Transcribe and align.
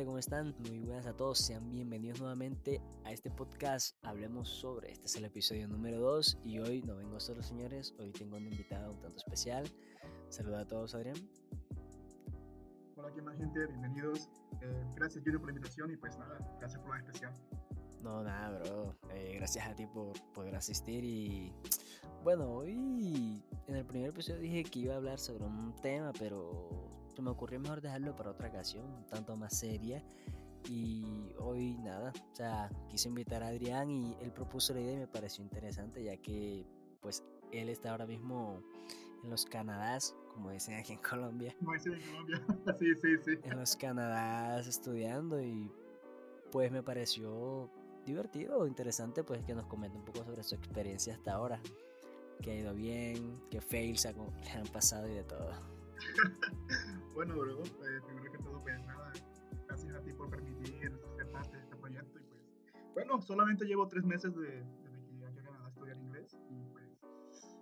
gente? 0.00 0.06
¿Cómo 0.06 0.18
están? 0.18 0.54
Muy 0.60 0.78
buenas 0.80 1.06
a 1.06 1.14
todos, 1.14 1.38
sean 1.38 1.70
bienvenidos 1.70 2.20
nuevamente 2.20 2.80
a 3.04 3.12
este 3.12 3.30
podcast. 3.30 3.96
Hablemos 4.02 4.48
sobre, 4.48 4.92
este 4.92 5.06
es 5.06 5.16
el 5.16 5.24
episodio 5.24 5.68
número 5.68 6.00
2 6.00 6.38
y 6.44 6.58
hoy 6.58 6.82
no 6.82 6.96
vengo 6.96 7.20
solo 7.20 7.42
señores, 7.42 7.94
hoy 7.98 8.10
tengo 8.12 8.36
un 8.36 8.46
invitado 8.46 8.92
un 8.92 9.00
tanto 9.00 9.18
especial. 9.18 9.70
Saluda 10.28 10.60
a 10.60 10.66
todos, 10.66 10.94
Adrián. 10.94 11.16
Hola, 12.96 13.12
¿qué 13.14 13.20
más 13.20 13.36
gente? 13.36 13.66
Bienvenidos. 13.66 14.28
Eh, 14.62 14.84
gracias 14.96 15.22
Junior 15.22 15.40
por 15.40 15.50
la 15.50 15.56
invitación 15.56 15.90
y 15.90 15.96
pues 15.96 16.16
nada, 16.18 16.38
gracias 16.58 16.80
por 16.82 16.94
la 16.94 16.98
especial. 16.98 17.32
No, 18.02 18.22
nada, 18.22 18.58
bro. 18.58 18.94
Eh, 19.10 19.34
gracias 19.36 19.66
a 19.66 19.74
ti 19.74 19.86
por 19.86 20.12
poder 20.32 20.54
asistir 20.54 21.04
y 21.04 21.52
bueno, 22.22 22.50
hoy 22.50 23.42
en 23.66 23.76
el 23.76 23.84
primer 23.84 24.10
episodio 24.10 24.40
dije 24.40 24.64
que 24.64 24.78
iba 24.78 24.94
a 24.94 24.96
hablar 24.96 25.18
sobre 25.18 25.44
un 25.44 25.74
tema, 25.82 26.12
pero 26.18 26.99
se 27.20 27.24
me 27.24 27.30
ocurrió 27.32 27.60
mejor 27.60 27.82
dejarlo 27.82 28.16
para 28.16 28.30
otra 28.30 28.48
ocasión, 28.48 28.86
un 28.86 29.06
tanto 29.06 29.36
más 29.36 29.58
seria. 29.58 30.02
Y 30.70 31.34
hoy 31.38 31.76
nada, 31.78 32.12
o 32.32 32.34
sea, 32.34 32.70
quise 32.88 33.08
invitar 33.08 33.42
a 33.42 33.48
Adrián 33.48 33.90
y 33.90 34.16
él 34.22 34.32
propuso 34.32 34.72
la 34.72 34.80
idea 34.80 34.94
y 34.94 34.96
me 34.96 35.06
pareció 35.06 35.44
interesante, 35.44 36.02
ya 36.02 36.16
que 36.16 36.66
pues 37.00 37.22
él 37.52 37.68
está 37.68 37.90
ahora 37.90 38.06
mismo 38.06 38.62
en 39.22 39.28
los 39.28 39.44
Canadás, 39.44 40.14
como 40.32 40.50
dicen 40.50 40.78
aquí 40.78 40.94
en 40.94 41.00
Colombia. 41.00 41.54
Como 41.58 41.74
dicen 41.74 41.94
en 41.94 42.10
Colombia, 42.10 42.42
sí, 42.78 42.94
sí, 42.94 43.16
sí. 43.22 43.38
En 43.42 43.58
los 43.58 43.76
Canadás 43.76 44.66
estudiando 44.66 45.42
y 45.42 45.70
pues 46.50 46.72
me 46.72 46.82
pareció 46.82 47.70
divertido, 48.06 48.66
interesante, 48.66 49.24
pues 49.24 49.44
que 49.44 49.54
nos 49.54 49.66
comente 49.66 49.98
un 49.98 50.04
poco 50.06 50.24
sobre 50.24 50.42
su 50.42 50.54
experiencia 50.54 51.14
hasta 51.14 51.34
ahora, 51.34 51.60
que 52.40 52.50
ha 52.50 52.54
ido 52.54 52.74
bien, 52.74 53.42
que 53.50 53.60
fails 53.60 54.04
le 54.04 54.50
han 54.52 54.66
pasado 54.72 55.06
y 55.06 55.12
de 55.12 55.24
todo. 55.24 55.50
bueno, 57.14 57.36
bro, 57.36 57.62
eh, 57.62 58.00
primero 58.06 58.32
que 58.32 58.38
todo, 58.38 58.62
pues 58.62 58.80
nada, 58.86 59.12
gracias 59.66 59.94
a 59.94 60.00
ti 60.02 60.12
por 60.12 60.30
permitir 60.30 60.98
ser 61.16 61.30
parte 61.30 61.56
de 61.56 61.62
este 61.62 61.76
proyecto 61.76 62.18
y 62.18 62.22
pues, 62.22 62.42
bueno, 62.94 63.20
solamente 63.22 63.64
llevo 63.64 63.88
tres 63.88 64.04
meses 64.04 64.34
de, 64.34 64.64
desde 64.82 65.04
que 65.04 65.12
llegué 65.12 65.26
a 65.26 65.34
Canadá 65.34 65.66
a 65.66 65.68
estudiar 65.68 65.96
inglés 65.98 66.36
y 66.50 66.64
pues 66.72 67.56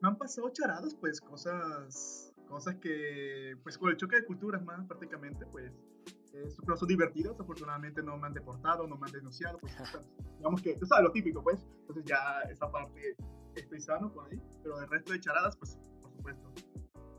me 0.00 0.08
han 0.08 0.16
pasado 0.16 0.48
charadas, 0.50 0.94
pues 0.94 1.20
cosas, 1.20 2.32
cosas 2.48 2.76
que, 2.76 3.56
pues 3.62 3.78
con 3.78 3.90
el 3.90 3.96
choque 3.96 4.16
de 4.16 4.24
culturas 4.24 4.62
más 4.64 4.84
prácticamente, 4.86 5.46
pues 5.46 5.72
eh, 6.32 6.48
son 6.50 6.88
divertidas, 6.88 7.38
afortunadamente 7.38 8.02
no 8.02 8.16
me 8.16 8.26
han 8.26 8.34
deportado, 8.34 8.86
no 8.86 8.96
me 8.96 9.06
han 9.06 9.12
denunciado, 9.12 9.58
pues 9.58 9.74
digamos 10.38 10.62
que, 10.62 10.76
tú 10.76 10.86
sabes, 10.86 11.04
lo 11.04 11.12
típico, 11.12 11.42
pues, 11.42 11.66
entonces 11.80 12.04
ya 12.04 12.40
esa 12.50 12.70
parte 12.70 13.16
estoy 13.54 13.80
sano 13.80 14.12
por 14.12 14.26
ahí, 14.26 14.40
pero 14.62 14.80
el 14.80 14.88
resto 14.88 15.12
de 15.12 15.20
charadas, 15.20 15.56
pues, 15.56 15.78
por 16.00 16.10
supuesto. 16.10 16.71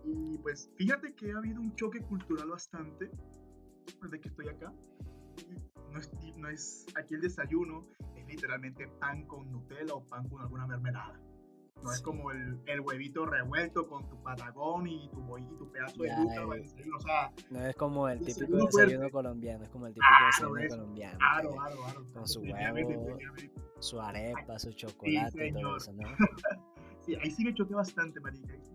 Y 0.03 0.37
pues 0.39 0.69
fíjate 0.75 1.13
que 1.13 1.31
ha 1.31 1.37
habido 1.37 1.61
un 1.61 1.73
choque 1.75 2.01
cultural 2.01 2.49
bastante 2.49 3.09
desde 4.01 4.19
que 4.19 4.29
estoy 4.29 4.49
acá. 4.49 4.73
No 5.91 5.99
es, 5.99 6.11
no 6.37 6.49
es, 6.49 6.85
aquí 6.95 7.15
el 7.15 7.21
desayuno 7.21 7.87
es 8.15 8.25
literalmente 8.27 8.87
pan 8.99 9.25
con 9.25 9.51
Nutella 9.51 9.93
o 9.93 10.03
pan 10.03 10.27
con 10.27 10.41
alguna 10.41 10.67
mermelada. 10.67 11.19
No 11.83 11.91
es 11.91 12.01
como 12.01 12.31
el, 12.31 12.57
el, 12.65 12.79
huevito 12.79 13.25
revuelto 13.25 13.87
con 13.87 14.07
tu 14.07 14.21
patagón 14.23 14.87
y 14.87 15.09
tu 15.09 15.21
bollito, 15.21 15.55
tu 15.55 15.69
pedazo 15.69 16.01
de 16.01 16.09
yuca. 16.09 16.95
O 16.95 16.99
sea, 17.01 17.33
no 17.49 17.65
es 17.65 17.75
como 17.75 18.07
el 18.07 18.21
típico 18.21 18.65
desayuno 18.65 19.09
colombiano, 19.09 19.65
es 19.65 19.69
como 19.69 19.87
el 19.87 19.93
típico 19.93 20.25
desayuno 20.25 20.69
colombiano. 20.69 21.17
Claro, 21.17 21.51
claro, 21.51 21.75
claro. 21.75 22.05
Con 22.13 22.27
su 22.27 22.41
huevo, 22.41 23.17
su 23.79 23.99
arepa, 23.99 24.57
su 24.59 24.71
chocolate 24.71 25.47
y 25.47 25.53
todo 25.53 25.75
eso, 25.75 25.91
¿no? 25.91 26.07
sí, 27.01 27.15
ahí 27.15 27.31
sí 27.31 27.43
me 27.43 27.53
choqué 27.53 27.73
bastante, 27.73 28.21
marica. 28.21 28.53
Ahí 28.53 28.61
sí 28.61 28.72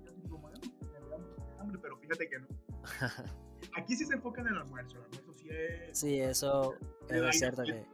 fíjate 2.08 2.29
que 2.29 2.39
no. 2.39 2.46
Aquí 3.77 3.96
sí 3.96 4.05
se 4.05 4.14
enfoca 4.14 4.41
en 4.41 4.48
el 4.48 4.57
almuerzo, 4.57 4.96
el 4.96 5.05
almuerzo 5.05 5.35
sí 5.35 5.48
es... 5.51 5.98
Sí, 5.98 6.20
eso 6.20 6.74
es 7.08 7.39
cierto 7.39 7.63
que... 7.63 7.86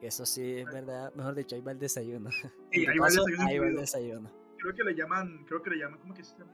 Eso 0.00 0.26
sí 0.26 0.58
es 0.58 0.66
verdad, 0.66 1.14
mejor 1.14 1.36
dicho, 1.36 1.54
ahí 1.54 1.62
va 1.62 1.70
el 1.70 1.78
desayuno. 1.78 2.30
Sí, 2.72 2.86
ahí 2.88 2.98
va 2.98 3.06
el 3.06 3.14
desayuno. 3.14 3.46
Ahí 3.46 3.58
va 3.58 3.66
el 3.68 3.76
desayuno. 3.76 4.30
Creo 4.58 4.74
que 4.74 4.84
le 4.84 4.94
llaman, 4.94 5.44
creo 5.46 5.62
que 5.62 5.70
le 5.70 5.76
llaman, 5.76 6.00
¿cómo 6.00 6.14
que 6.14 6.24
se 6.24 6.36
llama? 6.36 6.52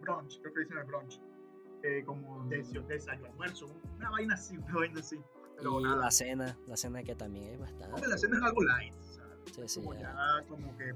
Brunch, 0.00 0.40
creo 0.40 0.52
que 0.52 0.60
dicen 0.60 0.78
el 0.78 0.84
brunch. 0.84 1.20
Eh, 1.82 2.02
como 2.04 2.46
desayuno, 2.48 2.86
desayuno, 2.88 3.28
almuerzo, 3.28 3.66
una 3.96 4.10
vaina 4.10 4.34
así, 4.34 4.56
una 4.56 4.74
vaina 4.74 5.00
así. 5.00 5.18
Pero 5.56 5.80
y 5.80 5.84
la 5.84 6.10
cena, 6.10 6.58
la 6.66 6.76
cena 6.76 7.02
que 7.02 7.14
también 7.14 7.54
es 7.54 7.58
bastante. 7.58 7.94
Hombre, 7.94 8.08
la 8.08 8.18
cena 8.18 8.36
es 8.36 8.42
algo 8.42 8.62
light, 8.62 8.94
sea, 9.00 9.24
sí, 9.46 9.62
sí, 9.66 9.80
como 9.80 9.94
ya. 9.94 10.00
ya 10.12 10.46
como 10.46 10.76
que 10.76 10.92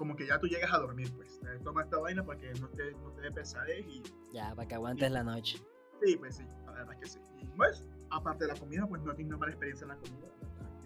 como 0.00 0.16
que 0.16 0.26
ya 0.26 0.38
tú 0.38 0.46
llegas 0.46 0.72
a 0.72 0.78
dormir, 0.78 1.12
pues. 1.14 1.38
Toma 1.62 1.82
esta 1.82 1.98
vaina 1.98 2.24
para 2.24 2.40
que 2.40 2.50
no 2.54 2.68
te, 2.70 2.92
no 2.92 3.12
te 3.12 3.20
dé 3.20 3.30
pesadez 3.30 3.84
y... 3.86 4.02
Ya, 4.32 4.54
para 4.54 4.66
que 4.66 4.74
aguantes 4.74 5.10
la 5.10 5.22
noche. 5.22 5.58
Sí, 6.02 6.16
pues 6.16 6.36
sí, 6.36 6.44
la 6.64 6.72
verdad 6.72 6.94
es 6.94 7.00
que 7.00 7.06
sí. 7.06 7.18
Y 7.42 7.46
pues, 7.48 7.86
aparte 8.08 8.46
de 8.46 8.54
la 8.54 8.58
comida, 8.58 8.86
pues 8.86 9.02
no 9.02 9.14
tengo 9.14 9.28
una 9.28 9.36
mala 9.36 9.52
experiencia 9.52 9.84
en 9.84 9.88
la 9.90 9.96
comida. 9.96 10.26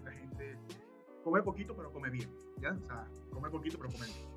La 0.03 0.11
gente 0.11 0.59
come 1.23 1.41
poquito, 1.41 1.73
pero 1.77 1.93
come 1.93 2.09
bien, 2.09 2.29
¿ya? 2.57 2.73
O 2.73 2.83
sea, 2.83 3.07
come 3.31 3.49
poquito, 3.49 3.77
pero 3.77 3.89
come 3.93 4.05
bien. 4.05 4.27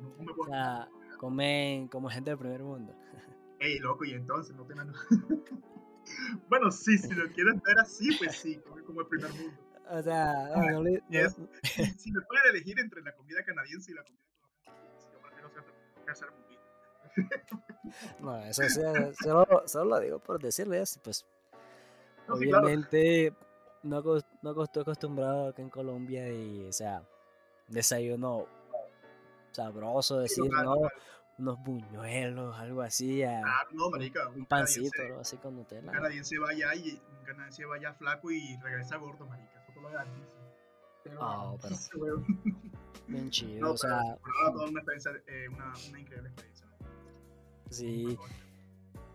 No 0.00 0.32
come 0.36 0.42
o 0.42 0.46
sea, 0.46 0.88
comen 1.18 1.88
como 1.88 2.08
gente 2.08 2.30
del 2.30 2.38
primer 2.38 2.62
mundo. 2.62 2.94
Ey, 3.58 3.80
loco, 3.80 4.04
y 4.04 4.12
entonces 4.12 4.54
no 4.54 4.64
tengan... 4.64 4.92
bueno, 6.48 6.70
sí, 6.70 6.96
si 6.98 7.12
lo 7.14 7.28
quieres 7.32 7.60
ver 7.62 7.80
así, 7.80 8.16
pues 8.16 8.36
sí, 8.36 8.60
come 8.60 8.84
como 8.84 9.00
el 9.00 9.08
primer 9.08 9.32
mundo. 9.32 9.60
O 9.90 10.02
sea, 10.02 10.48
le, 10.82 11.02
si 11.98 12.12
me 12.12 12.20
pueden 12.22 12.46
elegir 12.50 12.78
entre 12.78 13.02
la 13.02 13.12
comida 13.14 13.42
canadiense 13.44 13.90
y 13.90 13.94
la 13.94 14.04
comida 14.04 14.22
colombiana, 14.62 15.10
yo 15.12 15.20
prefiero 15.20 16.32
mundito. 16.32 16.60
No, 18.20 18.38
eso 18.44 18.62
sí, 18.68 18.80
solo, 19.20 19.62
solo, 19.66 19.84
lo 19.96 20.00
digo 20.00 20.18
por 20.20 20.40
decirle 20.40 20.84
pues 21.02 21.26
no, 22.28 22.34
obviamente 22.34 23.34
claro. 23.82 24.22
no, 24.42 24.52
no 24.54 24.62
estoy 24.62 24.82
acostumbrado 24.82 25.48
acá 25.48 25.60
en 25.60 25.70
Colombia 25.70 26.28
y, 26.30 26.66
o 26.66 26.72
sea, 26.72 27.02
desayuno 27.66 28.46
sabroso, 29.50 30.20
decir, 30.20 30.44
no, 30.52 30.76
unos 31.38 31.58
buñuelos, 31.64 32.56
algo 32.56 32.82
así, 32.82 33.24
a, 33.24 33.40
ah, 33.44 33.66
no, 33.72 33.90
marica, 33.90 34.28
un, 34.28 34.40
un 34.40 34.46
pancito, 34.46 35.18
así 35.18 35.36
con 35.38 35.56
Nutella. 35.56 35.88
Un 35.88 35.94
canadiense 35.94 36.38
vaya 36.38 36.74
y 36.76 37.02
un 37.18 37.24
canadiense 37.24 37.64
vaya 37.64 37.92
flaco 37.94 38.30
y 38.30 38.56
regresa 38.58 38.98
gordo, 38.98 39.26
marica. 39.26 39.59
Pero, 41.02 41.18
oh, 41.20 41.58
pero 41.60 42.24
bien 43.08 43.30
chido, 43.30 43.60
no, 43.60 43.72
o 43.72 43.76
sea, 43.76 44.00
toda 44.52 44.68
una, 44.68 44.80
experiencia, 44.80 45.12
eh, 45.26 45.48
una, 45.48 45.72
una, 45.88 46.00
increíble 46.00 46.28
experiencia. 46.28 46.66
Sí. 47.70 48.18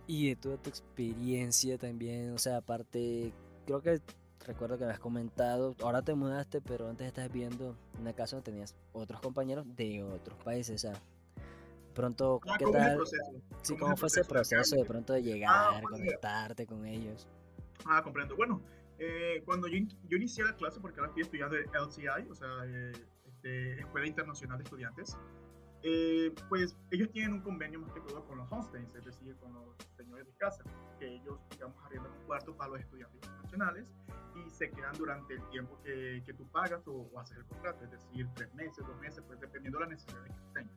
Y 0.08 0.30
de 0.30 0.36
toda 0.36 0.58
tu 0.58 0.70
experiencia 0.70 1.78
también, 1.78 2.34
o 2.34 2.38
sea, 2.38 2.58
aparte, 2.58 3.34
creo 3.66 3.82
que 3.82 4.02
recuerdo 4.46 4.78
que 4.78 4.86
me 4.86 4.92
has 4.92 5.00
comentado, 5.00 5.76
ahora 5.82 6.02
te 6.02 6.14
mudaste, 6.14 6.62
pero 6.62 6.90
antes 6.90 7.08
estás 7.08 7.32
viendo 7.32 7.76
una 8.00 8.14
casa 8.14 8.36
donde 8.36 8.52
tenías 8.52 8.76
otros 8.94 9.20
compañeros 9.22 9.66
de 9.76 10.04
otros 10.04 10.38
países, 10.44 10.84
o 10.84 10.90
sea, 10.90 11.02
pronto, 11.94 12.40
ah, 12.48 12.56
¿qué 12.58 12.66
¿cómo 12.66 12.78
tal? 12.78 13.00
Sí, 13.08 13.74
¿Cómo, 13.74 13.80
¿Cómo 13.80 13.98
fue 13.98 14.08
ese 14.08 14.24
proceso 14.24 14.76
de 14.76 14.86
pronto 14.86 15.14
de 15.14 15.24
llegar, 15.24 15.76
ah, 15.76 15.82
conectarte 15.82 16.68
con 16.68 16.86
ellos? 16.86 17.28
Ah, 17.86 18.02
comprendo. 18.04 18.36
Bueno, 18.36 18.62
eh, 19.00 19.42
cuando 19.46 19.68
yo, 19.68 19.78
yo, 20.08 20.18
inicié 20.18 20.44
la 20.44 20.56
clase, 20.56 20.80
porque 20.80 21.00
ahora 21.00 21.10
estoy 21.10 21.24
estudiando 21.24 21.58
LCI, 21.58 22.30
o 22.30 22.36
sea, 22.36 22.48
eh, 22.66 22.92
este, 23.26 23.80
Escuela 23.80 24.08
Internacional 24.08 24.58
de 24.58 24.64
Estudiantes, 24.64 25.18
eh, 25.84 26.34
pues 26.50 26.76
ellos 26.92 27.12
tienen 27.12 27.34
un 27.34 27.42
convenio 27.42 27.80
más 27.80 27.92
que 27.92 28.02
todo 28.02 28.26
con 28.26 28.38
los 28.38 28.52
homestays, 28.52 28.96
es 28.96 29.06
decir, 29.06 29.36
con 29.36 29.54
los 29.54 29.76
señores 29.98 30.26
de 30.26 30.34
casa, 30.38 30.64
que 31.00 31.16
ellos, 31.16 31.40
digamos, 31.52 31.78
arriendan 31.86 32.12
un 32.12 32.26
cuarto 32.26 32.56
para 32.56 32.72
los 32.72 32.80
estudiantes 32.80 33.16
internacionales 33.18 33.94
y 34.36 34.50
se 34.50 34.72
quedan 34.72 34.94
durante 34.98 35.36
el 35.36 35.50
tiempo 35.50 35.80
que, 35.84 36.24
que 36.26 36.34
tú 36.34 36.48
pagas 36.52 36.88
o, 36.88 37.10
o, 37.14 37.20
haces 37.20 37.38
el 37.38 37.46
contrato, 37.46 37.84
es 37.84 37.92
decir, 37.92 38.28
tres 38.34 38.54
meses, 38.56 38.78
dos 38.78 39.00
meses, 39.00 39.24
pues 39.28 39.40
dependiendo 39.40 39.80
de 39.80 39.86
la 39.86 39.92
necesidad 39.92 40.24
que 40.24 40.32
tengas. 40.54 40.76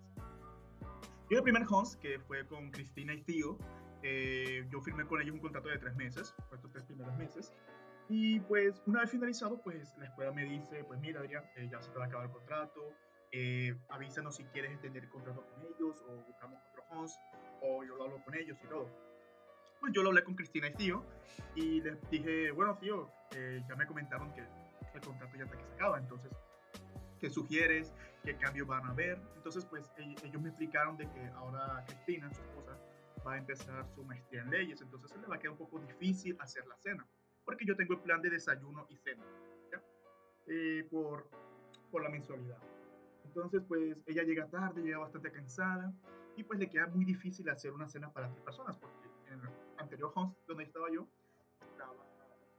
Yo 1.31 1.39
el 1.39 1.43
primer 1.43 1.65
host, 1.69 2.01
que 2.01 2.19
fue 2.21 2.47
con 2.47 2.71
Cristina 2.71 3.15
y 3.15 3.23
Tío, 3.23 3.59
eh, 4.03 4.67
yo 4.71 4.81
firmé 4.81 5.05
con 5.07 5.21
ellos 5.21 5.35
un 5.35 5.41
contrato 5.41 5.69
de 5.69 5.79
tres 5.79 5.95
meses, 5.97 6.35
estos 6.53 6.71
tres 6.71 6.85
primeros 6.85 7.17
meses, 7.17 7.53
y 8.09 8.41
pues 8.41 8.83
una 8.87 9.01
vez 9.01 9.11
finalizado, 9.11 9.61
pues 9.61 9.97
la 9.99 10.07
escuela 10.07 10.33
me 10.33 10.45
dice, 10.45 10.83
pues 10.85 10.99
mira 11.01 11.21
Adrián, 11.21 11.45
eh, 11.57 11.69
ya 11.71 11.81
se 11.83 11.91
te 11.91 11.99
va 11.99 12.05
a 12.05 12.09
acabar 12.09 12.27
el 12.27 12.33
contrato, 12.33 12.93
eh, 13.33 13.77
avísanos 13.91 14.37
si 14.37 14.45
quieres 14.45 14.73
extender 14.73 15.05
el 15.05 15.11
contrato 15.11 15.45
con 15.47 15.63
ellos 15.63 16.03
o 16.09 16.17
buscamos 16.27 16.59
otro 16.71 16.85
host 16.91 17.21
o 17.61 17.85
yo 17.85 17.97
lo 17.97 18.05
hablo 18.05 18.25
con 18.25 18.35
ellos 18.35 18.57
y 18.65 18.69
todo. 18.69 18.89
Pues 19.81 19.93
yo 19.93 20.03
lo 20.03 20.09
hablé 20.09 20.25
con 20.25 20.35
Cristina 20.35 20.69
y 20.69 20.75
Tío 20.75 21.05
y 21.55 21.83
les 21.83 22.11
dije, 22.11 22.51
bueno 22.53 22.79
Tío, 22.79 23.11
eh, 23.37 23.63
ya 23.69 23.77
me 23.77 23.87
comentaron 23.87 24.33
que 24.33 24.41
el 24.41 25.01
contrato 25.03 25.37
ya 25.37 25.45
está 25.45 25.59
que 25.59 25.65
se 25.65 25.73
acaba, 25.75 25.99
entonces, 25.99 26.33
¿qué 27.21 27.29
sugieres? 27.29 27.93
¿Qué 28.25 28.37
cambios 28.37 28.67
van 28.67 28.87
a 28.87 28.91
haber? 28.91 29.21
Entonces, 29.37 29.67
pues 29.67 29.93
ellos 29.97 30.41
me 30.41 30.49
explicaron 30.49 30.97
de 30.97 31.05
que 31.11 31.27
ahora 31.37 31.85
Cristina, 31.87 32.33
su 32.33 32.41
esposa, 32.41 32.79
va 33.27 33.35
a 33.35 33.39
empezar 33.39 33.87
su 33.95 34.03
maestría 34.05 34.43
en 34.43 34.51
leyes, 34.51 34.81
entonces 34.81 35.11
se 35.11 35.19
le 35.19 35.27
va 35.27 35.37
a 35.37 35.39
quedar 35.39 35.53
un 35.53 35.59
poco 35.59 35.79
difícil 35.79 36.37
hacer 36.41 36.67
la 36.67 36.77
cena 36.79 37.07
porque 37.49 37.65
yo 37.65 37.75
tengo 37.75 37.95
el 37.95 38.01
plan 38.01 38.21
de 38.21 38.29
desayuno 38.29 38.87
y 38.91 38.97
cena, 38.99 39.25
eh, 40.49 40.87
por, 40.91 41.31
por 41.91 42.03
la 42.03 42.11
mensualidad. 42.11 42.59
Entonces, 43.25 43.63
pues 43.67 43.97
ella 44.05 44.23
llega 44.23 44.47
tarde, 44.51 44.83
llega 44.83 44.99
bastante 44.99 45.33
cansada 45.33 45.91
y 46.37 46.45
pues 46.45 46.59
le 46.59 46.69
queda 46.69 46.89
muy 46.89 47.07
difícil 47.07 47.49
hacer 47.49 47.73
una 47.73 47.89
cena 47.89 48.13
para 48.13 48.29
tres 48.29 48.43
personas, 48.43 48.77
porque 48.77 49.09
en 49.29 49.41
el 49.41 49.49
anterior 49.79 50.13
host 50.15 50.37
donde 50.47 50.65
estaba 50.65 50.91
yo, 50.93 51.09
estaba 51.73 51.95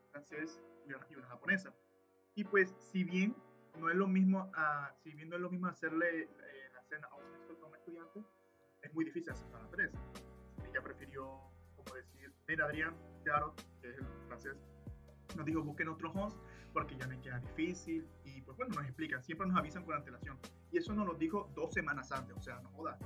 francés 0.09 0.59
y 0.87 0.91
una, 0.91 1.05
y 1.07 1.15
una 1.17 1.27
japonesa. 1.27 1.71
Y 2.33 2.43
pues, 2.45 2.73
si 2.91 3.03
bien 3.03 3.35
no 3.77 3.91
es 3.91 3.95
lo 3.95 4.07
mismo, 4.07 4.49
a, 4.55 4.91
si 5.03 5.11
bien 5.11 5.29
no 5.29 5.35
es 5.35 5.41
lo 5.43 5.51
mismo 5.51 5.67
hacerle 5.67 6.23
eh, 6.23 6.69
la 6.73 6.81
cena 6.81 7.07
a 7.11 7.15
un, 7.15 7.63
a 7.63 7.67
un 7.67 7.75
estudiante, 7.75 8.23
es 8.81 8.91
muy 8.95 9.05
difícil 9.05 9.33
hacer 9.33 9.47
para 9.51 9.69
tres. 9.69 9.91
Ella 10.67 10.81
prefirió, 10.81 11.41
como 11.89 11.95
decir, 12.01 12.31
mira 12.47 12.65
Adrián, 12.65 12.95
claro, 13.23 13.53
que 13.81 13.89
es 13.89 13.97
el 13.97 14.05
francés, 14.27 14.53
nos 15.35 15.45
dijo 15.45 15.61
busquen 15.63 15.89
otro 15.89 16.11
host 16.13 16.37
porque 16.73 16.95
ya 16.97 17.07
me 17.07 17.19
queda 17.19 17.39
difícil 17.39 18.07
y 18.23 18.41
pues 18.41 18.55
bueno, 18.57 18.75
nos 18.75 18.83
explican, 18.85 19.23
siempre 19.23 19.47
nos 19.47 19.57
avisan 19.57 19.83
con 19.83 19.95
antelación. 19.95 20.37
Y 20.71 20.77
eso 20.77 20.93
nos 20.93 21.07
lo 21.07 21.15
dijo 21.15 21.49
dos 21.55 21.73
semanas 21.73 22.11
antes, 22.11 22.35
o 22.37 22.41
sea, 22.41 22.59
no 22.61 22.69
joda. 22.71 22.97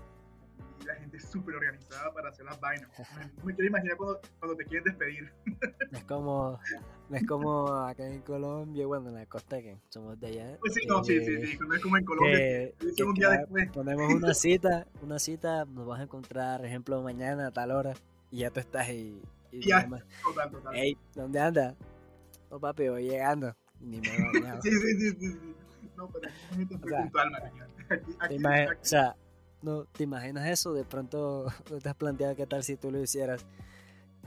Y 0.81 0.85
la 0.85 0.95
gente 0.95 1.17
es 1.17 1.23
súper 1.31 1.55
organizada 1.55 2.13
para 2.13 2.29
hacer 2.29 2.45
las 2.45 2.59
vainas. 2.59 2.89
Me, 3.17 3.43
me 3.45 3.53
quiero 3.55 3.69
imaginar 3.69 3.95
cuando, 3.95 4.19
cuando 4.39 4.57
te 4.57 4.65
quieren 4.65 4.83
despedir. 4.83 5.31
Es 5.93 6.03
como, 6.05 6.59
es 7.11 7.25
como 7.27 7.67
acá 7.67 8.07
en 8.07 8.21
Colombia, 8.23 8.87
bueno, 8.87 9.09
en 9.09 9.15
la 9.15 9.25
costa 9.27 9.61
que 9.61 9.77
somos 9.89 10.19
de 10.19 10.27
allá. 10.27 10.57
Pues 10.59 10.73
sí, 10.73 10.81
no, 10.87 11.03
sí, 11.03 11.23
sí, 11.23 11.45
sí, 11.45 11.57
no 11.59 11.73
es 11.75 11.81
como 11.83 11.97
en 11.97 12.03
Colombia. 12.05 12.35
que- 12.37 12.73
que, 12.79 12.93
que 12.95 13.03
un 13.03 13.13
día 13.13 13.29
después. 13.29 13.69
ponemos 13.71 14.11
una 14.11 14.33
cita, 14.33 14.87
una 15.03 15.19
cita, 15.19 15.65
nos 15.65 15.85
vas 15.85 15.99
a 15.99 16.03
encontrar, 16.03 16.57
por 16.61 16.65
ejemplo, 16.67 17.01
mañana 17.03 17.47
a 17.47 17.51
tal 17.51 17.71
hora, 17.71 17.93
y 18.33 18.39
ya 18.39 18.49
tú 18.49 18.59
estás 18.59 18.89
y, 18.89 19.21
y 19.51 19.61
Ya. 19.61 19.87
Total, 20.23 20.49
total. 20.51 20.73
hey, 20.75 20.97
¿dónde 21.13 21.39
andas? 21.39 21.75
No, 22.49 22.59
papi, 22.59 22.89
voy 22.89 23.03
llegando. 23.03 23.55
Ni 23.79 24.01
me 24.01 24.07
he 24.07 24.21
bañado. 24.33 24.61
Sí, 24.63 24.71
sí, 24.71 24.97
sí, 24.99 25.09
sí, 25.11 25.31
sí. 25.31 25.55
No, 25.95 26.09
pero 26.09 26.27
aquí 26.27 26.37
es 26.49 26.55
muy 26.57 26.65
O 26.65 26.87
sea, 26.87 26.97
puntual, 27.03 27.31
marica. 27.31 27.67
Aquí, 27.89 28.11
¿Te 28.17 28.47
aquí, 28.47 28.71
o 28.81 28.85
sea, 28.85 29.15
no, 29.61 29.85
¿te 29.85 30.03
imaginas 30.03 30.47
eso? 30.49 30.73
De 30.73 30.83
pronto 30.83 31.45
¿no 31.71 31.77
te 31.77 31.89
has 31.89 31.95
planteado 31.95 32.35
qué 32.35 32.47
tal 32.47 32.63
si 32.63 32.75
tú 32.75 32.91
lo 32.91 32.99
hicieras. 32.99 33.45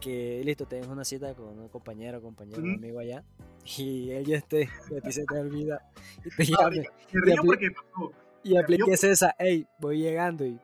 Que 0.01 0.43
listo, 0.45 0.67
tienes 0.67 0.87
una 0.89 1.05
cita 1.05 1.35
con 1.35 1.59
un 1.59 1.69
compañero, 1.69 2.21
compañero, 2.23 2.63
amigo 2.63 3.01
allá, 3.01 3.25
y 3.79 4.11
él 4.13 4.25
ya 4.25 4.37
esté, 4.37 4.69
y 4.91 4.97
a 4.97 5.01
ti 5.01 5.11
se 5.11 5.25
te 5.25 5.39
olvida, 5.39 5.83
y 6.23 6.31
te 6.31 6.53
no, 6.53 6.59
llame, 6.59 6.77
marica, 6.77 6.93
apli- 7.43 7.47
porque 7.47 7.71
pasó. 7.71 8.13
y 8.45 8.57
apliques 8.59 9.03
esa, 9.05 9.35
hey, 9.39 9.67
voy 9.81 9.99
llegando, 10.01 10.45
y, 10.45 10.61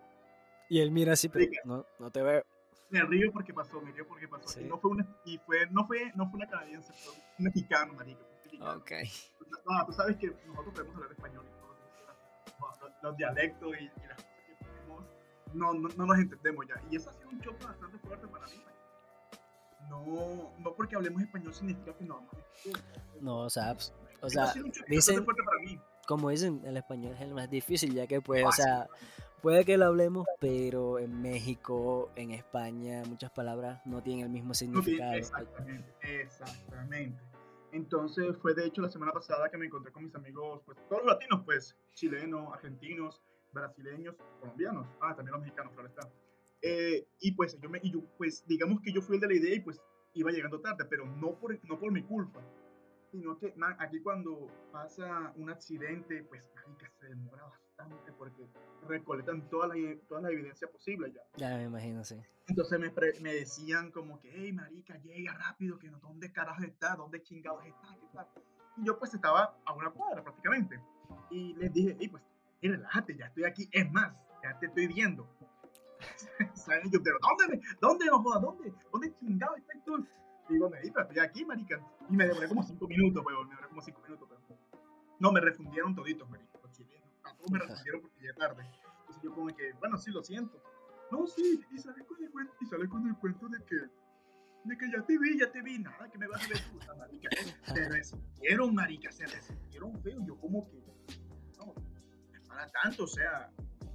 y 0.68 0.80
él 0.80 0.90
mira 0.92 1.14
así, 1.14 1.28
pero 1.30 1.46
no, 1.64 1.86
no 1.98 2.10
te 2.10 2.22
veo. 2.22 2.44
Me 2.92 3.02
río 3.02 3.32
porque 3.32 3.52
pasó, 3.54 3.80
me 3.80 3.90
río 3.90 4.06
porque 4.06 4.28
pasó. 4.28 4.46
Sí. 4.48 4.60
Y 4.60 4.64
no 4.64 4.78
fue 4.78 4.90
una, 4.92 5.06
y 5.24 5.38
fue, 5.38 5.66
no 5.70 5.86
fue, 5.86 6.12
no 6.14 6.28
fue 6.30 6.36
una 6.40 6.46
canadiense, 6.48 6.92
fue 6.92 7.12
un 7.38 7.44
mexicano, 7.46 7.92
un 7.92 7.98
mexicano. 7.98 8.72
Ok. 8.76 8.92
No, 9.66 9.86
tú 9.86 9.92
sabes 9.92 10.16
que 10.18 10.28
nosotros 10.46 10.74
podemos 10.74 10.94
hablar 10.96 11.12
español 11.12 11.44
y 11.48 11.60
todo, 11.60 11.76
los, 12.80 13.02
los- 13.02 13.16
dialectos 13.16 13.72
y, 13.80 13.84
y 13.84 14.06
las 14.06 14.16
cosas 14.16 14.44
que 14.46 14.64
tenemos, 14.64 15.04
no, 15.54 15.72
no, 15.74 15.88
no 15.96 16.06
nos 16.06 16.18
entendemos 16.18 16.66
ya. 16.68 16.74
Y 16.90 16.96
eso 16.96 17.10
ha 17.10 17.12
sido 17.14 17.30
un 17.30 17.40
choque 17.40 17.64
bastante 17.64 17.98
fuerte 17.98 18.28
para 18.28 18.46
mí. 18.46 18.62
No, 19.88 20.52
no 20.58 20.74
porque 20.74 20.96
hablemos 20.96 21.22
español 21.22 21.52
significa 21.54 21.92
que 21.96 22.04
no 22.04 22.16
vamos 22.16 22.34
a. 22.34 23.20
No, 23.20 23.38
o 23.40 23.50
sea, 23.50 23.74
pues, 23.74 23.92
o 24.20 24.28
sea, 24.30 24.52
dicen- 24.88 25.24
como 26.06 26.30
dicen, 26.30 26.60
el 26.64 26.76
español 26.76 27.14
es 27.14 27.20
el 27.22 27.34
más 27.34 27.48
difícil, 27.50 27.94
ya 27.94 28.06
que 28.06 28.20
pues, 28.20 28.42
o 28.44 28.46
Fácil. 28.48 28.64
sea, 28.64 28.88
puede 29.42 29.64
que 29.64 29.76
lo 29.76 29.86
hablemos, 29.86 30.26
pero 30.40 30.98
en 30.98 31.20
México, 31.20 32.10
en 32.16 32.30
España, 32.30 33.02
muchas 33.06 33.30
palabras 33.32 33.84
no 33.84 34.02
tienen 34.02 34.26
el 34.26 34.30
mismo 34.30 34.54
significado. 34.54 35.12
exactamente, 35.14 35.92
exactamente. 36.22 37.20
Entonces 37.72 38.36
fue 38.36 38.54
de 38.54 38.66
hecho 38.66 38.82
la 38.82 38.90
semana 38.90 39.12
pasada 39.12 39.50
que 39.50 39.56
me 39.56 39.66
encontré 39.66 39.92
con 39.92 40.04
mis 40.04 40.14
amigos, 40.14 40.62
pues 40.64 40.78
todos 40.88 41.02
los 41.04 41.14
latinos, 41.14 41.42
pues 41.44 41.76
chilenos, 41.94 42.52
argentinos, 42.52 43.20
brasileños, 43.52 44.14
colombianos, 44.40 44.86
ah, 45.00 45.14
también 45.16 45.32
los 45.32 45.42
mexicanos, 45.42 45.72
claro 45.72 45.88
está. 45.88 46.08
Eh, 46.60 47.06
y 47.20 47.32
pues 47.32 47.58
yo 47.60 47.68
me, 47.68 47.80
y 47.82 47.90
yo, 47.90 48.00
pues 48.16 48.46
digamos 48.46 48.80
que 48.82 48.92
yo 48.92 49.02
fui 49.02 49.16
el 49.16 49.20
de 49.20 49.26
la 49.26 49.34
idea 49.34 49.54
y 49.56 49.60
pues 49.60 49.80
iba 50.14 50.30
llegando 50.30 50.60
tarde, 50.60 50.84
pero 50.84 51.06
no 51.06 51.34
por, 51.34 51.58
no 51.64 51.78
por 51.78 51.90
mi 51.90 52.02
culpa, 52.02 52.40
sino 53.10 53.36
que 53.38 53.52
man, 53.56 53.74
aquí 53.80 54.00
cuando 54.00 54.46
pasa 54.70 55.32
un 55.36 55.50
accidente, 55.50 56.22
pues 56.24 56.48
marica, 56.54 56.90
se 57.00 57.08
demora 57.08 57.42
bastante 57.44 57.61
porque 58.18 58.46
recolectan 58.88 59.48
toda 59.48 59.68
la, 59.68 59.74
toda 60.08 60.20
la 60.22 60.30
evidencia 60.30 60.68
posible 60.70 61.12
ya. 61.12 61.20
Ya 61.36 61.56
me 61.56 61.64
imagino, 61.64 62.04
sí. 62.04 62.20
Entonces 62.48 62.78
me, 62.78 62.92
me 63.20 63.34
decían 63.34 63.90
como 63.92 64.20
que, 64.20 64.30
hey, 64.32 64.52
marica, 64.52 64.96
llega 64.98 65.32
rápido, 65.34 65.78
que 65.78 65.88
no, 65.90 65.98
¿dónde 66.00 66.32
carajo 66.32 66.62
está? 66.64 66.96
¿Dónde 66.96 67.22
chingados 67.22 67.64
está? 67.64 67.88
¿Qué 68.00 68.06
tal? 68.12 68.26
Y 68.76 68.84
yo 68.86 68.98
pues 68.98 69.14
estaba 69.14 69.56
a 69.64 69.72
una 69.74 69.90
cuadra 69.90 70.22
prácticamente. 70.22 70.80
Y 71.30 71.54
les 71.54 71.72
dije, 71.72 71.96
hey, 72.00 72.08
pues, 72.08 72.22
hey, 72.60 72.70
relájate, 72.70 73.16
ya 73.16 73.26
estoy 73.26 73.44
aquí. 73.44 73.68
Es 73.72 73.90
más, 73.92 74.14
ya 74.42 74.58
te 74.58 74.66
estoy 74.66 74.86
viendo. 74.88 75.28
¿Saben? 76.54 76.86
Y 76.86 76.90
yo, 76.90 77.02
pero 77.02 77.18
¿dónde? 77.20 77.56
me- 77.56 77.62
¿Dónde, 77.80 78.06
no 78.06 78.22
jodas? 78.22 78.42
¿Dónde? 78.42 78.72
¿Dónde 78.90 79.14
chingados 79.14 79.58
estás 79.58 79.84
tú? 79.84 80.04
Y 80.48 80.54
digo, 80.54 80.70
hey, 80.82 80.90
pero 80.92 81.06
estoy 81.06 81.18
aquí, 81.24 81.44
marica. 81.44 81.80
Y 82.10 82.16
me 82.16 82.26
demoré 82.26 82.48
como 82.48 82.62
cinco 82.62 82.88
minutos, 82.88 83.24
weón. 83.24 83.46
Me 83.48 83.54
demoré 83.54 83.68
como 83.68 83.82
cinco 83.82 84.00
minutos, 84.02 84.28
pero... 84.28 84.58
No, 85.20 85.30
me 85.30 85.40
refundieron 85.40 85.94
toditos, 85.94 86.28
marica, 86.28 86.51
todos 87.42 87.52
me 87.52 87.58
refundieron 87.58 88.00
porque 88.00 88.20
llegué 88.20 88.34
tarde. 88.34 88.62
Entonces 89.00 89.22
yo 89.22 89.34
como 89.34 89.46
que, 89.48 89.72
bueno, 89.80 89.98
sí, 89.98 90.10
lo 90.10 90.22
siento. 90.22 90.62
No, 91.10 91.26
sí, 91.26 91.60
y 91.70 91.78
sale 91.78 92.04
con 92.06 92.22
el 92.22 92.30
cuento, 92.30 92.54
y 92.60 92.66
sale 92.66 92.88
con 92.88 93.06
el 93.06 93.16
cuento 93.16 93.48
de 93.48 93.62
que, 93.64 93.76
de 93.76 94.78
que 94.78 94.90
ya 94.90 95.02
te 95.02 95.18
vi, 95.18 95.38
ya 95.38 95.50
te 95.50 95.60
vi, 95.60 95.78
nada, 95.78 96.08
que 96.10 96.18
me 96.18 96.26
vas 96.26 96.44
a 96.44 96.48
ver 96.48 96.62
puta, 96.72 96.94
marica. 96.94 97.28
Se 97.66 97.88
resintieron, 97.88 98.74
marica, 98.74 99.12
se 99.12 99.26
resintieron 99.26 100.00
feo. 100.02 100.24
Yo 100.24 100.38
como 100.38 100.66
que, 100.70 100.78
no, 101.58 101.66
no 101.66 101.74
para 102.46 102.66
tanto, 102.68 103.04
o 103.04 103.08
sea, 103.08 103.50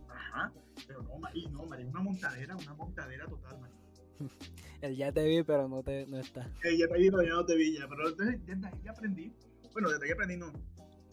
ajá, 0.09 0.51
pero 0.85 1.01
no, 1.03 1.17
marica, 1.17 1.49
no, 1.49 1.65
marica, 1.65 1.89
una 1.89 2.01
montadera, 2.01 2.55
una 2.55 2.73
montadera 2.75 3.25
total, 3.27 3.59
marica. 3.61 3.77
El 4.81 4.95
ya 4.95 5.11
te 5.11 5.23
vi, 5.23 5.41
pero 5.41 5.67
no, 5.67 5.81
te, 5.81 6.05
no 6.05 6.19
está. 6.19 6.51
Eh, 6.63 6.77
ya 6.77 6.87
te 6.87 6.97
vi, 6.99 7.09
pero 7.09 7.23
ya 7.23 7.33
no 7.33 7.45
te 7.45 7.55
vi, 7.55 7.79
ya, 7.79 7.87
pero 7.87 8.09
entonces, 8.09 8.45
desde 8.45 8.67
ahí 8.67 8.81
ya 8.83 8.91
aprendí, 8.91 9.33
bueno, 9.73 9.89
desde 9.89 10.05
ahí 10.05 10.11
aprendí, 10.11 10.37
no, 10.37 10.51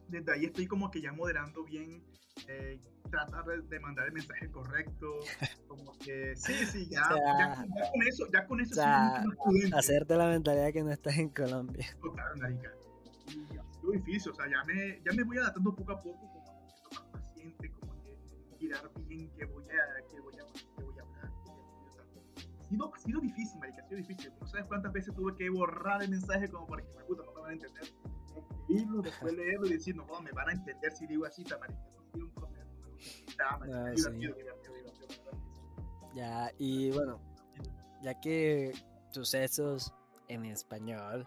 desde 0.09 0.33
ahí 0.33 0.45
estoy 0.45 0.67
como 0.67 0.91
que 0.91 1.01
ya 1.01 1.13
moderando 1.13 1.65
bien, 1.65 2.03
eh, 2.49 2.81
tratar 3.11 3.45
de, 3.45 3.81
mandar 3.81 4.07
el 4.07 4.13
mensaje 4.13 4.51
correcto, 4.51 5.19
como 5.69 5.93
que, 5.99 6.35
sí, 6.37 6.53
sí, 6.67 6.89
ya, 6.89 7.03
O 7.03 7.15
sea, 7.15 7.39
ya, 7.39 7.67
ya 7.77 7.91
con 7.91 8.03
eso, 8.03 8.27
ya 8.33 8.47
con 8.47 8.61
eso 8.61 8.73
o 8.73 8.75
sea. 8.75 9.25
Hacerte 9.75 10.17
la 10.17 10.29
mentalidad 10.29 10.73
que 10.73 10.83
no 10.83 10.91
estás 10.91 11.17
en 11.19 11.29
Colombia. 11.29 11.87
Total, 12.01 12.37
marica. 12.39 12.73
Y 13.29 13.57
ha 13.57 13.73
sido 13.73 13.93
difícil, 13.93 14.33
o 14.33 14.35
sea, 14.35 14.47
ya 14.49 14.65
me, 14.65 15.01
ya 15.05 15.13
me 15.13 15.23
voy 15.23 15.39
adaptando 15.39 15.75
poco 15.75 15.93
a 15.93 16.03
poco, 16.03 16.19
como 16.19 16.45
siendo 16.69 16.91
más 16.91 17.05
paciente, 17.13 17.71
como 17.73 18.03
que 18.03 18.17
mirar 18.61 18.91
bien 19.07 19.31
qué 19.37 19.45
voy 19.45 19.65
a, 19.65 20.09
qué 20.11 20.21
voy 20.21 20.35
a, 20.35 20.77
qué 20.77 20.83
voy 20.83 20.99
a 20.99 21.03
hablar. 21.03 21.33
o 21.47 21.91
sea, 21.93 22.03
ha 22.61 22.65
sido, 22.65 22.95
ha 22.95 22.99
sido 22.99 23.21
difícil, 23.21 23.61
marica, 23.61 23.83
ha 23.83 23.89
sido 23.89 23.99
difícil. 23.99 24.33
No 24.41 24.47
sabes 24.47 24.67
cuántas 24.67 24.93
veces 24.93 25.15
tuve 25.15 25.35
que 25.37 25.49
borrar 25.51 26.03
el 26.03 26.11
mensaje 26.11 26.49
como 26.49 26.67
para 26.67 26.83
que 26.83 26.89
me 26.95 27.05
puta 27.05 27.23
no 27.25 27.33
me 27.33 27.41
van 27.41 27.51
a 27.51 27.55
entender. 27.55 27.85
Escribirlo, 28.69 29.03
después 29.03 29.33
leerlo 29.35 29.67
y 29.67 29.73
decir, 29.75 29.95
no, 29.97 30.07
me 30.21 30.33
van 30.33 30.49
a 30.49 30.53
entender 30.53 30.93
si 30.97 31.07
digo 31.07 31.27
así, 31.27 31.45
ta, 31.45 31.59
marica. 31.59 31.81
Eso 31.87 32.01
ha 32.01 32.13
sido 32.13 32.27
un 32.27 32.33
proceso, 32.33 32.71
pero, 32.83 32.97
ya, 33.39 33.57
marica, 33.59 33.85
Ah. 33.85 33.93
Ya, 36.15 36.51
y 36.59 36.91
bueno, 36.93 37.21
ya 38.03 38.21
que 38.21 38.73
sucesos 39.11 39.93
en 40.29 40.45
español, 40.47 41.27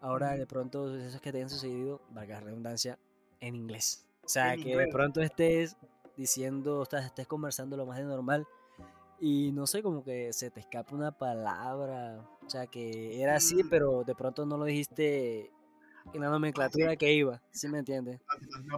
ahora 0.00 0.36
de 0.36 0.46
pronto 0.46 0.88
sucesos 0.88 1.20
que 1.20 1.32
te 1.32 1.42
han 1.42 1.50
sucedido, 1.50 2.00
valga 2.10 2.40
redundancia, 2.40 2.98
en 3.40 3.56
inglés. 3.56 4.06
O 4.24 4.28
sea, 4.28 4.54
En 4.54 4.62
que 4.62 4.76
de 4.76 4.88
pronto 4.88 5.20
estés 5.20 5.76
diciendo, 6.16 6.80
o 6.80 6.84
sea, 6.84 7.00
estés 7.00 7.26
conversando 7.26 7.76
lo 7.76 7.86
más 7.86 7.98
de 7.98 8.04
normal 8.04 8.46
y 9.20 9.52
no 9.52 9.66
sé, 9.66 9.82
como 9.82 10.04
que 10.04 10.32
se 10.32 10.50
te 10.50 10.60
escapa 10.60 10.94
una 10.94 11.12
palabra, 11.12 12.20
o 12.44 12.50
sea, 12.50 12.66
que 12.66 13.22
era 13.22 13.36
así, 13.36 13.62
Mm. 13.64 13.68
pero 13.70 14.04
de 14.04 14.14
pronto 14.14 14.44
no 14.44 14.58
lo 14.58 14.64
dijiste 14.64 15.50
en 16.14 16.20
la 16.20 16.28
nomenclatura 16.30 16.96
que 16.96 17.12
iba, 17.12 17.42
¿sí 17.52 17.68
me 17.68 17.78
entiendes? 17.78 18.20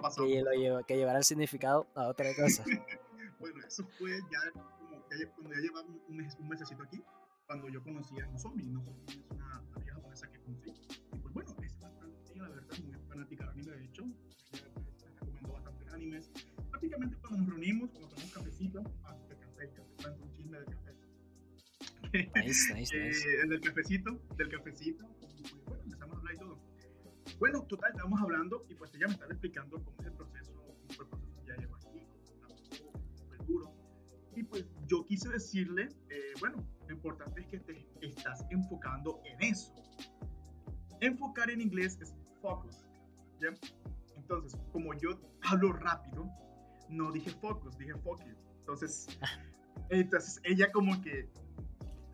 Pasado. 0.02 0.26
Que, 0.26 0.42
lo 0.42 0.52
lleva, 0.52 0.82
que 0.84 0.96
llevara 0.96 1.18
el 1.18 1.24
significado 1.24 1.86
a 1.94 2.08
otra 2.08 2.28
cosa. 2.34 2.64
Bueno, 3.40 3.64
eso 3.64 3.86
fue 3.96 4.10
ya 4.32 4.50
como 4.50 4.68
lle- 5.10 5.30
cuando 5.32 5.54
ya 5.54 5.60
llevaba 5.60 5.86
un, 6.08 6.16
mes, 6.16 6.34
un 6.40 6.48
mesecito 6.48 6.82
aquí, 6.82 7.00
cuando 7.46 7.68
yo 7.68 7.80
conocí 7.84 8.18
a 8.18 8.26
Nozomi. 8.26 8.64
Nozomi 8.64 9.04
es 9.06 9.16
una, 9.30 9.60
una 9.60 9.76
vieja 9.78 9.94
japonesa 9.94 10.28
que 10.32 10.40
conocí. 10.40 10.70
Y 11.12 11.18
pues 11.20 11.32
bueno, 11.34 11.50
es 11.62 11.78
bastante, 11.78 12.34
la 12.36 12.48
verdad, 12.48 12.78
muy 12.82 12.92
fanática 13.08 13.44
del 13.44 13.52
anime, 13.52 13.76
de 13.76 13.84
hecho. 13.84 14.02
Ella 14.52 14.64
pues, 14.74 14.86
me 15.04 15.10
recomendó 15.20 15.52
bastantes 15.52 15.92
animes. 15.92 16.30
Prácticamente 16.68 17.16
cuando 17.18 17.38
nos 17.38 17.48
reunimos, 17.50 17.90
cuando 17.90 18.08
tomamos 18.08 18.32
cafecito, 18.32 18.82
ah, 19.04 19.16
de 19.28 19.36
café, 19.36 19.72
ya 19.98 20.10
un 20.10 20.32
chisme 20.32 20.58
del 20.58 20.66
café. 20.66 20.94
Nice, 22.42 22.74
nice, 22.74 22.96
Eh, 22.96 23.06
nice. 23.06 23.40
el 23.42 23.48
del 23.50 23.60
cafecito, 23.60 24.20
del 24.36 24.48
cafecito, 24.48 25.06
Bueno, 27.38 27.62
total, 27.64 27.90
estábamos 27.90 28.20
hablando 28.20 28.66
y 28.68 28.74
pues 28.74 28.92
ella 28.94 29.06
me 29.06 29.12
estaba 29.12 29.32
explicando 29.32 29.82
cómo 29.84 29.96
es 30.00 30.06
el 30.06 30.12
proceso, 30.12 30.52
cómo 30.54 30.74
fue 30.74 31.04
el 31.04 31.10
proceso 31.10 31.34
que 31.34 31.42
ella 31.42 31.56
llevó 31.60 31.76
aquí, 31.76 32.06
cómo 32.82 32.92
fue 33.28 33.46
duro. 33.46 33.72
Y 34.34 34.42
pues 34.42 34.66
yo 34.86 35.04
quise 35.04 35.28
decirle, 35.28 35.88
eh, 36.10 36.32
bueno, 36.40 36.66
lo 36.88 36.94
importante 36.94 37.40
es 37.40 37.46
que 37.46 37.60
te 37.60 37.86
estás 38.00 38.44
enfocando 38.50 39.20
en 39.24 39.40
eso. 39.52 39.72
Enfocar 41.00 41.48
en 41.50 41.60
inglés 41.60 41.96
es 42.00 42.12
focus, 42.42 42.84
¿ya? 43.40 43.54
Entonces, 44.16 44.60
como 44.72 44.92
yo 44.94 45.10
hablo 45.42 45.72
rápido, 45.72 46.28
no 46.88 47.12
dije 47.12 47.30
focus, 47.30 47.78
dije 47.78 47.94
focus. 48.02 48.34
Entonces, 48.60 49.06
entonces 49.90 50.40
ella 50.42 50.72
como 50.72 51.00
que, 51.02 51.30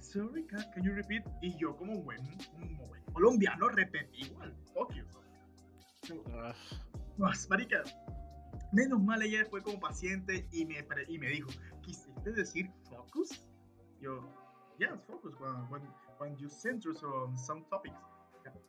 sorry, 0.01 0.45
can, 0.45 0.71
can 0.73 0.85
you 0.85 0.93
repeat? 0.93 1.25
Y 1.41 1.57
yo 1.57 1.75
como 1.77 2.03
buen, 2.03 2.21
como 2.53 2.87
buen 2.89 3.03
colombiano 3.15 3.69
repetí, 3.71 4.31
Pues, 7.17 7.49
marica, 7.49 7.83
menos 8.73 9.03
mal 9.03 9.23
ella 9.23 9.47
fue 9.49 9.63
como 9.63 9.79
paciente 9.81 10.47
y 10.53 10.67
me, 10.67 10.85
y 11.09 11.19
me 11.19 11.29
dijo, 11.29 11.51
¿quisiste 11.83 12.33
decir 12.33 12.71
focus? 12.91 13.49
Yo, 14.01 14.29
yes, 14.79 14.91
focus, 15.07 15.35
when, 15.41 15.71
when, 15.71 15.83
when 16.19 16.37
you 16.37 16.49
center 16.49 16.93
on 17.05 17.39
some 17.39 17.65
topics. 17.71 17.97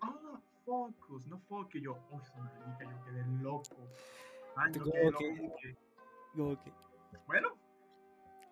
Ah, 0.02 0.40
focus, 0.64 1.26
no 1.28 1.40
focus. 1.50 1.82
Yo, 1.82 1.98
uy, 2.12 2.22
marica, 2.38 2.92
yo 2.92 3.06
quedé 3.06 3.26
loco. 3.42 3.76
Ay, 4.56 4.72
yo 4.74 4.84
quedé 4.84 5.12
loco, 6.36 6.60
bueno, 7.28 7.50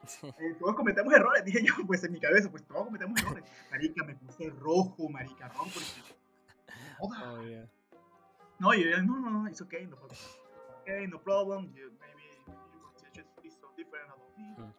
eh, 0.39 0.55
todos 0.60 0.75
cometemos 0.75 1.13
errores, 1.13 1.45
dije 1.45 1.63
yo, 1.63 1.74
pues 1.86 2.03
en 2.03 2.13
mi 2.13 2.19
cabeza, 2.19 2.50
pues 2.50 2.63
todos 2.65 2.86
cometemos 2.86 3.22
errores. 3.22 3.43
Marica, 3.72 4.03
me 4.03 4.15
puse 4.15 4.50
rojo, 4.50 5.10
marica, 5.10 5.48
rojo, 5.50 5.69
porque... 5.74 6.22
Oh, 7.03 7.41
yeah. 7.43 7.65
No, 8.60 8.72
no, 8.72 9.19
no, 9.19 9.29
no, 9.29 9.48
it's 9.48 9.62
okay, 9.62 9.86
no 9.89 9.98
problem. 9.98 10.17
Okay, 10.81 11.05
no 11.07 11.17
problem, 11.17 11.69
you, 11.75 11.91
maybe 12.00 12.25
pronunciation 12.72 13.25
is 13.43 13.53
so 13.60 13.67
different 13.75 14.07
about 14.07 14.31
me. 14.38 14.63
Mm. 14.63 14.74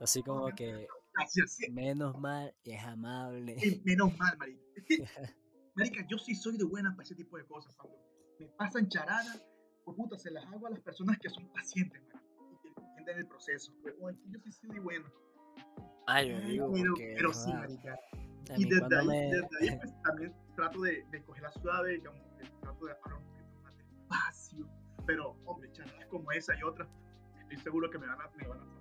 Así 0.00 0.22
como 0.22 0.50
que 0.54 0.88
Gracias, 1.14 1.58
menos 1.70 2.18
mal 2.18 2.52
es 2.64 2.82
amable. 2.82 3.56
menos 3.84 4.16
mal, 4.18 4.36
marica. 4.38 4.60
Marica, 5.74 6.06
yo 6.06 6.18
sí 6.18 6.34
soy 6.34 6.58
de 6.58 6.64
buena 6.64 6.90
para 6.90 7.04
ese 7.04 7.14
tipo 7.14 7.38
de 7.38 7.44
cosas. 7.46 7.74
Cuando 7.76 7.98
me 8.38 8.46
pasan 8.46 8.88
charadas, 8.88 9.42
pues 9.84 9.96
puta, 9.96 10.18
se 10.18 10.30
las 10.30 10.44
hago 10.46 10.66
a 10.66 10.70
las 10.70 10.80
personas 10.80 11.18
que 11.18 11.30
son 11.30 11.48
pacientes, 11.52 12.02
marica, 12.02 12.22
y 12.52 12.58
que 12.58 12.68
entienden 12.80 13.18
el 13.18 13.26
proceso. 13.26 13.72
Pues, 13.82 14.16
yo 14.28 14.38
sí 14.44 14.52
soy 14.52 14.70
de 14.70 14.80
buena. 14.80 15.10
Ay, 16.06 16.28
yo 16.28 16.40
digo, 16.40 16.72
pero, 16.72 16.90
porque, 16.90 17.14
pero 17.16 17.32
sí, 17.32 17.52
marica. 17.52 17.98
A 18.50 18.58
Y 18.58 18.64
desde 18.64 18.98
ahí, 18.98 19.06
me... 19.06 19.14
desde 19.26 19.48
ahí, 19.60 19.78
pues 19.78 19.92
también 20.02 20.34
trato 20.56 20.80
de, 20.82 21.04
de 21.10 21.22
cogerla 21.24 21.52
suave, 21.52 21.92
digamos, 21.92 22.20
trato 22.60 22.86
de 22.86 22.92
hablar 22.92 23.14
un 23.18 23.24
poquito 23.24 23.60
más 23.62 23.76
despacio. 23.76 24.68
Pero, 25.06 25.36
hombre, 25.44 25.70
charadas 25.72 26.06
como 26.06 26.30
esa 26.32 26.54
y 26.56 26.62
otras, 26.62 26.88
estoy 27.40 27.58
seguro 27.58 27.90
que 27.90 27.98
me 27.98 28.06
van 28.06 28.20
a, 28.20 28.30
me 28.36 28.46
van 28.48 28.60
a. 28.60 28.72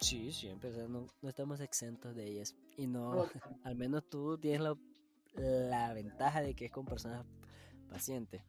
Sí, 0.00 0.32
siempre, 0.32 0.70
o 0.70 0.72
sea, 0.72 0.88
no, 0.88 1.06
no 1.22 1.28
estamos 1.28 1.60
exentos 1.60 2.16
de 2.16 2.24
ellas. 2.26 2.56
Y 2.76 2.88
no, 2.88 3.14
No, 3.14 3.24
al 3.64 3.76
menos 3.76 4.08
tú 4.10 4.36
tienes 4.36 4.60
la, 4.60 4.74
la 5.34 5.94
ventaja 5.94 6.42
de 6.42 6.54
que 6.56 6.64
es 6.64 6.72
con 6.72 6.84
personas 6.84 7.24
pacientes. 7.88 8.42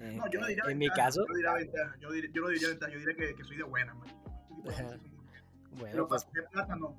En, 0.00 0.16
no, 0.16 0.28
yo 0.28 0.40
no 0.40 0.46
diría 0.48 0.64
en 0.66 0.76
mi 0.78 0.86
ventaja, 0.86 1.06
caso, 1.08 1.24
Yo, 1.28 1.34
diría 1.34 1.52
ventaja, 1.52 1.96
yo, 2.00 2.08
dir- 2.08 2.32
yo 2.32 2.42
no 2.42 2.48
diría 2.48 2.68
ventaja, 2.70 2.92
yo 2.92 2.98
diría 2.98 3.14
que, 3.14 3.34
que 3.36 3.44
soy 3.44 3.56
de 3.58 3.62
buena, 3.64 3.94
man. 3.94 4.08
Bueno, 5.78 5.92
Pero 5.92 6.08
pues, 6.08 6.26
plata, 6.50 6.74
no. 6.74 6.96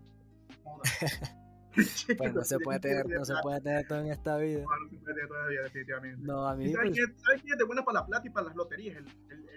pues 2.18 2.34
no 2.34 2.44
se 2.44 2.60
puede 2.60 2.80
tener, 2.80 3.08
no 3.08 3.26
se 3.26 3.34
puede 3.42 3.62
tener 3.62 3.88
todo 3.88 4.00
en 4.00 4.12
esta 4.12 4.38
vida. 4.38 4.62
No, 4.62 4.84
no 4.84 4.90
se 4.90 4.98
puede 4.98 5.14
tener 5.14 5.28
todavía, 5.28 5.62
definitivamente. 5.64 6.22
No, 6.26 6.48
a 6.48 6.56
¿Y 6.56 6.58
mí, 6.58 6.74
sabes 6.74 6.90
pues, 6.90 6.98
quién, 6.98 7.20
¿sabes 7.20 7.42
quién 7.42 7.54
es 7.54 7.60
de 7.60 7.66
buena 7.66 7.84
para 7.84 8.00
la 8.00 8.06
plata 8.06 8.28
y 8.28 8.30
para 8.30 8.48
las 8.48 8.56
loterías? 8.56 8.98
El, 8.98 9.06
el, 9.30 9.50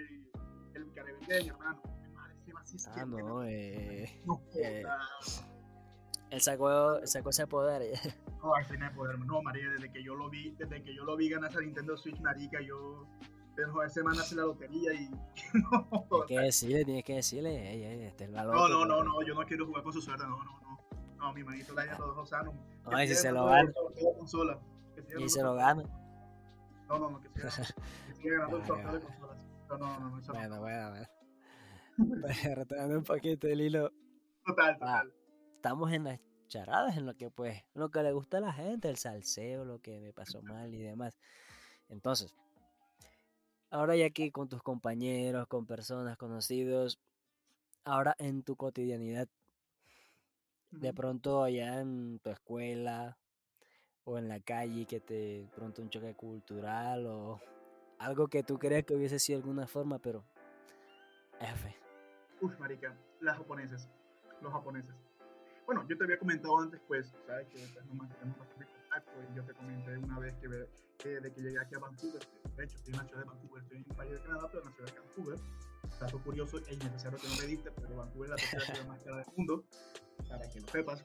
el, 0.75 0.83
el 0.83 1.43
mi 1.45 1.49
hermano. 1.49 1.83
Madre, 2.15 2.35
ese 2.45 2.53
man 2.53 2.65
ah, 2.97 3.05
no, 3.07 3.45
eh, 3.45 4.21
No 4.27 4.43
eh, 4.55 4.85
él 6.31 6.41
sacó, 6.41 6.97
él 6.97 7.07
sacó 7.07 7.31
ese 7.31 7.47
poder. 7.47 7.83
No, 8.43 8.51
final 8.69 8.91
de 8.91 8.97
poder. 8.97 9.19
No, 9.21 9.41
María, 9.41 9.71
desde 9.71 9.93
que 9.93 10.03
yo 10.03 10.17
lo 10.17 10.29
vi, 10.29 10.51
desde 10.59 10.83
que 10.83 10.93
yo 10.93 11.05
lo 11.05 11.17
vi 11.17 11.29
ganar 11.29 11.49
esa 11.49 11.61
Nintendo 11.61 11.97
Switch, 11.97 12.21
marica, 12.21 12.61
yo 12.61 13.07
pero 13.55 13.83
esa 13.83 13.95
semana 13.95 14.23
hace 14.23 14.35
la 14.35 14.43
lotería 14.43 14.95
y 14.95 15.11
no, 15.55 16.27
Tienes 16.27 16.27
que 16.27 16.41
decirle, 16.41 16.85
tienes 16.85 17.05
que 17.05 17.15
decirle, 17.17 17.71
ey, 17.71 17.85
ey, 17.85 18.03
este 18.05 18.25
es 18.25 18.31
el 18.31 18.35
valor. 18.35 18.55
no, 18.55 18.69
no, 18.69 18.85
no, 18.85 19.05
no, 19.05 19.23
yo 19.23 19.35
no 19.35 19.45
quiero 19.47 19.67
jugar 19.67 19.83
con 19.83 19.93
su 19.93 20.01
suerte, 20.01 20.25
no, 20.25 20.43
no, 20.43 20.61
no. 20.61 20.72
No, 21.23 21.33
mi 21.33 21.45
manito 21.45 21.73
la 21.73 21.83
haya 21.83 21.97
todos 21.97 22.17
los 22.17 22.29
sanos. 22.29 22.53
Ay, 22.87 23.07
si 23.07 23.15
se 23.15 23.31
lo 23.31 23.47
gana, 23.47 23.73
consola. 24.19 24.59
Y 25.19 25.29
se 25.29 25.41
lo 25.43 25.55
gana. 25.55 25.85
No, 26.89 26.99
no, 26.99 27.11
no, 27.11 27.21
que 27.21 27.29
siga, 27.29 28.39
ganando 28.39 28.57
el 28.59 28.67
sorteo 28.67 28.87
ya. 28.87 28.93
de 28.99 29.01
consolas. 29.01 29.47
No, 29.69 29.79
no, 29.79 30.01
no, 30.01 30.11
no, 30.11 30.17
no. 30.21 30.33
Bueno, 30.35 30.61
bueno, 30.61 30.91
bueno. 30.91 32.25
Retomando 32.57 32.99
un 32.99 33.05
poquito 33.05 33.47
el 33.47 33.61
hilo, 33.61 33.93
Total, 34.45 34.71
Ah. 34.81 35.03
total. 35.05 35.15
estamos 35.55 35.93
en 35.93 36.05
las 36.05 36.21
charadas, 36.49 36.97
en 36.97 37.07
lo 37.07 37.15
que 37.15 37.31
pues, 37.31 37.63
lo 37.75 37.91
que 37.91 38.03
le 38.03 38.13
gusta 38.13 38.39
a 38.39 38.41
la 38.41 38.53
gente, 38.53 38.89
el 38.91 38.97
salseo, 38.97 39.65
lo 39.65 39.79
que 39.81 40.01
me 40.01 40.13
pasó 40.13 40.43
mal 40.43 40.75
y 40.75 40.83
demás. 40.83 41.17
Entonces, 41.89 42.35
ahora 43.71 43.95
ya 43.95 44.07
aquí 44.07 44.33
con 44.33 44.49
tus 44.49 44.61
compañeros, 44.63 45.47
con 45.47 45.67
personas 45.67 46.17
conocidos, 46.19 46.99
ahora 47.85 48.17
en 48.19 48.43
tu 48.43 48.57
cotidianidad, 48.57 49.29
de 50.73 50.93
pronto 50.93 51.43
allá 51.43 51.81
en 51.81 52.19
tu 52.19 52.31
escuela 52.31 53.19
o 54.05 54.19
en 54.19 54.29
la 54.29 54.41
calle, 54.41 54.87
que 54.87 55.01
te 55.01 55.47
pronto 55.55 55.83
un 55.83 55.91
choque 55.91 56.15
cultural 56.15 57.07
o 57.07 57.41
algo 57.99 58.27
que 58.29 58.43
tú 58.43 58.59
crees 58.59 58.85
que 58.85 58.95
hubiese 58.95 59.19
sido 59.19 59.39
de 59.39 59.45
alguna 59.45 59.67
forma, 59.67 59.99
pero 59.99 60.25
F. 61.41 61.77
Uf, 62.41 62.59
marica, 62.59 62.97
las 63.21 63.37
japonesas, 63.37 63.89
los 64.41 64.53
japoneses. 64.53 64.95
Bueno, 65.67 65.87
yo 65.89 65.97
te 65.97 66.05
había 66.05 66.19
comentado 66.19 66.59
antes, 66.59 66.81
pues, 66.89 67.15
sabes 67.27 67.47
que 67.49 67.59
pues, 67.73 67.87
nos 67.87 67.95
mantenemos 67.95 68.39
bastante 68.39 68.67
contacto 68.67 69.13
y 69.31 69.37
yo 69.37 69.45
te 69.45 69.55
comenté 69.55 69.97
una 69.99 70.19
vez 70.19 70.35
que, 70.35 70.49
que 70.99 71.21
de 71.21 71.33
que 71.33 71.41
llegué 71.41 71.61
aquí 71.61 71.77
a 71.77 71.79
Vancouver, 71.79 72.23
de 72.57 72.65
hecho, 72.65 72.77
estoy 72.77 72.93
en 72.93 72.99
la 72.99 73.07
ciudad 73.07 73.23
de 73.23 73.29
Vancouver, 73.29 73.63
estoy 73.63 73.79
en 73.79 73.85
un 73.89 73.97
país 73.97 74.13
de 74.13 74.21
Canadá, 74.23 74.49
pero 74.49 74.63
en 74.63 74.69
la 74.69 74.75
ciudad 74.75 74.93
de 74.93 75.01
Vancouver. 75.01 75.39
Dato 76.03 76.19
curioso 76.19 76.59
e 76.67 76.75
innecesario 76.75 77.17
que 77.17 77.29
no 77.29 77.37
me 77.37 77.47
diste, 77.47 77.71
pero 77.71 77.95
Vancouver 77.97 78.25
es 78.25 78.31
la 78.31 78.37
tercera 78.37 78.65
ciudad 78.67 78.87
más 78.89 79.01
cara 79.05 79.17
del 79.19 79.27
mundo, 79.37 79.65
para 80.29 80.51
que 80.51 80.61
lo 80.61 80.67
sepas, 80.69 81.05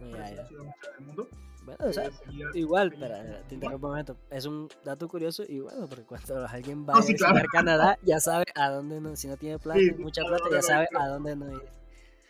No, 0.00 0.24
es 0.24 0.36
la 0.36 0.46
ciudad 0.46 0.64
más 0.64 0.76
cara 0.80 0.96
del 0.96 1.06
mundo. 1.06 1.28
Bueno, 1.66 1.84
o 1.86 1.92
sea, 1.92 2.04
Eh, 2.06 2.10
igual, 2.54 2.88
seguida- 2.90 3.22
pero 3.22 3.44
te 3.48 3.54
interrumpo 3.54 3.86
un 3.86 3.90
momento. 3.92 4.16
Es 4.30 4.46
un 4.46 4.70
dato 4.82 5.08
curioso 5.08 5.44
y 5.46 5.60
bueno, 5.60 5.86
porque 5.86 6.04
cuando 6.04 6.46
alguien 6.46 6.86
va 6.88 6.94
No, 6.94 6.98
a 7.00 7.02
sí, 7.02 7.12
visitar 7.12 7.32
claro. 7.34 7.48
Canadá, 7.52 7.98
ya 8.02 8.18
sabe 8.18 8.44
a 8.54 8.70
dónde 8.70 8.98
no, 9.00 9.14
si 9.14 9.28
no 9.28 9.36
tiene 9.36 9.58
plata, 9.58 9.80
Sí, 9.80 9.90
mucha 9.92 10.22
a 10.22 10.26
plata, 10.26 10.44
ya 10.50 10.56
no 10.56 10.62
sabe 10.62 10.88
a 10.94 11.08
dónde 11.08 11.36
no 11.36 11.52
ir. 11.52 11.68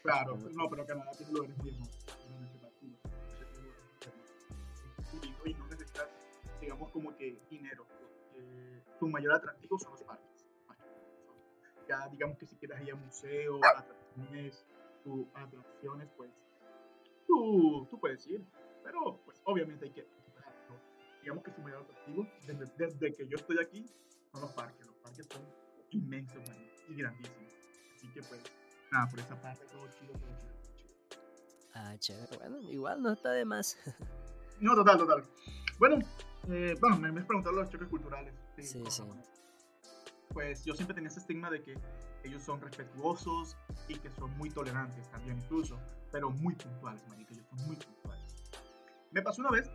Claro, 0.02 0.36
no, 0.36 0.68
pero 0.68 0.86
Canadá 0.86 1.10
tiene 1.16 1.32
lugares 1.32 1.56
muy 1.58 1.70
hermosos. 1.70 2.04
Y, 5.44 5.54
no 5.54 5.66
necesitas, 5.68 6.08
digamos, 6.60 6.90
como 6.90 7.16
que 7.16 7.38
dinero, 7.48 7.86
porque 7.88 8.82
su 8.98 9.08
mayor 9.08 9.34
atractivo 9.34 9.78
son 9.78 9.92
los 9.92 10.02
parques. 10.02 10.33
Ya, 11.88 12.08
digamos 12.08 12.38
que 12.38 12.46
si 12.46 12.56
quieres 12.56 12.80
ir 12.82 12.92
a 12.92 12.96
museo, 12.96 13.60
atracciones, 13.64 14.64
tu- 15.02 15.28
atracciones, 15.34 16.08
pues 16.16 16.30
tú, 17.26 17.86
tú 17.90 18.00
puedes 18.00 18.26
ir, 18.26 18.44
pero 18.82 19.20
pues 19.24 19.40
obviamente 19.44 19.84
hay 19.86 19.90
que 19.92 20.02
pagarlo. 20.34 20.80
Digamos 21.20 21.44
que 21.44 21.50
su 21.52 21.60
mayor 21.60 21.82
atractivo, 21.82 22.26
desde, 22.46 22.66
desde 22.76 23.14
que 23.14 23.26
yo 23.28 23.36
estoy 23.36 23.58
aquí, 23.58 23.86
son 24.32 24.40
los 24.42 24.52
parques. 24.52 24.86
Los 24.86 24.96
parques 24.96 25.26
son 25.26 25.42
inmensos 25.90 26.42
man, 26.48 26.56
y 26.88 26.94
grandísimos. 26.96 27.52
Así 27.96 28.08
que 28.12 28.22
pues, 28.22 28.42
nada, 28.90 29.08
por 29.10 29.20
esa 29.20 29.40
parte 29.40 29.64
todo 29.66 29.86
chido, 29.98 30.12
todo 30.14 30.30
chido. 30.38 30.52
todo 30.62 30.76
chido. 30.76 30.94
Ah, 31.74 31.96
chévere. 31.98 32.36
Bueno, 32.38 32.60
igual 32.70 33.02
no 33.02 33.12
está 33.12 33.30
de 33.32 33.44
más. 33.44 33.76
No, 34.60 34.74
total, 34.74 34.98
total. 34.98 35.24
Bueno, 35.78 35.98
eh, 36.48 36.74
bueno, 36.80 36.96
me, 36.98 37.10
me 37.10 37.20
has 37.20 37.26
preguntado 37.26 37.56
los 37.56 37.68
choques 37.68 37.88
culturales. 37.88 38.32
Sí, 38.56 38.78
los 38.78 38.94
sí. 38.94 39.02
Pues 40.34 40.64
yo 40.64 40.74
siempre 40.74 40.94
tenía 40.94 41.08
ese 41.08 41.20
estigma 41.20 41.48
de 41.48 41.62
que 41.62 41.78
ellos 42.24 42.42
son 42.42 42.60
respetuosos 42.60 43.56
y 43.88 43.94
que 43.94 44.10
son 44.10 44.36
muy 44.36 44.50
tolerantes 44.50 45.08
también 45.10 45.38
incluso, 45.38 45.78
pero 46.10 46.30
muy 46.30 46.54
puntuales, 46.56 47.06
marica, 47.08 47.32
ellos 47.32 47.46
son 47.48 47.66
muy 47.66 47.76
puntuales. 47.76 48.24
Me 49.12 49.22
pasó 49.22 49.40
una 49.42 49.52
vez, 49.52 49.70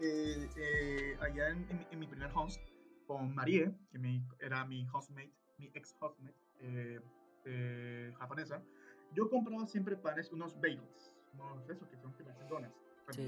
eh, 0.00 0.48
eh, 0.56 1.16
allá 1.20 1.48
en, 1.48 1.66
en 1.70 1.78
mi- 1.78 1.86
en 1.90 1.98
mi 1.98 2.06
primer 2.06 2.30
host, 2.34 2.60
con 3.06 3.34
Marie, 3.34 3.74
que 3.90 3.98
mi- 3.98 4.22
era 4.38 4.64
mi 4.66 4.86
hostmate, 4.92 5.32
mi 5.58 5.70
ex 5.74 5.96
hostmate 5.98 6.34
eh, 6.60 7.00
eh, 7.46 8.12
japonesa, 8.18 8.62
yo 9.12 9.30
compraba 9.30 9.66
siempre 9.66 9.96
panes, 9.96 10.30
unos 10.32 10.54
bagels, 10.60 11.12
unos 11.32 11.68
esos 11.70 11.88
que 11.88 11.96
son 11.96 12.12
que 12.14 12.24
parecen. 12.24 12.48
Bueno, 12.48 12.68
Sí. 13.12 13.22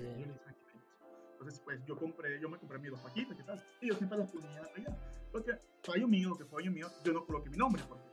Entonces, 1.33 1.61
pues 1.61 1.85
yo 1.85 1.97
compré, 1.99 2.41
yo 2.41 2.49
me 2.49 2.59
compré 2.59 2.79
mis 2.79 2.91
dos 2.91 3.01
paquitas, 3.01 3.37
¿qué 3.37 3.43
tal? 3.43 3.63
Y 3.81 3.89
yo 3.89 3.95
siempre 3.95 4.19
las 4.19 4.31
ponía 4.33 4.63
allá. 4.75 4.97
Porque 5.37 5.53
fallo 5.83 6.09
mío, 6.09 6.35
que 6.35 6.47
fallo 6.47 6.73
mío, 6.73 6.89
yo 7.05 7.13
no 7.13 7.27
coloqué 7.27 7.51
mi 7.51 7.59
nombre, 7.59 7.83
porque 7.87 8.07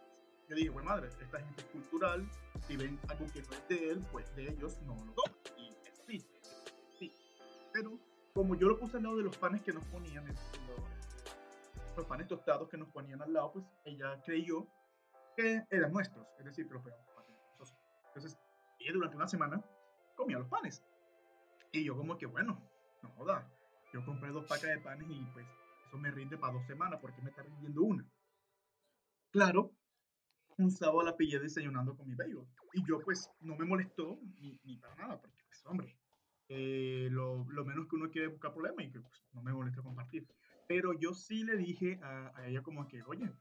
yo 0.49 0.57
dije, 0.57 0.69
bueno, 0.69 0.89
madre, 0.89 1.07
esta 1.07 1.39
gente 1.39 1.61
es 1.61 1.67
cultural, 1.67 2.29
si 2.67 2.75
ven 2.75 2.99
algo 3.07 3.25
que 3.31 3.41
no 3.41 3.53
es 3.53 3.67
de 3.69 3.91
él, 3.91 4.05
pues 4.11 4.35
de 4.35 4.49
ellos 4.49 4.77
no 4.81 4.93
lo 4.93 5.13
toman. 5.13 5.39
Y 5.57 5.69
así, 5.87 6.27
sí. 6.99 7.13
Pero 7.71 7.97
como 8.33 8.55
yo 8.55 8.67
lo 8.67 8.77
puse 8.77 8.97
al 8.97 9.03
lado 9.03 9.15
de 9.15 9.23
los 9.23 9.37
panes 9.37 9.61
que 9.61 9.71
nos 9.71 9.85
ponían, 9.85 10.25
los, 11.95 12.05
panes 12.05 12.27
tostados 12.27 12.67
que 12.67 12.75
nos 12.75 12.89
ponían 12.89 13.21
al 13.21 13.31
lado, 13.31 13.53
pues 13.53 13.65
ella 13.85 14.21
creyó 14.25 14.67
que 15.37 15.63
eran 15.69 15.93
nuestros, 15.93 16.27
es 16.39 16.43
decir, 16.43 16.67
que 16.67 16.73
los 16.73 16.83
comer 16.83 16.99
nosotros. 17.07 17.73
Entonces, 18.07 18.37
ella 18.79 18.91
durante 18.91 19.15
una 19.15 19.29
semana 19.29 19.63
comía 20.17 20.39
los 20.39 20.49
panes. 20.49 20.83
Y 21.71 21.85
yo 21.85 21.95
como 21.95 22.17
que, 22.17 22.25
bueno, 22.25 22.61
no 23.01 23.09
joda, 23.11 23.49
yo 23.93 24.03
compré 24.03 24.31
dos 24.31 24.43
pacas 24.43 24.71
de 24.71 24.79
panes 24.79 25.07
y 25.09 25.23
pues 25.31 25.47
eso 25.93 25.99
me 25.99 26.09
rinde 26.09 26.37
para 26.37 26.53
dos 26.53 26.65
semanas, 26.65 26.99
porque 26.99 27.21
me 27.21 27.29
está 27.29 27.43
rindiendo 27.43 27.83
una. 27.83 28.03
Claro, 29.29 29.71
un 30.57 30.71
sábado 30.71 31.03
la 31.03 31.15
pillé 31.15 31.39
desayunando 31.39 31.95
con 31.95 32.07
mi 32.07 32.15
bagel. 32.15 32.47
Y 32.73 32.83
yo 32.83 32.99
pues 32.99 33.29
no 33.41 33.55
me 33.55 33.65
molestó 33.65 34.19
ni, 34.39 34.59
ni 34.63 34.77
para 34.77 34.95
nada, 34.95 35.21
porque 35.21 35.43
pues 35.45 35.63
hombre, 35.67 35.95
eh, 36.49 37.09
lo, 37.11 37.45
lo 37.47 37.63
menos 37.63 37.87
que 37.87 37.95
uno 37.95 38.09
quiere 38.09 38.27
buscar 38.27 38.53
problemas 38.53 38.85
y 38.85 38.91
que 38.91 39.01
pues, 39.01 39.23
no 39.33 39.43
me 39.43 39.53
molesta 39.53 39.83
compartir. 39.83 40.27
Pero 40.67 40.93
yo 40.99 41.13
sí 41.13 41.43
le 41.43 41.57
dije 41.57 41.99
a, 42.01 42.31
a 42.35 42.47
ella 42.47 42.63
como 42.63 42.87
que, 42.87 43.03
oye, 43.03 43.31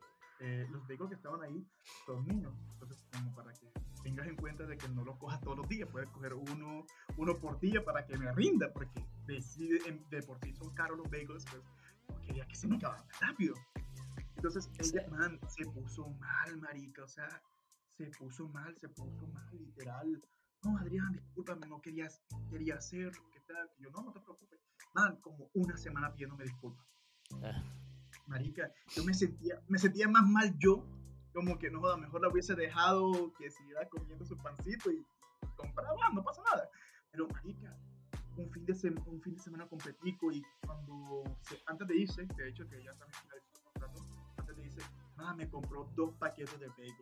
eh, 0.40 0.66
los 0.70 0.86
vehículos 0.86 1.10
que 1.10 1.16
estaban 1.16 1.40
ahí 1.42 1.66
son 2.04 2.26
niños. 2.26 2.52
Entonces, 2.74 3.02
como 3.12 3.34
para 3.34 3.54
que 3.54 3.72
tengas 4.02 4.26
en 4.26 4.36
cuenta 4.36 4.66
de 4.66 4.76
que 4.76 4.88
no 4.88 5.04
los 5.04 5.16
cojas 5.16 5.40
todos 5.40 5.56
los 5.56 5.68
días, 5.68 5.88
puedes 5.90 6.10
coger 6.10 6.34
uno, 6.34 6.84
uno 7.16 7.38
por 7.38 7.58
día 7.60 7.82
para 7.82 8.04
que 8.04 8.18
me 8.18 8.30
rinda, 8.32 8.70
porque 8.72 9.06
decide, 9.26 9.78
de 10.10 10.22
por 10.22 10.38
sí 10.40 10.52
son 10.52 10.74
caros 10.74 10.98
los 10.98 11.08
vehículos, 11.08 11.44
pues 11.50 11.62
quería 12.20 12.46
que 12.46 12.54
se 12.54 12.66
me 12.66 12.76
acabaran 12.76 13.06
rápido. 13.20 13.54
Entonces 14.36 14.70
ella, 14.78 15.06
man, 15.08 15.38
se 15.48 15.64
puso 15.66 16.08
mal, 16.10 16.56
marica, 16.58 17.04
o 17.04 17.08
sea, 17.08 17.42
se 17.96 18.06
puso 18.18 18.48
mal, 18.48 18.76
se 18.80 18.88
puso 18.88 19.26
mal, 19.28 19.48
literal. 19.56 20.22
No, 20.64 20.78
Adrián, 20.78 21.12
discúlpame, 21.12 21.66
no 21.66 21.80
quería, 21.80 22.08
quería 22.50 22.76
hacerlo, 22.76 23.22
¿qué 23.32 23.40
tal? 23.40 23.70
yo, 23.78 23.90
no, 23.90 24.02
no 24.02 24.12
te 24.12 24.20
preocupes. 24.20 24.60
Man, 24.94 25.16
como 25.20 25.50
una 25.54 25.76
semana 25.76 26.12
pidiéndome 26.12 26.44
disculpas. 26.44 26.86
Ah. 27.42 27.62
Marica, 28.26 28.72
yo 28.94 29.04
me 29.04 29.14
sentía, 29.14 29.60
me 29.68 29.78
sentía 29.78 30.08
más 30.08 30.26
mal 30.28 30.56
yo, 30.58 30.84
como 31.32 31.58
que 31.58 31.70
no 31.70 31.80
joda, 31.80 31.96
mejor 31.96 32.20
la 32.20 32.28
hubiese 32.28 32.54
dejado 32.54 33.32
que 33.34 33.50
siguiera 33.50 33.88
comiendo 33.88 34.24
su 34.24 34.36
pancito 34.38 34.90
y 34.90 35.04
compraba, 35.56 36.08
no 36.12 36.22
pasa 36.22 36.42
nada. 36.42 36.68
Pero, 37.10 37.28
marica, 37.28 37.76
un 38.36 38.50
fin 38.50 38.64
de, 38.64 38.74
semana 38.74 39.04
un 39.06 39.20
fin 39.20 39.34
de 39.34 39.40
semana 39.40 39.66
completico 39.66 40.32
y 40.32 40.42
cuando, 40.64 41.24
antes 41.66 41.88
de 41.88 41.96
irse, 41.96 42.24
de 42.24 42.48
hecho 42.48 42.66
que 42.68 42.82
ya 42.82 42.94
también 42.94 43.20
finalizó 43.22 43.52
el 43.54 43.62
contrato, 43.62 44.06
antes 44.38 44.56
de 44.56 44.64
irse, 44.64 44.80
nada, 45.16 45.34
me 45.34 45.48
compró 45.48 45.90
dos 45.94 46.14
paquetes 46.14 46.58
de 46.58 46.68
bagels. 46.68 46.96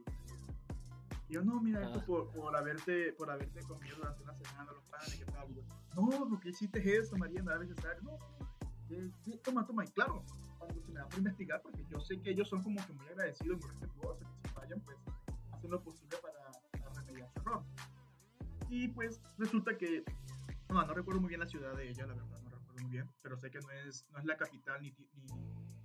Y 1.28 1.34
yo, 1.34 1.44
no, 1.44 1.60
mira, 1.60 1.82
esto 1.82 2.00
ah. 2.00 2.06
por, 2.06 2.30
por, 2.32 2.56
haberte, 2.56 3.12
por 3.12 3.30
haberte 3.30 3.62
comido 3.62 3.96
durante 3.96 4.22
una 4.24 4.34
semana 4.34 4.72
los 4.72 4.84
panes, 4.90 5.14
¿qué 5.14 5.24
tal? 5.26 5.48
Y 5.50 5.54
yo, 5.54 5.62
no, 5.94 6.28
¿por 6.28 6.40
qué 6.40 6.48
hiciste 6.48 6.96
eso, 6.96 7.16
María? 7.16 7.40
Nada 7.42 7.60
necesario. 7.60 8.02
No, 8.02 8.18
toma, 9.44 9.64
toma. 9.64 9.84
Y 9.84 9.88
claro, 9.88 10.24
cuando 10.58 10.80
se 10.80 10.88
me 10.90 10.98
da 10.98 11.08
por 11.08 11.18
investigar, 11.18 11.62
porque 11.62 11.84
yo 11.88 12.00
sé 12.00 12.20
que 12.20 12.30
ellos 12.30 12.48
son 12.48 12.62
como 12.64 12.84
que 12.84 12.92
muy 12.94 13.06
agradecidos, 13.06 13.60
muy 13.60 13.70
respetuosos, 13.70 14.26
que 14.28 14.48
si 14.48 14.54
fallan, 14.54 14.80
pues 14.80 14.98
hacen 15.52 15.70
lo 15.70 15.80
posible 15.80 16.16
para, 16.20 16.50
para 16.84 17.00
remediar 17.00 17.30
su 17.32 17.40
error. 17.40 17.62
Y 18.68 18.88
pues 18.88 19.20
resulta 19.38 19.78
que 19.78 20.04
no, 20.70 20.84
no 20.84 20.94
recuerdo 20.94 21.20
muy 21.20 21.28
bien 21.28 21.40
la 21.40 21.46
ciudad 21.46 21.74
de 21.74 21.88
ella, 21.88 22.06
la 22.06 22.14
verdad, 22.14 22.40
no 22.42 22.50
recuerdo 22.50 22.82
muy 22.82 22.90
bien, 22.90 23.10
pero 23.22 23.36
sé 23.36 23.50
que 23.50 23.58
no 23.60 23.70
es, 23.70 24.06
no 24.10 24.18
es 24.18 24.24
la 24.24 24.36
capital, 24.36 24.80
ni, 24.82 24.94
ni, 25.14 25.28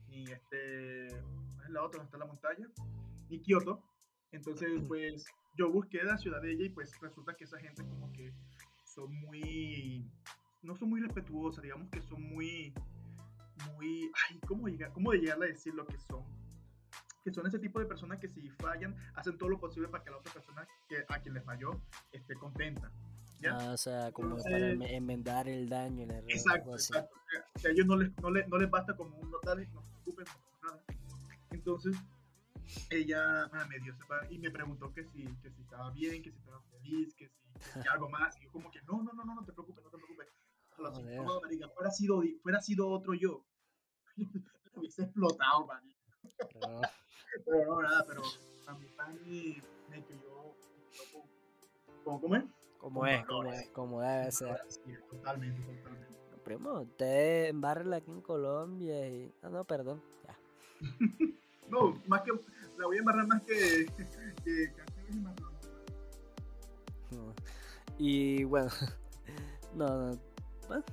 ni 0.08 0.32
este, 0.32 1.22
no 1.58 1.64
es 1.64 1.70
la 1.70 1.84
otra, 1.84 1.98
donde 2.00 2.06
está 2.06 2.18
la 2.18 2.26
montaña, 2.26 2.68
ni 3.30 3.40
Kioto. 3.42 3.84
Entonces, 4.32 4.82
pues, 4.88 5.26
yo 5.58 5.72
busqué 5.72 6.04
la 6.04 6.18
ciudad 6.18 6.42
de 6.42 6.52
ella 6.52 6.66
y 6.66 6.70
pues 6.70 6.92
resulta 7.00 7.36
que 7.36 7.46
esa 7.46 7.60
gente 7.60 7.84
como 7.84 8.12
que 8.12 8.34
son 8.84 9.14
muy, 9.14 10.10
no 10.62 10.76
son 10.76 10.90
muy 10.90 11.02
respetuosas, 11.02 11.64
digamos 11.64 11.90
que 11.90 12.02
son 12.02 12.22
muy, 12.22 12.74
muy, 13.74 14.12
ay, 14.30 14.40
¿cómo, 14.48 14.68
llegar, 14.68 14.92
cómo 14.92 15.14
llegarle 15.14 15.46
a 15.46 15.50
decir 15.50 15.74
lo 15.74 15.86
que 15.86 15.98
son? 15.98 16.24
que 17.26 17.32
son 17.32 17.48
ese 17.48 17.58
tipo 17.58 17.80
de 17.80 17.88
personas 17.88 18.20
que 18.20 18.30
si 18.30 18.52
fallan, 18.52 18.96
hacen 19.16 19.36
todo 19.36 19.50
lo 19.50 19.60
posible 19.60 19.88
para 19.88 20.04
que 20.04 20.12
la 20.12 20.18
otra 20.18 20.32
persona 20.32 20.68
que, 20.88 21.04
a 21.10 21.20
quien 21.20 21.34
le 21.34 21.42
falló 21.42 21.72
esté 22.12 22.36
contenta. 22.36 22.92
Ah, 23.50 23.72
o 23.74 23.78
sea, 23.78 24.12
como 24.12 24.38
para 24.38 24.72
enmendar 24.72 25.48
el 25.48 25.70
daño, 25.70 26.04
el 26.04 26.12
error. 26.12 26.32
Exacto, 26.32 26.74
exacto. 26.74 27.16
a 27.64 27.70
ellos 27.70 27.86
no 27.86 27.98
les, 27.98 28.18
no, 28.22 28.32
les, 28.32 28.48
no 28.48 28.58
les 28.58 28.70
basta 28.70 28.96
como 28.96 29.16
un 29.18 29.30
notar, 29.30 29.58
no 29.58 29.82
se 29.82 29.90
preocupen, 29.92 30.26
no 30.26 30.70
nada. 30.70 30.84
Entonces, 31.52 31.96
ella 32.90 33.44
ah, 33.52 33.66
me 33.70 33.80
dio 33.80 33.96
y 34.30 34.40
me 34.40 34.52
preguntó 34.52 34.92
que 34.94 35.04
si, 35.06 35.24
que 35.42 35.52
si 35.52 35.62
estaba 35.62 35.92
bien, 35.92 36.22
que 36.24 36.32
si 36.32 36.38
estaba 36.38 36.62
feliz, 36.72 37.14
que 37.16 37.28
si 37.28 37.82
que 37.82 37.90
algo 37.90 38.10
más. 38.10 38.38
Y 38.38 38.44
yo 38.44 38.52
como 38.52 38.72
que, 38.72 38.82
no, 38.84 39.04
no, 39.04 39.14
no, 39.14 39.26
no, 39.26 39.36
no 39.36 39.46
te 39.46 39.54
preocupes, 39.54 39.84
no 39.84 39.90
te 39.90 39.98
preocupes. 39.98 40.28
no, 40.78 41.42
marica, 41.42 41.70
fuera 41.70 41.92
sido, 41.92 42.22
fuera 42.42 42.62
sido 42.62 42.90
otro 42.90 43.14
yo, 43.14 43.46
hubiese 44.76 45.04
explotado, 45.04 45.66
marica. 45.66 46.00
pero 47.46 47.66
no, 47.66 47.82
nada, 47.82 48.06
pero 48.08 48.22
a 48.68 48.74
mi 48.74 48.88
pani 48.88 49.62
me 49.90 50.04
crió, 50.04 50.56
¿cómo, 52.04 52.22
cómo 52.22 52.36
es? 52.36 52.44
Como 52.86 53.08
es, 53.08 53.26
como 53.26 53.52
es, 53.52 53.70
como 53.72 54.02
debe 54.02 54.32
ser. 54.32 54.62
totalmente, 55.10 55.60
totalmente. 55.60 56.14
Primo, 56.44 56.82
usted 56.82 57.46
embarrela 57.48 57.96
aquí 57.96 58.12
en 58.12 58.22
Colombia 58.22 59.10
y. 59.10 59.34
Ah, 59.42 59.50
no, 59.50 59.66
perdón. 59.66 60.04
Ya. 60.24 60.38
no, 61.68 62.00
más 62.06 62.22
que. 62.22 62.32
La 62.78 62.86
voy 62.86 62.98
a 62.98 63.00
embarrar 63.00 63.26
más 63.26 63.42
que. 63.42 63.88
que, 64.44 64.72
Y 67.98 68.44
bueno. 68.44 68.70
No, 69.74 69.88
no. 69.88 70.20
Bueno, 70.68 70.84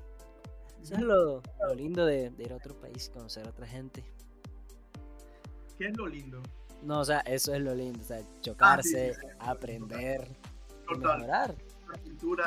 eso 0.80 0.94
es 0.94 1.00
lo, 1.02 1.42
lo 1.60 1.74
lindo 1.74 2.06
de, 2.06 2.30
de, 2.30 2.42
ir 2.42 2.54
a 2.54 2.56
otro 2.56 2.74
país, 2.80 3.10
conocer 3.10 3.46
a 3.46 3.50
otra 3.50 3.66
gente. 3.66 4.02
¿Qué 5.76 5.88
es 5.88 5.96
lo 5.98 6.06
lindo? 6.06 6.42
No, 6.82 7.00
o 7.00 7.04
sea, 7.04 7.20
eso 7.20 7.54
es 7.54 7.60
lo 7.60 7.74
lindo, 7.74 8.00
o 8.00 8.04
sea, 8.04 8.22
chocarse, 8.40 9.14
ah, 9.40 9.50
aprender, 9.50 10.26
total. 10.88 11.18
mejorar 11.18 11.71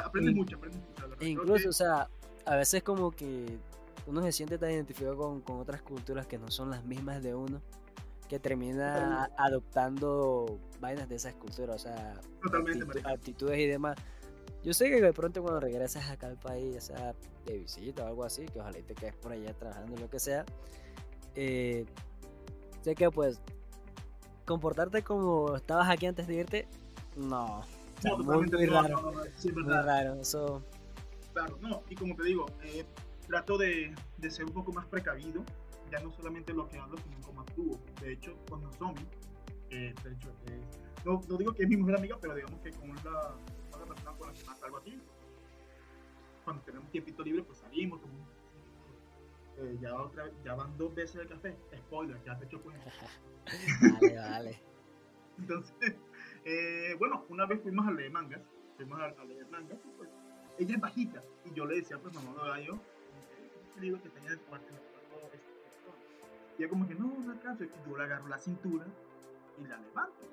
aprende 0.03 0.31
mucho, 0.31 0.57
aprende 0.57 0.77
mucho. 0.77 1.25
incluso, 1.25 1.69
o 1.69 1.73
sea, 1.73 2.09
a 2.45 2.55
veces 2.55 2.83
como 2.83 3.11
que 3.11 3.57
uno 4.07 4.21
se 4.21 4.31
siente 4.31 4.57
tan 4.57 4.71
identificado 4.71 5.17
con, 5.17 5.41
con, 5.41 5.59
otras 5.59 5.81
culturas 5.81 6.27
que 6.27 6.37
no 6.37 6.51
son 6.51 6.69
las 6.69 6.83
mismas 6.85 7.23
de 7.23 7.33
uno, 7.33 7.61
que 8.29 8.39
termina 8.39 9.29
adoptando 9.37 10.59
vainas 10.79 11.09
de 11.09 11.15
esas 11.15 11.33
culturas, 11.35 11.75
o 11.75 11.79
sea, 11.79 12.19
actitudes 13.05 13.59
y 13.59 13.67
demás. 13.67 13.97
Yo 14.63 14.73
sé 14.73 14.89
que 14.89 14.99
de 14.99 15.13
pronto 15.13 15.41
cuando 15.41 15.59
regresas 15.59 16.09
acá 16.09 16.27
al 16.27 16.37
país, 16.37 16.73
ya 16.73 16.81
sea 16.81 17.15
de 17.45 17.59
visita 17.59 18.03
o 18.03 18.07
algo 18.07 18.23
así, 18.23 18.45
que 18.47 18.59
ojalá 18.59 18.79
te 18.79 18.95
quedes 18.95 19.15
por 19.15 19.31
allá 19.31 19.53
trabajando, 19.53 19.95
lo 19.97 20.09
que 20.09 20.19
sea, 20.19 20.43
eh, 21.35 21.85
sé 22.81 22.95
que 22.95 23.09
pues 23.11 23.39
comportarte 24.45 25.03
como 25.03 25.55
estabas 25.55 25.89
aquí 25.89 26.05
antes 26.05 26.27
de 26.27 26.35
irte, 26.35 26.67
no, 27.15 27.63
muy, 28.17 28.65
raro. 28.65 29.13
muy 29.53 29.63
raro, 29.63 30.21
eso. 30.21 30.63
Claro, 31.33 31.57
no, 31.61 31.83
y 31.89 31.95
como 31.95 32.15
te 32.15 32.23
digo, 32.23 32.45
eh, 32.63 32.85
trato 33.27 33.57
de, 33.57 33.93
de, 34.17 34.31
ser 34.31 34.45
un 34.45 34.53
poco 34.53 34.71
más 34.71 34.85
precavido, 34.85 35.43
ya 35.91 35.99
no 35.99 36.11
solamente 36.13 36.53
lo 36.53 36.67
que 36.69 36.77
hablo, 36.77 36.97
sino 36.97 37.21
como 37.21 37.41
actúo. 37.41 37.79
De 38.01 38.13
hecho, 38.13 38.37
cuando 38.47 38.71
zombie, 38.73 39.05
eh, 39.69 39.93
de 40.03 40.11
hecho, 40.11 40.29
eh, 40.47 40.61
no, 41.03 41.21
no, 41.27 41.37
digo 41.37 41.53
que 41.53 41.63
es 41.63 41.69
mi 41.69 41.77
mejor 41.77 41.97
amiga, 41.97 42.17
pero 42.21 42.35
digamos 42.35 42.59
que 42.61 42.71
con 42.71 42.89
la, 42.89 43.35
la 43.77 43.85
persona 43.85 44.17
con 44.17 44.27
la 44.27 44.33
que 44.33 44.45
más 44.45 44.59
salgo 44.59 44.77
aquí, 44.77 44.97
cuando 46.45 46.63
tenemos 46.63 46.89
tiempito 46.91 47.23
libre, 47.23 47.43
pues 47.43 47.57
salimos, 47.57 47.99
eh, 49.57 49.77
ya, 49.81 49.95
otra, 49.95 50.29
ya 50.43 50.53
van 50.53 50.77
dos 50.77 50.93
veces 50.93 51.21
el 51.21 51.27
café. 51.27 51.55
Spoiler, 51.75 52.21
ya 52.25 52.37
te 52.37 52.45
hecho 52.45 52.61
cuenta. 52.61 52.91
vale, 53.99 54.15
vale. 54.15 54.61
Entonces, 55.37 55.95
eh, 56.45 56.95
bueno, 56.97 57.25
una 57.29 57.45
vez 57.45 57.61
fuimos 57.61 57.85
a 57.87 57.91
leer 57.91 58.11
mangas, 58.11 58.41
fuimos 58.77 58.99
a, 59.01 59.23
leer 59.25 59.47
mangas, 59.49 59.77
pues, 59.97 60.09
ella 60.57 60.75
es 60.75 60.81
bajita, 60.81 61.23
y 61.43 61.53
yo 61.53 61.65
le 61.65 61.75
decía, 61.75 61.97
pues 61.99 62.13
no, 62.13 62.21
no 62.21 62.45
lo 62.45 62.57
yo, 62.61 62.73
un 62.73 63.81
libro 63.81 64.01
que 64.01 64.09
tenía 64.09 64.31
de 64.31 64.37
y 66.57 66.63
ella 66.63 66.69
como 66.69 66.87
que 66.87 66.95
no, 66.95 67.07
no 67.19 67.31
alcanzo, 67.31 67.65
y 67.65 67.69
yo 67.87 67.97
le 67.97 68.03
agarro 68.03 68.27
la 68.27 68.37
cintura 68.37 68.85
y 69.59 69.67
la 69.67 69.77
levanto. 69.77 70.23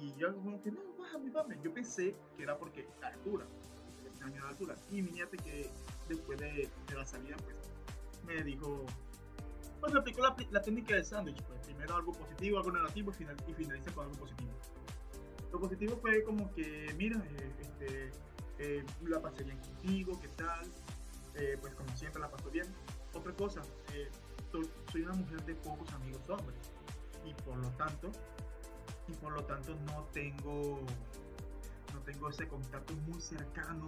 Y 0.00 0.14
yo 0.16 0.34
como 0.34 0.60
que 0.62 0.72
no, 0.72 0.80
bájame, 0.98 1.30
bájame. 1.30 1.58
Yo 1.62 1.72
pensé 1.72 2.16
que 2.36 2.42
era 2.42 2.58
porque 2.58 2.88
la 3.00 3.08
altura, 3.08 3.46
altura. 4.48 4.74
Y 4.90 5.02
niñate 5.02 5.36
que 5.36 5.70
después 6.08 6.38
de, 6.38 6.68
de, 6.88 6.94
la 6.94 7.04
salida, 7.04 7.36
pues 7.44 7.56
me 8.24 8.42
dijo, 8.42 8.86
pues 9.80 9.94
aplicó 9.94 10.22
la, 10.22 10.34
la 10.50 10.60
técnica 10.60 10.94
del 10.94 11.04
sándwich, 11.04 11.40
pues 11.42 11.60
primero 11.60 11.94
algo 11.94 12.12
positivo, 12.12 12.58
algo 12.58 12.72
negativo 12.72 13.12
y 13.46 13.52
finaliza 13.54 13.92
con 13.92 14.06
algo 14.06 14.18
positivo. 14.18 14.50
Lo 15.56 15.62
positivo 15.62 15.96
fue 16.02 16.22
como 16.22 16.52
que, 16.52 16.94
mira, 16.98 17.16
eh, 17.16 17.52
este, 17.62 18.12
eh, 18.58 18.84
la 19.06 19.22
pasé 19.22 19.42
bien 19.42 19.56
contigo, 19.56 20.20
¿qué 20.20 20.28
tal? 20.28 20.66
Eh, 21.34 21.56
pues 21.58 21.74
como 21.74 21.96
siempre 21.96 22.20
la 22.20 22.30
paso 22.30 22.50
bien. 22.50 22.66
Otra 23.14 23.32
cosa, 23.32 23.62
soy, 24.52 25.00
una 25.00 25.14
mujer 25.14 25.42
de 25.46 25.54
pocos 25.54 25.90
amigos 25.94 26.28
hombres 26.28 26.58
y 27.24 27.32
por 27.42 27.56
lo 27.56 27.70
tanto, 27.70 28.10
y 29.08 29.12
por 29.12 29.32
lo 29.32 29.42
tanto 29.44 29.74
no 29.86 30.04
tengo, 30.12 30.82
no 31.94 32.00
tengo 32.00 32.28
ese 32.28 32.46
contacto 32.46 32.92
muy 33.08 33.18
cercano 33.22 33.86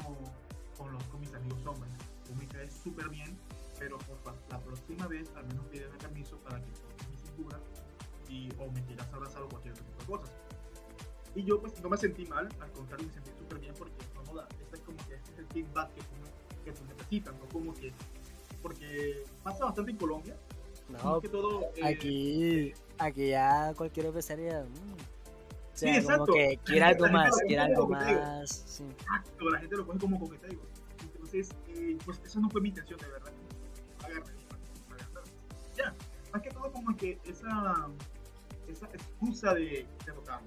con, 0.79 0.91
los, 0.91 1.05
con 1.05 1.21
mis 1.21 1.35
amigos 1.35 1.67
hombres. 1.67 1.93
Tú 2.25 2.35
me 2.35 2.49
caes 2.49 2.73
súper 2.83 3.11
bien, 3.11 3.39
pero 3.79 3.99
por 3.99 4.35
la 4.49 4.59
próxima 4.59 5.07
vez 5.07 5.31
al 5.37 5.47
menos 5.49 5.67
pídeme 5.67 5.99
permiso 5.99 6.39
para 6.39 6.65
que 6.65 6.71
toques 6.71 7.11
mi 7.11 7.17
cintura 7.19 7.61
y 8.27 8.49
o 8.59 8.71
me 8.73 8.83
quieras 8.87 9.13
abrazar 9.13 9.43
o 9.43 9.51
cualquier 9.51 9.75
tipo 9.75 10.01
de 10.01 10.07
cosas. 10.07 10.48
Y 11.35 11.45
yo 11.45 11.61
pues 11.61 11.81
no 11.83 11.89
me 11.89 11.97
sentí 11.97 12.25
mal, 12.27 12.49
al 12.61 12.73
contrario 12.73 13.07
me 13.07 13.13
sentí 13.13 13.31
súper 13.39 13.59
bien 13.59 13.75
porque 13.79 13.95
no 14.15 14.25
moda, 14.25 14.49
este 14.61 14.77
es 14.77 14.83
como 14.83 14.97
que 15.07 15.15
este 15.15 15.33
es 15.33 15.39
el 15.39 15.47
feedback 15.47 15.95
que 15.95 16.03
que 16.65 16.73
tú 16.73 16.85
necesitas, 16.85 17.35
¿no? 17.35 17.47
Como 17.49 17.75
que, 17.75 17.93
porque 18.63 19.25
pasa 19.43 19.65
bastante 19.65 19.91
en 19.93 19.97
Colombia. 19.97 20.37
No, 20.89 21.21
que 21.21 21.29
todo, 21.29 21.71
eh, 21.77 21.85
aquí, 21.85 22.75
aquí 22.99 23.29
ya 23.29 23.75
cualquier 23.77 24.07
empresaria... 24.07 24.63
Mm, 24.63 24.93
o 24.93 25.77
sea, 25.79 25.93
sí, 25.93 25.99
exacto. 25.99 26.27
como 26.27 26.39
que 26.39 26.59
quiere 26.65 26.85
algo 26.85 27.09
más, 27.09 27.37
quiere 27.47 27.63
algo 27.63 27.89
más. 27.89 28.51
Sí. 28.51 28.85
Exacto, 28.85 29.51
la 29.51 29.61
gente 29.61 29.77
lo 29.77 29.87
coge 29.87 29.99
como 29.99 30.19
digo 30.19 30.63
Entonces, 31.01 31.51
eh, 31.69 31.97
pues 32.05 32.21
esa 32.25 32.41
no 32.41 32.51
fue 32.51 32.61
mi 32.61 32.71
intención, 32.71 32.99
de 32.99 33.09
verdad. 33.09 33.33
Agarré, 34.05 34.33
ya. 35.77 35.95
que 36.97 37.19
esa, 37.25 37.89
esa 38.67 38.87
excusa 38.87 39.55
de. 39.55 39.87
¿Ya? 40.05 40.41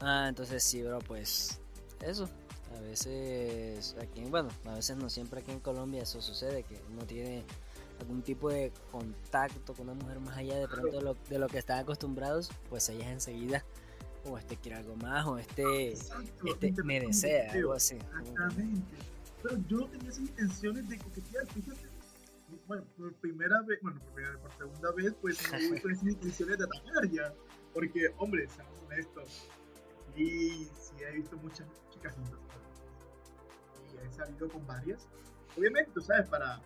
Ah, 0.00 0.26
entonces 0.28 0.62
sí, 0.62 0.82
bro, 0.82 0.98
pues 1.00 1.60
eso. 2.00 2.28
A 2.76 2.80
veces 2.80 3.96
aquí, 4.00 4.22
bueno, 4.24 4.50
a 4.66 4.74
veces 4.74 4.96
no 4.96 5.08
siempre 5.08 5.40
aquí 5.40 5.50
en 5.50 5.60
Colombia 5.60 6.02
eso 6.02 6.20
sucede, 6.20 6.62
que 6.62 6.80
uno 6.92 7.04
tiene 7.04 7.44
algún 8.00 8.22
tipo 8.22 8.50
de 8.50 8.72
contacto 8.92 9.74
con 9.74 9.88
una 9.88 10.00
mujer 10.00 10.20
más 10.20 10.36
allá 10.36 10.56
de 10.58 10.68
pronto 10.68 10.96
de 10.96 11.02
lo, 11.02 11.16
de 11.28 11.38
lo 11.38 11.48
que 11.48 11.58
están 11.58 11.80
acostumbrados, 11.80 12.50
pues 12.68 12.88
ellas 12.90 13.08
enseguida, 13.08 13.64
o 14.24 14.38
este 14.38 14.56
quiere 14.56 14.78
algo 14.78 14.96
más, 14.96 15.26
o 15.26 15.38
este, 15.38 15.90
Exacto, 15.90 16.46
este 16.46 16.82
me 16.82 17.00
desea, 17.00 17.52
algo 17.52 17.72
así. 17.72 17.96
Exactamente. 17.96 18.96
Pero 19.42 19.56
yo 19.68 19.78
no 19.78 19.86
tenía 19.86 20.10
esas 20.10 20.20
intenciones 20.20 20.88
de 20.88 20.98
coquetear, 20.98 21.46
fíjate. 21.46 21.88
Bueno, 22.66 22.84
por 22.96 23.14
primera 23.14 23.62
vez, 23.62 23.78
bueno, 23.82 23.98
por, 24.00 24.12
primera, 24.12 24.38
por 24.38 24.52
segunda 24.52 24.92
vez, 24.92 25.14
pues 25.20 25.38
no 25.42 25.48
con 25.82 25.92
esas 25.92 26.06
intenciones 26.06 26.58
de 26.58 26.64
atacar 26.64 27.10
ya. 27.10 27.32
Porque, 27.72 28.12
hombre, 28.18 28.46
seamos 28.48 28.74
honestos, 28.86 29.48
sí, 30.18 30.70
sí 30.78 31.02
he 31.02 31.12
visto 31.12 31.36
muchas 31.38 31.66
chicas 31.90 32.16
lindas. 32.18 32.40
Y 33.94 34.06
he 34.06 34.12
salido 34.12 34.48
con 34.48 34.66
varias. 34.66 35.06
Obviamente, 35.56 35.90
tú 35.92 36.00
sabes, 36.00 36.28
para, 36.28 36.60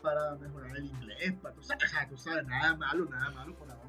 para 0.00 0.34
mejorar 0.36 0.76
el 0.76 0.86
inglés, 0.86 1.32
para, 1.42 1.54
tú 1.54 1.62
sabes, 1.62 1.90
tú 2.08 2.16
sabes, 2.16 2.46
nada 2.46 2.74
malo, 2.76 3.04
nada 3.06 3.30
malo 3.30 3.54
por 3.54 3.70
ahora. 3.70 3.82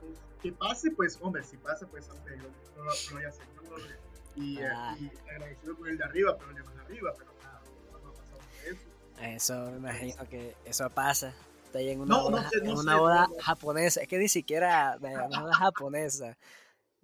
Pues, 0.00 0.18
que 0.42 0.52
pase, 0.52 0.90
pues, 0.90 1.18
hombre, 1.20 1.42
si 1.44 1.56
pasa, 1.56 1.86
pues, 1.86 2.08
hombre, 2.10 2.36
yo 2.38 2.44
no, 2.76 2.84
lo- 2.84 2.90
no 2.92 3.12
voy 3.12 3.24
a 3.24 3.28
hacer. 3.28 3.46
no 3.54 3.76
lo- 3.76 4.08
y, 4.36 4.58
eh, 4.58 4.68
Ah. 4.72 4.94
y 5.00 5.10
agradecido 5.30 5.76
con 5.76 5.88
el 5.88 5.98
de 5.98 6.04
arriba, 6.04 6.36
pero 6.38 6.50
el 6.50 6.56
de 6.56 6.62
más 6.62 6.76
arriba, 6.78 7.12
pero 7.18 7.30
nada, 7.42 7.60
no, 7.92 7.98
no 7.98 8.08
ha 8.08 8.12
pasado 8.12 8.38
por 8.38 8.72
eso. 8.72 8.88
Eso 9.20 9.70
me 9.72 9.76
imagino 9.78 10.28
que 10.28 10.54
eso 10.64 10.88
pasa. 10.90 11.34
Está 11.64 11.80
en 11.80 12.00
una 12.00 12.14
No, 12.16 12.30
no 12.30 12.36
boda, 12.36 12.48
sé, 12.48 12.58
no 12.62 12.70
en 12.70 12.76
sé, 12.76 12.82
una 12.82 12.92
no, 12.92 13.00
boda 13.00 13.26
no. 13.26 13.34
japonesa. 13.42 14.00
Es 14.00 14.08
que 14.08 14.18
ni 14.18 14.28
siquiera 14.28 14.96
de 14.98 15.08
una 15.08 15.40
boda 15.40 15.54
japonesa. 15.54 16.36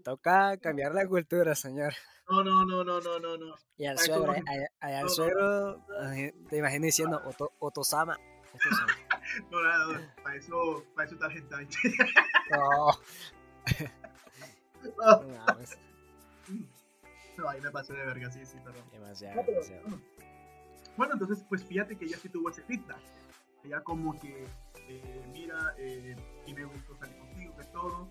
Toca 0.04 0.56
cambiar 0.58 0.92
la 0.94 1.06
cultura, 1.08 1.54
señor. 1.54 1.94
No, 2.28 2.44
no, 2.44 2.64
no, 2.64 2.84
no, 2.84 3.00
no, 3.00 3.18
no, 3.18 3.36
no. 3.38 3.54
Y 3.78 3.86
al 3.86 3.98
suegro, 3.98 4.26
¿cómo 4.26 4.34
eh, 4.34 4.42
allá, 4.46 4.66
allá 4.80 4.96
No, 5.00 5.02
no, 5.04 5.08
suegro, 5.08 5.86
eh, 6.12 6.34
te 6.50 6.58
imagino 6.58 6.84
diciendo 6.84 7.20
Oto- 7.24 7.52
Otosama. 7.58 8.16
Otosama. 8.54 8.92
No, 9.50 9.62
nada, 9.62 9.86
no, 9.86 10.22
para 10.22 10.36
eso, 10.36 10.84
para 10.94 11.06
eso 11.06 11.14
está 11.14 11.32
hentai. 11.32 11.66
No, 12.50 12.90
No, 14.98 15.22
no, 15.22 15.28
mames. 15.46 15.78
no, 17.38 17.48
ahí 17.48 17.60
me 17.62 17.70
pasé 17.70 17.94
de 17.94 18.04
verga, 18.04 18.30
sí, 18.30 18.44
sí, 18.44 18.58
perdón. 18.62 18.84
demasiado, 18.92 19.36
No, 19.36 19.42
pero, 19.46 19.52
demasiado. 19.62 19.82
bueno. 19.88 20.02
Bueno, 20.98 21.12
entonces, 21.14 21.44
pues 21.48 21.64
fíjate 21.64 21.96
que 21.96 22.04
ella 22.04 22.18
sí 22.18 22.28
tuvo 22.28 22.50
ese 22.50 22.62
feedback. 22.62 22.98
Ella 23.64 23.80
como 23.82 24.18
que, 24.20 24.46
eh, 24.88 25.22
mira, 25.32 25.74
eh, 25.78 26.14
y 26.46 26.52
me 26.54 26.64
gustó 26.66 26.94
salir 26.96 27.16
contigo, 27.18 27.56
que 27.56 27.64
todo. 27.64 28.08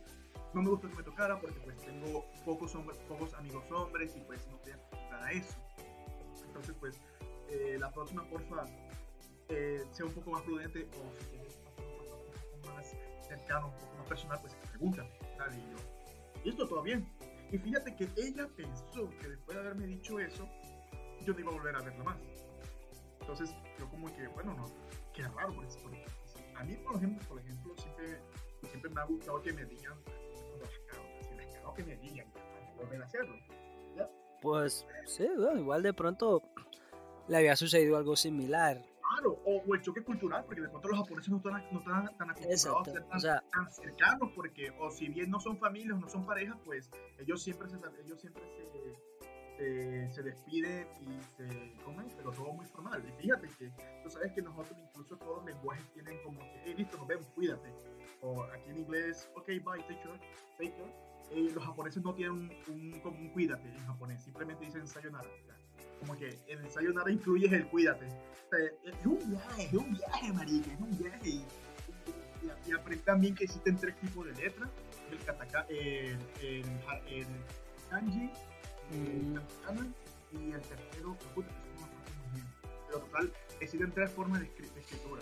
No 0.54 0.62
me 0.62 0.70
gustó 0.70 0.90
que 0.90 0.96
me 0.96 1.04
tocara 1.04 1.40
porque 1.40 1.60
pues 1.62 1.78
tengo 1.80 2.26
pocos 2.46 2.76
hombres, 2.76 3.00
pocos 3.08 3.34
amigos 3.34 3.70
hombres 3.72 4.16
y 4.16 4.20
pues 4.22 4.48
no 4.48 4.58
acostumbrada 4.58 5.26
a 5.26 5.32
eso. 5.32 5.58
Entonces, 6.46 6.76
pues, 6.80 7.02
eh, 7.50 7.78
la 7.80 7.92
próxima, 7.92 8.24
porfa, 8.30 8.66
eh, 9.50 9.84
sea 9.92 10.06
un 10.06 10.14
poco 10.14 10.32
más 10.32 10.44
prudente 10.44 10.88
o 11.02 11.14
si 11.16 11.26
quieres 11.26 11.60
un 11.66 12.62
poco 12.62 12.76
más 12.76 12.96
cercano, 13.28 13.68
un 13.68 13.74
poco 13.74 13.98
más 13.98 14.08
personal, 14.08 14.40
pues 14.42 14.56
pregunta. 14.70 15.08
Tal, 15.38 15.58
y 15.58 15.62
yo, 15.62 15.78
listo, 16.44 16.68
todo 16.68 16.84
bien. 16.84 17.08
Y 17.52 17.58
fíjate 17.58 17.96
que 17.96 18.08
ella 18.18 18.48
pensó 18.56 19.10
que 19.20 19.30
después 19.30 19.58
de 19.58 19.62
haberme 19.62 19.88
dicho 19.88 20.20
eso, 20.20 20.48
yo 21.26 21.34
no 21.34 21.40
iba 21.40 21.52
a 21.52 21.56
volver 21.56 21.76
a 21.76 21.82
verla 21.82 22.04
más. 22.04 22.18
Entonces, 23.22 23.56
yo 23.80 23.90
como 23.90 24.14
que, 24.16 24.28
bueno, 24.28 24.54
no, 24.54 24.66
qué 25.14 25.24
raro, 25.24 25.56
pues, 25.56 25.78
porque 25.78 26.06
a 26.56 26.64
mí, 26.64 26.76
por 26.76 26.96
ejemplo, 26.98 27.28
por 27.28 27.40
ejemplo 27.40 27.74
siempre, 27.78 28.20
siempre 28.68 28.90
me 28.90 29.02
ha 29.02 29.06
gustado 29.06 29.42
que 29.42 29.54
me 29.54 29.66
digan 29.66 29.98
cuando 30.04 30.58
las 30.60 30.80
cago, 30.88 31.04
si 31.30 31.36
las 31.36 31.48
cago, 31.58 31.74
que 31.74 31.84
me 31.84 31.98
digan, 31.98 32.32
para 32.32 32.74
volver 32.78 33.02
a 33.02 33.06
hacerlo. 33.06 33.36
Pues 34.42 34.86
sí, 35.06 35.26
bueno, 35.38 35.58
igual 35.58 35.84
de 35.84 35.94
pronto 35.94 36.42
le 37.30 37.38
había 37.38 37.56
sucedido 37.56 37.96
algo 37.96 38.18
similar. 38.18 38.82
Claro, 39.14 39.40
o, 39.46 39.64
o 39.66 39.76
el 39.76 39.82
choque 39.82 40.04
cultural, 40.04 40.44
porque 40.44 40.62
de 40.62 40.68
pronto 40.68 40.88
los 40.90 41.00
japoneses 41.00 41.30
no 41.30 41.38
están, 41.38 41.54
no 41.72 41.80
están 41.80 42.18
tan 42.18 42.30
acostumbrados 42.32 42.52
Exacto. 42.52 42.80
a 42.80 42.94
ser 42.94 43.04
tan, 43.04 43.18
O 43.18 43.20
sea, 43.22 43.44
tan 43.54 43.72
cercanos, 43.72 44.32
porque, 44.36 44.74
o 44.80 44.92
si 44.92 45.08
bien 45.08 45.30
no 45.30 45.40
son 45.40 45.58
familias, 45.58 45.98
no 45.98 46.10
son 46.10 46.26
parejas, 46.26 46.58
pues 46.66 46.90
ellos 47.20 47.42
siempre 47.42 47.70
se, 47.70 47.78
ellos 48.04 48.20
siempre 48.20 48.44
se, 48.44 49.00
se, 49.64 50.12
se 50.12 50.24
despiden 50.24 50.88
y 51.02 51.24
se 51.38 51.74
comen, 51.84 52.08
pero 52.18 52.32
todo 52.32 52.52
muy 52.54 52.66
formal. 52.66 53.02
Y 53.08 53.22
fíjate 53.22 53.48
que 53.58 53.72
tú 54.04 54.10
sabes 54.10 54.32
que 54.34 54.42
nosotros 54.42 54.78
incluso 54.78 55.16
todos 55.18 55.38
los 55.38 55.46
lenguajes 55.46 55.86
tienen 55.94 56.22
como 56.24 56.40
que, 56.40 56.62
hey, 56.66 56.76
listo, 56.78 56.98
nos 56.98 57.08
vemos, 57.08 57.28
cuídate. 57.28 57.70
O 58.22 58.44
aquí 58.44 58.70
en 58.70 58.78
inglés, 58.78 59.30
ok, 59.36 59.48
bye, 59.48 59.82
take 59.88 60.02
care, 60.04 60.20
take 60.58 60.72
care. 60.72 60.94
Eh, 61.32 61.50
los 61.54 61.64
japoneses 61.64 62.04
no 62.04 62.14
tienen 62.14 62.34
un, 62.34 62.52
un, 62.68 63.02
un 63.06 63.30
cuídate 63.30 63.68
en 63.70 63.86
japonés, 63.86 64.22
simplemente 64.24 64.66
dicen 64.66 64.86
sayonara. 64.86 65.30
Sea, 65.46 65.56
como 66.00 66.18
que 66.18 66.38
en 66.48 66.60
el 66.60 66.70
sayonara 66.70 67.10
incluyes 67.10 67.52
el 67.54 67.66
cuídate. 67.68 68.06
O 68.06 68.50
sea, 68.50 68.60
es 68.84 69.06
un 69.06 69.30
viaje, 69.30 69.64
es 69.64 69.74
un 69.74 69.94
viaje, 69.94 70.34
marica, 70.34 70.74
es 70.74 70.80
un 70.80 70.98
viaje. 70.98 71.30
Y, 71.30 71.46
y, 72.44 72.70
y 72.70 72.72
aprendí 72.74 73.04
también 73.04 73.36
que 73.36 73.46
existen 73.46 73.78
tres 73.78 73.98
tipos 74.02 74.26
de 74.26 74.34
letras. 74.34 74.70
El 75.10 75.20
kataka, 75.20 75.62
el, 75.70 76.18
el, 76.42 76.66
el 77.08 77.28
kanji, 77.90 78.30
Mm. 78.94 79.38
y 80.32 80.52
el 80.52 80.62
tercero, 80.62 81.16
puta, 81.36 81.50
muy 81.80 82.32
bien. 82.34 82.48
Pero 82.88 83.00
total, 83.00 83.34
existen 83.60 83.92
tres 83.92 84.12
formas 84.12 84.42
de, 84.42 84.48
de 84.48 84.80
escritura. 84.80 85.22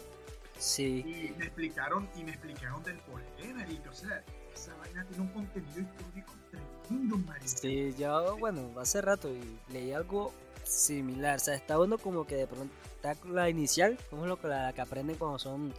sí. 0.57 1.03
Y 1.05 1.33
me 1.37 1.45
explicaron, 1.45 2.09
y 2.15 2.23
me 2.23 2.31
explicaron 2.31 2.83
del 2.83 2.97
por 2.99 3.21
qué, 3.37 3.53
marica. 3.53 3.89
O 3.89 3.93
sea, 3.93 4.23
esa 4.53 4.75
vaina 4.77 5.05
tiene 5.05 5.23
un 5.23 5.29
contenido 5.29 5.79
histórico 5.81 6.33
tremendo, 6.49 7.17
marica. 7.19 7.47
Sí, 7.47 7.93
yo, 7.97 8.37
bueno, 8.37 8.69
hace 8.79 9.01
rato 9.01 9.29
y 9.33 9.59
leí 9.73 9.91
algo 9.93 10.33
similar. 10.63 11.37
O 11.37 11.39
sea, 11.39 11.55
está 11.55 11.77
bueno 11.77 11.97
como 11.97 12.25
que 12.25 12.35
de 12.35 12.47
pronto 12.47 12.73
está 12.95 13.15
la 13.27 13.49
inicial, 13.49 13.97
como 14.09 14.25
lo 14.27 14.39
que, 14.39 14.47
la 14.47 14.71
que 14.73 14.81
aprenden 14.81 15.15
cuando 15.17 15.39
son 15.39 15.73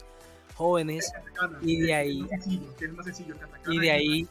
jóvenes. 0.55 1.11
Katakana, 1.13 1.59
Y 1.61 1.81
de 1.81 1.87
es 1.91 1.95
ahí- 1.97 2.21
más 2.21 2.29
sencillo, 2.29 2.75
que 2.75 2.85
es 2.85 2.93
más 2.93 3.05
sencillo, 3.05 3.37
katakana 3.39 3.73
Y 3.75 3.79
de 3.79 3.91
ahí, 3.91 4.27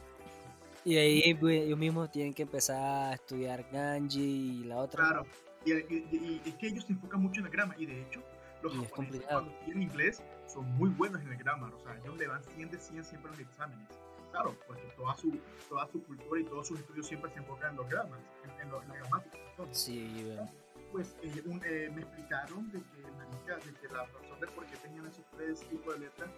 y 0.85 0.97
ahí 0.97 1.35
pues, 1.35 1.63
ellos 1.63 1.79
mismos 1.79 2.11
tienen 2.11 2.35
que 2.35 2.43
empezar 2.43 2.77
a 3.11 3.15
estudiar 3.15 3.69
kanji 3.71 4.21
y 4.63 4.65
la 4.65 4.77
otra. 4.79 5.05
Claro, 5.05 5.27
y, 5.65 5.73
y- 5.73 6.09
y- 6.11 6.43
y 6.45 6.49
es 6.49 6.55
que 6.57 6.67
ellos 6.69 6.85
se 6.85 6.93
enfocan 6.93 7.21
mucho 7.23 7.41
en 7.41 7.47
el 7.47 7.53
grama 7.53 7.75
y 7.79 7.87
de 7.87 8.03
hecho 8.03 8.21
los 8.63 8.73
japoneses 8.77 9.23
cuando 9.29 9.51
estudian 9.53 9.83
inglés 9.83 10.23
son 10.47 10.65
muy 10.77 10.91
buenos 10.91 11.21
en 11.23 11.29
el 11.33 11.37
grammar, 11.39 11.73
o 11.75 11.81
sea, 11.81 11.97
ellos 11.97 12.17
le 12.19 12.27
dan 12.27 12.43
100 12.45 12.71
de 12.71 12.79
100 12.79 13.05
siempre 13.05 13.31
en 13.33 13.39
los 13.39 13.49
exámenes. 13.49 13.89
Claro, 14.31 14.57
porque 14.67 14.83
toda 14.97 15.15
su, 15.17 15.39
toda 15.69 15.87
su 15.93 16.03
cultura 16.05 16.41
y 16.41 16.45
todos 16.45 16.67
sus 16.69 16.81
estudios 16.81 17.07
siempre 17.07 17.31
se 17.33 17.39
enfocan 17.39 17.71
en 17.73 17.77
los 17.77 17.89
grammars, 17.89 18.23
en, 18.45 18.61
en, 18.63 18.71
lo- 18.71 18.83
en 18.83 18.89
la 18.89 18.95
gramática. 18.97 19.39
Sí, 19.73 20.23
bueno. 20.27 20.49
pues 20.91 21.15
eh, 21.23 21.43
un- 21.47 21.61
eh, 21.65 21.91
me 21.95 22.01
explicaron 22.03 22.71
de 22.73 22.79
que, 22.81 23.11
marica, 23.19 23.57
de 23.57 23.73
que 23.79 23.89
la 23.93 24.05
razón 24.07 24.41
de 24.41 24.47
por 24.49 24.65
qué 24.67 24.77
tenían 24.79 25.07
esos 25.07 25.25
tres 25.37 25.61
tipos 25.69 25.95
de 25.95 26.01
letras 26.01 26.31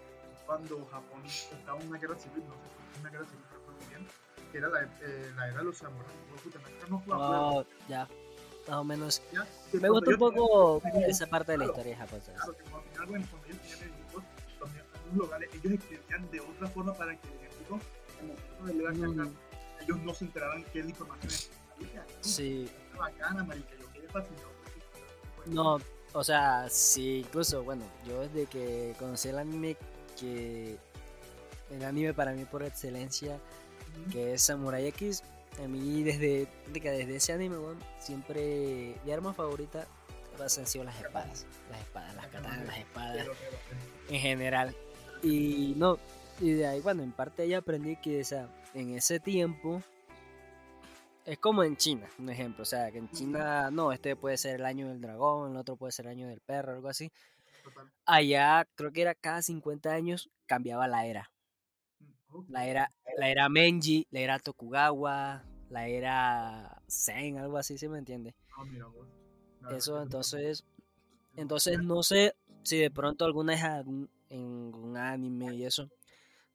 cuando 0.47 0.85
Japón 0.87 1.23
estaba 1.25 1.81
en 1.81 1.89
una 1.89 1.99
guerra 1.99 2.19
civil, 2.19 2.43
no 2.49 2.55
sé 2.55 2.71
si 2.95 3.01
una 3.01 3.11
guerra 3.11 3.25
civil, 3.27 3.45
recuerdo 3.53 3.81
bien, 3.89 4.07
que 4.55 4.59
era 4.59 4.69
la, 4.69 4.83
eh, 4.85 5.33
la 5.35 5.49
era 5.49 5.59
de 5.59 5.65
los 5.65 5.77
samuráis. 5.79 6.15
No, 6.89 7.03
Oh, 7.09 7.65
ya, 7.89 8.07
más 8.69 8.77
o 8.77 8.85
menos. 8.85 9.21
ya, 9.33 9.45
Me 9.73 9.89
gusta 9.89 10.11
un 10.11 10.17
poco 10.17 10.81
tenían- 10.81 11.11
esa 11.11 11.27
parte 11.27 11.53
de 11.53 11.59
la 11.59 11.65
claro, 11.65 11.73
historia 11.81 11.97
japonesa. 11.99 12.33
Claro, 12.35 12.57
que 12.57 12.63
cuando 12.71 13.01
algo 13.01 13.17
en- 13.17 13.23
cuando 13.25 13.49
ellos 13.49 13.61
tenían 13.63 13.79
enemigos, 13.83 14.25
cuando 14.61 14.79
en 14.79 14.85
algunos 14.95 15.17
lugares 15.17 15.51
ellos 15.55 15.73
escribían 15.73 16.31
de 16.31 16.41
otra 16.41 16.69
forma 16.69 16.95
para 16.95 17.17
que 17.21 17.27
el 17.27 17.35
enemigo, 17.35 17.81
en 18.21 18.31
el 18.31 18.37
momento 18.37 18.65
de 18.65 18.75
leer 18.75 18.95
Mm. 18.95 19.17
carta, 19.17 19.33
ellos 19.83 19.99
no 19.99 20.15
se 20.15 20.25
enteraran 20.25 20.65
la 20.73 20.81
información 20.81 21.33
marica, 21.77 22.07
Sí, 22.21 22.71
está 22.87 22.99
bacana, 22.99 23.43
marica, 23.45 23.71
yo 23.81 23.93
quedé 23.93 24.09
fascinado. 24.09 24.49
No, 25.47 25.79
o 26.13 26.23
sea, 26.25 26.69
sí, 26.71 27.25
incluso, 27.27 27.65
bueno, 27.65 27.85
yo 28.07 28.21
desde 28.21 28.47
que 28.47 28.95
conocí 29.01 29.29
el 29.31 29.39
anime, 29.41 29.77
que 30.19 30.79
el 31.71 31.85
anime 31.85 32.15
para 32.15 32.33
mí 32.33 32.45
por 32.45 32.63
excelencia, 32.63 33.41
que 34.11 34.35
es 34.35 34.43
Samurai 34.43 34.87
X, 34.87 35.23
a 35.63 35.69
mí 35.69 36.03
desde, 36.03 36.49
desde 36.73 37.17
ese 37.17 37.33
anime, 37.33 37.59
weón, 37.59 37.79
siempre 37.99 38.97
mi 39.05 39.13
arma 39.13 39.33
favorita 39.33 39.87
han 40.41 40.67
sido 40.67 40.85
las 40.85 41.01
espadas, 41.01 41.47
las 41.71 41.81
espadas, 41.81 42.15
las 42.17 42.27
katanas, 42.27 42.67
las 42.67 42.79
espadas. 42.79 43.27
en 44.09 44.21
general. 44.21 44.75
Y 45.23 45.75
no, 45.77 45.99
y 46.41 46.53
de 46.53 46.67
ahí, 46.67 46.81
bueno, 46.81 47.03
en 47.03 47.13
parte 47.13 47.43
ahí 47.43 47.55
aprendí 47.55 47.97
que 47.97 48.21
o 48.21 48.25
sea, 48.25 48.49
en 48.75 48.95
ese 48.95 49.21
tiempo 49.21 49.83
es 51.25 51.39
como 51.39 51.65
en 51.65 51.77
China, 51.77 52.07
un 52.19 52.29
ejemplo. 52.29 52.63
O 52.63 52.67
sea, 52.67 52.91
que 52.91 52.99
en 52.99 53.11
China, 53.11 53.71
no, 53.71 53.93
este 53.93 54.17
puede 54.17 54.37
ser 54.37 54.57
el 54.57 54.67
año 54.67 54.89
del 54.89 55.01
dragón, 55.01 55.53
el 55.53 55.57
otro 55.57 55.77
puede 55.77 55.93
ser 55.93 56.07
el 56.07 56.13
año 56.13 56.29
del 56.29 56.41
perro, 56.41 56.73
algo 56.73 56.89
así. 56.89 57.11
Allá 58.05 58.67
creo 58.75 58.93
que 58.93 59.03
era 59.03 59.15
cada 59.15 59.41
50 59.41 59.91
años 59.91 60.31
cambiaba 60.47 60.87
la 60.87 61.07
era. 61.07 61.31
La 62.49 62.67
era, 62.67 62.93
la 63.17 63.29
era 63.31 63.49
Menji, 63.49 64.07
la 64.11 64.21
era 64.21 64.39
Tokugawa, 64.39 65.45
la 65.71 65.89
era 65.89 66.83
Zen, 66.89 67.39
algo 67.39 67.59
así, 67.59 67.79
¿sí 67.79 67.89
me 67.89 67.99
entiende? 67.99 68.35
Ah, 68.57 68.65
mira 68.65 68.87
Eso 69.71 70.03
entonces, 70.03 70.65
no 71.35 71.43
entonces 71.43 71.79
no 71.83 72.03
sé, 72.03 72.35
si 72.63 72.79
de 72.79 72.91
pronto 72.91 73.25
alguna 73.25 73.55
vez 73.55 73.63
algún- 73.65 74.11
en 74.29 74.75
un 74.75 74.97
anime 74.97 75.55
y 75.55 75.65
eso, 75.65 75.89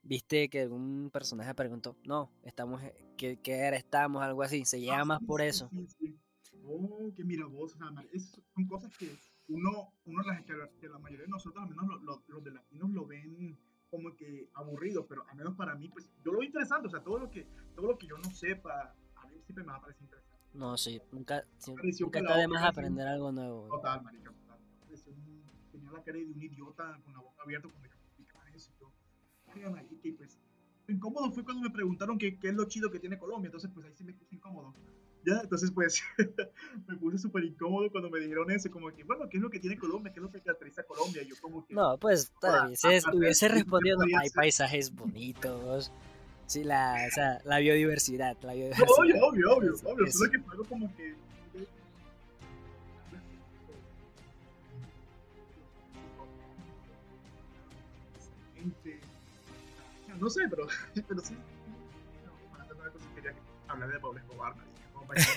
viste 0.03 0.49
que 0.49 0.61
algún 0.61 1.09
personaje 1.11 1.53
preguntó, 1.53 1.95
no, 2.05 2.29
estamos, 2.43 2.83
eh, 2.83 2.93
¿qué, 3.17 3.37
qué 3.37 3.53
era? 3.55 3.77
Estamos, 3.77 4.21
algo 4.21 4.43
así, 4.43 4.65
se 4.65 4.77
Ah, 4.77 4.81
llama 4.85 5.05
más 5.05 5.19
sí, 5.19 5.25
por 5.25 5.41
sí, 5.41 5.47
eso. 5.47 5.71
sí. 5.99 6.19
Oh, 6.65 7.11
que 7.15 7.23
mira 7.23 7.45
vos, 7.45 7.73
o 7.73 7.77
sea, 7.77 7.87
son 8.53 8.67
cosas 8.67 8.91
que 8.97 9.17
uno, 9.47 9.93
uno 10.05 10.23
las, 10.23 10.43
que, 10.43 10.53
la- 10.53 10.69
que 10.79 10.87
la 10.87 10.99
mayoría 10.99 11.25
de 11.25 11.31
nosotros, 11.31 11.63
al 11.63 11.69
menos 11.69 11.85
lo- 11.87 11.97
lo- 11.99 12.23
los 12.27 12.43
de 12.43 12.51
latinos, 12.51 12.89
lo 12.91 13.05
ven 13.07 13.57
como 13.89 14.15
que 14.15 14.49
aburrido, 14.53 15.05
pero 15.07 15.25
al 15.27 15.35
menos 15.35 15.55
para 15.55 15.75
mí, 15.75 15.89
pues 15.89 16.09
yo 16.23 16.31
lo 16.31 16.39
veo 16.39 16.47
interesante, 16.47 16.87
o 16.87 16.91
sea, 16.91 17.01
todo 17.01 17.17
lo 17.19 17.29
que, 17.29 17.45
todo 17.75 17.87
lo 17.87 17.97
que 17.97 18.07
yo 18.07 18.17
no 18.17 18.29
sepa, 18.31 18.95
a 19.15 19.27
mí 19.27 19.39
siempre 19.43 19.63
me 19.63 19.71
va 19.71 19.77
a 19.77 19.81
parecer 19.81 20.03
interesante. 20.03 20.37
No, 20.53 20.77
sí, 20.77 21.01
nunca, 21.11 21.43
sí, 21.57 21.73
nunca 22.01 22.19
está 22.19 22.37
de 22.37 22.47
más 22.47 22.63
aprender 22.63 23.07
algo 23.07 23.31
nuevo. 23.31 23.67
Total, 23.69 24.01
marica, 24.01 24.31
total. 24.31 24.59
Un- 25.07 25.43
tenía 25.71 25.91
la 25.91 26.03
cara 26.03 26.17
de 26.17 26.25
un 26.25 26.41
idiota 26.41 26.99
con 27.03 27.13
la 27.13 27.19
boca 27.19 27.43
abierta 27.43 27.67
cuando 27.69 27.87
yo 27.87 27.95
explicaba 27.95 28.49
eso. 28.49 28.71
y 28.75 28.79
Yo, 28.79 28.91
"Oiga, 29.55 29.69
marica", 29.69 30.07
y 30.07 30.11
pues, 30.13 30.39
incómodo 30.87 31.31
fue 31.31 31.43
cuando 31.43 31.61
me 31.63 31.69
preguntaron 31.69 32.17
qué, 32.17 32.39
qué 32.39 32.49
es 32.49 32.55
lo 32.55 32.65
chido 32.65 32.89
que 32.91 32.99
tiene 32.99 33.17
Colombia, 33.19 33.47
entonces 33.47 33.69
pues 33.73 33.85
ahí 33.85 33.93
sí 33.93 34.03
me 34.03 34.13
puse 34.13 34.35
incómodo. 34.35 34.73
Ya, 35.25 35.41
entonces 35.43 35.69
pues 35.71 36.01
me 36.87 36.95
puse 36.97 37.17
súper 37.17 37.43
incómodo 37.43 37.89
cuando 37.91 38.09
me 38.09 38.19
dijeron 38.19 38.49
eso, 38.51 38.71
como 38.71 38.89
que, 38.93 39.03
bueno, 39.03 39.27
¿qué 39.29 39.37
es 39.37 39.43
lo 39.43 39.49
que 39.49 39.59
tiene 39.59 39.77
Colombia? 39.77 40.13
¿Qué 40.13 40.19
es 40.19 40.23
lo 40.23 40.31
que 40.31 40.41
caracteriza 40.41 40.81
a 40.81 40.85
Colombia? 40.85 41.21
Y 41.23 41.27
yo 41.27 41.35
como 41.41 41.65
que, 41.67 41.73
No, 41.73 41.97
pues 41.97 42.31
tal 42.39 42.69
vez 42.69 42.83
es- 42.85 43.03
aparte 43.03 43.11
de 43.11 43.17
hubiese 43.25 43.45
eso, 43.47 43.53
¿qué 43.53 43.59
respondido, 43.61 43.97
no, 43.97 44.01
podría 44.03 44.19
hay 44.19 44.29
paisajes 44.29 44.95
bonitos, 44.95 45.91
sí, 46.45 46.63
la, 46.63 47.05
o 47.07 47.11
sea, 47.13 47.41
la 47.43 47.59
biodiversidad, 47.59 48.37
la 48.43 48.53
No, 48.53 48.55
biodiversidad. 48.55 48.87
obvio, 48.97 49.15
obvio, 49.27 49.51
obvio, 49.57 49.73
obvio, 49.83 50.11
solo 50.11 50.31
que 50.31 50.39
fue 50.39 50.51
algo 50.53 50.65
como 50.65 50.95
que... 50.95 51.15
No 60.19 60.29
sé, 60.29 60.41
pero, 60.49 60.67
pero 61.07 61.21
sí. 61.21 61.33
No, 61.33 62.51
para 62.51 62.63
hacer 62.63 62.75
una 62.75 62.89
cosa 62.91 63.05
quería 63.15 63.33
hablar 63.67 63.89
de 63.91 63.99
Pablo 63.99 64.19
Escobar, 64.19 64.55
¿no? 64.57 64.63
Para 65.09 65.21
que. 65.21 65.29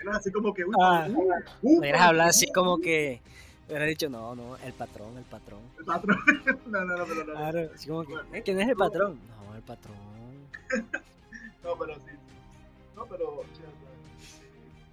Era 0.00 0.16
así 0.16 0.30
como 0.32 0.54
que, 0.54 0.64
uy, 0.64 0.74
Ah, 0.80 1.06
uh, 1.10 1.32
uh, 1.62 1.82
hablado 1.98 2.30
así 2.30 2.46
como 2.52 2.78
que, 2.78 3.20
hubieras 3.68 3.88
dicho, 3.88 4.08
no, 4.08 4.34
no, 4.34 4.56
el 4.58 4.72
patrón, 4.72 5.16
el 5.18 5.24
patrón. 5.24 5.60
El 5.78 5.84
patrón. 5.84 6.18
No, 6.66 6.84
no, 6.84 6.96
no, 6.96 7.04
pero 7.06 7.24
no. 7.24 7.32
Claro, 7.32 7.70
así 7.74 7.88
como 7.88 8.04
que, 8.04 8.14
"Eh, 8.38 8.42
¿quién 8.44 8.60
es 8.60 8.68
el 8.68 8.76
patrón? 8.76 9.18
No, 9.28 9.54
el 9.54 9.62
patrón. 9.62 9.96
No, 11.64 11.76
pero 11.76 11.94
sí. 11.96 12.12
No, 12.96 13.04
pero 13.06 13.42
sí, 13.52 13.60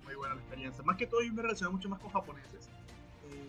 muy 0.04 0.16
buena 0.16 0.36
la 0.36 0.42
experiencia. 0.42 0.84
Más 0.84 0.98
que 0.98 1.08
todo 1.08 1.22
yo 1.22 1.32
me 1.32 1.42
relaciono 1.42 1.72
mucho 1.72 1.88
más 1.88 2.00
con 2.02 2.12
japoneses. 2.12 2.68
Eh, 3.32 3.46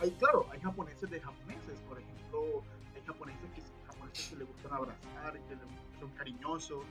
hay, 0.00 0.10
claro, 0.12 0.46
hay 0.50 0.60
japoneses 0.60 1.10
de 1.10 1.20
japoneses. 1.20 1.78
Por 1.88 1.98
ejemplo, 1.98 2.62
hay 2.94 3.02
japoneses 3.06 3.50
que, 3.54 3.62
japoneses 3.86 4.28
que 4.28 4.36
le 4.36 4.44
gustan 4.44 4.72
abrazar, 4.72 5.32
que 5.32 5.54
le- 5.54 5.60
son 6.02 6.10
cariñosos. 6.16 6.84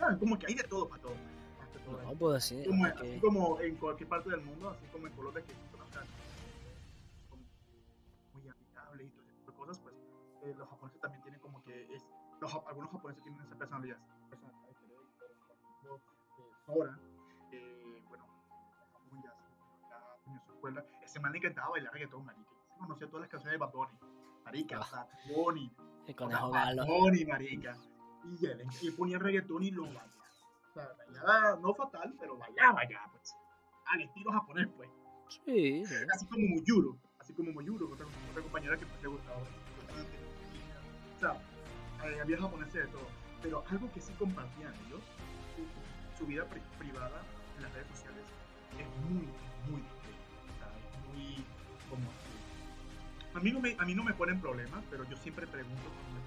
Ah, 0.00 0.16
como 0.18 0.38
que 0.38 0.46
hay 0.46 0.54
de 0.54 0.62
todo 0.64 0.88
para 0.88 1.02
todo. 1.02 1.14
No, 2.04 2.14
pues 2.14 2.44
sí, 2.44 2.64
como, 2.66 2.82
porque- 2.88 3.10
así 3.10 3.20
como 3.20 3.60
en 3.60 3.76
cualquier 3.76 4.08
parte 4.08 4.30
del 4.30 4.40
mundo, 4.40 4.70
así 4.70 4.86
como 4.92 5.06
en 5.06 5.12
Colombia, 5.12 5.42
que 5.44 5.52
son 5.52 5.62
como 7.28 7.42
muy 8.32 8.48
amigables 8.48 9.06
y 9.06 9.10
todo 9.10 9.22
ese 9.24 9.32
tipo 9.34 9.50
de 9.52 9.56
cosas, 9.58 9.78
pues 9.80 9.94
eh, 10.44 10.54
los 10.56 10.68
japoneses 10.68 11.00
también 11.00 11.22
tienen 11.22 11.40
como 11.40 11.62
que 11.62 11.94
es, 11.94 12.02
los, 12.40 12.54
algunos 12.68 12.90
japoneses 12.90 13.22
tienen 13.24 13.40
esa 13.42 13.56
personalidad. 13.56 13.98
por 16.66 16.86
ejemplo, 16.86 16.98
eh, 17.52 18.02
bueno, 18.08 18.24
en 19.12 19.22
ya, 19.22 19.34
tenía 20.24 20.40
su 20.46 20.52
escuela, 20.52 20.84
ese 21.02 21.20
man 21.20 21.32
le 21.32 21.38
encantaba 21.38 21.68
bailar 21.70 21.92
reggaetón, 21.92 22.24
marica, 22.24 22.50
se 22.72 22.78
conocía 22.78 23.06
todas 23.08 23.20
las 23.22 23.30
canciones 23.30 23.52
de 23.52 23.58
Bad 23.58 23.72
Bunny, 23.72 23.98
marica, 24.44 24.80
Ah. 24.82 24.88
Bad 25.26 25.34
Bunny, 25.36 25.70
el 26.06 26.16
conejo 26.16 26.50
Bad. 26.50 26.86
Bunny, 26.86 27.24
marica, 27.26 27.76
y 28.80 28.90
ponía 28.92 29.18
reggaetón 29.18 29.62
y 29.62 29.70
lo 29.70 29.82
bailaba, 29.84 30.08
o 30.70 30.72
sea, 30.72 30.88
bailaba, 30.98 31.58
no 31.60 31.74
fatal, 31.74 32.14
pero 32.18 32.36
bailaba 32.36 32.88
ya, 32.88 33.06
pues, 33.12 33.34
al 33.86 34.00
estilo 34.02 34.32
japonés, 34.32 34.68
pues. 34.76 34.88
Sí, 35.44 35.84
sí. 35.86 35.94
así 36.12 36.26
como 36.26 36.46
Muyuro, 36.46 36.96
así 37.18 37.32
como 37.34 37.52
Muyuro, 37.52 37.88
otra, 37.90 38.06
otra 38.30 38.42
compañera 38.42 38.76
que 38.78 38.86
pues, 38.86 39.02
le 39.02 39.08
gustaba. 39.08 39.38
O 41.16 41.18
sea, 41.20 41.32
eh, 42.10 42.20
había 42.20 42.38
japoneses 42.38 42.74
de 42.74 42.86
todo, 42.88 43.06
pero 43.42 43.64
algo 43.70 43.90
que 43.92 44.00
sí 44.00 44.12
compartían 44.18 44.72
ellos, 44.86 45.00
su, 45.54 46.18
su 46.18 46.26
vida 46.26 46.44
pri- 46.48 46.62
privada 46.78 47.22
en 47.56 47.62
las 47.62 47.72
redes 47.72 47.88
sociales 47.88 48.24
es 48.78 48.86
muy, 49.10 49.26
muy, 49.70 49.80
o 49.80 50.58
sea, 50.58 50.68
es 50.68 51.14
muy 51.14 51.44
como 51.88 52.10
a 53.34 53.40
mí 53.40 53.50
no 53.50 53.60
me, 53.60 53.74
a 53.78 53.84
mí 53.84 53.94
no 53.94 54.04
me 54.04 54.14
ponen 54.14 54.40
problemas, 54.40 54.84
pero 54.90 55.04
yo 55.08 55.16
siempre 55.16 55.46
pregunto 55.46 55.82
cuando 55.82 56.14
me 56.14 56.20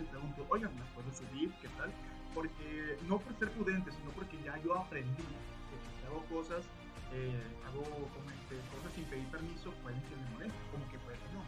les 0.00 0.08
pregunto, 0.08 0.46
oigan, 0.48 0.72
¿las 0.78 0.88
puedo 0.90 1.12
subir? 1.12 1.52
¿Qué 1.60 1.68
tal? 1.76 1.92
Porque 2.34 2.98
no 3.08 3.18
por 3.18 3.34
ser 3.38 3.50
prudente, 3.50 3.90
sino 3.92 4.10
porque 4.10 4.40
ya 4.42 4.56
yo 4.62 4.74
aprendí 4.76 5.22
que 5.22 5.76
si 5.78 6.06
hago 6.06 6.24
cosas 6.26 6.64
eh, 7.12 7.42
hago 7.66 7.82
como 7.82 8.30
este, 8.30 8.54
cosas 8.74 8.92
sin 8.94 9.04
pedir 9.06 9.26
permiso, 9.28 9.72
pueden 9.82 10.00
que 10.02 10.16
me 10.16 10.30
molesten, 10.30 10.60
como 10.70 10.88
que 10.90 10.98
puede 10.98 11.18
que 11.18 11.32
no. 11.34 11.42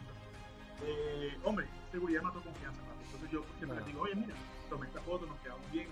Eh, 0.85 1.37
hombre, 1.43 1.65
seguridad 1.91 2.21
mató 2.21 2.41
confianza, 2.41 2.81
papi. 2.83 3.03
Entonces 3.05 3.31
yo 3.31 3.43
Claro. 3.59 3.75
les 3.75 3.85
digo, 3.85 4.01
oye, 4.01 4.15
mira, 4.15 4.35
tomé 4.69 4.87
esta 4.87 4.99
foto, 5.01 5.25
nos 5.25 5.39
quedamos 5.39 5.69
bien. 5.71 5.87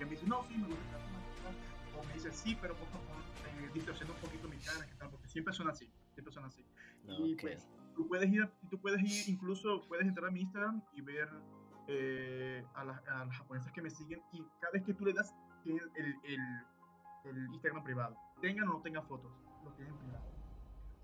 Y 0.00 0.04
me 0.04 0.10
dice, 0.10 0.26
no, 0.26 0.42
sí, 0.48 0.56
me 0.58 0.66
gusta 0.66 0.82
esta 0.82 2.00
O 2.00 2.04
me 2.04 2.14
dice, 2.14 2.32
sí, 2.32 2.58
pero 2.60 2.74
por 2.74 2.88
favor, 2.88 3.22
eh, 3.46 3.70
distorsiona 3.72 4.12
un 4.12 4.18
poquito 4.18 4.48
mi 4.48 4.58
cara, 4.58 4.84
que 4.84 4.94
tal, 4.94 5.10
porque 5.10 5.28
siempre 5.28 5.54
son 5.54 5.68
así, 5.68 5.88
siempre 6.14 6.32
son 6.34 6.44
así. 6.44 6.64
Y 7.06 7.34
Ok. 7.34 7.40
pues, 7.40 7.68
tú 8.00 8.08
puedes 8.08 8.30
ir, 8.32 8.50
tú 8.70 8.80
puedes 8.80 9.02
ir, 9.02 9.28
incluso 9.28 9.86
puedes 9.86 10.06
entrar 10.06 10.28
a 10.28 10.30
mi 10.30 10.40
Instagram 10.40 10.82
y 10.94 11.02
ver 11.02 11.28
eh, 11.86 12.64
a, 12.74 12.82
las, 12.84 13.06
a 13.08 13.26
las 13.26 13.36
japonesas 13.36 13.70
que 13.72 13.82
me 13.82 13.90
siguen 13.90 14.22
y 14.32 14.42
cada 14.58 14.72
vez 14.72 14.84
que 14.84 14.94
tú 14.94 15.04
le 15.04 15.12
das, 15.12 15.34
tienen 15.62 15.84
el, 15.96 16.14
el, 16.24 16.40
el 17.24 17.46
Instagram 17.52 17.84
privado. 17.84 18.16
Tengan 18.40 18.68
o 18.68 18.74
no 18.74 18.80
tengan 18.82 19.06
fotos, 19.06 19.30
lo 19.62 19.70
tienen 19.74 19.94
privado. 19.98 20.24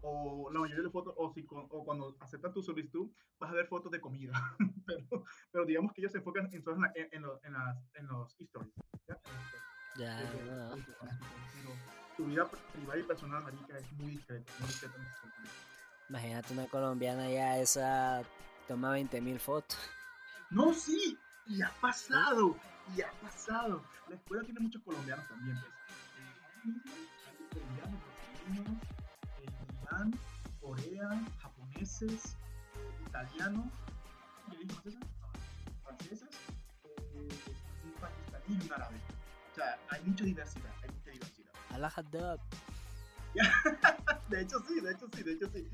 O 0.01 0.51
la 0.51 0.61
mayoría 0.61 0.85
de 0.85 0.91
fotos, 0.91 1.13
o, 1.19 1.31
si 1.35 1.45
con- 1.45 1.67
o 1.71 1.85
cuando 1.85 2.17
aceptan 2.21 2.55
tu 2.55 2.63
solicitud, 2.63 3.11
vas 3.39 3.51
a 3.51 3.55
ver 3.55 3.67
fotos 3.67 3.93
de 3.93 4.01
comida. 4.01 4.33
pero, 4.87 5.25
pero 5.53 5.67
digamos 5.67 5.93
que 5.93 6.01
ellos 6.01 6.13
se 6.13 6.19
enfocan 6.19 6.47
en, 6.47 6.63
en, 6.67 6.81
la- 6.81 6.93
en, 6.95 7.09
en 7.13 7.23
los, 7.23 7.45
en, 7.45 7.53
las, 7.53 7.77
en 7.95 8.07
los 8.07 8.41
stories. 8.41 8.73
¿ya? 9.07 9.15
Los. 9.15 9.99
Ya, 9.99 10.23
no. 10.33 10.75
pero 11.53 11.75
tu 12.17 12.25
vida 12.25 12.49
privada 12.73 12.99
y 12.99 13.03
personal, 13.03 13.43
marica, 13.43 13.77
es 13.77 13.93
muy 13.93 14.13
discreta, 14.13 14.51
muy 14.61 14.69
discreta 14.69 14.95
ese 15.03 15.21
sentido. 15.21 15.51
Imagínate 16.09 16.53
una 16.53 16.67
colombiana 16.67 17.29
ya 17.29 17.59
esa 17.59 18.23
toma 18.69 18.91
20 18.93 19.21
mil 19.21 19.41
fotos. 19.41 19.79
No, 20.51 20.73
sí, 20.73 21.19
y 21.47 21.61
ha 21.63 21.71
pasado, 21.81 22.57
y 22.97 23.03
ha 23.03 23.11
pasado. 23.21 23.83
La 24.09 24.15
escuela 24.15 24.45
tiene 24.45 24.61
muchos 24.61 24.83
colombianos 24.83 25.27
también, 25.29 25.59
pues. 25.61 25.73
Eh, 26.65 27.61
colombianos, 27.75 28.01
eh, 29.41 29.49
Irán, 29.83 30.19
Corea, 30.61 31.27
japoneses, 31.41 32.37
italianos, 33.09 33.67
¿qué 34.51 34.59
dije 34.59 34.99
franceses? 35.83 36.29
Un 37.15 37.93
pakistaní 38.01 38.45
y 38.49 38.67
un 38.67 38.73
árabe. 38.73 38.97
O 39.51 39.55
sea, 39.57 39.79
hay 39.89 40.03
mucha 40.05 40.25
diversidad, 40.25 40.73
hay 40.83 40.91
mucha 40.91 41.11
diversidad. 41.11 41.51
Allah. 41.71 42.39
De 44.29 44.43
hecho 44.43 44.59
sí, 44.67 44.81
de 44.81 44.93
hecho 44.93 45.09
sí, 45.15 45.23
de 45.23 45.33
hecho 45.33 45.49
sí. 45.53 45.69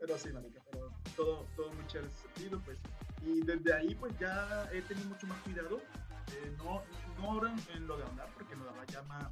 Pero 0.00 0.16
sí, 0.18 0.28
marica, 0.32 0.60
pero 0.70 0.92
todo, 1.16 1.46
todo 1.56 1.72
muy 1.72 1.86
chévere 1.86 2.08
ese 2.10 2.22
sentido, 2.22 2.60
pues. 2.64 2.78
Y 3.22 3.40
desde 3.42 3.74
ahí, 3.74 3.94
pues 3.96 4.16
ya 4.18 4.68
he 4.72 4.80
tenido 4.82 5.08
mucho 5.08 5.26
más 5.26 5.38
cuidado. 5.42 5.80
eh, 6.28 6.52
no, 6.58 6.82
no 7.18 7.30
ahora 7.32 7.54
en, 7.74 7.86
lo 7.86 7.96
de 7.96 8.04
hablar, 8.04 8.28
porque 8.34 8.54
lo 8.54 8.64
de 8.64 8.70
hablar 8.70 8.86
ya 8.86 9.02
más, 9.02 9.26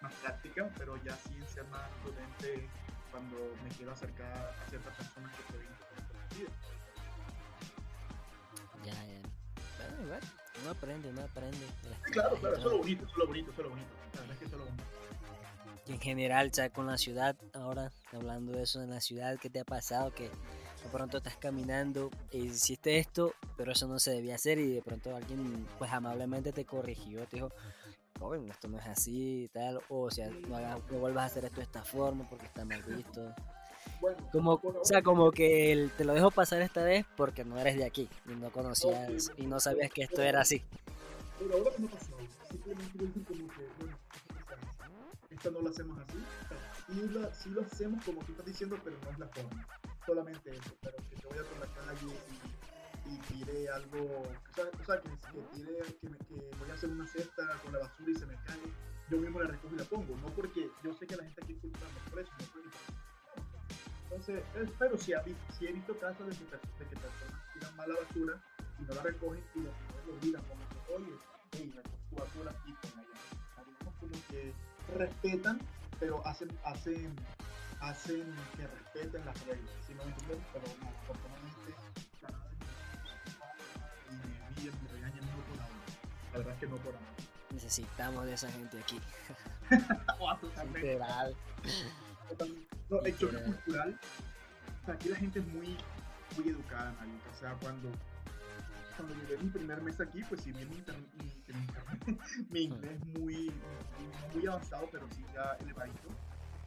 más 0.00 0.12
práctica, 0.22 0.70
pero 0.78 0.96
ya 1.02 1.16
sí 1.16 1.34
en 1.34 1.48
ser 1.48 1.66
más 1.68 1.82
prudente 2.02 2.68
cuando 3.10 3.36
me 3.64 3.68
quiero 3.70 3.92
acercar 3.92 4.54
a 4.64 4.68
ciertas 4.68 4.94
personas 4.94 5.34
que 5.34 5.52
se 5.52 5.58
ven 5.58 5.68
comprometidas. 5.96 6.52
Ya, 8.84 8.92
ya. 8.92 9.20
Bueno, 9.78 10.02
igual, 10.04 10.20
uno 10.62 10.70
aprende, 10.70 11.10
uno 11.10 11.22
aprende. 11.22 11.58
de 11.58 11.66
Sí, 12.06 12.12
claro, 12.12 12.36
claro, 12.36 12.56
eso 12.56 12.66
es 12.66 12.72
lo 12.72 12.78
bonito, 12.78 13.04
eso 13.04 13.12
es 13.12 13.18
lo 13.18 13.26
bonito, 13.26 13.50
eso 13.50 13.60
es 13.60 13.64
lo 13.64 13.70
bonito. 13.70 13.90
La 14.14 14.20
verdad 14.20 14.32
es 14.34 14.38
que 14.38 14.44
eso 14.44 14.54
es 14.54 14.60
lo 14.60 14.64
bonito. 14.66 14.84
En 15.88 15.98
general, 16.00 16.50
ya 16.52 16.68
con 16.70 16.86
la 16.86 16.98
ciudad, 16.98 17.34
ahora 17.54 17.90
hablando 18.12 18.52
de 18.52 18.64
eso 18.64 18.82
en 18.82 18.90
la 18.90 19.00
ciudad, 19.00 19.38
¿qué 19.40 19.48
te 19.48 19.60
ha 19.60 19.64
pasado? 19.64 20.12
Que 20.14 20.24
de 20.24 20.88
pronto 20.92 21.16
estás 21.18 21.36
caminando 21.36 22.10
y 22.30 22.46
hiciste 22.46 22.98
esto, 22.98 23.32
pero 23.56 23.72
eso 23.72 23.88
no 23.88 23.98
se 23.98 24.10
debía 24.12 24.34
hacer 24.34 24.58
y 24.58 24.70
de 24.74 24.82
pronto 24.82 25.14
alguien 25.16 25.66
pues 25.78 25.90
amablemente 25.92 26.52
te 26.52 26.64
corrigió, 26.66 27.24
te 27.26 27.36
dijo, 27.36 27.50
joven, 28.18 28.48
esto 28.50 28.68
no 28.68 28.78
es 28.78 28.86
así 28.86 29.44
y 29.44 29.48
tal, 29.48 29.80
o 29.88 30.10
sea, 30.10 30.30
no, 30.48 30.56
hagas- 30.56 30.80
no 30.90 30.98
vuelvas 30.98 31.22
a 31.24 31.26
hacer 31.26 31.44
esto 31.46 31.56
de 31.56 31.62
esta 31.64 31.82
forma 31.82 32.28
porque 32.28 32.46
está 32.46 32.64
mal 32.64 32.82
visto. 32.82 33.34
Bueno, 34.00 34.18
Como, 34.30 34.60
por 34.60 34.76
o 34.76 34.84
sea, 34.84 35.02
como 35.02 35.32
que 35.32 35.72
el- 35.72 35.90
te 35.92 36.04
lo 36.04 36.12
dejo 36.14 36.30
pasar 36.30 36.60
esta 36.62 36.82
vez 36.82 37.06
porque 37.16 37.44
no 37.44 37.58
eres 37.58 37.76
de 37.76 37.84
aquí 37.86 38.08
y 38.26 38.32
no 38.34 38.50
conocías 38.52 39.30
y 39.38 39.42
no 39.42 39.48
bueno, 39.48 39.60
sabías 39.60 39.90
que 39.90 40.02
esto 40.02 40.16
bueno. 40.16 40.28
era 40.28 40.40
así. 40.42 40.62
Pero 41.38 41.54
ahora 41.56 41.70
que 41.74 41.82
no 41.82 41.88
pasó, 41.88 42.06
simplemente 42.50 42.98
como 42.98 43.48
que, 43.48 43.87
eso 45.38 45.50
no 45.50 45.60
lo 45.60 45.70
hacemos 45.70 45.98
así. 45.98 46.18
Sí 46.86 47.08
lo, 47.08 47.34
sí 47.34 47.50
lo 47.50 47.62
hacemos 47.62 48.04
como 48.04 48.24
tú 48.24 48.32
estás 48.32 48.46
diciendo, 48.46 48.78
pero 48.82 48.96
no 49.02 49.10
es 49.10 49.18
la 49.18 49.28
forma. 49.28 49.66
Solamente 50.06 50.50
eso, 50.50 50.74
pero 50.80 50.96
que 50.96 51.16
yo 51.16 51.28
vaya 51.28 51.42
por 51.42 51.58
la 51.58 51.66
calle 51.74 52.16
y, 53.06 53.14
y 53.14 53.18
tire 53.18 53.68
algo, 53.68 54.22
o 54.22 54.54
sea, 54.54 54.64
o 54.64 54.84
sea 54.84 55.00
que, 55.00 55.10
que, 55.10 55.42
tire, 55.54 55.98
que, 56.00 56.08
me, 56.08 56.18
que 56.18 56.50
voy 56.58 56.70
a 56.70 56.74
hacer 56.74 56.90
una 56.90 57.06
cesta 57.06 57.42
con 57.62 57.72
la 57.72 57.80
basura 57.80 58.10
y 58.10 58.14
se 58.14 58.26
me 58.26 58.34
cae, 58.44 58.60
yo 59.10 59.18
mismo 59.18 59.40
la 59.40 59.48
recojo 59.48 59.74
y 59.74 59.78
la 59.78 59.84
pongo. 59.84 60.16
No 60.16 60.28
porque 60.34 60.70
yo 60.82 60.94
sé 60.94 61.06
que 61.06 61.16
la 61.16 61.24
gente 61.24 61.42
aquí 61.42 61.52
es 61.52 61.58
culpable 61.60 62.00
por 62.10 62.20
eso, 62.20 62.32
no 62.38 62.46
porque 62.46 62.68
entonces, 64.10 64.42
pero 64.78 64.96
sí, 64.96 65.12
sí, 65.58 65.66
he 65.66 65.72
visto 65.72 65.94
casos 65.98 66.26
de 66.26 66.32
que, 66.32 66.44
de 66.44 66.90
que 66.90 66.96
personas 66.96 67.52
tiran 67.52 67.76
mala 67.76 67.94
basura 67.94 68.42
y 68.78 68.82
no 68.82 68.94
la 68.94 69.02
recogen 69.02 69.44
y 69.54 69.60
los 69.60 69.74
lo 70.06 70.14
olvidan 70.14 70.42
como 70.44 70.62
que, 70.68 70.94
oye, 70.94 71.12
hey, 71.52 71.74
tu 72.08 72.16
basura 72.16 72.50
aquí 72.50 72.72
con 72.72 73.00
ella. 73.00 73.18
Algunos 73.58 73.94
como 74.00 74.12
que 74.30 74.54
respetan, 74.96 75.60
pero 76.00 76.26
hacen, 76.26 76.48
hacen, 76.64 77.14
hacen 77.80 78.34
que 78.56 78.66
respeten 78.66 79.24
las 79.24 79.46
reglas, 79.46 79.70
¿sí 79.86 79.94
me 79.94 80.02
entiendes? 80.04 80.38
Pero 80.52 80.66
no, 80.80 80.88
afortunadamente, 81.02 81.74
y 84.10 84.28
me 84.28 84.46
envían, 84.48 84.82
me 84.82 84.88
regañan 84.90 85.24
no 85.26 85.42
por 85.44 85.60
ahora. 85.60 85.74
La 86.32 86.38
verdad 86.38 86.54
es 86.54 86.60
que 86.60 86.66
no 86.66 86.76
por 86.76 86.94
ahora. 86.94 87.08
Necesitamos 87.50 88.24
de 88.26 88.34
esa 88.34 88.50
gente 88.50 88.78
aquí. 88.78 89.00
Literal. 90.74 91.36
No, 92.90 93.00
el 93.02 93.18
choque 93.18 93.42
cultural, 93.42 93.98
o 94.82 94.84
sea, 94.86 94.94
aquí 94.94 95.08
la 95.08 95.16
gente 95.16 95.38
es 95.40 95.46
muy, 95.48 95.76
muy 96.36 96.48
educada, 96.48 96.92
marica. 96.92 97.30
O 97.30 97.38
sea, 97.38 97.54
cuando, 97.60 97.90
cuando 98.96 99.14
llegué 99.14 99.42
mi 99.42 99.50
primer 99.50 99.82
mes 99.82 100.00
aquí, 100.00 100.22
pues 100.28 100.42
si 100.42 100.52
bien 100.52 100.68
mi, 100.70 100.76
mi, 100.76 101.37
mi 102.50 102.62
inglés 102.62 102.92
es 102.92 103.20
muy, 103.20 103.52
muy 104.34 104.46
avanzado, 104.46 104.88
pero 104.90 105.08
sí 105.10 105.24
ya 105.32 105.56
elevadito, 105.60 106.08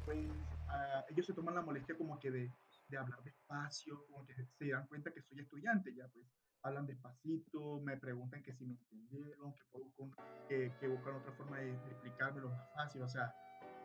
pues 0.06 0.28
uh, 0.28 1.04
ellos 1.10 1.26
se 1.26 1.34
toman 1.34 1.56
la 1.56 1.62
molestia 1.62 1.96
como 1.96 2.20
que 2.20 2.32
de, 2.32 2.52
de 2.88 2.98
hablar 2.98 3.22
despacio, 3.24 4.06
como 4.08 4.26
que 4.26 4.34
se 4.58 4.70
dan 4.70 4.88
cuenta 4.88 5.12
que 5.12 5.22
soy 5.22 5.40
estudiante 5.40 5.94
ya, 5.94 6.08
pues 6.10 6.26
hablan 6.64 6.86
despacito, 6.86 7.80
me 7.82 7.98
preguntan 7.98 8.44
que 8.44 8.54
si 8.54 8.66
me 8.66 8.74
entendieron, 8.74 9.54
que, 9.54 9.64
puedo, 9.72 10.12
que, 10.48 10.72
que 10.80 10.88
buscan 10.88 11.16
otra 11.16 11.32
forma 11.34 11.58
de, 11.58 11.66
de 11.66 11.92
explicármelo 11.92 12.50
más 12.50 12.74
fácil, 12.74 13.02
o 13.02 13.10
sea, 13.10 13.34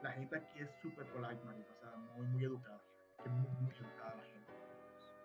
la 0.02 0.12
gente 0.12 0.36
aquí 0.36 0.60
es 0.60 0.70
súper 0.82 1.06
polite, 1.12 1.42
o 1.42 1.80
sea, 1.80 1.96
muy, 2.16 2.26
muy 2.26 2.44
educada, 2.44 2.80
es 3.24 3.32
muy, 3.32 3.48
muy 3.60 3.70
educada. 3.74 4.35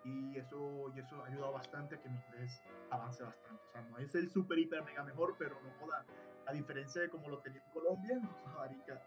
Y 0.04 0.38
eso, 0.38 0.92
y 0.96 1.00
eso 1.00 1.24
ha 1.24 1.28
ayudado 1.28 1.54
bastante 1.54 1.96
a 1.96 2.02
que 2.02 2.10
mi 2.10 2.18
inglés 2.18 2.62
avance 2.90 3.24
bastante. 3.24 3.64
O 3.68 3.72
sea, 3.72 3.82
no 3.84 3.98
es 4.00 4.16
el 4.16 4.30
súper, 4.30 4.60
hiper, 4.60 4.84
mega 4.84 5.04
mejor, 5.04 5.36
pero 5.38 5.56
no 5.62 5.72
joda. 5.80 6.06
A 6.48 6.54
diferencia 6.54 7.02
de 7.02 7.10
como 7.10 7.30
lo 7.30 7.40
tenía 7.40 7.62
en 7.64 7.72
Colombia, 7.72 8.20
ha 8.46 8.64
avanzado. 8.64 9.02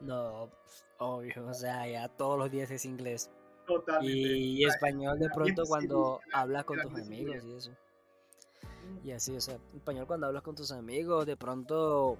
No, 0.00 0.50
obvio, 0.98 1.46
o 1.46 1.54
sea, 1.54 1.86
ya 1.88 2.08
todos 2.08 2.38
los 2.38 2.50
días 2.50 2.70
es 2.70 2.84
inglés. 2.84 3.30
Totalmente. 3.66 4.12
Y, 4.12 4.62
y 4.62 4.64
español 4.64 5.18
de 5.18 5.30
pronto 5.30 5.62
cuando 5.66 6.20
hablas 6.32 6.64
con 6.64 6.80
tus 6.80 7.00
amigos 7.00 7.44
y 7.44 7.56
eso. 7.56 7.70
Y 9.02 9.12
así, 9.12 9.34
o 9.34 9.40
sea, 9.40 9.58
español 9.74 10.06
cuando 10.06 10.26
hablas 10.26 10.42
con 10.42 10.54
tus 10.54 10.70
amigos, 10.70 11.26
de 11.26 11.36
pronto 11.36 12.18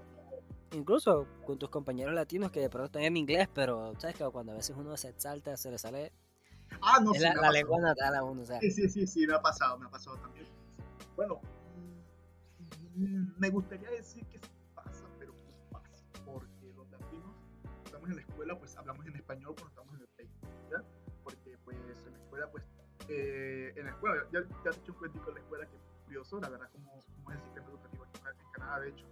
incluso 0.72 1.26
con 1.46 1.58
tus 1.58 1.70
compañeros 1.70 2.14
latinos 2.14 2.50
que 2.50 2.60
de 2.60 2.68
pronto 2.68 2.86
están 2.86 3.02
en 3.02 3.16
inglés, 3.16 3.48
pero 3.54 3.92
sabes 3.98 4.16
que 4.16 4.24
cuando 4.24 4.52
a 4.52 4.56
veces 4.56 4.76
uno 4.76 4.96
se 4.96 5.08
exalta, 5.08 5.56
se 5.56 5.70
le 5.70 5.78
sale 5.78 6.12
ah, 6.82 7.00
no, 7.02 7.14
es 7.14 7.20
la, 7.20 7.34
la 7.34 7.50
lengua 7.50 7.80
natal 7.80 8.14
a 8.16 8.24
uno. 8.24 8.42
O 8.42 8.44
sea. 8.44 8.60
Sí, 8.60 8.70
sí, 8.70 8.88
sí, 8.88 9.06
sí, 9.06 9.26
me 9.26 9.34
ha 9.34 9.42
pasado, 9.42 9.78
me 9.78 9.86
ha 9.86 9.90
pasado 9.90 10.16
también. 10.18 10.46
Bueno, 11.16 11.40
me 12.94 13.50
gustaría 13.50 13.90
decir 13.90 14.26
que 14.26 14.38
sí 14.38 14.52
pasa, 14.74 15.04
pero 15.18 15.34
pasa, 15.70 16.04
porque 16.24 16.72
los 16.74 16.90
latinos 16.90 17.34
estamos 17.84 18.08
en 18.10 18.16
la 18.16 18.22
escuela, 18.22 18.58
pues 18.58 18.76
hablamos 18.76 19.06
en 19.06 19.16
español 19.16 19.54
cuando 19.54 19.68
estamos 19.68 19.94
en 19.94 20.00
el 20.00 20.08
país, 20.08 20.30
¿ya? 20.70 20.84
Porque 21.22 21.58
pues 21.64 21.76
en 22.06 22.12
la 22.12 22.18
escuela, 22.18 22.50
pues, 22.50 22.64
eh, 23.08 23.72
en 23.76 23.84
la 23.84 23.90
escuela, 23.90 24.16
ya, 24.32 24.40
ya 24.64 24.70
has 24.70 24.78
hecho 24.78 24.92
un 24.92 24.98
cuento 24.98 25.28
en 25.28 25.34
la 25.34 25.40
escuela 25.40 25.66
que 25.66 25.76
es 25.76 25.82
curioso, 26.04 26.40
la 26.40 26.48
verdad, 26.48 26.68
como, 26.72 27.00
como 27.16 27.30
es 27.30 27.36
el 27.38 27.44
sistema 27.44 27.68
educativo 27.68 28.04
aquí 28.04 28.44
en 28.44 28.52
Canadá, 28.52 28.80
de 28.80 28.88
hecho 28.90 29.06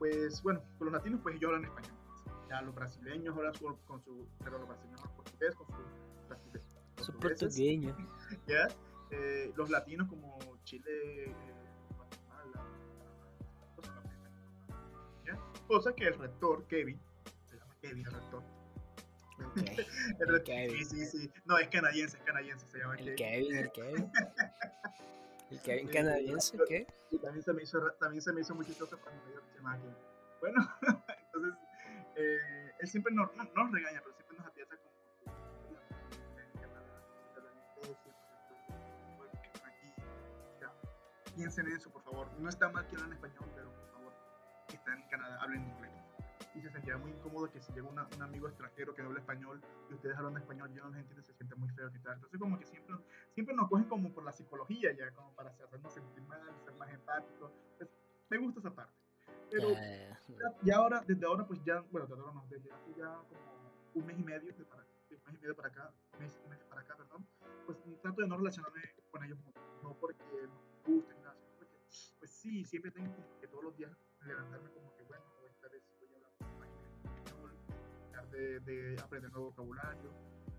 pues 0.00 0.42
bueno, 0.42 0.62
con 0.78 0.86
los 0.86 0.94
latinos 0.94 1.20
pues 1.22 1.36
ellos 1.36 1.48
hablan 1.48 1.66
español. 1.66 1.92
Ya 2.48 2.62
los 2.62 2.74
brasileños 2.74 3.36
hablan 3.36 3.52
con, 3.60 3.76
con 3.84 4.02
su, 4.02 4.26
pero 4.42 4.58
los 4.58 4.66
brasileños 4.66 4.98
hablan 5.00 5.16
portugués 5.16 5.54
con 5.54 5.66
su 5.66 5.74
Su 7.00 7.12
portugueño. 7.18 7.96
¿Ya? 8.46 8.68
Eh, 9.10 9.52
los 9.56 9.70
latinos 9.70 10.08
como 10.08 10.38
Chile, 10.64 11.24
eh, 11.24 11.34
Guatemala, 11.96 12.64
¿ya? 15.26 15.36
Cosa 15.66 15.92
que 15.92 16.04
el 16.06 16.14
rector, 16.18 16.64
Kevin, 16.68 17.00
se 17.44 17.56
llama 17.56 17.74
Kevin 17.80 18.06
el 18.06 18.12
rector. 18.12 18.42
Okay. 19.50 19.76
el 20.20 20.28
rector 20.28 20.44
Kevin. 20.44 20.84
Sí, 20.84 21.06
sí, 21.06 21.06
sí. 21.06 21.32
No, 21.44 21.58
es 21.58 21.68
canadiense, 21.68 22.18
es 22.18 22.22
canadiense, 22.22 22.66
se 22.68 22.78
llama 22.78 22.94
el 22.96 23.14
Kevin. 23.16 23.16
Kevin. 23.16 23.56
El 23.56 23.72
Kevin, 23.72 24.12
el 25.50 25.60
Kevin 25.62 25.88
canadiense, 25.88 26.58
¿qué? 26.68 26.86
Y 27.10 27.18
también 27.18 27.42
se 27.42 27.52
me 27.52 27.62
hizo, 27.64 27.80
también 27.98 28.22
se 28.22 28.32
me 28.32 28.42
hizo 28.42 28.54
muy 28.54 28.64
chistoso 28.64 28.96
cuando 29.00 29.24
me 29.24 29.32
dio 29.32 29.42
que 29.42 29.50
se 29.50 29.56
llama 29.56 29.76
Kevin. 29.78 29.96
Bueno, 30.40 30.68
entonces, 31.24 31.54
eh, 32.14 32.72
él 32.78 32.88
siempre 32.88 33.12
nos, 33.12 33.34
no, 33.34 33.44
nos 33.44 33.72
regaña, 33.72 34.00
pero 34.04 34.19
piensen 41.40 41.66
en 41.68 41.76
eso, 41.76 41.90
por 41.90 42.02
favor. 42.02 42.28
No 42.38 42.50
está 42.50 42.68
mal 42.68 42.86
que 42.86 42.96
hablen 42.96 43.14
español, 43.14 43.48
pero 43.54 43.72
por 43.72 43.88
favor, 43.92 44.12
que 44.68 44.76
están 44.76 45.00
en 45.00 45.08
Canadá, 45.08 45.40
hablen 45.40 45.66
inglés. 45.66 45.92
Y 46.54 46.60
se 46.60 46.70
sentía 46.70 46.98
muy 46.98 47.12
incómodo 47.12 47.50
que 47.50 47.60
si 47.62 47.72
llega 47.72 47.88
una, 47.88 48.06
un 48.14 48.22
amigo 48.22 48.46
extranjero 48.46 48.94
que 48.94 49.02
no 49.02 49.08
habla 49.08 49.20
español 49.20 49.62
y 49.88 49.94
ustedes 49.94 50.16
hablan 50.18 50.36
español, 50.36 50.70
yo 50.74 50.84
no 50.84 50.90
les 50.90 51.00
entiendo, 51.00 51.22
se 51.22 51.32
siente 51.32 51.54
muy 51.54 51.70
feo 51.70 51.88
y 51.88 51.98
tal. 52.00 52.14
Entonces, 52.14 52.38
como 52.38 52.58
que 52.58 52.66
siempre, 52.66 52.96
siempre 53.32 53.54
nos 53.54 53.68
cogen 53.70 53.86
como 53.86 54.12
por 54.12 54.24
la 54.24 54.32
psicología, 54.32 54.92
ya, 54.92 55.10
como 55.12 55.32
para 55.34 55.50
hacernos 55.50 55.94
sentir 55.94 56.22
mal, 56.24 56.40
ser 56.62 56.74
más 56.74 56.90
empáticos. 56.92 57.52
Pues, 57.78 57.88
me 58.28 58.38
gusta 58.38 58.60
esa 58.60 58.74
parte. 58.74 58.92
Pero 59.50 59.70
ya, 59.70 60.56
ya 60.62 60.76
ahora, 60.76 61.02
desde 61.06 61.24
ahora, 61.24 61.46
pues 61.46 61.62
ya, 61.64 61.80
bueno, 61.90 62.06
desde 62.06 62.20
ahora 62.20 62.34
no, 62.34 62.46
desde 62.50 62.70
hace 62.70 62.94
ya 62.98 63.14
como 63.28 63.70
un 63.94 64.06
mes 64.06 64.18
y 64.18 64.22
medio, 64.22 64.52
de 64.52 64.64
para, 64.64 64.82
de 65.08 65.16
un 65.16 65.24
mes 65.24 65.34
y 65.34 65.38
medio 65.38 65.56
para 65.56 65.68
acá, 65.68 65.90
mes 66.18 66.38
medio 66.48 66.68
para 66.68 66.82
acá, 66.82 66.96
perdón, 66.96 67.26
pues 67.64 67.78
trato 68.02 68.20
de 68.20 68.28
no 68.28 68.36
relacionarme 68.36 68.82
con 69.10 69.24
ellos 69.24 69.38
mucho, 69.40 69.60
no 69.82 69.94
porque 69.94 70.48
me 70.86 70.94
guste 70.94 71.19
sí, 72.40 72.64
siempre 72.64 72.90
tengo 72.90 73.14
como 73.14 73.38
que 73.38 73.46
todos 73.48 73.64
los 73.64 73.76
días 73.76 73.90
levantarme 74.26 74.70
como 74.70 74.94
que, 74.96 75.02
bueno, 75.04 75.24
esta 75.48 75.68
vez 75.68 75.82
voy 76.00 76.08
a 76.10 76.16
hablar 76.16 76.32
más 76.40 76.50
español, 76.50 77.52
tratar 78.12 78.30
de, 78.30 78.60
de 78.60 79.00
aprender 79.00 79.30
nuevo 79.30 79.50
vocabulario, 79.50 80.10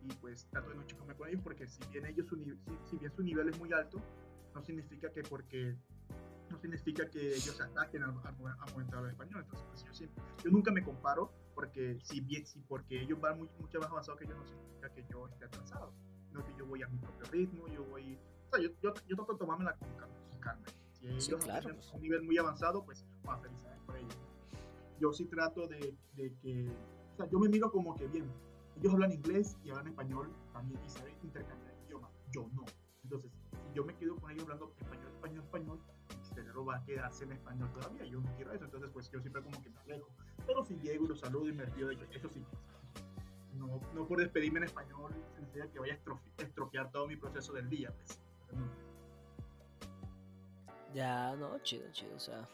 y 0.03 0.07
pues 0.15 0.47
trato 0.51 0.69
de 0.69 0.75
no 0.75 0.83
chocarme 0.85 1.15
con 1.15 1.27
ellos 1.29 1.41
porque 1.43 1.67
si 1.67 1.81
bien 1.91 2.05
ellos, 2.05 2.27
su, 2.27 2.35
si, 2.35 2.55
si 2.89 2.97
bien 2.97 3.11
su 3.11 3.23
nivel 3.23 3.49
es 3.49 3.57
muy 3.57 3.71
alto, 3.73 3.99
no 4.53 4.63
significa 4.63 5.11
que 5.11 5.23
porque 5.23 5.75
no 6.49 6.57
significa 6.59 7.09
que 7.09 7.35
ellos 7.35 7.55
se 7.55 7.63
ataquen 7.63 8.03
al 8.03 8.13
momento 8.13 8.43
de 8.91 8.97
hablar 8.97 9.11
español. 9.11 9.41
Entonces, 9.43 9.65
pues, 9.69 9.83
yo, 9.83 9.93
siempre- 9.93 10.23
yo 10.43 10.51
nunca 10.51 10.71
me 10.71 10.83
comparo 10.83 11.31
porque 11.55 11.99
si 12.03 12.19
bien, 12.19 12.45
si 12.45 12.59
porque 12.61 13.01
ellos 13.01 13.19
van 13.21 13.37
muy, 13.37 13.49
mucho 13.59 13.79
más 13.79 13.89
avanzados 13.89 14.19
que 14.19 14.27
yo, 14.27 14.35
no 14.35 14.45
significa 14.45 14.89
que 14.89 15.05
yo 15.09 15.27
esté 15.27 15.45
atrasado. 15.45 15.93
No 16.31 16.43
que 16.45 16.53
yo 16.57 16.65
voy 16.65 16.81
a 16.83 16.87
mi 16.87 16.97
propio 16.97 17.27
ritmo, 17.27 17.67
yo 17.67 17.83
voy... 17.85 18.15
O 18.15 18.55
sea, 18.55 18.61
yo, 18.63 18.69
yo, 18.81 18.95
yo 19.07 19.15
trato 19.15 19.33
de 19.33 19.39
tomármela 19.39 19.77
con 19.77 20.39
calma. 20.39 20.67
Si 21.01 21.07
ellos 21.07 21.25
Sí, 21.25 21.31
claro, 21.49 21.61
tienen 21.61 21.81
un 21.93 22.01
nivel 22.01 22.23
muy 22.23 22.37
avanzado, 22.37 22.85
pues, 22.85 23.05
más 23.25 23.41
felicidades 23.41 23.79
por 23.85 23.97
ellos. 23.97 24.17
Yo 24.99 25.11
sí 25.11 25.25
trato 25.25 25.67
de, 25.67 25.95
de 26.13 26.33
que... 26.41 26.69
O 27.13 27.17
sea, 27.17 27.27
yo 27.29 27.39
me 27.39 27.49
miro 27.49 27.71
como 27.71 27.95
que 27.95 28.07
bien. 28.07 28.25
Ellos 28.77 28.93
hablan 28.93 29.11
inglés 29.11 29.57
y 29.63 29.69
hablan 29.71 29.87
español 29.87 30.29
también 30.53 30.79
y 30.85 30.89
saben 30.89 31.13
intercambiar 31.23 31.73
idiomas. 31.87 32.11
Yo 32.31 32.47
no. 32.53 32.63
Entonces, 33.03 33.31
si 33.51 33.73
yo 33.73 33.83
me 33.83 33.95
quedo 33.95 34.15
con 34.17 34.31
ellos 34.31 34.43
hablando 34.43 34.73
español, 34.79 35.07
español, 35.11 35.43
español, 35.43 35.79
mi 36.19 36.25
cerebro 36.35 36.65
va 36.65 36.75
a 36.77 36.83
quedarse 36.83 37.23
en 37.25 37.31
español 37.33 37.71
todavía. 37.73 38.05
Yo 38.05 38.21
no 38.21 38.33
quiero 38.35 38.53
eso. 38.53 38.65
Entonces, 38.65 38.89
pues 38.93 39.09
yo 39.11 39.19
siempre 39.19 39.41
como 39.41 39.61
que 39.61 39.69
me 39.71 39.79
alejo. 39.81 40.07
Pero 40.45 40.63
si 40.63 40.75
llego 40.79 41.05
y 41.05 41.07
los 41.09 41.19
saludo 41.19 41.49
y 41.49 41.53
me 41.53 41.65
río 41.65 41.87
de 41.87 41.95
ellos, 41.95 42.07
eso 42.13 42.29
sí. 42.29 42.45
No, 43.55 43.79
no 43.93 44.07
por 44.07 44.19
despedirme 44.19 44.59
en 44.59 44.65
español 44.65 45.11
significa 45.35 45.67
que 45.71 45.79
vaya 45.79 45.93
a 45.93 45.97
estrofe- 45.97 46.31
estropear 46.37 46.91
todo 46.91 47.07
mi 47.07 47.15
proceso 47.17 47.53
del 47.53 47.69
día. 47.69 47.91
Pues. 47.93 48.19
No. 48.53 48.90
Ya, 50.93 51.35
no, 51.35 51.59
chido, 51.59 51.91
chido, 51.91 52.15
o 52.15 52.19
sea. 52.19 52.47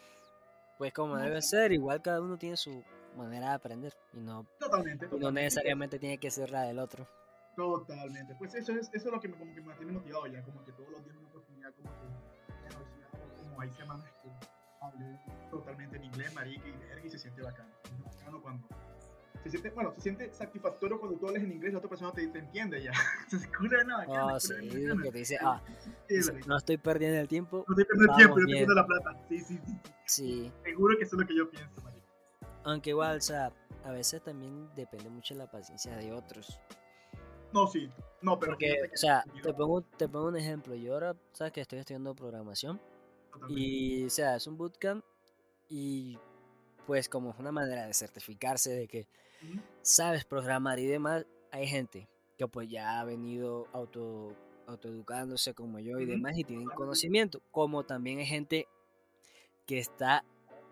Pues 0.78 0.94
como 0.94 1.18
debe 1.18 1.42
ser, 1.42 1.72
igual 1.72 2.02
cada 2.02 2.22
uno 2.22 2.38
tiene 2.38 2.56
su 2.56 2.84
manera 3.16 3.50
de 3.50 3.56
aprender 3.56 3.94
y 4.14 4.20
no, 4.20 4.46
Totalmente. 4.60 5.08
y 5.12 5.20
no 5.20 5.32
necesariamente 5.32 5.98
tiene 5.98 6.20
que 6.20 6.30
ser 6.30 6.52
la 6.52 6.64
del 6.64 6.78
otro. 6.80 7.08
Totalmente. 7.56 8.36
Pues 8.36 8.54
eso 8.54 8.72
es, 8.74 8.88
eso 8.94 9.08
es 9.08 9.14
lo 9.14 9.20
que 9.20 9.28
me, 9.28 9.38
como 9.38 9.54
que 9.56 9.62
me 9.62 9.68
mantiene 9.68 9.92
motivado 9.94 10.28
ya, 10.28 10.44
como 10.44 10.64
que 10.64 10.72
todos 10.74 10.90
los 10.90 11.04
días 11.04 11.18
una 11.18 11.28
oportunidad, 11.30 11.74
como 11.74 11.90
que 11.90 12.08
como 13.44 13.62
hay 13.62 13.72
semanas 13.72 14.12
que 14.22 14.30
hablé 14.80 15.20
totalmente 15.50 15.98
en 15.98 16.04
inglés, 16.04 16.34
marica, 16.36 16.68
y 16.68 16.72
verga, 16.74 17.06
y 17.06 17.10
se 17.10 17.18
siente 17.18 17.42
bacano. 17.42 17.70
Es 17.84 18.18
bacano 18.18 18.42
cuando... 18.42 18.68
Se 19.44 19.50
siente, 19.50 19.70
bueno, 19.72 19.92
se 19.94 20.02
siente 20.02 20.34
satisfactorio 20.34 21.00
cuando 21.00 21.18
tú 21.18 21.28
hablas 21.28 21.44
en 21.44 21.52
inglés 21.54 21.70
y 21.70 21.74
la 21.74 21.78
otra 21.80 21.90
persona 21.90 22.12
te, 22.12 22.28
te 22.28 22.40
entiende 22.40 22.84
ya. 22.84 22.92
Se 23.30 23.38
escucha 23.38 23.78
una 23.84 23.98
bacana. 23.98 24.26
Oh, 24.36 24.40
se 24.40 24.60
sí, 24.60 24.84
bacana. 24.84 25.04
que 25.04 25.12
te 25.12 25.18
dice, 25.20 25.38
ah, 25.42 25.62
Sí, 26.10 26.20
no 26.48 26.58
estoy 26.58 26.78
perdiendo 26.78 27.20
el 27.20 27.28
tiempo. 27.28 27.66
No 27.68 27.74
estoy 27.74 27.86
perdiendo 27.86 28.08
vamos 28.14 28.18
tiempo, 28.18 28.40
yo 28.40 28.46
bien. 28.46 28.58
estoy 28.64 28.76
perdiendo 28.76 28.76
la 28.76 28.86
plata. 28.88 29.26
Sí, 29.30 29.40
sí, 29.40 29.60
sí. 29.66 29.78
Sí, 30.06 30.52
Seguro 30.64 30.98
que 30.98 31.04
eso 31.04 31.16
es 31.16 31.22
lo 31.22 31.28
que 31.28 31.36
yo 31.38 31.50
pienso, 31.50 31.82
marica. 31.82 32.06
Aunque 32.64 32.90
igual, 32.90 33.18
o 33.18 33.22
sea, 33.22 33.52
a 33.86 33.92
veces 33.92 34.22
también 34.22 34.70
depende 34.76 35.10
mucho 35.10 35.34
de 35.34 35.40
la 35.40 35.52
paciencia 35.52 35.96
de 35.96 36.12
otros. 36.12 36.60
No, 37.54 37.68
sí. 37.68 37.90
No, 38.22 38.38
pero 38.40 38.54
Porque, 38.54 38.76
o 38.94 38.98
sea, 38.98 39.24
te 39.42 39.54
pongo, 39.54 39.82
te 39.82 40.10
pongo 40.10 40.28
un 40.28 40.36
ejemplo. 40.36 40.76
Yo 40.76 40.94
ahora, 40.94 41.16
sabes 41.32 41.54
que 41.54 41.62
estoy 41.62 41.80
estudiando 41.80 42.14
programación. 42.16 42.82
Y, 43.50 44.06
o 44.06 44.10
sea, 44.10 44.36
es 44.36 44.48
un 44.48 44.58
bootcamp. 44.58 45.04
Y, 45.70 46.18
pues, 46.86 47.08
como 47.08 47.32
es 47.32 47.40
una 47.40 47.52
manera 47.52 47.86
de 47.86 47.94
certificarse 47.94 48.72
de 48.72 48.88
que 48.88 49.08
Sabes 49.82 50.26
programar 50.26 50.80
y 50.80 50.86
demás, 50.86 51.26
hay 51.52 51.68
gente 51.68 52.10
que, 52.38 52.48
pues, 52.48 52.70
ya 52.70 53.00
ha 53.00 53.06
venido 53.06 53.68
auto, 53.74 54.36
autoeducándose 54.68 55.54
como 55.54 55.80
yo 55.80 56.00
y 56.00 56.06
demás 56.06 56.38
y 56.38 56.44
tienen 56.44 56.70
conocimiento. 56.70 57.42
Como 57.52 57.84
también 57.84 58.20
hay 58.20 58.26
gente 58.26 58.68
que 59.66 59.80
está 59.80 60.24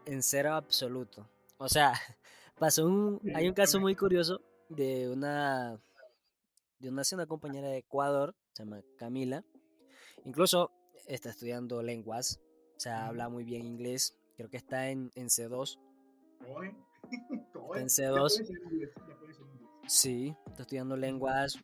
en 0.05 0.21
cero 0.23 0.53
absoluto. 0.53 1.27
O 1.57 1.69
sea, 1.69 1.93
pasó 2.59 2.85
un, 2.85 3.21
hay 3.33 3.47
un 3.47 3.53
caso 3.53 3.79
muy 3.79 3.95
curioso 3.95 4.41
de 4.69 5.09
una, 5.09 5.79
de 6.79 6.89
una, 6.89 7.25
compañera 7.27 7.67
de 7.67 7.77
Ecuador, 7.77 8.35
se 8.53 8.63
llama 8.63 8.81
Camila. 8.97 9.43
Incluso 10.23 10.71
está 11.07 11.29
estudiando 11.29 11.83
lenguas, 11.83 12.39
o 12.75 12.79
sea, 12.79 13.07
habla 13.07 13.29
muy 13.29 13.43
bien 13.43 13.65
inglés. 13.65 14.17
Creo 14.35 14.49
que 14.49 14.57
está 14.57 14.89
en, 14.89 15.11
en 15.15 15.27
C2. 15.27 15.79
Oye, 17.67 17.81
En 17.81 17.87
ya 17.89 18.09
C2. 18.09 18.17
puede 18.17 18.29
ser 18.29 18.57
inglés, 18.71 18.89
ya 18.95 19.17
puede 19.17 19.33
ser 19.33 19.45
inglés. 19.45 19.69
Sí, 19.87 20.35
está 20.47 20.61
estudiando 20.63 20.95
lenguas. 20.97 21.57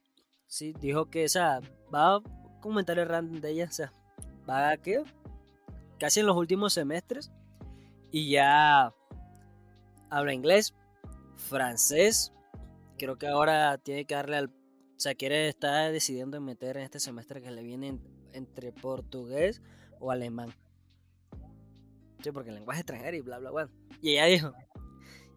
Sí, 0.47 0.73
dijo 0.79 1.09
que, 1.09 1.25
o 1.25 1.29
sea, 1.29 1.59
va 1.93 2.15
a 2.15 2.21
comentario 2.61 3.05
random 3.05 3.39
de 3.41 3.49
ella, 3.51 3.65
o 3.69 3.71
sea, 3.71 3.91
va 4.49 4.69
a 4.71 4.77
que 4.77 5.03
casi 5.99 6.19
en 6.19 6.25
los 6.25 6.35
últimos 6.37 6.73
semestres 6.73 7.31
y 8.11 8.31
ya 8.31 8.93
habla 10.09 10.33
inglés, 10.33 10.75
francés. 11.37 12.33
Creo 12.97 13.17
que 13.17 13.27
ahora 13.27 13.77
tiene 13.77 14.05
que 14.05 14.13
darle 14.15 14.37
al. 14.37 14.47
O 14.47 14.99
sea, 15.03 15.15
quiere 15.15 15.47
estar 15.47 15.91
decidiendo 15.91 16.37
en 16.37 16.43
meter 16.43 16.77
en 16.77 16.83
este 16.83 16.99
semestre 16.99 17.41
que 17.41 17.49
le 17.49 17.63
viene 17.63 17.87
en- 17.87 18.01
entre 18.33 18.71
portugués 18.71 19.61
o 19.99 20.11
alemán. 20.11 20.53
Sí, 22.21 22.31
porque 22.31 22.49
el 22.49 22.55
lenguaje 22.55 22.81
extranjero 22.81 23.17
y 23.17 23.21
bla, 23.21 23.39
bla, 23.39 23.49
bla. 23.51 23.69
Y 24.01 24.11
ella 24.11 24.25
dijo. 24.25 24.51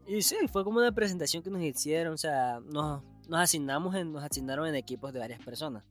Y 0.07 0.23
sí, 0.23 0.37
fue 0.53 0.65
como 0.65 0.79
una 0.79 0.93
presentación 0.93 1.43
que 1.43 1.51
nos 1.51 1.63
hicieron, 1.63 2.15
o 2.15 2.19
sea, 2.19 2.61
nos, 2.61 3.03
nos 3.29 3.41
asignamos 3.41 3.95
en, 3.95 4.13
nos 4.13 4.23
asignaron 4.23 4.67
en 4.67 4.75
equipos 4.75 5.13
de 5.13 5.21
varias 5.21 5.43
personas. 5.45 5.85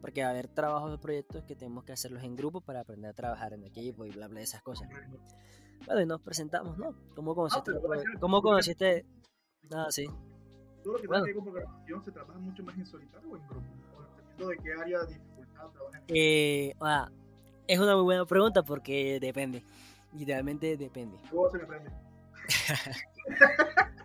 Porque 0.00 0.22
va 0.22 0.28
a 0.28 0.30
haber 0.30 0.48
trabajos 0.48 0.90
de 0.90 0.98
proyectos 0.98 1.44
que 1.44 1.54
tenemos 1.54 1.84
que 1.84 1.92
hacerlos 1.92 2.22
en 2.22 2.34
grupo 2.36 2.62
para 2.62 2.80
aprender 2.80 3.10
a 3.10 3.14
trabajar 3.14 3.52
en 3.52 3.64
equipo 3.64 4.06
y 4.06 4.10
bla, 4.10 4.28
bla, 4.28 4.40
esas 4.40 4.62
cosas. 4.62 4.88
Bueno, 5.86 6.00
y 6.00 6.06
nos 6.06 6.22
presentamos, 6.22 6.78
¿no? 6.78 6.94
¿Cómo 7.14 7.34
conociste? 7.34 7.72
pero 7.72 7.88
bacán, 7.88 8.18
¿Cómo 8.18 8.40
conociste? 8.40 9.04
Ah, 9.72 9.86
sí. 9.90 10.06
Todo 10.82 10.94
lo 10.94 11.00
que 11.00 11.06
Bueno. 11.06 11.26
con 11.34 11.44
programación 11.44 12.04
se 12.04 12.12
trabaja 12.12 12.38
mucho 12.38 12.62
más 12.64 12.76
en 12.78 12.86
solitario 12.86 13.30
o 13.30 13.36
en 13.36 13.46
grupo. 13.46 13.66
Dependiendo 14.16 14.48
de 14.48 14.56
qué 14.56 14.72
área 14.72 15.00
de 15.00 15.06
dificultad 15.14 15.68
trabajas. 15.70 16.02
Eh, 16.08 16.74
ah, 16.80 17.10
es 17.66 17.78
una 17.78 17.94
muy 17.94 18.04
buena 18.04 18.24
pregunta 18.24 18.62
porque 18.62 19.18
depende. 19.20 19.62
Literalmente 20.14 20.78
depende. 20.78 21.18
Luego 21.30 21.50
se 21.50 21.58
me. 21.58 22.09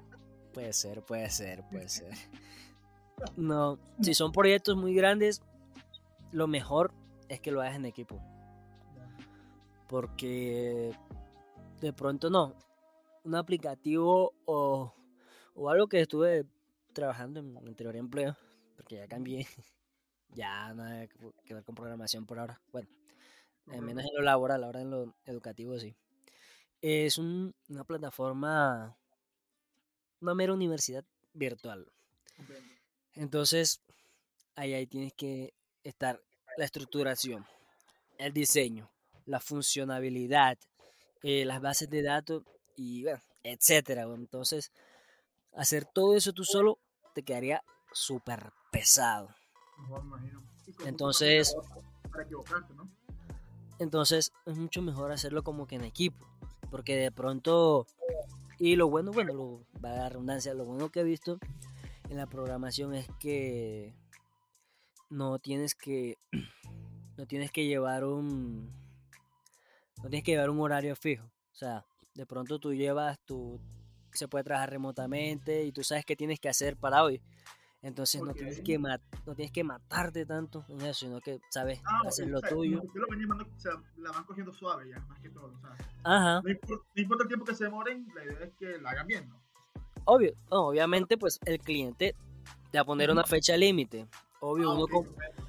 Puede 0.54 0.72
ser, 0.72 1.04
puede 1.04 1.30
ser, 1.30 1.64
puede 1.70 1.90
ser. 1.90 2.14
No, 3.36 3.78
si 4.02 4.14
son 4.14 4.32
proyectos 4.32 4.78
muy 4.78 4.96
grandes, 4.96 5.42
lo 6.32 6.48
mejor 6.48 6.94
es 7.28 7.42
que 7.42 7.52
lo 7.52 7.60
hagas 7.60 7.76
en 7.76 7.84
equipo. 7.84 8.22
Porque 9.90 10.98
de 11.82 11.92
pronto 11.92 12.30
no. 12.30 12.56
Un 13.26 13.36
aplicativo 13.36 14.34
o, 14.46 14.94
o 15.56 15.70
algo 15.70 15.88
que 15.90 16.00
estuve 16.00 16.46
trabajando 16.94 17.42
en 17.42 17.52
mi 17.52 17.58
anterior 17.58 17.98
empleo, 17.98 18.38
porque 18.78 18.96
ya 18.96 19.08
cambié, 19.10 19.46
ya 20.30 20.74
nada 20.74 21.08
que 21.44 21.54
ver 21.54 21.66
con 21.66 21.76
programación 21.76 22.26
por 22.26 22.40
ahora. 22.40 22.62
Bueno, 22.72 22.88
al 23.72 23.82
menos 23.82 24.06
en 24.06 24.16
lo 24.16 24.22
laboral, 24.22 24.64
ahora 24.64 24.80
en 24.80 24.90
lo 24.90 25.14
educativo 25.26 25.78
sí. 25.80 25.98
Es 26.82 27.18
un- 27.18 27.54
una 27.68 27.84
plataforma, 27.84 28.98
una 30.22 30.34
mera 30.36 30.54
universidad 30.54 31.06
virtual. 31.34 31.92
Entonces, 33.14 33.82
ahí, 34.56 34.74
ahí 34.74 34.88
tienes 34.88 35.14
que 35.14 35.54
estar 35.84 36.22
la 36.58 36.66
estructuración, 36.66 37.46
el 38.18 38.34
diseño, 38.34 38.92
la 39.26 39.40
funcionabilidad, 39.40 40.58
eh, 41.24 41.46
las 41.46 41.62
bases 41.62 41.90
de 41.90 42.04
datos 42.04 42.44
y 42.76 43.04
bueno, 43.04 43.22
etcétera. 43.44 44.04
Entonces, 44.04 44.72
hacer 45.54 45.86
todo 45.86 46.16
eso 46.16 46.34
tú 46.34 46.44
solo 46.44 46.80
te 47.14 47.24
quedaría 47.24 47.64
súper 47.94 48.52
pesado. 48.72 49.30
Entonces-. 50.86 51.56
Entonces, 53.80 54.32
es 54.46 54.58
mucho 54.58 54.82
mejor 54.82 55.12
hacerlo 55.12 55.44
como 55.44 55.68
que 55.68 55.76
en 55.76 55.84
equipo, 55.84 56.26
porque 56.70 56.96
de 56.96 57.12
pronto, 57.12 57.88
y 58.60 58.76
lo 58.76 58.90
bueno, 58.90 59.12
bueno, 59.12 59.34
lo, 59.34 59.66
va 59.84 59.92
a 59.92 59.96
dar 59.96 60.12
redundancia, 60.14 60.54
lo 60.54 60.66
bueno 60.66 60.90
que 60.90 61.02
he 61.02 61.04
visto 61.04 61.40
en 62.10 62.18
la 62.18 62.28
programación 62.28 62.94
es 62.94 63.08
que 63.20 63.94
no 65.10 65.40
tienes 65.40 65.76
que 65.76 66.18
no 67.18 67.26
tienes 67.26 67.52
que 67.52 67.66
llevar 67.66 68.04
un 68.04 68.70
no 70.04 70.10
tienes 70.10 70.24
que 70.24 70.32
llevar 70.32 70.50
un 70.50 70.60
horario 70.60 70.96
fijo. 70.96 71.26
O 71.26 71.56
sea 71.56 71.86
de 72.14 72.26
pronto 72.26 72.60
tú 72.60 72.74
llevas 72.74 73.20
tu 73.26 73.60
se 74.14 74.28
puede 74.28 74.46
trabajar 74.46 74.70
remotamente 74.70 75.66
y 75.66 75.72
tú 75.72 75.84
sabes 75.84 76.06
qué 76.06 76.16
tienes 76.16 76.40
que 76.40 76.50
hacer 76.50 76.78
para 76.78 77.04
hoy 77.04 77.22
entonces 77.86 78.22
no 78.22 78.34
tienes 78.34 78.62
que 78.62 78.78
no 78.80 79.36
tienes 79.36 79.52
que 79.52 79.64
matarte 79.64 80.26
tanto 80.26 80.66
en 80.70 80.82
eso 80.82 81.06
sino 81.06 81.22
que 81.22 81.40
sabes 81.50 81.80
Ah, 81.86 82.02
hacer 82.08 82.26
o 82.26 82.30
lo 82.32 82.40
sea, 82.40 82.50
tuyo 82.50 82.80
como 82.80 82.82
que 82.82 82.88
ustedes 83.00 83.02
lo 83.02 83.08
van 83.10 83.20
llevando, 83.20 83.44
o 83.56 83.60
sea, 83.60 83.72
la 83.98 84.12
van 84.12 84.24
cogiendo 84.26 84.52
suave 84.54 84.90
ya, 84.90 85.00
más 85.02 85.20
que 85.20 85.30
todo. 85.30 85.54
O 85.56 85.60
sea, 85.60 85.78
ajá 86.04 86.42
no, 86.42 86.50
importa, 86.50 86.86
no 86.96 87.02
importa 87.02 87.24
el 87.24 87.28
tiempo 87.28 87.46
que 87.46 87.56
se 87.56 87.64
demoren, 87.66 88.08
la 88.16 88.24
idea 88.26 88.40
es 88.46 88.54
que 88.56 88.78
la 88.80 88.90
hagan 88.90 89.08
bien, 89.08 89.30
¿no? 89.30 89.40
obvio 90.06 90.34
no, 90.50 90.68
obviamente 90.68 91.18
pues 91.18 91.40
el 91.46 91.60
cliente 91.60 92.16
te 92.72 92.78
va 92.78 92.82
a 92.82 92.86
poner 92.86 93.12
una 93.12 93.24
fecha 93.24 93.56
límite 93.56 94.08
obvio 94.40 94.72
Ah, 94.72 94.74
uno 94.74 94.84
ok, 94.86 94.92
como- 94.92 95.06
comprendo. 95.06 95.44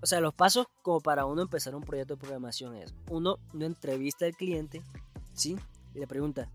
o 0.00 0.06
sea, 0.06 0.20
los 0.20 0.32
pasos 0.34 0.66
como 0.82 1.00
para 1.00 1.26
uno 1.26 1.42
empezar 1.42 1.74
un 1.74 1.82
proyecto 1.82 2.14
de 2.14 2.20
programación 2.20 2.74
es, 2.76 2.94
uno, 3.10 3.38
no 3.52 3.66
entrevista 3.66 4.24
al 4.24 4.34
cliente, 4.34 4.82
¿sí? 5.34 5.56
Y 5.94 5.98
le 5.98 6.06
pregunta, 6.06 6.48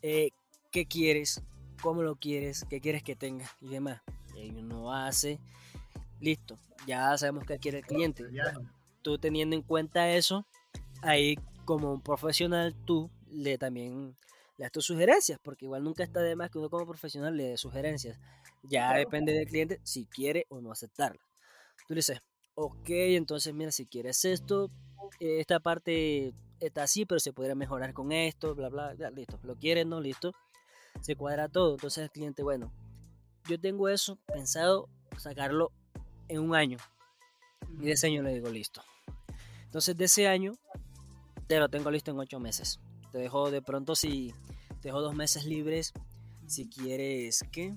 eh, 0.00 0.30
¿qué 0.70 0.86
quieres? 0.86 1.42
¿Cómo 1.84 2.02
lo 2.02 2.16
quieres? 2.16 2.64
¿Qué 2.70 2.80
quieres 2.80 3.02
que 3.02 3.14
tenga? 3.14 3.44
Y 3.60 3.68
demás. 3.68 4.00
Y 4.34 4.48
uno 4.52 4.90
hace, 4.90 5.38
listo, 6.18 6.58
ya 6.86 7.18
sabemos 7.18 7.44
qué 7.44 7.58
quiere 7.58 7.80
el 7.80 7.84
cliente. 7.84 8.24
Tú 9.02 9.18
teniendo 9.18 9.54
en 9.54 9.60
cuenta 9.60 10.10
eso, 10.10 10.46
ahí 11.02 11.36
como 11.66 11.92
un 11.92 12.00
profesional 12.00 12.74
tú 12.86 13.10
le 13.30 13.58
también 13.58 14.16
le 14.56 14.64
das 14.64 14.72
tus 14.72 14.86
sugerencias, 14.86 15.38
porque 15.42 15.66
igual 15.66 15.84
nunca 15.84 16.02
está 16.02 16.20
de 16.20 16.34
más 16.36 16.50
que 16.50 16.56
uno 16.56 16.70
como 16.70 16.86
profesional 16.86 17.36
le 17.36 17.48
dé 17.48 17.58
sugerencias. 17.58 18.18
Ya 18.62 18.94
depende 18.94 19.34
del 19.34 19.46
cliente 19.46 19.78
si 19.82 20.06
quiere 20.06 20.46
o 20.48 20.62
no 20.62 20.72
aceptarlas. 20.72 21.26
Tú 21.86 21.92
le 21.92 21.98
dices, 21.98 22.22
ok, 22.54 22.88
entonces 22.88 23.52
mira, 23.52 23.70
si 23.70 23.84
quieres 23.84 24.24
esto, 24.24 24.70
eh, 25.20 25.40
esta 25.40 25.60
parte 25.60 26.32
está 26.60 26.84
así, 26.84 27.04
pero 27.04 27.20
se 27.20 27.34
podría 27.34 27.54
mejorar 27.54 27.92
con 27.92 28.10
esto, 28.10 28.54
bla, 28.54 28.70
bla, 28.70 28.94
bla, 28.94 29.10
listo. 29.10 29.38
Lo 29.42 29.56
quieres, 29.56 29.84
no, 29.84 30.00
listo. 30.00 30.32
Se 31.00 31.16
cuadra 31.16 31.48
todo. 31.48 31.74
Entonces 31.74 32.04
el 32.04 32.10
cliente, 32.10 32.42
bueno, 32.42 32.72
yo 33.48 33.60
tengo 33.60 33.88
eso 33.88 34.16
pensado 34.26 34.88
sacarlo 35.18 35.70
en 36.28 36.40
un 36.40 36.54
año. 36.54 36.78
Y 37.80 37.86
de 37.86 37.92
ese 37.92 38.06
año 38.06 38.22
le 38.22 38.34
digo, 38.34 38.48
listo. 38.50 38.82
Entonces 39.64 39.96
de 39.96 40.04
ese 40.04 40.28
año 40.28 40.54
te 41.46 41.58
lo 41.58 41.68
tengo 41.68 41.90
listo 41.90 42.10
en 42.10 42.18
ocho 42.18 42.40
meses. 42.40 42.80
Te 43.12 43.18
dejo 43.18 43.50
de 43.50 43.60
pronto 43.62 43.94
si 43.94 44.32
te 44.80 44.88
dejo 44.88 45.00
dos 45.00 45.14
meses 45.14 45.44
libres. 45.44 45.92
Si 46.46 46.68
quieres 46.68 47.42
que 47.50 47.74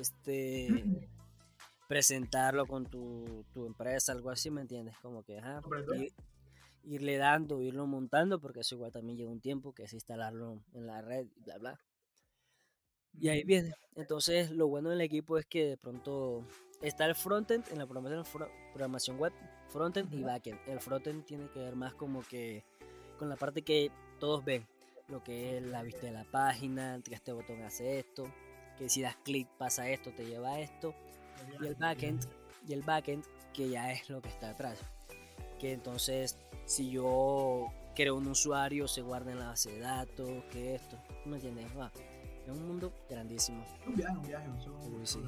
este 0.00 1.08
presentarlo 1.88 2.66
con 2.66 2.86
tu, 2.86 3.44
tu 3.52 3.66
empresa, 3.66 4.12
algo 4.12 4.30
así, 4.30 4.50
¿me 4.50 4.62
entiendes? 4.62 4.96
Como 5.02 5.22
que 5.22 5.38
ajá, 5.38 5.60
Comprendo. 5.60 5.94
ir- 5.94 6.12
irle 6.84 7.16
dando, 7.18 7.60
irlo 7.60 7.86
montando, 7.86 8.40
porque 8.40 8.60
eso 8.60 8.74
igual 8.76 8.92
también 8.92 9.18
lleva 9.18 9.30
un 9.30 9.40
tiempo, 9.40 9.74
que 9.74 9.84
es 9.84 9.92
instalarlo 9.92 10.58
en 10.72 10.86
la 10.86 11.02
red, 11.02 11.26
bla, 11.44 11.58
bla. 11.58 11.80
Y 13.20 13.28
ahí 13.28 13.44
viene. 13.44 13.74
Entonces, 13.94 14.50
lo 14.50 14.68
bueno 14.68 14.90
del 14.90 15.00
equipo 15.00 15.38
es 15.38 15.46
que 15.46 15.66
de 15.66 15.76
pronto 15.76 16.44
está 16.80 17.04
el 17.04 17.14
frontend 17.14 17.64
en 17.70 17.78
la 17.78 17.86
programación, 17.86 18.48
programación 18.72 19.18
web, 19.18 19.32
frontend 19.68 20.12
y 20.12 20.22
backend. 20.22 20.58
El 20.66 20.80
frontend 20.80 21.24
tiene 21.24 21.48
que 21.50 21.60
ver 21.60 21.76
más 21.76 21.94
como 21.94 22.22
que 22.22 22.64
con 23.18 23.28
la 23.28 23.36
parte 23.36 23.62
que 23.62 23.90
todos 24.18 24.44
ven, 24.44 24.66
lo 25.08 25.22
que 25.22 25.58
es 25.58 25.62
la 25.62 25.82
vista 25.82 26.06
de 26.06 26.12
la 26.12 26.24
página, 26.24 27.00
que 27.04 27.14
este 27.14 27.32
botón 27.32 27.62
hace 27.62 27.98
esto, 27.98 28.24
que 28.78 28.88
si 28.88 29.02
das 29.02 29.16
clic 29.16 29.48
pasa 29.58 29.88
esto, 29.88 30.10
te 30.12 30.24
lleva 30.24 30.52
a 30.52 30.60
esto, 30.60 30.94
y 31.60 31.66
el 31.66 31.74
backend, 31.74 32.26
y 32.66 32.72
el 32.72 32.82
backend 32.82 33.24
que 33.52 33.68
ya 33.68 33.92
es 33.92 34.08
lo 34.08 34.22
que 34.22 34.28
está 34.28 34.50
atrás. 34.50 34.78
Que 35.60 35.72
entonces, 35.72 36.38
si 36.64 36.90
yo 36.90 37.68
crea 37.94 38.12
un 38.12 38.26
usuario, 38.26 38.88
se 38.88 39.02
guarda 39.02 39.32
en 39.32 39.38
la 39.38 39.48
base 39.48 39.70
de 39.70 39.80
datos, 39.80 40.44
que 40.50 40.74
esto. 40.74 40.96
¿tú 41.22 41.30
¿Me 41.30 41.36
entiendes? 41.36 41.66
Va. 41.78 41.92
Es 42.44 42.50
un 42.50 42.66
mundo 42.66 42.92
grandísimo. 43.08 43.64
Un 43.86 43.94
viaje, 43.94 44.16
un 44.16 44.22
viaje. 44.26 44.48
Uy, 44.98 45.06
sí. 45.06 45.20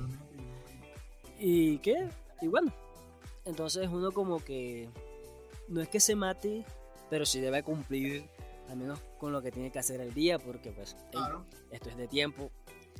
¿Y 1.38 1.78
qué? 1.78 2.08
Y 2.40 2.48
bueno, 2.48 2.72
entonces 3.44 3.88
uno 3.88 4.12
como 4.12 4.42
que 4.44 4.88
no 5.68 5.80
es 5.80 5.88
que 5.88 6.00
se 6.00 6.14
mate, 6.16 6.64
pero 7.10 7.24
sí 7.26 7.40
debe 7.40 7.62
cumplir 7.62 8.28
al 8.68 8.76
menos 8.78 8.98
con 9.18 9.32
lo 9.32 9.42
que 9.42 9.52
tiene 9.52 9.70
que 9.70 9.78
hacer 9.78 10.00
el 10.00 10.12
día, 10.14 10.38
porque 10.38 10.70
pues 10.72 10.96
Claro, 11.10 11.44
esto 11.70 11.90
es 11.90 11.96
de 11.96 12.08
tiempo 12.08 12.50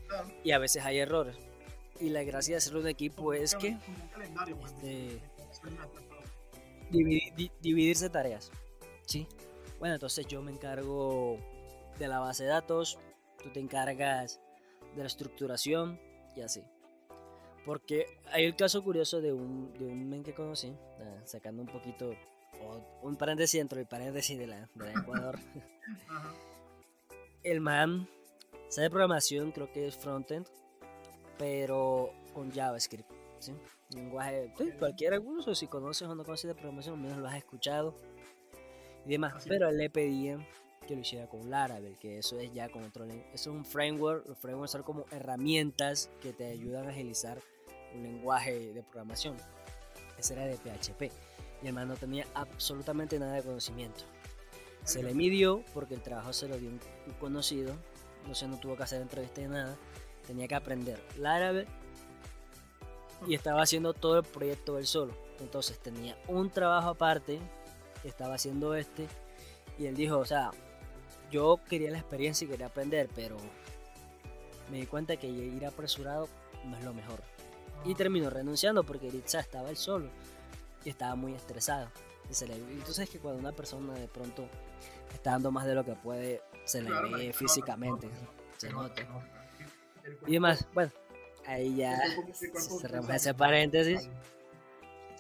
claro. 0.09 0.29
y 0.45 0.51
a 0.53 0.59
veces 0.59 0.85
hay 0.85 0.99
errores. 0.99 1.37
Y 2.01 2.11
la 2.11 2.23
gracia 2.25 2.55
de 2.55 2.59
hacerlo 2.59 2.81
en 2.81 2.89
equipo 2.89 3.33
es 3.33 3.55
que 3.55 3.71
un 3.71 3.79
este, 4.63 5.21
divi- 6.91 7.33
di- 7.35 7.51
dividirse 7.61 8.11
tareas. 8.11 8.51
¿Sí? 9.07 9.27
Bueno, 9.79 9.95
entonces 9.95 10.27
yo 10.27 10.43
me 10.43 10.51
encargo 10.53 11.39
de 11.99 12.09
la 12.09 12.19
base 12.19 12.45
de 12.45 12.51
datos, 12.51 12.99
tú 13.45 13.51
te 13.51 13.61
encargas 13.61 14.41
de 14.97 15.01
la 15.03 15.07
estructuración 15.07 16.01
y 16.35 16.41
así. 16.41 16.65
Porque 17.65 18.07
hay 18.33 18.45
el 18.45 18.57
caso 18.57 18.83
curioso 18.83 19.21
de 19.21 19.33
un, 19.33 19.73
de 19.75 19.87
un 19.87 20.09
men 20.09 20.23
que 20.23 20.35
conocí, 20.35 20.69
eh, 20.69 21.21
sacando 21.25 21.63
un 21.63 21.69
poquito, 21.69 22.13
o 22.61 23.01
un 23.03 23.17
paréntesis 23.17 23.61
dentro 23.61 23.79
del 23.79 23.87
paréntesis 23.87 24.39
de 24.39 24.47
la, 24.47 24.69
de 24.75 24.85
la 24.85 25.01
Ecuador. 25.01 25.39
Ajá. 26.09 26.33
el 27.43 27.61
man 27.61 28.09
sabe 28.69 28.91
programación, 28.91 29.53
creo 29.53 29.71
que 29.71 29.87
es 29.87 29.97
frontend, 29.97 30.47
pero 31.39 32.11
con 32.33 32.51
JavaScript. 32.51 33.11
¿sí? 33.39 33.53
Lenguaje, 33.91 34.53
sí, 34.57 34.73
cualquier 34.79 35.23
si 35.55 35.67
conoces 35.67 36.09
o 36.09 36.15
no 36.15 36.25
conoces 36.25 36.49
de 36.49 36.55
programación, 36.55 36.95
al 36.97 37.01
menos 37.01 37.19
lo 37.19 37.29
has 37.29 37.37
escuchado 37.37 37.95
y 39.07 39.11
demás. 39.11 39.35
Así 39.37 39.49
Pero 39.49 39.71
le 39.71 39.91
pedían 39.91 40.47
que 40.85 40.95
lo 40.95 41.01
hiciera 41.01 41.27
con 41.29 41.51
Laravel, 41.51 41.97
que 41.99 42.19
eso 42.19 42.39
es 42.39 42.53
ya 42.53 42.69
con 42.71 42.85
otro 42.85 43.05
len- 43.05 43.25
Eso 43.33 43.51
es 43.51 43.57
un 43.57 43.65
framework. 43.65 44.27
Los 44.27 44.39
frameworks 44.39 44.73
son 44.73 44.83
como 44.83 45.05
herramientas 45.11 46.11
que 46.21 46.33
te 46.33 46.47
ayudan 46.47 46.87
a 46.87 46.91
agilizar 46.91 47.39
un 47.95 48.03
lenguaje 48.03 48.73
de 48.73 48.83
programación. 48.83 49.37
Ese 50.19 50.35
era 50.35 50.47
de 50.47 50.57
PHP. 50.57 51.11
Y 51.63 51.67
el 51.69 51.73
man 51.73 51.89
no 51.89 51.97
tenía 51.97 52.27
absolutamente 52.35 53.19
nada 53.19 53.35
de 53.35 53.43
conocimiento. 53.43 54.05
Se 54.85 55.03
le 55.03 55.15
midió 55.15 55.65
porque 55.73 55.95
el 55.95 56.03
trabajo 56.03 56.33
se 56.33 56.47
lo 56.49 56.59
dio 56.59 56.69
un, 56.69 56.81
un 57.07 57.13
conocido, 57.15 57.75
entonces 58.21 58.49
no 58.49 58.59
tuvo 58.59 58.77
que 58.77 58.83
hacer 58.83 59.01
entrevista 59.01 59.41
ni 59.41 59.49
nada, 59.49 59.77
tenía 60.27 60.47
que 60.47 60.55
aprender 60.55 61.03
Laravel 61.19 61.67
y 63.27 63.35
estaba 63.35 63.63
haciendo 63.63 63.95
todo 63.95 64.19
el 64.19 64.25
proyecto 64.25 64.79
él 64.79 64.87
solo. 64.87 65.15
Entonces 65.41 65.79
tenía 65.79 66.17
un 66.29 66.51
trabajo 66.51 66.91
aparte, 66.91 67.39
estaba 68.05 68.35
haciendo 68.35 68.75
este, 68.75 69.07
y 69.79 69.87
él 69.87 69.97
dijo, 69.97 70.19
o 70.19 70.25
sea, 70.27 70.51
yo 71.31 71.61
quería 71.69 71.91
la 71.91 71.99
experiencia 71.99 72.45
y 72.45 72.49
quería 72.49 72.67
aprender, 72.67 73.09
pero 73.15 73.37
me 74.71 74.79
di 74.79 74.87
cuenta 74.87 75.17
que 75.17 75.29
ir 75.29 75.67
apresurado 75.67 76.29
no 76.65 76.77
es 76.77 76.85
lo 76.85 76.95
mejor. 76.95 77.23
Y 77.85 77.95
terminó 77.95 78.31
renunciando 78.31 78.85
porque 78.85 79.09
Iritza 79.09 79.41
estaba 79.41 79.71
él 79.71 79.77
solo 79.77 80.09
y 80.85 80.91
estaba 80.91 81.15
muy 81.15 81.35
estresado. 81.35 81.91
Y 82.31 82.35
se 82.35 82.47
le, 82.47 82.57
tú 82.87 82.93
sabes 82.93 83.11
que 83.11 83.19
cuando 83.19 83.41
una 83.41 83.53
persona 83.53 83.93
de 83.95 84.09
pronto 84.09 84.49
está 85.13 85.33
dando 85.33 85.51
más 85.51 85.67
de 85.67 85.75
lo 85.75 85.85
que 85.85 85.95
puede, 85.95 86.41
se 86.65 86.81
le 86.81 86.89
Claro, 86.89 87.11
ve 87.11 87.19
se 87.19 87.27
nota, 87.27 87.39
físicamente. 87.39 88.09
se 88.57 88.69
Se 88.69 88.73
nota, 88.73 88.95
se 88.97 90.31
Y 90.31 90.35
demás, 90.35 90.67
bueno, 90.73 90.93
ahí 91.47 91.77
ya 91.77 91.99
cuerpo 92.53 92.79
cerramos 92.81 93.11
ese 93.11 93.35
paréntesis. 93.35 94.09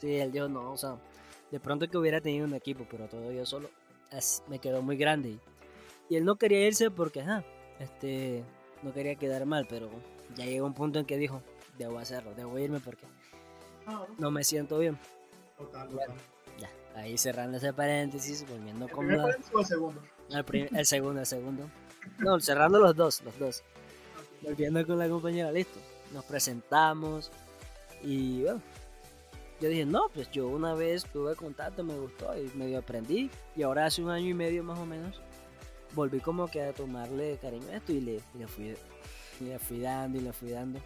Sí, 0.00 0.14
él 0.16 0.32
dijo, 0.32 0.48
no, 0.48 0.72
o 0.72 0.76
sea, 0.76 0.96
de 1.50 1.60
pronto 1.60 1.88
que 1.88 1.98
hubiera 1.98 2.20
tenido 2.20 2.46
un 2.46 2.54
equipo, 2.54 2.86
pero 2.90 3.08
todo 3.08 3.30
yo 3.30 3.44
solo, 3.44 3.70
me 4.48 4.58
quedó 4.58 4.82
muy 4.82 4.96
grande. 4.96 5.30
Y, 5.30 5.40
y 6.08 6.16
él 6.16 6.24
no 6.24 6.36
quería 6.36 6.66
irse 6.66 6.90
porque, 6.90 7.20
ajá, 7.22 7.44
este, 7.80 8.44
no 8.82 8.92
quería 8.92 9.14
quedar 9.16 9.46
mal, 9.46 9.66
pero 9.68 9.90
ya 10.36 10.44
llegó 10.44 10.66
un 10.66 10.74
punto 10.74 10.98
en 10.98 11.06
que 11.06 11.16
dijo, 11.16 11.42
debo 11.78 11.98
hacerlo, 11.98 12.34
debo 12.34 12.58
irme 12.58 12.80
porque 12.80 13.04
Claro, 13.84 14.06
no 14.18 14.30
me 14.30 14.44
siento 14.44 14.78
bien. 14.78 14.98
total, 15.58 15.88
Bueno. 15.88 16.14
total. 16.14 16.24
Ya, 16.58 16.70
ahí 17.00 17.18
cerrando 17.18 17.56
ese 17.58 17.72
paréntesis, 17.72 18.46
volviendo 18.48 18.86
¿El 18.86 18.90
con 18.92 19.00
primer 19.06 19.18
la- 19.18 19.24
paréntesis 19.24 19.54
o 19.54 19.60
el 19.60 19.66
segundo? 19.66 20.02
el, 20.30 20.76
el 20.78 20.86
segundo, 20.86 21.20
el 21.20 21.26
segundo. 21.26 21.70
No, 22.18 22.38
cerrando 22.40 22.78
los 22.78 22.94
dos, 22.94 23.22
los 23.22 23.38
dos. 23.38 23.62
Volviendo 24.42 24.86
con 24.86 24.98
la 24.98 25.08
compañera, 25.08 25.50
listo. 25.50 25.78
Nos 26.12 26.24
presentamos 26.26 27.30
y 28.02 28.42
bueno, 28.42 28.60
yo 29.60 29.68
dije, 29.68 29.84
no, 29.86 30.08
pues 30.12 30.30
yo 30.30 30.46
una 30.48 30.74
vez 30.74 31.04
tuve 31.04 31.34
contacto, 31.34 31.82
me 31.82 31.98
gustó 31.98 32.36
y 32.38 32.50
medio 32.56 32.78
aprendí. 32.78 33.30
Y 33.56 33.62
ahora 33.62 33.86
hace 33.86 34.02
un 34.02 34.10
año 34.10 34.28
y 34.28 34.34
medio 34.34 34.62
más 34.62 34.78
o 34.78 34.84
menos, 34.86 35.20
volví 35.94 36.20
como 36.20 36.48
que 36.48 36.62
a 36.62 36.72
tomarle 36.72 37.38
cariño 37.38 37.68
a 37.70 37.76
esto 37.76 37.92
y 37.92 38.00
le, 38.00 38.20
y 38.34 38.38
le 38.38 38.46
fui, 38.46 38.74
y 39.40 39.44
le 39.44 39.58
fui 39.58 39.80
dando 39.80 40.18
y 40.18 40.22
le 40.22 40.32
fui 40.32 40.50
dando. 40.50 40.80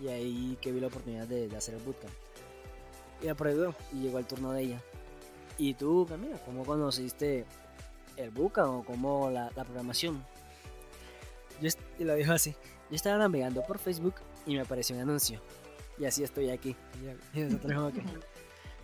Y 0.00 0.08
ahí 0.08 0.56
que 0.60 0.72
vi 0.72 0.80
la 0.80 0.86
oportunidad 0.86 1.26
de, 1.26 1.48
de 1.48 1.56
hacer 1.56 1.74
el 1.74 1.82
bootcamp. 1.82 2.12
Y 3.22 3.28
aprobé 3.28 3.72
y 3.92 4.00
llegó 4.00 4.18
el 4.18 4.26
turno 4.26 4.52
de 4.52 4.62
ella. 4.62 4.82
¿Y 5.58 5.74
tú, 5.74 6.06
Camila, 6.08 6.38
cómo 6.46 6.64
conociste 6.64 7.44
el 8.16 8.30
bootcamp 8.30 8.70
o 8.80 8.84
cómo 8.84 9.28
la, 9.30 9.50
la 9.54 9.64
programación? 9.64 10.24
Yo, 11.60 11.68
y 11.98 12.04
lo 12.04 12.14
dijo 12.14 12.32
así. 12.32 12.52
Yo 12.88 12.96
estaba 12.96 13.18
navegando 13.18 13.62
por 13.62 13.78
Facebook 13.78 14.14
y 14.46 14.54
me 14.54 14.62
apareció 14.62 14.96
un 14.96 15.02
anuncio. 15.02 15.40
Y 15.98 16.06
así 16.06 16.22
estoy 16.24 16.48
aquí. 16.48 16.74
Y- 17.34 17.40
nosotros 17.40 17.72
como 17.74 17.92
que, 17.92 18.02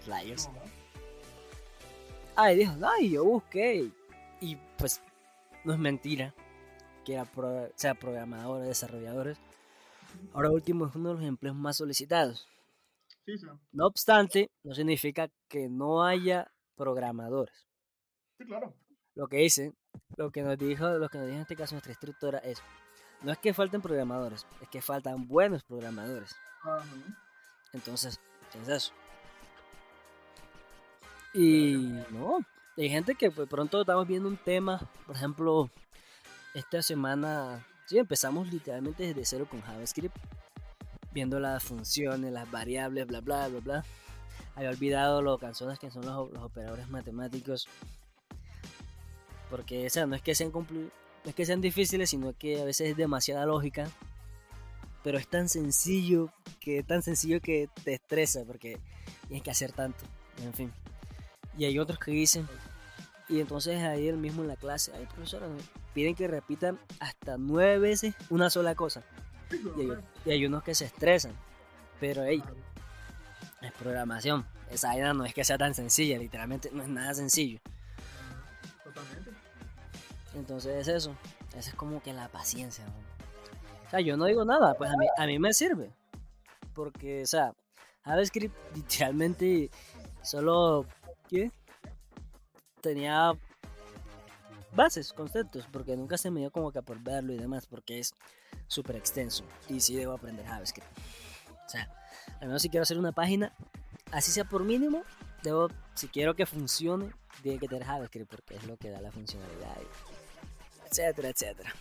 rayos. 0.06 0.48
No, 0.48 0.60
Ah, 2.38 2.52
y 2.52 2.56
dijo, 2.58 2.74
ay, 2.86 3.08
yo 3.10 3.24
busqué. 3.24 3.90
Y 4.42 4.56
pues, 4.76 5.00
no 5.66 5.72
es 5.74 5.78
mentira 5.78 6.34
que 7.04 7.14
era 7.14 7.24
pro- 7.24 7.70
sea 7.74 7.94
programadores, 7.94 8.66
desarrolladores. 8.66 9.38
Ahora 10.32 10.50
último 10.50 10.86
es 10.86 10.94
uno 10.94 11.10
de 11.10 11.14
los 11.16 11.24
empleos 11.24 11.56
más 11.56 11.76
solicitados. 11.76 12.48
Sí, 13.26 13.36
sí. 13.38 13.46
No 13.72 13.86
obstante, 13.86 14.50
no 14.64 14.74
significa 14.74 15.28
que 15.48 15.68
no 15.68 16.04
haya 16.04 16.50
programadores. 16.76 17.66
Sí, 18.38 18.44
claro. 18.46 18.72
Lo 19.14 19.28
que 19.28 19.38
dice, 19.38 19.72
lo 20.16 20.30
que 20.30 20.42
nos 20.42 20.56
dijo, 20.58 20.88
lo 20.88 21.08
que 21.08 21.18
nos 21.18 21.26
dijo 21.26 21.36
en 21.36 21.42
este 21.42 21.56
caso 21.56 21.74
nuestra 21.74 21.92
instructora 21.92 22.38
es, 22.38 22.62
no 23.22 23.32
es 23.32 23.38
que 23.38 23.54
falten 23.54 23.80
programadores, 23.82 24.46
es 24.60 24.68
que 24.68 24.80
faltan 24.82 25.26
buenos 25.26 25.64
programadores. 25.64 26.34
Ajá. 26.62 26.84
Entonces, 27.72 28.20
es 28.62 28.68
eso. 28.68 28.92
Y 31.34 31.76
no, 32.10 32.38
hay 32.76 32.90
gente 32.90 33.14
que 33.14 33.30
de 33.30 33.46
pronto 33.46 33.80
estamos 33.80 34.06
viendo 34.06 34.28
un 34.28 34.36
tema, 34.36 34.80
por 35.06 35.16
ejemplo, 35.16 35.70
esta 36.54 36.82
semana, 36.82 37.66
sí, 37.86 37.98
empezamos 37.98 38.52
literalmente 38.52 39.06
desde 39.06 39.24
cero 39.24 39.46
con 39.50 39.62
JavaScript, 39.62 40.16
viendo 41.12 41.40
las 41.40 41.64
funciones, 41.64 42.32
las 42.32 42.50
variables, 42.50 43.06
bla, 43.06 43.20
bla, 43.20 43.48
bla, 43.48 43.60
bla. 43.60 43.84
Había 44.54 44.70
olvidado 44.70 45.22
lo 45.22 45.38
canciones 45.38 45.78
que 45.78 45.90
son 45.90 46.04
los, 46.04 46.30
los 46.30 46.42
operadores 46.42 46.88
matemáticos. 46.88 47.68
Porque, 49.50 49.86
o 49.86 49.90
sea, 49.90 50.06
no 50.06 50.14
es 50.14 50.22
que 50.22 50.34
sean 50.34 50.52
no 50.52 51.30
es 51.30 51.34
que 51.34 51.46
sean 51.46 51.60
difíciles, 51.60 52.10
sino 52.10 52.32
que 52.34 52.60
a 52.60 52.64
veces 52.64 52.90
es 52.90 52.96
demasiada 52.96 53.46
lógica. 53.46 53.88
Pero 55.02 55.18
es 55.18 55.28
tan 55.28 55.48
sencillo 55.48 56.30
que 56.60 56.82
tan 56.82 57.02
sencillo 57.02 57.40
que 57.40 57.68
te 57.84 57.94
estresa 57.94 58.44
porque 58.44 58.78
tienes 59.28 59.42
que 59.42 59.50
hacer 59.50 59.72
tanto. 59.72 60.04
En 60.42 60.52
fin. 60.52 60.72
Y 61.56 61.64
hay 61.64 61.78
otros 61.78 61.98
que 61.98 62.10
dicen, 62.10 62.48
y 63.28 63.40
entonces 63.40 63.82
ahí 63.82 64.08
el 64.08 64.16
mismo 64.16 64.42
en 64.42 64.48
la 64.48 64.56
clase, 64.56 64.92
ay 64.94 65.06
profesora, 65.06 65.46
me 65.48 65.60
piden 65.94 66.14
que 66.14 66.28
repitan 66.28 66.78
hasta 67.00 67.36
nueve 67.38 67.78
veces 67.78 68.14
una 68.30 68.50
sola 68.50 68.74
cosa. 68.74 69.02
Y 69.50 69.80
hay, 69.80 69.98
y 70.24 70.30
hay 70.30 70.46
unos 70.46 70.62
que 70.62 70.74
se 70.74 70.84
estresan. 70.84 71.32
Pero 71.98 72.24
hey, 72.24 72.42
es 73.62 73.72
programación. 73.72 74.46
Esa 74.70 74.88
vaina 74.88 75.14
no 75.14 75.24
es 75.24 75.32
que 75.32 75.44
sea 75.44 75.58
tan 75.58 75.74
sencilla, 75.74 76.18
literalmente 76.18 76.70
no 76.72 76.82
es 76.82 76.88
nada 76.88 77.14
sencillo. 77.14 77.60
Totalmente. 78.84 79.30
Entonces 80.34 80.86
es 80.86 80.94
eso. 80.94 81.16
Esa 81.56 81.70
es 81.70 81.74
como 81.74 82.02
que 82.02 82.12
la 82.12 82.28
paciencia. 82.28 82.84
¿no? 82.84 82.92
O 83.86 83.90
sea, 83.90 84.00
yo 84.00 84.16
no 84.16 84.26
digo 84.26 84.44
nada, 84.44 84.74
pues 84.74 84.90
a 84.90 84.96
mí, 84.96 85.06
a 85.16 85.26
mí 85.26 85.38
me 85.38 85.54
sirve. 85.54 85.90
Porque, 86.74 87.22
o 87.22 87.26
sea, 87.26 87.54
JavaScript 88.04 88.54
literalmente 88.74 89.70
solo 90.22 90.86
¿qué? 91.28 91.50
tenía 92.86 93.32
bases, 94.72 95.12
conceptos, 95.12 95.66
porque 95.72 95.96
nunca 95.96 96.16
se 96.16 96.30
me 96.30 96.38
dio 96.40 96.52
como 96.52 96.70
que 96.70 96.82
por 96.82 97.00
verlo 97.00 97.32
y 97.32 97.36
demás, 97.36 97.66
porque 97.66 97.98
es 97.98 98.14
súper 98.68 98.94
extenso. 98.94 99.44
Y 99.68 99.80
sí 99.80 99.96
debo 99.96 100.12
aprender 100.12 100.46
JavaScript. 100.46 100.86
O 101.66 101.68
sea, 101.68 101.90
al 102.40 102.46
menos 102.46 102.62
si 102.62 102.68
quiero 102.68 102.82
hacer 102.82 102.96
una 102.96 103.10
página, 103.10 103.52
así 104.12 104.30
sea 104.30 104.44
por 104.44 104.62
mínimo, 104.62 105.02
debo, 105.42 105.68
si 105.94 106.06
quiero 106.06 106.36
que 106.36 106.46
funcione, 106.46 107.12
tiene 107.42 107.58
que 107.58 107.66
tener 107.66 107.84
JavaScript, 107.84 108.30
porque 108.30 108.54
es 108.54 108.64
lo 108.64 108.76
que 108.76 108.90
da 108.90 109.00
la 109.00 109.10
funcionalidad, 109.10 109.76
y 109.80 110.86
etcétera, 110.88 111.30
etcétera. 111.30 111.72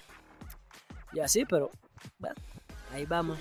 Y 1.13 1.19
así, 1.19 1.45
pero, 1.45 1.69
bueno, 2.17 2.35
ahí 2.91 3.05
vamos. 3.05 3.39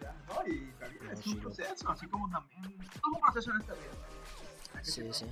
Ya, 0.00 0.12
no, 0.26 0.52
y 0.52 0.72
también 0.72 1.10
es 1.12 1.26
un 1.26 1.38
proceso, 1.38 1.88
así 1.88 2.06
como 2.08 2.28
también. 2.30 2.78
Todo 3.00 3.12
es 3.12 3.14
un 3.14 3.20
proceso 3.20 3.50
en 3.52 3.60
esta 3.60 3.74
vida. 3.74 4.13
Sí, 4.84 5.08
sí. 5.12 5.26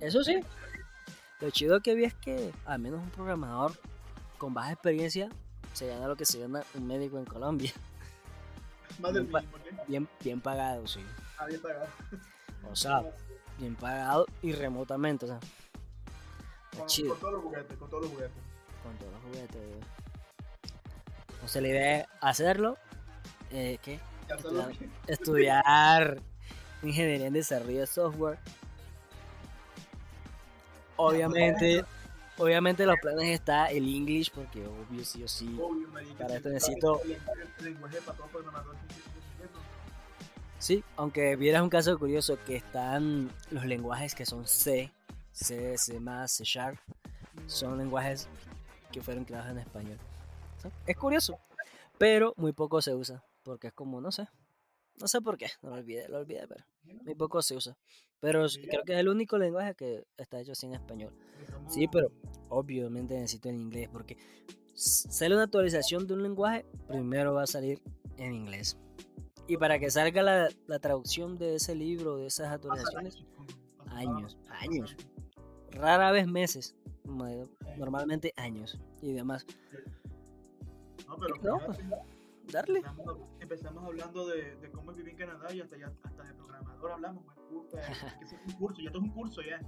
Eso 0.00 0.22
sí. 0.22 0.40
Lo 1.40 1.50
chido 1.50 1.80
que 1.80 1.94
vi 1.94 2.04
es 2.04 2.14
que 2.14 2.52
al 2.66 2.78
menos 2.78 3.00
un 3.00 3.10
programador 3.10 3.72
con 4.38 4.54
baja 4.54 4.72
experiencia 4.72 5.28
se 5.72 5.86
gana 5.88 6.06
lo 6.06 6.16
que 6.16 6.24
se 6.24 6.38
gana 6.40 6.62
un 6.74 6.86
médico 6.86 7.18
en 7.18 7.24
Colombia. 7.24 7.72
Más 9.00 9.12
del 9.12 9.24
Bien 9.24 9.32
pa- 9.32 9.40
mínimo, 9.40 9.58
¿qué? 9.64 9.70
Bien, 9.88 10.08
bien 10.20 10.40
pagado, 10.40 10.86
sí. 10.86 11.00
Ah, 11.38 11.46
bien 11.46 11.60
pagado. 11.60 11.86
O 12.70 12.76
sea, 12.76 13.02
bien 13.58 13.74
pagado 13.74 14.26
y 14.42 14.52
remotamente, 14.52 15.24
o 15.24 15.28
sea. 15.28 15.40
Con, 16.76 16.86
chido. 16.86 17.10
con 17.10 17.20
todos 17.20 17.32
los 17.34 17.42
juguetes, 17.42 17.78
con 17.78 17.90
todos 17.90 18.02
los 18.04 18.12
juguetes. 18.12 18.36
Con 18.82 18.96
todos 18.98 19.12
los 19.12 19.22
juguetes. 19.22 19.84
Entonces 21.34 21.62
la 21.62 21.68
idea 21.68 22.00
es 22.00 22.06
hacerlo. 22.20 22.76
Eh, 23.50 23.78
¿Qué? 23.82 24.00
Estudiar, 24.28 24.72
estudiar 25.06 26.22
ingeniería 26.88 27.26
en 27.26 27.32
desarrollo 27.32 27.80
de 27.80 27.86
software. 27.86 28.38
Obviamente, 30.96 31.84
obviamente 32.38 32.86
los 32.86 32.96
planes 33.00 33.28
está 33.28 33.66
el 33.70 33.84
English 33.88 34.30
porque 34.32 34.64
obvio 34.66 35.04
sí 35.04 35.22
o 35.24 35.28
sí. 35.28 35.46
Obvio, 35.60 35.88
marica, 35.88 36.18
Para 36.24 36.36
esto 36.36 36.48
necesito- 36.50 37.00
sí, 40.58 40.84
aunque 40.96 41.36
vieras 41.36 41.62
un 41.62 41.68
caso 41.70 41.98
curioso 41.98 42.38
que 42.46 42.56
están 42.56 43.30
los 43.50 43.64
lenguajes 43.64 44.14
que 44.14 44.24
son 44.24 44.46
C, 44.46 44.92
C, 45.32 45.76
C+, 45.78 45.98
C 46.28 46.44
Sharp, 46.44 46.78
son 47.46 47.76
lenguajes 47.78 48.28
que 48.92 49.02
fueron 49.02 49.24
creados 49.24 49.50
en 49.50 49.58
español. 49.58 49.98
¿Sí? 50.62 50.68
Es 50.86 50.96
curioso, 50.96 51.38
pero 51.98 52.32
muy 52.36 52.52
poco 52.52 52.80
se 52.80 52.94
usa, 52.94 53.22
porque 53.42 53.66
es 53.68 53.72
como, 53.72 54.00
no 54.00 54.12
sé, 54.12 54.28
no 55.00 55.08
sé 55.08 55.20
por 55.20 55.36
qué, 55.36 55.48
no 55.62 55.70
lo 55.70 55.76
olvidé, 55.76 56.08
lo 56.08 56.18
olvidé, 56.18 56.46
pero 56.46 56.64
muy 57.04 57.14
poco 57.14 57.42
se 57.42 57.56
usa. 57.56 57.76
Pero 58.20 58.46
creo 58.68 58.82
que 58.84 58.94
es 58.94 58.98
el 58.98 59.08
único 59.08 59.36
lenguaje 59.36 59.74
que 59.74 60.04
está 60.16 60.40
hecho 60.40 60.52
así 60.52 60.66
en 60.66 60.74
español. 60.74 61.12
Sí, 61.68 61.88
pero 61.88 62.10
obviamente 62.48 63.14
necesito 63.14 63.48
el 63.50 63.56
inglés, 63.56 63.88
porque 63.92 64.16
sale 64.74 65.34
una 65.34 65.44
actualización 65.44 66.06
de 66.06 66.14
un 66.14 66.22
lenguaje, 66.22 66.64
primero 66.88 67.34
va 67.34 67.42
a 67.42 67.46
salir 67.46 67.82
en 68.16 68.32
inglés. 68.32 68.78
Y 69.46 69.58
para 69.58 69.78
que 69.78 69.90
salga 69.90 70.22
la, 70.22 70.48
la 70.66 70.78
traducción 70.78 71.36
de 71.36 71.56
ese 71.56 71.74
libro, 71.74 72.16
de 72.16 72.26
esas 72.28 72.48
actualizaciones, 72.50 73.22
años, 73.88 74.38
años, 74.48 74.96
rara 75.70 76.10
vez 76.10 76.26
meses, 76.26 76.74
ma- 77.04 77.30
normalmente 77.76 78.32
años 78.36 78.80
y 79.02 79.12
demás. 79.12 79.44
No, 81.06 81.18
pero 81.18 81.58
Darle. 82.54 82.78
Empezamos, 82.78 83.18
empezamos 83.40 83.84
hablando 83.84 84.28
de, 84.28 84.54
de 84.54 84.70
cómo 84.70 84.92
vivir 84.92 85.08
en 85.08 85.16
Canadá 85.16 85.52
y 85.52 85.60
hasta, 85.60 85.76
ya, 85.76 85.92
hasta 86.04 86.22
de 86.22 86.34
programador 86.34 86.92
hablamos. 86.92 87.24
Puta, 87.50 87.80
que 88.20 88.24
es 88.24 88.32
un 88.46 88.52
curso, 88.52 88.80
ya 88.80 88.86
esto 88.86 88.98
es 88.98 89.04
un 89.04 89.10
curso 89.10 89.42
ya. 89.42 89.60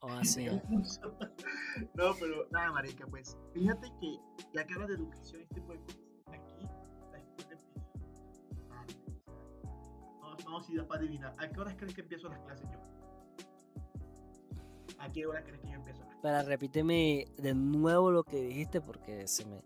O 0.00 0.08
así. 0.08 0.46
Curso. 0.68 1.00
no, 1.94 2.14
pero 2.20 2.46
nada, 2.50 2.70
marica, 2.70 3.06
pues 3.06 3.38
fíjate 3.54 3.90
que 3.98 4.18
ya 4.52 4.66
que 4.66 4.74
hablas 4.74 4.90
de 4.90 4.96
educación 4.96 5.40
y 5.40 5.44
este 5.44 5.54
tipo 5.54 5.72
de 5.72 5.78
cosas, 5.78 6.00
aquí 6.32 6.68
la 7.12 7.18
escuela 7.18 7.18
empieza. 7.38 7.64
sea, 8.68 8.86
No, 10.20 10.36
no, 10.50 10.62
si 10.62 10.76
da 10.76 10.86
para 10.86 11.00
adivinar. 11.00 11.34
¿A 11.38 11.48
qué 11.48 11.60
horas 11.60 11.74
crees 11.78 11.94
que 11.94 12.02
empiezo 12.02 12.28
las 12.28 12.40
clases 12.40 12.68
yo? 12.70 12.78
¿A 14.98 15.10
qué 15.10 15.26
hora 15.26 15.42
crees 15.42 15.62
que 15.62 15.68
yo 15.68 15.76
empiezo 15.76 16.00
las 16.00 16.08
clases? 16.08 16.22
Para 16.22 16.42
repíteme 16.42 17.26
de 17.38 17.54
nuevo 17.54 18.10
lo 18.10 18.22
que 18.22 18.36
dijiste 18.36 18.82
porque 18.82 19.26
se 19.26 19.46
me... 19.46 19.62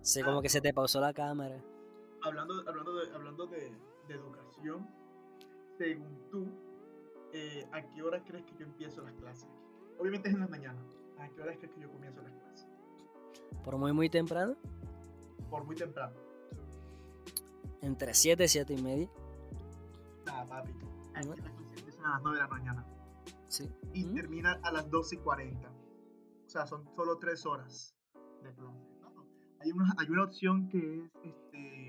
Se, 0.00 0.24
como 0.24 0.40
que 0.40 0.48
se 0.48 0.62
te 0.62 0.72
pausó 0.72 0.98
la 0.98 1.12
cámara. 1.12 1.62
Hablando, 2.24 2.54
hablando, 2.68 2.94
de, 2.94 3.14
hablando 3.14 3.46
de, 3.46 3.76
de 4.08 4.14
educación, 4.14 4.88
según 5.78 6.28
tú, 6.30 6.48
eh, 7.32 7.66
¿a 7.72 7.82
qué 7.82 8.02
hora 8.02 8.22
crees 8.24 8.44
que 8.44 8.54
yo 8.56 8.66
empiezo 8.66 9.02
las 9.02 9.14
clases? 9.14 9.48
Obviamente 9.98 10.28
es 10.28 10.34
en 10.34 10.40
la 10.40 10.48
mañana. 10.48 10.80
¿A 11.18 11.28
qué 11.28 11.40
hora 11.42 11.56
crees 11.56 11.72
que 11.74 11.80
yo 11.80 11.90
comienzo 11.90 12.20
las 12.22 12.32
clases? 12.32 12.68
Por 13.64 13.78
muy 13.78 13.92
muy 13.92 14.08
temprano, 14.08 14.56
Por 15.50 15.64
muy 15.64 15.76
temprano. 15.76 16.14
entre 17.80 18.14
7 18.14 18.44
y 18.44 18.48
7 18.48 18.74
y 18.74 18.82
media. 18.82 19.08
Nada, 20.26 20.46
papi. 20.46 20.70
Aquí 21.14 21.28
Ujú. 21.28 21.36
las 21.42 21.50
clases 21.52 21.78
empiezan 21.78 22.04
a 22.06 22.10
las 22.10 22.22
9 22.22 22.36
de 22.38 22.42
la 22.42 22.48
mañana 22.48 22.86
Sí. 23.48 23.68
y 23.92 24.04
Ujú. 24.04 24.14
terminan 24.14 24.64
a 24.64 24.72
las 24.72 24.90
12 24.90 25.16
y 25.16 25.18
40. 25.18 25.68
O 25.68 26.48
sea, 26.48 26.66
son 26.66 26.84
solo 26.96 27.18
3 27.18 27.44
horas 27.46 27.94
de 28.42 28.52
clase. 28.54 28.78
No, 29.00 29.10
no. 29.10 29.26
Hay, 29.60 29.72
una, 29.72 29.94
hay 29.98 30.08
una 30.08 30.24
opción 30.24 30.68
que 30.68 31.04
es 31.04 31.10
este, 31.24 31.81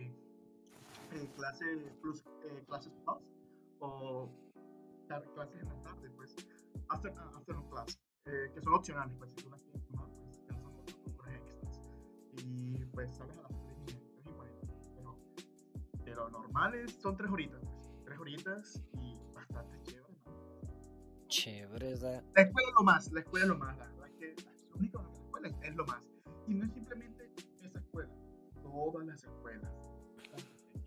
eh, 1.16 1.32
clase 1.36 1.66
plus, 2.02 2.24
eh, 2.44 2.64
clases 2.68 2.92
plus 3.06 3.18
o 3.80 4.30
clases 5.36 5.62
en 5.62 5.68
la 5.70 5.84
tarde, 5.84 6.10
pues, 6.16 6.36
after, 6.90 7.12
afternoon 7.12 7.70
class, 7.70 8.00
eh, 8.26 8.52
que 8.54 8.62
son 8.62 8.74
opcionales, 8.74 9.16
pues, 9.18 9.32
si 9.32 9.36
tú 9.38 9.50
las 9.50 9.62
quieres 9.64 9.86
tomar, 9.86 10.08
pues, 10.24 10.42
ya 10.48 10.56
son 10.56 11.20
horas 11.20 11.36
extras. 11.36 11.82
Y 12.44 12.86
pues 12.86 13.16
sales 13.16 13.38
a 13.38 13.42
las 13.44 13.62
3 13.64 13.78
y, 13.82 13.86
3 13.86 14.26
y 14.26 14.30
40. 14.32 14.68
Pero, 14.96 15.18
pero 16.04 16.30
normales 16.30 16.94
son 17.02 17.16
3 17.16 17.30
horitas, 17.30 17.62
pues, 17.62 17.92
3 18.06 18.20
horitas 18.20 18.84
y 18.94 19.20
bastante 19.34 19.82
chévere, 19.84 20.18
¿no? 20.26 21.28
Chévere, 21.28 21.98
sea, 21.98 22.24
La 22.36 22.42
escuela 22.42 22.70
es 22.70 22.76
lo 22.76 22.84
más, 22.84 23.12
la 23.12 23.20
escuela 23.20 23.46
es 23.46 23.50
lo 23.50 23.58
más, 23.58 23.78
la 23.78 23.86
verdad 23.86 24.08
es 24.08 24.14
que 24.16 24.36
lo 24.70 24.78
único 24.78 25.00
que 25.00 25.06
la 25.06 25.14
escuela 25.14 25.48
es, 25.48 25.56
es 25.62 25.76
lo 25.76 25.86
más. 25.86 26.04
Y 26.48 26.56
no 26.56 26.66
es 26.66 26.74
simplemente 26.74 27.32
esa 27.62 27.80
escuela, 27.80 28.12
todas 28.64 29.06
las 29.06 29.24
escuelas. 29.24 29.93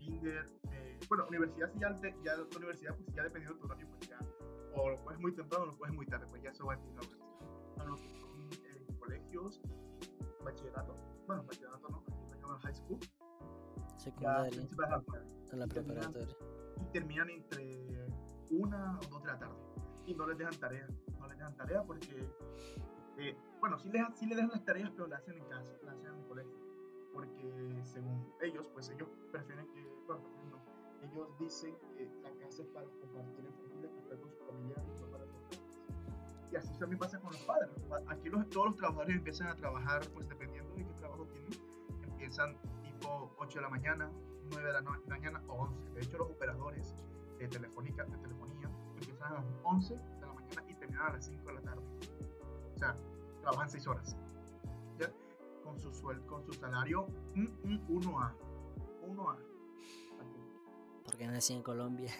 Kinder, 0.07 0.49
eh, 0.71 0.99
bueno, 1.09 1.25
universidad 1.27 1.69
sí 1.73 1.79
ya, 1.79 1.93
ya 2.23 2.35
la 2.37 2.57
universidad 2.57 2.95
pues 2.95 3.13
ya 3.13 3.23
dependiendo 3.23 3.55
de 3.55 3.59
tu 3.59 3.67
horario 3.67 3.87
pues 3.89 4.09
ya, 4.09 4.19
o 4.75 4.89
lo 4.89 4.97
puedes 5.03 5.19
muy 5.19 5.33
temprano 5.33 5.65
o 5.65 5.67
lo 5.67 5.77
puedes 5.77 5.95
muy 5.95 6.05
tarde, 6.05 6.25
pues 6.29 6.41
ya 6.41 6.49
eso 6.51 6.65
va 6.65 6.73
a 6.73 6.77
de 6.77 6.83
la 6.83 7.01
universidad. 7.01 7.27
A 7.79 7.85
lo 7.85 7.95
que 7.95 8.09
son 8.09 8.49
eh, 8.65 8.87
colegios 8.99 9.61
bachillerato, 10.43 10.95
bueno, 11.27 11.43
bachillerato 11.43 11.89
no, 11.89 11.97
aquí 11.97 12.31
lo 12.31 12.39
llaman 12.39 12.59
high 12.59 12.75
school, 12.75 12.99
secundaria, 13.97 14.61
en 15.51 15.59
la 15.59 15.67
preparatoria. 15.67 16.35
y 16.81 16.85
terminan 16.91 17.29
entre 17.29 18.07
una 18.51 18.97
o 18.99 19.09
dos 19.09 19.23
de 19.23 19.27
la 19.27 19.39
tarde. 19.39 19.55
Y 20.05 20.15
no 20.15 20.25
les 20.27 20.37
dejan 20.37 20.55
tarea. 20.55 20.87
No 21.19 21.27
les 21.27 21.37
dejan 21.37 21.55
tarea 21.57 21.83
porque, 21.83 22.29
eh, 23.17 23.37
bueno, 23.59 23.77
sí 23.77 23.89
les, 23.89 24.01
sí 24.17 24.25
les 24.25 24.37
dejan 24.37 24.51
las 24.51 24.63
tareas, 24.63 24.89
pero 24.91 25.07
las 25.07 25.21
hacen 25.21 25.37
en 25.37 25.45
casa, 25.45 25.71
las 25.83 25.95
hacen 25.95 26.13
en 26.13 26.19
el 26.19 26.27
colegio. 26.27 26.66
Porque 27.17 27.81
según 27.83 28.31
ellos, 28.41 28.67
pues 28.73 28.89
ellos 28.89 29.09
prefieren 29.31 29.65
que, 29.73 29.81
bueno, 30.05 30.21
no. 30.51 30.61
Ellos 31.01 31.27
dicen 31.39 31.75
que 31.97 32.05
la 32.21 32.29
casa 32.45 32.61
es 32.61 32.67
para 32.69 32.85
compartir 33.01 33.43
en 33.45 33.53
familia, 33.55 33.89
para 33.89 34.01
estar 34.03 34.19
con 34.21 34.31
su 34.31 34.45
familia 34.45 34.75
y 34.85 35.01
no 35.01 35.07
para 35.11 35.25
tareas. 35.25 35.61
Y 36.51 36.55
así 36.57 36.77
también 36.77 36.99
pasa 36.99 37.19
con 37.19 37.31
los 37.31 37.41
padres. 37.41 37.69
Aquí 38.07 38.29
los, 38.29 38.47
todos 38.49 38.67
los 38.67 38.75
trabajadores 38.75 39.15
empiezan 39.15 39.47
a 39.47 39.55
trabajar, 39.55 40.01
pues 40.13 40.29
dependiendo 40.29 40.71
de 40.75 40.85
qué 40.85 40.93
trabajo 40.93 41.25
tienen, 41.25 41.49
empiezan 42.03 42.55
tipo 42.83 43.31
8 43.39 43.57
de 43.57 43.61
la 43.63 43.69
mañana, 43.69 44.11
9 44.51 44.67
de 44.67 44.73
la 44.73 44.81
no- 44.81 45.01
mañana 45.07 45.41
o 45.47 45.53
11. 45.63 45.93
De 45.93 46.01
hecho, 46.01 46.17
los 46.19 46.29
operadores 46.29 46.95
de, 47.39 47.47
telefónica, 47.47 48.05
de 48.05 48.17
telefonía 48.19 48.69
empiezan 48.95 49.33
a 49.33 49.35
las 49.37 49.45
11 49.63 49.95
de 49.95 50.21
la 50.21 50.33
mañana 50.33 50.63
y 50.69 50.73
terminan 50.75 51.07
a 51.07 51.13
las 51.13 51.25
5 51.25 51.47
de 51.47 51.53
la 51.55 51.61
tarde. 51.61 51.81
O 52.75 52.77
sea, 52.77 52.95
trabajan 53.41 53.69
6 53.71 53.87
horas. 53.87 54.15
Con 55.67 55.79
su 55.79 55.93
sueldo, 55.93 56.25
con 56.27 56.45
su 56.45 56.53
salario 56.53 57.07
mm, 57.35 57.41
mm, 57.63 57.87
1A. 57.89 58.33
1A. 59.05 59.33
Aquí. 60.21 60.41
Porque 61.03 61.27
nací 61.27 61.53
en 61.53 61.61
Colombia. 61.63 62.11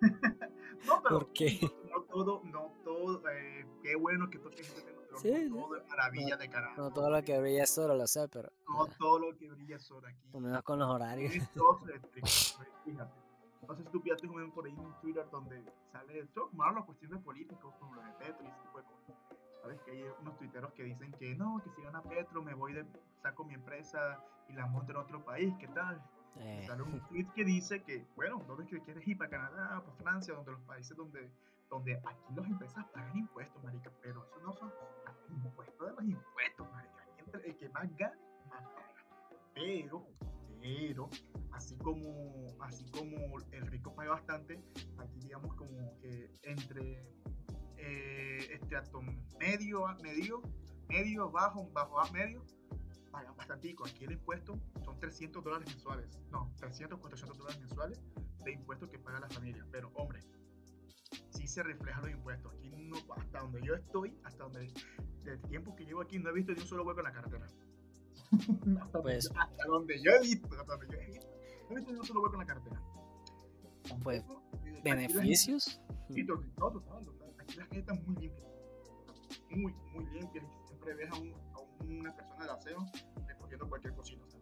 No, 0.86 1.02
pero 1.02 1.18
¿Por 1.20 1.32
qué? 1.32 1.58
no 1.90 2.02
todo, 2.02 2.42
no 2.44 2.70
todo, 2.84 3.22
eh, 3.30 3.66
qué 3.82 3.96
bueno 3.96 4.28
que 4.28 4.38
toques 4.38 4.60
este 4.68 4.82
tema, 4.82 5.00
pero 5.06 5.18
Sí, 5.18 5.34
sí. 5.34 5.48
no 5.48 5.56
todo 5.64 5.76
es 5.76 5.88
maravilla 5.88 6.36
de 6.36 6.48
carajo. 6.50 6.80
No 6.82 6.92
todo 6.92 7.10
lo 7.10 7.22
que 7.24 7.40
brilla 7.40 7.64
es 7.64 7.78
oro, 7.78 7.94
lo 7.96 8.06
sé, 8.06 8.28
pero 8.28 8.52
No 8.68 8.86
todo 8.98 9.18
lo 9.18 9.36
que 9.36 9.48
brilla 9.50 9.76
es 9.76 9.90
oro 9.90 10.06
aquí. 10.06 10.38
menos 10.38 10.62
con 10.62 10.78
los 10.78 10.88
horarios. 10.88 11.34
Es 11.34 11.50
todo 11.54 11.80
eléctrico, 11.88 12.28
fíjate. 12.84 13.14
No 13.66 13.74
sé 13.74 13.82
si 13.84 13.88
tú 13.90 14.00
pillaste 14.02 14.28
un 14.28 14.52
por 14.52 14.66
ahí 14.66 14.72
en 14.78 15.00
Twitter 15.00 15.26
donde 15.30 15.64
sale 15.90 16.20
esto, 16.20 16.48
como 16.50 16.62
hablan 16.62 16.84
cuestiones 16.84 17.20
políticas, 17.22 17.74
como 17.80 17.94
lo 17.94 18.02
de 18.02 18.12
Petro 18.12 18.44
y 18.44 18.48
ese 18.48 18.60
tipo 18.60 18.78
de 18.78 18.84
cosas. 18.84 19.16
Sabes 19.66 19.80
que 19.80 19.90
hay 19.90 20.04
unos 20.20 20.38
tuiteros 20.38 20.72
que 20.74 20.84
dicen 20.84 21.10
que 21.18 21.34
no, 21.34 21.60
que 21.60 21.70
si 21.70 21.82
gana 21.82 22.00
Petro 22.00 22.40
me 22.40 22.54
voy 22.54 22.72
de, 22.72 22.86
saco 23.20 23.44
mi 23.44 23.54
empresa 23.54 24.22
y 24.48 24.52
la 24.52 24.66
monto 24.66 24.92
en 24.92 24.98
otro 24.98 25.24
país, 25.24 25.52
¿qué 25.58 25.66
tal? 25.66 26.00
Eh, 26.36 26.62
Sale 26.68 26.84
un 26.84 27.00
tweet 27.08 27.26
que 27.34 27.44
dice 27.44 27.82
que, 27.82 28.06
bueno, 28.14 28.44
¿dónde 28.46 28.62
es 28.62 28.70
que 28.70 28.80
quieres 28.82 29.04
ir? 29.08 29.18
¿Para 29.18 29.28
Canadá? 29.28 29.82
¿Para 29.84 29.96
Francia? 29.96 30.34
Donde 30.34 30.52
los 30.52 30.60
países 30.60 30.96
donde, 30.96 31.32
donde 31.68 31.96
aquí 31.96 32.34
las 32.36 32.46
empresas 32.46 32.86
pagan 32.94 33.16
impuestos, 33.16 33.60
marica, 33.64 33.90
pero 34.00 34.24
eso 34.24 34.40
no 34.40 34.52
son 34.52 34.72
impuestos 35.30 35.88
de 35.88 35.94
los 35.94 36.04
impuestos, 36.04 36.70
marica. 36.70 37.04
Entre 37.18 37.48
el 37.48 37.56
que 37.56 37.68
más 37.70 37.96
gana, 37.96 38.16
más 38.48 38.62
paga. 38.62 38.94
Pero, 39.52 40.06
pero, 40.60 41.10
así 41.50 41.76
como, 41.78 42.54
así 42.60 42.88
como 42.92 43.40
el 43.50 43.66
rico 43.66 43.92
paga 43.96 44.10
bastante, 44.12 44.62
aquí 44.98 45.18
digamos 45.18 45.52
como 45.56 45.98
que 45.98 46.30
entre 46.44 47.02
eh, 47.78 48.48
estrato 48.52 49.00
medio, 49.38 49.86
medio, 50.02 50.42
medio, 50.88 51.30
bajo, 51.30 51.68
bajo, 51.72 52.00
a 52.00 52.10
medio, 52.12 52.44
pagan 53.10 53.36
bastante. 53.36 53.74
Aquí 53.84 54.04
el 54.04 54.12
impuesto 54.12 54.58
son 54.84 54.98
300 54.98 55.42
dólares 55.42 55.68
mensuales. 55.68 56.18
No, 56.30 56.52
300, 56.58 56.98
400 56.98 57.38
dólares 57.38 57.60
mensuales 57.60 58.00
de 58.44 58.52
impuestos 58.52 58.88
que 58.90 58.98
paga 58.98 59.20
la 59.20 59.28
familia. 59.28 59.66
Pero, 59.70 59.90
hombre, 59.94 60.20
si 61.30 61.46
aquí 61.46 61.46
se 61.46 61.62
reflejan 61.62 62.02
los 62.02 62.12
impuestos. 62.12 62.52
Aquí 62.54 62.70
no, 62.70 62.96
hasta 63.16 63.40
donde 63.40 63.62
yo 63.62 63.74
estoy, 63.74 64.16
hasta 64.24 64.44
donde, 64.44 64.72
del 65.24 65.40
tiempo 65.42 65.74
que 65.76 65.84
llevo 65.84 66.02
aquí, 66.02 66.18
no 66.18 66.30
he 66.30 66.32
visto 66.32 66.52
ni 66.52 66.60
un 66.60 66.66
solo 66.66 66.84
hueco 66.84 67.00
en 67.00 67.04
la 67.04 67.12
carretera. 67.12 67.46
hasta, 68.82 69.02
Pues- 69.02 69.24
donde, 69.24 69.40
hasta 69.40 69.64
donde 69.66 70.02
yo 70.02 70.10
he 70.12 70.20
visto, 70.20 70.48
hasta 70.48 70.76
donde 70.76 70.86
yo 70.88 71.00
he 71.00 71.06
visto, 71.06 71.26
no 71.68 71.72
he 71.72 71.76
visto 71.76 71.92
ni 71.92 71.98
un 72.00 72.06
solo 72.06 72.22
hueco 72.22 72.34
en 72.34 72.40
la 72.40 72.46
carretera. 72.46 72.82
Pues, 74.02 74.24
¿Beneficios? 74.82 75.80
Sí, 76.10 76.26
total, 76.26 76.52
total. 76.56 77.25
Aquí 77.46 77.56
la 77.58 77.64
gente 77.66 77.78
está 77.80 77.94
muy 77.94 78.16
limpia. 78.16 78.44
Muy, 79.50 79.72
muy 79.92 80.06
limpia. 80.06 80.42
y 80.42 80.66
Siempre 80.66 80.94
ves 80.94 81.10
a, 81.10 81.16
un- 81.16 81.34
a 81.54 81.84
una 81.84 82.14
persona 82.14 82.44
de 82.44 82.50
aseo 82.50 82.86
recogiendo 83.26 83.68
cualquier 83.68 83.94
cosita. 83.94 84.24
o 84.24 84.28
sea, 84.30 84.40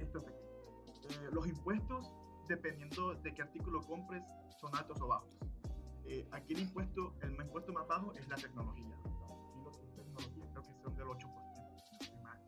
esto 0.00 0.18
es 0.18 0.24
aquí. 0.26 0.34
Eh, 1.10 1.28
los 1.32 1.46
impuestos, 1.46 2.12
dependiendo 2.48 3.14
de 3.14 3.34
qué 3.34 3.42
artículo 3.42 3.80
compres, 3.86 4.22
son 4.60 4.74
altos 4.76 5.00
o 5.00 5.08
bajos. 5.08 5.30
Eh, 6.06 6.26
aquí 6.32 6.54
el 6.54 6.60
impuesto, 6.60 7.14
el 7.22 7.32
impuesto 7.34 7.72
más 7.72 7.86
bajo 7.86 8.12
es 8.14 8.26
la 8.28 8.36
tecnología. 8.36 8.94
Aquí 9.04 9.60
lo 9.62 9.70
que 9.72 9.82
es 9.84 9.94
tecnología 9.94 10.44
creo 10.52 10.62
que 10.62 10.82
son 10.82 10.96
del 10.96 11.06
8%. 11.06 11.18
si 11.52 11.60
no 11.60 11.76
estoy 12.00 12.20
mal. 12.22 12.40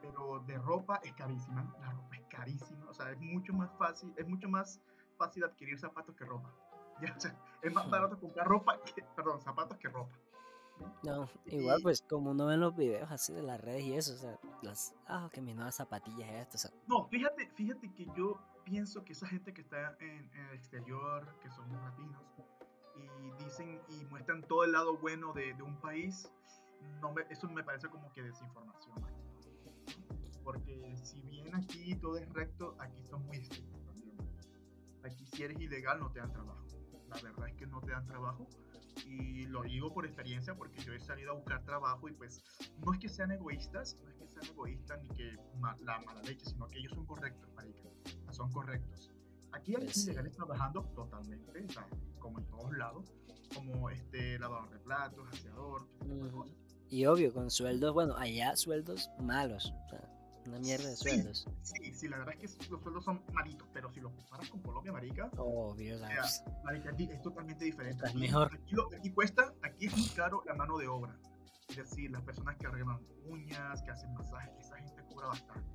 Pero 0.00 0.40
de 0.46 0.58
ropa 0.58 1.00
es 1.04 1.12
carísima. 1.14 1.74
La 1.80 1.90
ropa 1.92 2.16
es 2.16 2.22
carísima. 2.28 2.88
O 2.88 2.94
sea, 2.94 3.10
es 3.12 3.20
mucho 3.20 3.52
más 3.52 3.70
fácil, 3.78 4.12
es 4.16 4.26
mucho 4.28 4.48
más 4.48 4.80
fácil 5.18 5.44
adquirir 5.44 5.78
zapatos 5.78 6.14
que 6.16 6.24
ropa. 6.24 6.52
Ya, 7.02 7.12
o 7.16 7.20
sea, 7.20 7.36
es 7.64 7.72
más 7.74 7.90
barato 7.90 8.18
comprar 8.18 8.46
ropa 8.46 8.78
que, 8.82 9.02
perdón, 9.16 9.40
zapatos 9.40 9.76
que 9.78 9.88
ropa. 9.88 10.14
No, 11.04 11.28
igual 11.46 11.80
pues 11.82 12.02
como 12.02 12.32
uno 12.32 12.46
ve 12.46 12.54
en 12.54 12.60
los 12.60 12.74
videos 12.74 13.10
así 13.10 13.32
de 13.32 13.42
las 13.42 13.60
redes 13.60 13.82
y 13.84 13.94
eso, 13.94 14.14
o 14.14 14.16
sea, 14.16 14.38
las, 14.62 14.94
ah, 15.06 15.28
que 15.32 15.40
mis 15.40 15.54
nuevas 15.54 15.76
zapatillas 15.76 16.28
estas, 16.30 16.64
o 16.64 16.68
sea, 16.68 16.80
No, 16.88 17.06
fíjate, 17.08 17.48
fíjate 17.54 17.92
que 17.94 18.06
yo 18.16 18.38
pienso 18.64 19.04
que 19.04 19.12
esa 19.12 19.26
gente 19.28 19.52
que 19.54 19.60
está 19.60 19.96
en, 20.00 20.30
en 20.34 20.46
el 20.46 20.54
exterior, 20.56 21.26
que 21.40 21.48
son 21.50 21.70
latinos, 21.72 22.20
y 22.96 23.44
dicen 23.44 23.80
y 23.88 24.04
muestran 24.06 24.42
todo 24.42 24.64
el 24.64 24.72
lado 24.72 24.96
bueno 24.98 25.32
de, 25.32 25.54
de 25.54 25.62
un 25.62 25.76
país, 25.80 26.28
no 27.00 27.12
me- 27.12 27.26
eso 27.30 27.48
me 27.48 27.62
parece 27.62 27.88
como 27.88 28.10
que 28.12 28.22
desinformación. 28.22 28.96
Porque 30.42 30.96
si 31.02 31.20
bien 31.22 31.54
aquí 31.54 31.94
todo 31.96 32.18
es 32.18 32.28
recto, 32.32 32.76
aquí 32.78 33.02
son 33.04 33.24
muy 33.26 33.38
estrictos 33.38 33.82
también. 33.86 34.16
Aquí 35.04 35.26
si 35.26 35.42
eres 35.42 35.58
ilegal 35.60 36.00
no 36.00 36.10
te 36.10 36.18
dan 36.18 36.32
trabajo. 36.32 36.64
La 37.08 37.20
verdad 37.20 37.48
es 37.48 37.54
que 37.56 37.66
no 37.66 37.80
te 37.80 37.90
dan 37.92 38.06
trabajo. 38.06 38.46
Y 39.06 39.46
lo 39.46 39.62
digo 39.62 39.92
por 39.92 40.06
experiencia 40.06 40.54
porque 40.54 40.80
yo 40.82 40.92
he 40.92 41.00
salido 41.00 41.32
a 41.32 41.34
buscar 41.34 41.64
trabajo 41.64 42.08
y 42.08 42.12
pues 42.12 42.42
no 42.84 42.92
es 42.92 42.98
que 43.00 43.08
sean 43.08 43.32
egoístas, 43.32 43.96
no 44.02 44.08
es 44.08 44.14
que 44.16 44.26
sean 44.28 44.46
egoístas 44.46 45.02
ni 45.02 45.08
que 45.10 45.36
ma- 45.58 45.76
la 45.80 45.98
mala 46.00 46.22
leche, 46.22 46.44
sino 46.46 46.68
que 46.68 46.78
ellos 46.78 46.92
son 46.94 47.04
correctos, 47.06 47.48
marica. 47.54 47.88
Son 48.30 48.50
correctos. 48.52 49.10
Aquí 49.52 49.74
hay 49.74 49.82
Pues 49.84 49.96
sí. 49.96 50.04
ilegales 50.10 50.34
trabajando 50.34 50.82
totalmente, 50.94 51.64
o 51.64 51.68
sea, 51.72 51.86
como 52.18 52.38
en 52.38 52.46
todos 52.46 52.76
lados, 52.76 53.12
como 53.54 53.90
este 53.90 54.38
lavador 54.38 54.70
de 54.70 54.78
platos, 54.78 55.28
aseador, 55.32 55.86
Ujú. 56.00 56.30
cosas. 56.30 56.56
y 56.90 57.06
obvio, 57.06 57.32
con 57.32 57.50
sueldos, 57.50 57.92
bueno, 57.92 58.16
allá 58.16 58.54
sueldos 58.56 59.10
malos, 59.20 59.72
o 59.86 59.88
sea, 59.90 60.08
una 60.46 60.58
mierda 60.58 60.88
de 60.88 60.96
Sí. 60.96 61.08
sueldos, 61.08 61.46
Sí, 61.62 61.92
sí, 61.94 62.08
la 62.08 62.18
verdad 62.18 62.34
es 62.40 62.54
que 62.56 62.70
los 62.70 62.82
sueldos 62.82 63.04
son 63.04 63.22
malitos, 63.32 63.68
pero 63.72 63.90
si 63.92 64.00
los 64.00 64.12
comparas 64.12 64.48
con 64.50 64.60
Colombia, 64.60 64.92
marica, 64.92 65.30
obvio, 65.36 65.96
o 65.96 65.98
sea, 65.98 66.24
marica, 66.64 66.90
es 66.90 67.22
totalmente 67.22 67.64
diferente. 67.64 68.06
Aquí, 68.06 68.18
mejor. 68.18 68.52
Aquí, 68.52 68.74
lo, 68.74 68.88
aquí 68.96 69.10
cuesta, 69.10 69.54
aquí 69.62 69.86
es 69.86 69.96
muy 69.96 70.08
caro 70.10 70.42
la 70.46 70.54
mano 70.54 70.78
de 70.78 70.88
obra. 70.88 71.16
Es 71.68 71.76
decir, 71.76 72.10
las 72.10 72.22
personas 72.22 72.56
que 72.56 72.66
arreglan 72.66 73.00
uñas, 73.26 73.82
que 73.82 73.90
hacen 73.90 74.12
masajes, 74.14 74.52
esa 74.58 74.76
gente 74.76 75.02
cobra 75.04 75.28
bastante. 75.28 75.70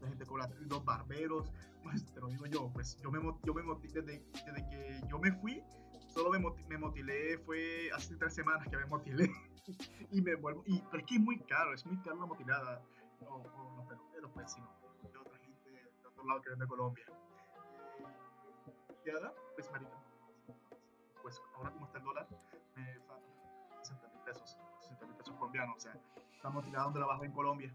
La 0.00 0.08
gente 0.08 0.24
cobra, 0.24 0.48
los 0.60 0.84
barberos, 0.84 1.52
pues 1.82 2.06
te 2.06 2.20
lo 2.20 2.28
digo 2.28 2.46
yo, 2.46 2.70
pues 2.72 2.96
yo 3.02 3.10
me, 3.10 3.20
yo 3.44 3.54
me 3.54 3.62
desde, 3.82 4.02
desde 4.02 4.68
que 4.70 5.00
yo 5.08 5.18
me 5.18 5.32
fui, 5.32 5.62
solo 6.08 6.30
me, 6.30 6.38
me 6.68 6.78
motilé, 6.78 7.38
fue 7.38 7.90
hace 7.94 8.16
tres 8.16 8.34
semanas 8.34 8.66
que 8.68 8.76
me 8.76 8.86
motilé. 8.86 9.30
y 10.10 10.20
me 10.22 10.34
vuelvo, 10.36 10.62
y, 10.66 10.80
pero 10.90 10.98
es 11.02 11.06
que 11.06 11.14
es 11.16 11.20
muy 11.20 11.38
caro, 11.40 11.74
es 11.74 11.84
muy 11.86 11.98
caro 11.98 12.16
la 12.16 12.26
motilada. 12.26 12.82
O, 13.28 13.34
o 13.34 13.76
los 13.76 13.86
peluqueros, 13.86 14.30
pues, 14.34 14.52
sino 14.52 14.68
de 15.12 15.18
otra 15.18 15.38
gente 15.38 15.70
de 15.70 16.06
otro 16.08 16.24
lado 16.24 16.40
que 16.42 16.48
viene 16.50 16.64
de 16.64 16.68
Colombia. 16.68 17.04
Eh, 17.08 18.04
motilada, 18.88 19.34
pues, 19.54 19.70
marica, 19.70 19.90
pues 21.22 21.40
ahora 21.56 21.70
como 21.70 21.86
está 21.86 21.98
el 21.98 22.04
dólar, 22.04 22.28
me 22.76 23.00
sale 23.00 23.22
60 23.82 24.08
mil 24.08 24.20
pesos, 24.24 24.58
60 24.80 25.06
mil 25.06 25.16
pesos 25.16 25.34
colombianos, 25.36 25.76
o 25.76 25.80
sea, 25.80 25.94
la 26.42 26.50
motilada 26.50 26.84
donde 26.84 27.00
la 27.00 27.06
bajo 27.06 27.24
en 27.24 27.32
Colombia. 27.32 27.72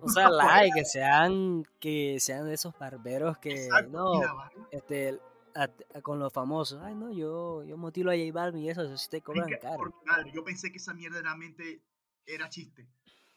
o 0.00 0.08
sea, 0.08 0.30
la 0.30 0.62
que 0.74 0.84
sean, 0.84 1.64
que 1.80 2.18
sean 2.20 2.46
de 2.46 2.54
esos 2.54 2.76
barberos 2.78 3.38
que, 3.38 3.66
Exacto, 3.66 3.90
no, 3.90 4.22
y 4.22 4.76
este, 4.76 5.20
a- 5.54 5.68
a- 5.94 6.00
con 6.02 6.18
los 6.18 6.32
famosos, 6.32 6.80
ay 6.82 6.94
no, 6.94 7.10
yo, 7.12 7.62
yo 7.64 7.76
motilo 7.76 8.10
a 8.10 8.14
J 8.14 8.32
Balvin 8.32 8.62
y 8.64 8.70
eso, 8.70 8.82
eso 8.82 8.96
sí 8.96 9.08
te 9.10 9.20
cobran 9.20 9.50
caro, 9.60 9.76
por 9.76 9.88
mi 9.94 10.04
madre, 10.06 10.32
yo 10.32 10.42
pensé 10.42 10.70
que 10.72 10.78
esa 10.78 10.94
mierda 10.94 11.20
realmente 11.20 11.82
era 12.26 12.48
chiste, 12.48 12.88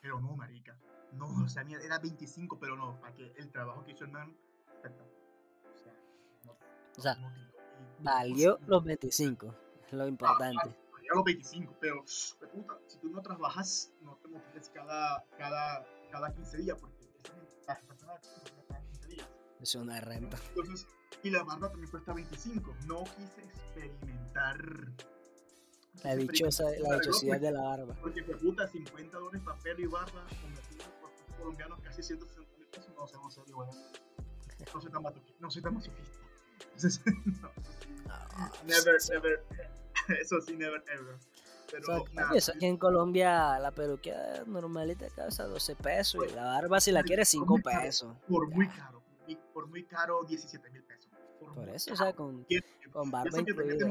pero 0.02 0.20
no, 0.20 0.36
marica, 0.36 0.78
no, 1.14 1.28
o 1.43 1.48
sea, 1.48 1.64
mierda, 1.64 1.86
era 1.86 2.00
25, 2.00 2.60
pero 2.60 2.76
no, 2.76 3.00
para 3.00 3.14
que 3.14 3.34
el 3.38 3.50
trabajo 3.52 3.84
que 3.86 3.91
hizo 3.93 4.04
el 4.06 4.12
man, 4.12 4.36
o 4.78 5.78
sea, 5.78 5.93
no- 6.45 6.58
o 6.98 7.02
sea, 7.02 7.18
y- 8.00 8.04
valió 8.04 8.60
los 8.68 8.84
25, 8.84 9.54
es 9.88 9.93
lo 9.93 10.08
importante, 10.08 10.76
valía 10.91 11.12
los 11.14 11.24
25, 11.24 11.76
pero, 11.80 12.04
puta, 12.52 12.80
si 12.88 12.98
tú 13.00 13.10
no 13.10 13.22
trabajas, 13.22 13.91
no 14.02 14.16
te 14.18 14.28
motiles 14.28 14.70
cada, 14.74 15.24
cada, 15.38 15.86
cada 16.12 16.34
15 16.34 16.58
días, 16.58 16.78
porque 16.80 17.08
las 17.68 17.82
personas 17.84 18.26
se 18.26 18.38
motilan 18.39 18.66
cada 18.68 18.82
15 18.82 19.08
días. 19.08 19.28
es 19.60 19.76
una 19.76 20.00
renta, 20.02 20.38
Entonces, 20.50 20.88
y 21.24 21.30
la 21.32 21.43
barba 21.43 21.70
también 21.70 21.89
cuesta 21.89 22.14
25. 22.14 22.76
No 22.86 23.04
quise 23.04 23.41
experimentar. 23.41 24.58
La 26.04 26.16
dichosa, 26.16 26.64
la 26.80 26.95
dichosidad 27.00 27.39
de 27.39 27.52
la 27.52 27.62
barba, 27.62 27.95
Porque, 28.02 28.24
pues, 28.24 28.38
puta, 28.41 28.68
50 28.68 29.18
dólares 29.18 29.41
para 29.43 29.58
pelo 29.60 29.80
y 29.82 29.86
barba, 29.88 30.26
convertido 30.41 30.84
por 31.02 31.12
pesos 31.12 31.36
colombianos, 31.38 31.80
casi 31.84 32.04
160 32.04 32.58
mil 32.58 32.68
pesos. 32.68 32.93
No 32.95 33.08
sé, 33.08 33.16
no 33.18 33.30
sé, 33.32 33.41
igual. 33.48 33.70
No 34.74 34.82
soy 34.82 34.91
tan 34.91 35.04
masoqui- 35.04 35.36
no 35.39 35.52
soy 35.52 35.62
tan 35.62 35.74
masoquista. 35.76 36.18
Entonces, 36.66 37.02
no, 37.41 37.52
Ah, 38.10 38.52
never, 38.66 39.00
sí. 39.02 39.12
never. 39.14 39.43
Eso 40.22 40.39
sí, 40.41 40.56
never, 40.56 40.84
ever. 40.93 41.16
Pero, 41.70 41.82
O 42.02 42.06
sea, 42.06 42.14
nada, 42.14 42.34
eso 42.36 42.54
aquí 42.56 42.66
en 42.66 42.78
Colombia 42.78 43.60
la 43.60 43.72
peluquia 43.72 44.41
normalita 44.45 45.10
cabeza 45.10 45.43
12 45.45 45.76
pesos 45.76 46.26
y 46.30 46.34
la 46.34 46.43
barba 46.45 46.80
si 46.80 46.91
la 46.91 47.00
Marica, 47.00 47.08
quieres 47.08 47.28
por 47.36 47.41
5 47.41 47.54
muy 47.56 47.62
caro, 47.64 47.82
pesos. 47.82 48.16
por 48.30 48.48
muy 48.50 48.68
Ya. 48.68 48.76
caro. 48.76 49.02
por 49.02 49.26
muy- 49.28 49.36
Por 49.54 49.68
muy 49.68 49.84
caro, 49.84 50.24
17 50.24 50.70
mil 50.70 50.84
pesos. 50.84 51.12
Por 51.41 51.54
muy 51.58 51.70
eso, 51.76 51.91
o 51.91 51.98
caro. 51.98 52.06
sea, 52.06 52.16
con, 52.16 52.45
con 52.93 53.12
barba 53.12 53.38
que 53.39 53.43
te 53.43 53.52
incluida. 53.52 53.89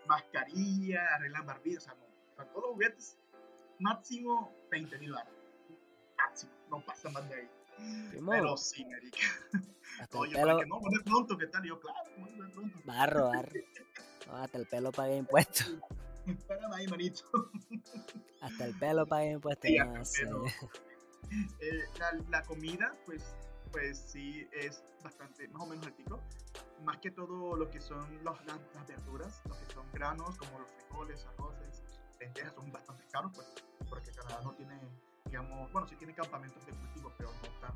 Meten 0.00 0.08
masquiri- 0.08 0.52
mascarilla, 0.52 1.14
arreglan 1.14 1.46
barbilla, 1.46 1.78
o 1.78 1.80
sea, 1.80 1.94
no. 1.94 2.04
O 2.04 2.34
sea, 2.36 2.44
todos 2.46 2.62
los 2.64 2.72
juguetes, 2.72 3.18
máximo 3.78 4.52
20 4.70 4.98
mil 4.98 5.12
baros. 5.12 5.34
Máximo, 6.16 6.52
no 6.70 6.84
pasa 6.84 7.08
más 7.10 7.28
de 7.28 7.34
ahí. 7.36 7.50
Pero 8.28 8.56
sí, 8.56 8.86
hasta 10.00 10.18
el 10.18 10.20
Oye, 10.20 10.34
pelo, 10.34 10.58
que 10.58 10.66
no, 10.66 10.80
vuelve 10.80 11.02
pronto, 11.04 11.38
¿qué 11.38 11.46
tal? 11.46 11.62
Yo, 11.64 11.80
claro, 11.80 11.98
vuelve 12.18 12.48
pronto. 12.52 12.78
barro, 12.84 13.28
barro. 13.28 13.52
No, 14.26 14.36
hasta 14.36 14.58
el 14.58 14.66
pelo 14.66 14.92
paga 14.92 15.14
impuestos. 15.16 15.76
Espérame 16.26 16.72
ahí, 16.74 16.86
manito. 16.86 17.24
Hasta 18.42 18.64
el 18.66 18.78
pelo 18.78 19.04
paga 19.06 19.24
impuestos. 19.24 19.68
Sí, 19.68 19.76
no 19.78 20.44
pelo. 20.44 20.44
Eh, 21.60 21.84
la, 21.98 22.12
la 22.28 22.42
comida, 22.44 22.94
pues, 23.06 23.34
pues 23.72 23.98
sí, 23.98 24.46
es 24.52 24.84
bastante, 25.02 25.48
más 25.48 25.62
o 25.62 25.66
menos 25.66 25.86
altico. 25.86 26.20
Más 26.82 26.98
que 26.98 27.10
todo 27.10 27.56
lo 27.56 27.70
que 27.70 27.80
son 27.80 28.24
los, 28.24 28.44
las, 28.46 28.58
las 28.74 28.86
verduras, 28.86 29.42
lo 29.46 29.58
que 29.58 29.72
son 29.72 29.90
granos, 29.92 30.36
como 30.38 30.58
los 30.58 30.70
frijoles, 30.72 31.26
arroces, 31.26 31.82
lentejas, 32.18 32.54
son 32.54 32.72
bastante 32.72 33.04
caros, 33.12 33.32
pues, 33.34 33.52
porque 33.88 34.10
Canadá 34.12 34.40
no 34.42 34.54
tiene, 34.54 34.80
digamos, 35.26 35.70
bueno, 35.72 35.86
sí 35.86 35.96
tiene 35.96 36.14
campamentos 36.14 36.64
de 36.64 36.72
cultivo, 36.72 37.12
pero 37.18 37.30
no 37.32 37.60
tan, 37.60 37.74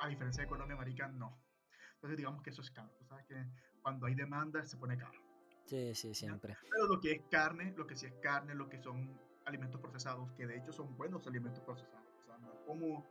a 0.00 0.08
diferencia 0.08 0.42
de 0.42 0.48
Colombia, 0.48 0.76
marica, 0.76 1.08
no. 1.08 1.38
Entonces, 1.94 2.16
digamos 2.16 2.42
que 2.42 2.50
eso 2.50 2.62
es 2.62 2.70
caro. 2.70 2.90
Tú 2.98 3.04
sabes 3.04 3.26
que 3.26 3.34
cuando 3.82 4.06
hay 4.06 4.14
demanda 4.14 4.64
se 4.64 4.76
pone 4.76 4.96
caro. 4.96 5.18
Sí, 5.66 5.94
sí, 5.94 6.14
siempre. 6.14 6.56
Pero 6.70 6.86
lo 6.86 7.00
que 7.00 7.12
es 7.12 7.22
carne, 7.30 7.74
lo 7.76 7.86
que 7.86 7.96
sí 7.96 8.06
es 8.06 8.14
carne, 8.22 8.54
lo 8.54 8.68
que 8.68 8.78
son 8.78 9.20
alimentos 9.44 9.80
procesados, 9.80 10.30
que 10.32 10.46
de 10.46 10.56
hecho 10.58 10.72
son 10.72 10.96
buenos 10.96 11.26
alimentos 11.26 11.62
procesados. 11.64 12.06
O 12.22 12.24
sea, 12.24 12.38
no 12.38 12.52
es 12.52 12.60
como, 12.66 13.04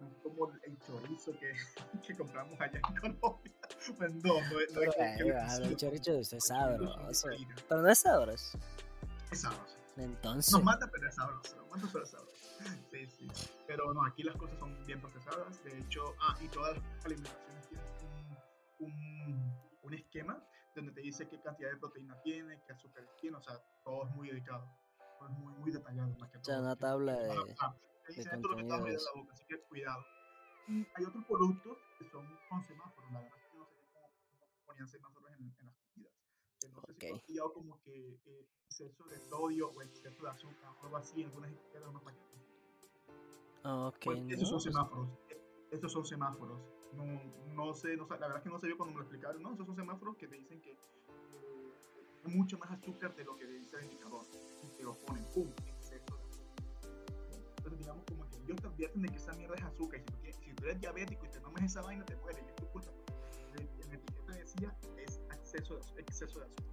no 0.00 0.08
es 0.08 0.14
como 0.22 0.50
el 0.62 0.78
chorizo 0.80 1.32
que, 1.38 1.52
que 2.06 2.16
compramos 2.16 2.60
allá 2.60 2.80
en 2.88 2.96
Colombia. 3.18 3.52
Pues 3.98 4.14
no, 4.14 4.34
no, 4.34 4.60
es- 4.60 4.72
no 4.72 4.80
es 4.82 4.94
que- 4.94 5.24
que- 5.24 5.88
el 5.88 6.00
chorizo 6.00 6.36
es 6.36 6.46
sabroso. 6.46 7.28
Pero 7.68 7.82
no 7.82 7.88
es 7.88 7.98
sabroso. 7.98 8.58
Es 9.30 9.40
sabroso. 9.40 9.76
Entonces, 9.96 10.52
Nos 10.54 10.62
mata, 10.62 10.88
pero 10.90 11.08
es 11.08 11.14
sabroso. 11.16 11.56
Nos 11.56 11.68
mata, 11.70 11.88
pero 11.92 12.04
es 12.04 12.10
sabroso. 12.10 12.36
Sí, 12.90 13.06
sí. 13.08 13.28
Pero 13.66 13.92
no, 13.92 14.04
aquí 14.06 14.22
las 14.22 14.36
cosas 14.36 14.56
son 14.58 14.86
bien 14.86 15.00
procesadas. 15.00 15.62
De 15.64 15.78
hecho, 15.80 16.14
ah, 16.20 16.36
y 16.40 16.48
todas 16.48 16.76
las 16.76 17.04
alimentaciones 17.06 17.66
tienen 17.68 18.38
un, 18.78 18.88
un, 18.88 19.60
un 19.82 19.94
esquema 19.94 20.42
donde 20.76 20.92
te 20.92 21.00
dice 21.00 21.28
qué 21.28 21.40
cantidad 21.40 21.70
de 21.70 21.76
proteína 21.78 22.16
tiene, 22.22 22.62
qué 22.66 22.72
azúcar 22.72 23.04
tiene. 23.20 23.36
O 23.36 23.42
sea, 23.42 23.58
todo 23.84 24.06
es 24.06 24.14
muy 24.14 24.28
dedicado. 24.30 24.64
Todo 25.18 25.28
es 25.28 25.38
muy, 25.38 25.52
muy 25.54 25.70
detallado. 25.72 26.08
Más 26.18 26.30
que 26.30 26.38
o 26.38 26.44
sea, 26.44 26.54
todo. 26.54 26.62
una 26.64 26.76
tabla 26.76 27.12
de... 27.18 27.30
Ah, 27.32 27.44
ah, 27.60 27.74
te 28.02 28.12
dicen 28.12 28.34
esto 28.34 28.36
es 28.36 28.42
lo 28.42 28.56
que 28.56 28.62
de 28.62 28.94
en 28.94 29.04
la 29.04 29.12
boca, 29.14 29.32
así 29.32 29.44
que 29.46 29.60
cuidado. 29.62 30.04
Y 30.68 30.86
hay 30.94 31.04
otros 31.04 31.24
productos 31.24 31.78
que 31.98 32.04
son 32.06 32.26
con 32.48 32.64
semáforos. 32.64 33.12
La 33.12 33.20
verdad 33.20 33.38
es 33.38 33.50
que 33.50 33.58
no 33.58 33.66
sé 33.66 33.76
cómo, 33.90 34.08
ponían 34.66 34.88
semáforos 34.88 35.30
en, 35.32 35.54
en 35.58 35.66
las 35.66 35.76
comidas. 35.76 36.12
Que 36.60 36.68
no 36.68 36.82
sé 36.82 36.94
si 36.94 37.20
pillado 37.26 37.52
como 37.52 37.80
que 37.82 38.20
eh, 38.24 38.46
exceso 38.66 39.04
de 39.04 39.18
sodio 39.20 39.70
o 39.70 39.82
exceso 39.82 40.22
de 40.22 40.30
azúcar 40.30 40.70
o 40.80 40.84
algo 40.84 40.96
así 40.96 41.20
en 41.20 41.28
algunas 41.28 41.50
etiquetas 41.50 41.92
más 41.92 42.02
paquetes. 42.02 42.32
Ok. 43.64 43.98
Pues, 44.04 44.20
esos 44.30 44.48
son 44.48 44.60
semáforos. 44.60 45.08
Estos 45.70 45.92
son 45.92 46.04
semáforos. 46.04 46.60
No, 46.94 47.04
no 47.54 47.74
sé, 47.74 47.96
no, 47.96 48.06
la 48.06 48.16
verdad 48.16 48.36
es 48.38 48.42
que 48.42 48.50
no 48.50 48.58
sé 48.58 48.68
yo 48.68 48.76
cuando 48.76 48.92
me 48.92 48.98
lo 48.98 49.04
explicaron. 49.04 49.42
No, 49.42 49.52
esos 49.52 49.66
son 49.66 49.76
semáforos 49.76 50.16
que 50.16 50.28
te 50.28 50.36
dicen 50.36 50.60
que 50.60 50.72
eh, 50.72 51.72
mucho 52.24 52.58
más 52.58 52.70
azúcar 52.70 53.14
de 53.16 53.24
lo 53.24 53.36
que 53.36 53.46
dice 53.46 53.76
el 53.76 53.84
indicador. 53.84 54.22
Y 54.62 54.76
te 54.76 54.82
lo 54.82 54.94
ponen, 54.94 55.24
pum, 55.32 55.50
digamos 57.82 58.04
como 58.04 58.28
que 58.28 58.36
ellos 58.36 58.56
te 58.60 58.66
advierten 58.68 59.02
de 59.02 59.08
que 59.08 59.16
esa 59.16 59.32
mierda 59.32 59.54
es 59.56 59.62
azúcar. 59.62 60.00
Y 60.00 60.02
si 60.02 60.06
tú, 60.06 60.20
quieres, 60.20 60.36
si 60.36 60.54
tú 60.54 60.64
eres 60.64 60.80
diabético 60.80 61.26
y 61.26 61.28
te 61.28 61.40
tomas 61.40 61.62
esa 61.62 61.82
vaina, 61.82 62.04
te 62.04 62.16
mueres. 62.16 62.42
Y 62.42 62.48
es 62.48 62.56
tu 62.56 62.66
culpa. 62.68 62.90
En 63.58 63.88
la 63.88 63.94
etiqueta 63.94 64.32
decía 64.32 64.74
es 64.96 65.20
exceso 65.32 65.78
de, 65.94 66.00
exceso 66.00 66.38
de 66.38 66.46
azúcar. 66.46 66.66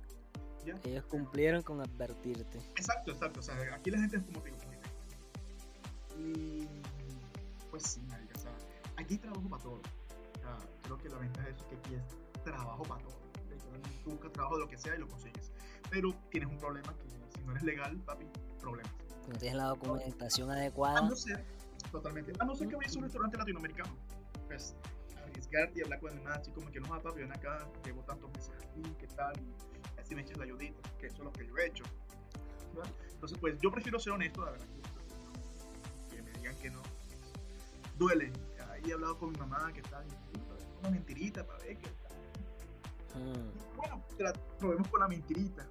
¿Ya? 0.66 0.80
Ellos 0.84 1.06
cumplieron 1.06 1.62
con 1.64 1.82
advertirte. 1.82 2.60
Exacto, 2.76 3.12
exacto. 3.12 3.40
O 3.40 3.44
sea, 3.44 3.56
aquí 3.74 3.92
la 3.92 4.00
gente 4.00 4.18
es 4.18 4.24
como 4.24 4.42
digo. 4.42 4.58
Y 6.18 6.68
pues 7.70 7.84
sí, 7.84 8.02
marica, 8.02 8.38
o 8.38 8.42
sea, 8.42 8.52
aquí 8.98 9.18
trabajo 9.18 9.50
para 9.50 9.64
todo. 9.64 9.82
O 9.82 10.40
sea, 10.40 10.58
creo 10.84 10.98
que 10.98 11.10
la 11.10 11.18
ventaja 11.18 11.48
de 11.48 11.54
eso 11.54 11.64
es 11.64 11.70
que 11.70 11.76
aquí 11.76 11.96
es 11.96 12.44
trabajo 12.44 12.84
para 12.84 13.02
todo. 13.02 13.20
Tú 14.04 14.12
buscas 14.12 14.32
trabajo 14.32 14.56
de 14.56 14.62
lo 14.62 14.70
que 14.70 14.78
sea 14.78 14.96
y 14.96 15.00
lo 15.00 15.08
consigues. 15.08 15.52
Pero 15.90 16.14
tienes 16.30 16.50
un 16.50 16.58
problema 16.58 16.94
que 16.94 17.10
si 17.10 17.44
no 17.46 17.52
eres 17.52 17.64
legal, 17.64 17.98
papi, 18.06 18.26
problemas. 18.60 18.94
No 19.30 19.38
tienes 19.38 19.58
la 19.58 19.66
documentación 19.66 20.52
adecuada. 20.52 21.00
A 21.00 21.02
no 21.10 21.16
ser, 21.16 21.46
totalmente. 21.92 22.34
A 22.40 22.46
no 22.46 22.56
ser 22.56 22.68
que 22.68 22.76
vayas 22.76 22.96
a 22.96 22.98
un 22.98 23.04
restaurante 23.04 23.38
latinoamericano. 23.38 23.96
Pues 24.48 24.76
arriesgarte 25.24 25.80
y 25.80 25.84
hablar 25.84 26.00
con 26.00 26.18
el 26.18 26.22
más 26.24 26.40
así 26.40 26.52
como 26.52 26.72
que 26.72 26.80
no, 26.80 26.88
papi, 27.02 27.22
ven 27.22 27.32
acá, 27.32 27.68
llevo 27.86 28.02
tantos 28.04 28.32
meses 28.32 28.52
aquí, 28.64 28.82
¿qué 29.00 29.08
tal? 29.08 29.34
Y 29.40 30.00
así 30.00 30.16
me 30.16 30.22
echas 30.22 30.38
la 30.38 30.46
ayudita, 30.46 30.82
que 31.00 31.08
eso 31.08 31.18
es 31.18 31.24
lo 31.24 31.32
que 31.32 31.46
yo 31.46 31.58
he 31.58 31.68
hecho. 31.68 31.84
Entonces, 33.14 33.38
pues 33.40 33.60
yo 33.62 33.72
prefiero 33.72 34.00
ser 34.00 34.14
honesto, 34.14 34.44
la 34.46 34.52
verdad 34.52 34.66
que 36.62 36.70
no. 36.70 36.82
Duele. 37.98 38.32
Ahí 38.72 38.90
he 38.90 38.94
hablado 38.94 39.18
con 39.18 39.32
mi 39.32 39.38
mamá 39.38 39.72
que 39.74 39.82
tal. 39.84 40.06
Una 40.80 40.90
mentirita 40.92 41.46
para 41.46 41.60
ver 41.60 41.78
qué 41.78 41.90
tal. 41.90 43.22
Mm. 43.22 43.78
Bueno, 43.78 44.04
la 44.20 44.34
probemos 44.58 44.88
con 44.88 45.00
la 45.02 45.08
mentirita. 45.08 45.68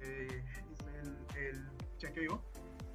Eh, 0.00 0.44
el 2.04 2.12
chequeo. 2.12 2.42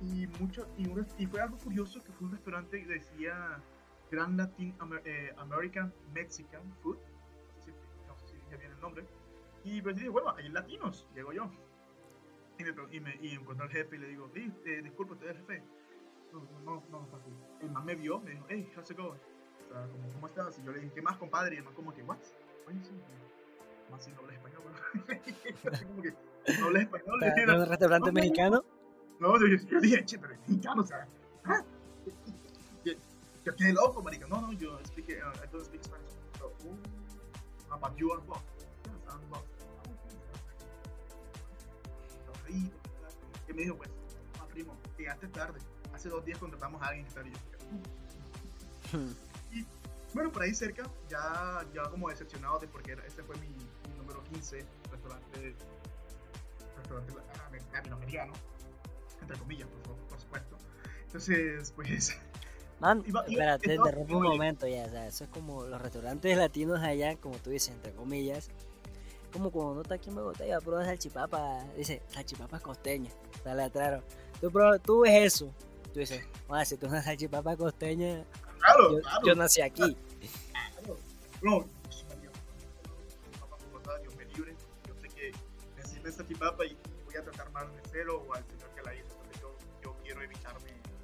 Y, 0.01 0.28
mucho, 0.39 0.66
y, 0.78 0.88
y, 1.18 1.28
fue 1.28 1.41
algo 1.41 1.57
curioso 1.57 2.01
que 2.03 2.12
fue 2.14 2.28
un 2.28 2.32
restaurante 2.32 2.82
que 2.82 2.93
decía 2.93 3.62
Grand 4.10 4.38
Latin 4.38 4.74
eh, 5.03 5.34
American 5.38 5.93
Mexican 6.14 6.74
Food. 6.82 6.97
No 6.97 7.62
sé, 7.62 7.74
si, 7.74 8.07
no 8.07 8.16
sé 8.18 8.28
si 8.28 8.38
ya 8.49 8.57
viene 8.57 8.76
el 8.76 8.80
nombre. 8.80 9.05
Y 9.66 9.82
pues 9.82 9.95
dije, 9.95 10.07
bueno, 10.07 10.34
hay 10.38 10.49
latinos, 10.49 11.05
llego 11.14 11.34
yo. 11.34 11.51
Y, 12.57 12.64
me, 12.64 12.72
y, 12.91 12.99
me, 12.99 13.16
y 13.22 13.34
encuentro 13.36 13.66
al 13.66 13.72
jefe 13.72 13.95
y 13.95 13.99
le 13.99 14.07
digo, 14.07 14.30
eh, 14.36 14.82
disculpe, 14.82 15.14
usted 15.14 15.30
es 15.30 15.38
jefe 15.38 15.64
no, 16.34 16.41
no, 16.64 16.84
no, 16.91 17.07
papi. 17.07 17.32
El 17.62 17.72
man 17.72 17.86
me 17.86 17.95
vio, 17.95 18.20
me 18.20 18.32
dijo, 18.32 18.45
hey, 18.49 18.72
how's 18.76 18.91
it 18.91 18.97
going? 18.97 19.20
O 19.66 19.74
sea, 19.74 19.88
como, 19.88 20.14
¿cómo 20.14 20.28
estás? 20.28 20.60
Y 20.60 20.64
yo 20.64 20.72
le 20.72 20.80
dije, 20.80 20.93
¿qué 20.95 21.01
más, 21.01 21.18
compadre? 21.18 21.55
Y 21.55 21.57
el 21.60 21.64
man 21.64 21.74
como 21.74 21.93
que, 21.93 22.03
what? 22.03 22.18
Oye, 22.68 22.80
sí, 22.84 22.91
más 23.91 24.03
si 24.03 24.12
no 24.12 24.20
hablas 24.20 24.36
español, 24.36 24.62
como 25.88 26.01
que, 26.01 26.12
no 26.60 26.66
hablas 26.68 26.84
español. 26.84 27.24
¿En 27.24 27.49
un 27.49 27.66
restaurante 27.66 28.12
mexicano? 28.12 28.64
No, 29.20 29.38
yo, 29.38 29.80
dije, 29.82 30.05
che, 30.05 30.17
pero 30.17 30.34
es 30.34 30.39
mexicano, 30.39 30.82
o 30.82 30.86
sea, 30.86 31.07
¿ah? 31.45 31.63
Yo, 32.86 32.93
yo 33.45 33.55
quedé 33.55 33.74
loco, 33.74 34.01
marica. 34.01 34.28
No, 34.28 34.41
no, 34.41 34.53
yo 34.53 34.80
speak, 34.86 35.09
uh, 35.09 35.43
I 35.43 35.47
don't 35.51 35.65
speak 35.65 35.84
Spanish. 35.84 36.11
So, 36.39 36.53
uh, 37.72 37.78
but 37.78 37.97
you 37.97 38.11
are 38.11 38.22
both. 38.22 38.41
Yes, 38.86 38.93
I'm. 39.09 39.20
Y 43.47 43.53
me 43.53 43.61
dijo, 43.63 43.76
pues, 43.76 43.89
primo, 44.53 44.76
llegaste 44.97 45.28
tarde 45.28 45.59
hace 45.99 46.09
dos 46.09 46.24
días 46.24 46.39
contratamos 46.39 46.82
a 46.82 46.88
alguien 46.88 47.05
que 47.05 47.09
está 47.09 47.22
hmm. 48.97 49.11
Y 49.51 49.65
bueno, 50.13 50.32
por 50.32 50.43
ahí 50.43 50.53
cerca, 50.53 50.84
ya, 51.09 51.65
ya 51.74 51.84
como 51.89 52.09
decepcionado 52.09 52.57
de 52.59 52.67
porque 52.67 52.93
este 53.05 53.22
fue 53.24 53.36
mi, 53.38 53.49
número 53.97 54.24
15 54.24 54.65
restaurante, 54.91 55.55
restaurante 56.78 57.13
latinoamericano, 57.74 58.34
entre 59.22 59.38
comillas, 59.38 59.67
por, 59.67 59.95
por 59.95 60.20
supuesto. 60.20 60.57
Entonces, 61.05 61.72
pues. 61.76 62.17
Man, 62.80 63.03
iba, 63.05 63.26
espérate, 63.26 63.67
te 63.67 63.76
interrumpo 63.76 64.17
un 64.17 64.24
momento 64.24 64.65
ya, 64.65 64.86
o 64.86 64.89
sea, 64.89 65.05
eso 65.05 65.26
es 65.26 65.30
como 65.32 65.65
los 65.65 65.82
restaurantes 65.82 66.38
latinos 66.38 66.80
allá, 66.80 67.17
como 67.17 67.36
tú 67.36 67.49
dices, 67.49 67.76
entre 67.76 67.91
comillas, 67.91 68.49
como 69.34 69.51
cuando 69.51 69.74
uno 69.74 69.82
está 69.82 69.95
aquí 69.95 70.07
en 70.07 70.15
Bogotá 70.15 70.47
y 70.47 70.51
va 70.51 70.57
a 70.57 70.61
probar 70.61 70.86
salchipapa, 70.86 71.65
dice, 71.76 72.01
salchipapa 72.07 72.61
costeña, 72.61 73.11
sale 73.43 73.70
claro. 73.70 74.01
Tú, 74.39 74.49
tú 74.82 75.01
ves 75.01 75.34
eso, 75.34 75.53
tú 75.93 75.99
dices, 75.99 76.26
bueno, 76.47 76.63
si 76.63 76.78
tú 76.78 76.88
una 76.88 77.03
salchipapa 77.03 77.57
costeña, 77.57 78.24
claro, 78.59 78.95
yo, 78.95 79.01
claro. 79.01 79.26
yo 79.26 79.36
nací 79.36 79.61
aquí. 79.61 79.97
Claro. 80.53 80.97
No, 81.41 81.65
Dios 84.01 84.15
me 84.15 84.26
libre. 84.26 84.55
Yo 84.88 84.93
sé 85.01 85.07
que 85.09 85.32
necesito 85.76 86.11
salchipapa 86.11 86.65
y 86.65 86.78
voy 87.05 87.15
a 87.15 87.24
tratar 87.24 87.51
mal 87.51 87.67
al 87.67 87.74
mesero 87.74 88.22
o 88.22 88.34
al 88.34 88.43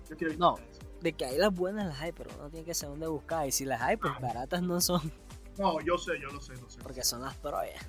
Yo 0.09 0.15
quiero 0.17 0.33
no, 0.37 0.55
de 1.01 1.13
que 1.13 1.25
hay 1.25 1.37
las 1.37 1.53
buenas 1.53 1.85
las 1.85 2.01
hay, 2.01 2.11
pero 2.11 2.31
uno 2.37 2.49
tiene 2.49 2.65
que 2.65 2.73
saber 2.73 2.93
dónde 2.93 3.07
buscar. 3.07 3.47
Y 3.47 3.51
si 3.51 3.65
las 3.65 3.81
hay, 3.81 3.97
pues 3.97 4.13
ah. 4.15 4.19
baratas 4.19 4.61
no 4.61 4.81
son. 4.81 5.11
No, 5.57 5.79
yo 5.81 5.97
sé, 5.97 6.13
yo 6.21 6.29
lo 6.29 6.41
sé, 6.41 6.53
lo 6.55 6.69
sé. 6.69 6.79
Porque 6.81 7.03
son 7.03 7.21
las 7.21 7.35
proyas. 7.35 7.81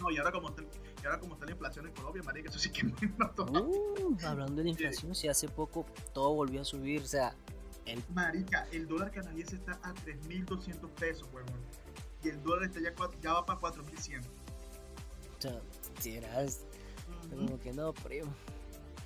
No, 0.00 0.10
y 0.10 0.18
ahora 0.18 0.32
como 0.32 0.48
está, 0.48 0.62
y 0.62 1.06
ahora 1.06 1.20
como 1.20 1.34
está 1.34 1.46
la 1.46 1.52
inflación 1.52 1.86
en 1.86 1.92
Colombia, 1.92 2.22
marica, 2.24 2.48
eso 2.48 2.58
sí 2.58 2.70
que 2.70 2.84
me 2.84 2.92
uh, 2.92 4.16
Hablando 4.26 4.56
de 4.56 4.64
la 4.64 4.70
inflación, 4.70 5.14
si 5.14 5.28
hace 5.28 5.48
poco 5.48 5.86
todo 6.12 6.34
volvió 6.34 6.62
a 6.62 6.64
subir, 6.64 7.02
o 7.02 7.06
sea... 7.06 7.34
El... 7.86 8.02
Marica, 8.14 8.66
el 8.72 8.88
dólar 8.88 9.10
canadiense 9.10 9.56
está 9.56 9.72
a 9.82 9.92
3.200 9.94 10.88
pesos, 10.90 11.28
huevón. 11.32 11.60
Y 12.24 12.28
el 12.30 12.42
dólar 12.42 12.64
está 12.64 12.80
ya, 12.80 12.94
ya 13.20 13.32
va 13.34 13.46
para 13.46 13.60
4.100. 13.60 14.20
O 14.20 15.42
sea, 15.42 15.60
si 16.00 16.16
eras... 16.16 16.64
Como 17.30 17.58
que 17.60 17.72
no, 17.72 17.92
primo. 17.92 18.32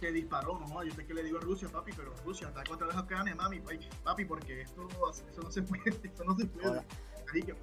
Que 0.01 0.13
disparó, 0.13 0.61
no, 0.61 0.85
yo 0.85 0.95
sé 0.95 1.07
que 1.07 1.15
le 1.15 1.23
digo 1.23 1.39
a 1.39 1.41
Rusia, 1.41 1.69
papi, 1.69 1.93
pero 1.97 2.13
Rusia, 2.25 2.49
está 2.49 2.63
contra 2.65 2.87
las 2.87 3.03
Ucrania, 3.03 3.35
mami, 3.35 3.63
papi, 4.05 4.25
porque 4.27 4.61
esto, 4.61 4.87
eso 5.11 5.43
no 5.43 5.51
se 5.51 5.63
puede, 5.63 5.91
esto 6.05 6.25
no 6.25 6.37
se 6.37 6.45
puede. 6.47 6.85
Marica, 7.27 7.55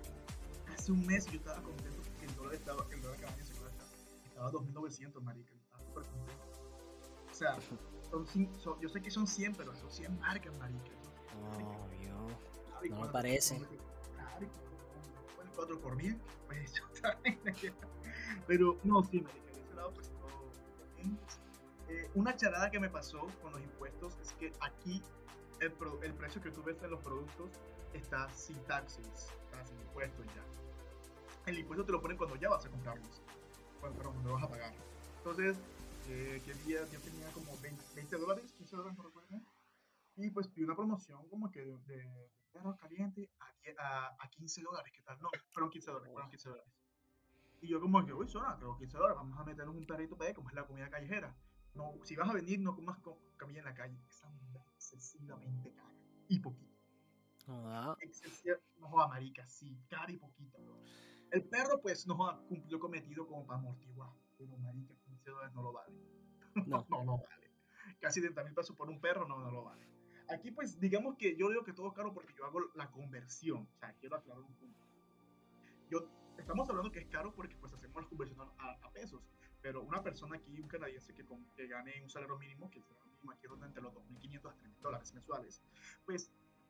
hace 0.73 0.91
un 0.91 1.05
mes 1.05 1.25
yo 1.27 1.37
estaba 1.37 1.61
contento 1.61 2.01
porque 2.01 2.25
el 2.25 2.35
dólar 2.35 2.53
estaba, 2.55 2.85
el 2.91 3.01
dólar 3.01 3.19
canadiense 3.19 3.53
estaba 4.33 4.51
2.900, 4.51 5.21
marica. 5.21 5.53
Estaba 5.53 5.83
súper 5.83 6.03
contento. 6.03 6.43
O 7.29 7.33
sea, 7.33 7.57
son, 8.09 8.27
son, 8.59 8.79
yo 8.79 8.89
sé 8.89 9.01
que 9.01 9.11
son 9.11 9.27
100, 9.27 9.55
pero 9.55 9.75
son 9.75 9.91
100 9.91 10.19
marcas, 10.19 10.57
marica. 10.59 10.91
Oh, 11.35 11.89
yo. 12.03 12.89
No 12.89 13.01
me 13.01 13.07
parece. 13.09 13.57
Bueno, 15.35 15.51
4 15.55 15.79
por 15.79 15.97
10, 15.97 16.15
pues 16.47 16.73
eso 16.73 16.83
Pero 18.47 18.77
no, 18.83 19.03
sí, 19.05 19.21
marica, 19.21 19.51
de 19.53 19.61
ese 19.61 19.73
lado, 19.75 19.93
pues 19.93 20.09
todo 20.09 20.51
bien. 20.97 21.17
Eh, 21.93 22.09
una 22.15 22.35
charada 22.35 22.71
que 22.71 22.79
me 22.79 22.89
pasó 22.89 23.27
con 23.41 23.51
los 23.51 23.61
impuestos 23.61 24.17
es 24.19 24.33
que 24.33 24.51
aquí 24.61 25.03
el, 25.59 25.71
pro, 25.73 26.01
el 26.01 26.13
precio 26.15 26.41
que 26.41 26.49
tú 26.49 26.63
ves 26.63 26.81
en 26.81 26.89
los 26.89 26.99
productos 27.01 27.51
está 27.93 28.27
sin 28.33 28.57
taxes, 28.63 29.05
está 29.43 29.63
sin 29.65 29.79
impuestos 29.79 30.25
ya. 30.25 30.43
El 31.45 31.59
impuesto 31.59 31.85
te 31.85 31.91
lo 31.91 32.01
ponen 32.01 32.17
cuando 32.17 32.35
ya 32.37 32.49
vas 32.49 32.65
a 32.65 32.69
comprarlos 32.69 33.21
perdón, 33.91 34.23
me 34.23 34.31
vas 34.31 34.43
a 34.43 34.47
pagar. 34.47 34.73
Entonces, 35.17 35.57
eh, 36.07 36.41
día 36.65 36.85
yo 36.91 36.99
tenía 37.01 37.29
como 37.31 37.57
20, 37.59 37.83
20, 37.95 38.17
dólares, 38.17 38.53
15 38.53 38.75
dólares, 38.75 38.97
no 38.97 39.03
recuerdo. 39.03 39.41
Y 40.15 40.29
pues 40.29 40.53
vi 40.53 40.63
una 40.63 40.75
promoción 40.75 41.27
como 41.27 41.51
que 41.51 41.61
de, 41.61 41.77
de 41.79 42.31
perro 42.51 42.75
caliente 42.77 43.29
a, 43.39 44.07
a, 44.07 44.15
a, 44.19 44.29
15 44.29 44.61
dólares, 44.61 44.93
¿qué 44.95 45.01
tal? 45.01 45.19
No, 45.19 45.29
fueron 45.51 45.71
15 45.71 45.91
dólares, 45.91 46.13
fueron 46.13 46.29
15 46.29 46.49
dólares. 46.49 46.73
Y 47.61 47.67
yo 47.67 47.81
como 47.81 48.05
que, 48.05 48.13
uy, 48.13 48.27
suena, 48.27 48.57
tengo 48.57 48.77
15 48.77 48.97
dólares, 48.97 49.17
vamos 49.17 49.39
a 49.39 49.43
meternos 49.43 49.75
un 49.75 49.85
perrito 49.85 50.15
para 50.15 50.29
ver 50.29 50.35
cómo 50.35 50.49
es 50.49 50.55
la 50.55 50.67
comida 50.67 50.89
callejera. 50.89 51.35
No, 51.75 51.93
si 52.03 52.15
vas 52.15 52.29
a 52.29 52.33
venir, 52.33 52.59
no 52.59 52.75
comas 52.75 52.99
comida 53.37 53.59
en 53.59 53.65
la 53.65 53.73
calle. 53.73 53.97
Es 54.07 54.23
excesivamente 54.75 55.73
cara 55.73 55.93
y 56.27 56.39
poquito. 56.39 56.73
Ah. 57.47 57.97
No 58.79 58.87
joda 58.87 59.07
marica, 59.07 59.47
sí, 59.47 59.77
cara 59.89 60.11
y 60.11 60.17
poquito, 60.17 60.57
bro. 60.59 60.79
El 61.31 61.43
perro, 61.45 61.81
pues, 61.81 62.05
no 62.05 62.15
cumplió 62.47 62.79
cometido 62.79 63.27
como 63.27 63.45
para 63.45 63.59
amortiguar. 63.59 64.11
Pero, 64.37 64.57
marica, 64.59 64.93
15 65.05 65.29
dólares 65.31 65.53
no 65.53 65.63
lo 65.63 65.73
vale. 65.73 65.93
No, 66.67 66.85
no, 66.87 67.03
no 67.03 67.17
vale. 67.17 67.49
Casi 67.99 68.21
30 68.21 68.43
mil 68.43 68.53
pesos 68.53 68.75
por 68.75 68.87
un 68.87 69.01
perro, 69.01 69.27
no, 69.27 69.39
no 69.39 69.49
lo 69.49 69.63
vale. 69.63 69.87
Aquí, 70.29 70.51
pues, 70.51 70.79
digamos 70.79 71.15
que 71.17 71.35
yo 71.35 71.49
digo 71.49 71.63
que 71.63 71.73
todo 71.73 71.87
es 71.87 71.93
caro 71.93 72.13
porque 72.13 72.33
yo 72.37 72.45
hago 72.45 72.59
la 72.75 72.91
conversión. 72.91 73.67
O 73.73 73.79
sea, 73.79 73.93
quiero 73.93 74.17
aclarar 74.17 74.43
un 74.43 74.53
punto. 74.53 74.79
Yo, 75.89 76.07
estamos 76.37 76.69
hablando 76.69 76.91
que 76.91 76.99
es 76.99 77.07
caro 77.07 77.33
porque, 77.33 77.55
pues, 77.57 77.73
hacemos 77.73 78.03
la 78.03 78.07
conversión 78.07 78.39
a, 78.59 78.91
pesos. 78.91 79.23
Pero 79.63 79.81
una 79.81 80.03
persona 80.03 80.35
aquí, 80.35 80.59
un 80.59 80.67
canadiense 80.67 81.15
que, 81.15 81.25
que 81.55 81.67
gane 81.67 82.03
un 82.03 82.09
salario 82.09 82.37
mínimo, 82.37 82.69
que 82.69 82.77
el 82.77 82.85
mínimo 83.11 83.31
aquí 83.31 83.47
ronda 83.47 83.65
entre 83.65 83.81
los 83.81 83.93
2.500 83.93 84.51
a 84.51 84.55
3.000 84.55 84.81
dólares 84.81 85.13
mensuales, 85.15 85.63
pues 86.05 86.29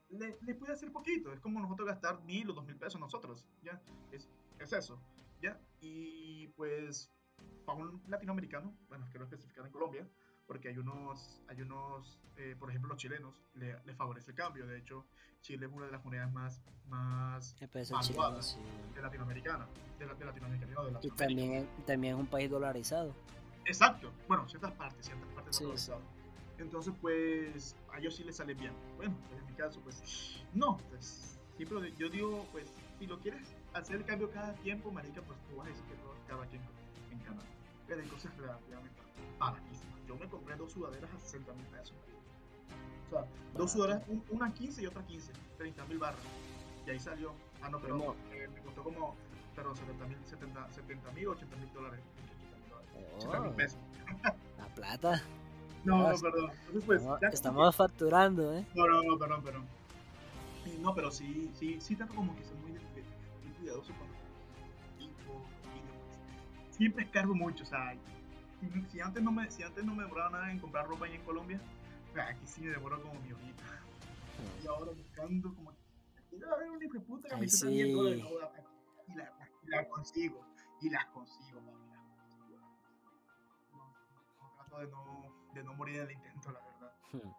le, 0.09 0.37
le, 0.41 0.55
puede 0.55 0.71
hacer 0.71 0.91
poquito. 0.93 1.33
Es 1.33 1.41
como 1.41 1.59
nosotros 1.59 1.87
gastar 1.89 2.23
mil 2.23 2.49
o 2.49 2.53
dos 2.53 2.65
mil 2.65 2.77
pesos 2.77 3.01
nosotros. 3.01 3.45
¿ya? 3.63 3.81
Es 4.11 4.29
es 4.59 4.73
eso. 4.73 4.99
¿ya? 5.41 5.59
Y 5.81 6.47
pues 6.49 7.11
para 7.65 7.79
un 7.79 8.01
latinoamericano, 8.07 8.75
bueno, 8.87 9.07
quiero 9.09 9.25
especificar 9.25 9.65
en 9.65 9.71
Colombia, 9.71 10.07
porque 10.47 10.69
hay 10.69 10.77
unos, 10.77 11.41
hay 11.47 11.61
unos 11.61 12.19
eh, 12.37 12.55
por 12.59 12.69
ejemplo, 12.69 12.89
los 12.89 12.97
chilenos 12.97 13.33
le, 13.55 13.77
le, 13.85 13.93
favorece 13.93 14.31
el 14.31 14.37
cambio. 14.37 14.65
De 14.65 14.77
hecho, 14.77 15.05
Chile 15.41 15.67
es 15.67 15.71
una 15.71 15.85
de 15.85 15.91
las 15.91 16.03
monedas 16.03 16.31
más, 16.31 16.61
más 16.87 17.55
valuadas 17.91 18.51
sí. 18.51 18.95
de 18.95 19.01
Latinoamericana. 19.01 19.67
De, 19.99 20.07
de 20.07 20.25
Latinoamérica, 20.25 20.65
no, 20.67 20.99
de 20.99 21.07
y 21.07 21.11
también, 21.11 21.69
también 21.85 22.15
es 22.15 22.19
un 22.19 22.27
país 22.27 22.49
dolarizado. 22.49 23.13
Exacto. 23.65 24.11
Bueno, 24.27 24.47
ciertas 24.49 24.71
partes, 24.71 25.05
ciertas 25.05 25.27
partes 25.29 25.55
sí, 25.55 25.63
dolarizadas. 25.63 26.01
Entonces, 26.57 26.93
pues, 26.99 27.75
a 27.93 27.99
ellos 27.99 28.15
sí 28.15 28.23
les 28.23 28.35
sale 28.35 28.53
bien. 28.53 28.73
Bueno, 28.97 29.15
pues, 29.29 29.39
en 29.39 29.45
mi 29.45 29.53
caso, 29.53 29.79
pues, 29.81 30.43
no. 30.53 30.77
Pues, 30.89 31.39
siempre 31.55 31.93
yo 31.97 32.09
digo, 32.09 32.45
pues, 32.51 32.73
si 32.99 33.05
lo 33.05 33.19
quieres 33.19 33.55
hacer 33.73 33.97
el 33.97 34.05
cambio 34.05 34.31
cada 34.31 34.53
tiempo, 34.55 34.91
marica, 34.91 35.21
pues 35.21 35.37
tú 35.49 35.57
vas 35.57 35.67
a 35.67 35.69
decir 35.69 35.85
que 35.85 35.95
todo 35.95 36.15
cada 36.27 36.45
quien 36.47 36.61
en 37.11 37.19
Canadá. 37.19 37.45
Pero 37.87 38.01
hay 38.01 38.07
cosas 38.07 38.35
relativamente. 38.37 39.02
Yo 40.13 40.19
me 40.19 40.29
compré 40.29 40.55
dos 40.55 40.71
sudaderas 40.71 41.09
a 41.11 41.19
60 41.19 41.53
mil 41.53 41.65
pesos. 41.67 41.95
O 43.07 43.09
sea, 43.09 43.25
dos 43.55 43.71
sudaderas, 43.71 44.03
un, 44.07 44.23
una 44.29 44.53
15 44.53 44.83
y 44.83 44.85
otra 44.85 45.03
15, 45.03 45.31
30 45.57 45.85
mil 45.85 45.97
barras. 45.97 46.21
Y 46.85 46.91
ahí 46.91 46.99
salió. 46.99 47.33
Ah, 47.61 47.69
no, 47.69 47.79
pero 47.79 48.15
eh, 48.31 48.47
me 48.53 48.61
costó 48.61 48.83
como, 48.83 49.15
perdón, 49.55 49.75
70 49.75 50.05
mil, 50.05 50.17
70, 50.25 50.71
70 50.71 51.11
mil, 51.11 51.27
80 51.29 51.55
mil 51.55 51.73
dólares. 51.73 51.99
80 53.17 53.39
mil 53.39 53.51
pesos. 53.51 53.79
La 54.57 54.67
plata. 54.75 55.23
No, 55.85 55.97
no, 55.97 56.17
perdón. 56.17 56.49
Entonces, 56.49 56.83
pues, 56.85 57.03
no, 57.03 57.17
estamos 57.29 57.75
facturando, 57.75 58.53
¿eh? 58.53 58.65
No, 58.73 58.87
no, 58.87 59.03
no, 59.03 59.19
perdón, 59.19 59.43
perdón. 59.43 59.65
No, 60.79 60.95
pero 60.95 61.11
sí, 61.11 61.51
sí, 61.55 61.81
sí 61.81 61.97
tengo 61.97 62.15
como 62.15 62.33
que 62.37 62.43
ser 62.45 62.55
muy, 62.55 62.71
muy 62.71 63.51
cuidadoso 63.59 63.91
con 63.95 64.07
siempre 66.73 67.09
cargo 67.09 67.35
mucho, 67.35 67.63
o 67.63 67.67
sea, 67.67 67.95
si 68.91 68.99
antes 68.99 69.23
no 69.23 69.31
me, 69.31 69.49
si 69.51 69.63
antes 69.63 69.83
no 69.83 69.95
me 69.95 70.03
demoraba 70.03 70.29
nada 70.31 70.51
en 70.51 70.59
comprar 70.59 70.87
ropa 70.87 71.05
ahí 71.05 71.15
en 71.15 71.23
Colombia, 71.23 71.59
aquí 72.21 72.45
sí 72.45 72.61
me 72.61 72.71
demoro 72.71 73.01
como 73.01 73.19
mi 73.21 73.31
hojita. 73.31 73.63
Y 74.63 74.67
ahora 74.67 74.91
buscando 74.91 75.53
como, 75.53 75.73
quiero 76.29 76.57
ver 76.57 76.69
un 76.69 76.83
hijo 76.83 77.01
puta 77.01 77.29
que 77.29 77.35
me 77.37 77.45
hizo 77.45 77.67
sí. 77.67 77.77
de 77.77 77.93
moda, 77.93 78.15
y 79.07 79.15
la, 79.15 79.31
y 79.63 79.67
la 79.67 79.89
consigo, 79.89 80.45
y 80.81 80.89
las 80.89 81.05
consigo, 81.07 81.59
papi, 81.61 81.87
las 81.89 82.03
consigo. 82.17 82.59
No, 83.71 83.93
no, 84.41 84.53
trato 84.55 84.79
de 84.79 84.87
no, 84.87 85.35
de 85.53 85.63
no 85.63 85.73
morir 85.75 85.97
en 85.97 86.01
el 86.03 86.11
intento, 86.11 86.51
la 86.51 86.59
verdad. 86.59 86.93
Hmm. 87.11 87.31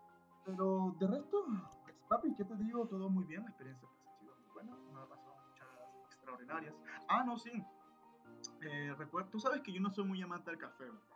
Pero 0.45 0.97
de 0.99 1.07
resto, 1.07 1.45
pues, 1.85 1.97
papi, 2.09 2.35
¿qué 2.37 2.45
te 2.45 2.57
digo? 2.57 2.87
Todo 2.87 3.09
muy 3.09 3.25
bien, 3.25 3.43
la 3.43 3.49
experiencia 3.49 3.89
pues, 3.89 4.09
ha 4.09 4.19
sido 4.19 4.35
muy 4.37 4.51
buena, 4.53 4.77
me 4.93 5.01
ha 5.01 5.07
pasado 5.07 5.35
muchas 5.49 5.69
extraordinarias. 6.13 6.75
Ah, 7.09 7.25
no, 7.25 7.39
sí. 7.39 7.51
Eh, 8.63 8.95
recuerdo, 8.97 9.31
tú 9.31 9.41
sabes 9.41 9.63
que 9.63 9.73
yo 9.73 9.81
no 9.81 9.91
soy 9.91 10.05
muy 10.05 10.21
amante 10.23 10.51
del 10.51 10.59
café, 10.59 10.85
¿verdad? 10.85 11.14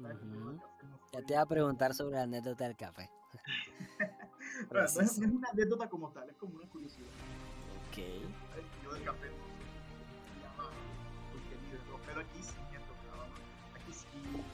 Uh 0.00 0.08
-huh. 0.08 0.60
Ya 1.12 1.22
te 1.22 1.32
iba 1.34 1.42
a 1.42 1.46
preguntar 1.46 1.94
sobre 1.94 2.16
la 2.16 2.22
anécdota 2.22 2.64
del 2.64 2.76
café. 2.76 3.10
bueno, 4.70 4.86
no, 4.94 5.00
es, 5.00 5.18
una 5.18 5.48
anécdota 5.50 5.88
como 5.88 6.10
tal, 6.10 6.30
es 6.30 6.36
como 6.36 6.56
una 6.56 6.66
curiosidad. 6.68 7.08
Ok. 7.88 7.98
Yo 8.82 8.92
del 8.94 9.04
café 9.04 9.26
no 9.28 9.44
se 10.24 10.40
llama 10.40 10.70
muy 11.32 11.42
querido, 11.50 12.00
pero 12.06 12.20
aquí 12.20 12.42
sí 12.42 12.56
me 12.70 12.78
ha 12.78 12.86
tocado. 12.86 13.28
Aquí 13.74 13.92
sí 13.92 14.06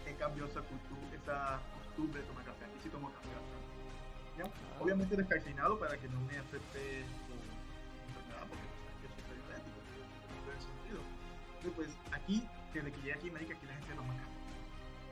he 0.07 0.15
cambiado 0.15 0.51
esa, 0.51 0.63
cultura, 0.63 1.15
esa 1.15 1.61
costumbre 1.79 2.23
de 2.23 2.27
tomar 2.27 2.45
café. 2.45 2.65
Aquí 2.65 2.79
sí 2.83 2.89
tomo 2.89 3.13
café. 3.13 3.29
¿Ya? 4.39 4.45
Ah. 4.45 4.83
Obviamente 4.83 5.17
descafeinado 5.17 5.79
para 5.79 5.97
que 5.97 6.09
no 6.09 6.21
me 6.23 6.39
afecte 6.39 7.05
enfermedad, 8.09 8.47
porque 8.49 8.67
pues, 8.83 8.99
yo 9.03 9.09
soy 9.15 9.37
diabético. 9.39 9.79
En 10.43 10.57
ese 10.57 10.67
sentido. 10.67 11.01
Entonces, 11.61 11.73
pues 11.77 11.91
aquí, 12.13 12.49
desde 12.75 12.91
que 12.91 12.99
llegué 12.99 13.15
aquí, 13.15 13.31
que 13.31 13.55
aquí 13.55 13.67
la 13.67 13.75
gente 13.75 13.95
toma 13.95 14.17
café 14.17 14.36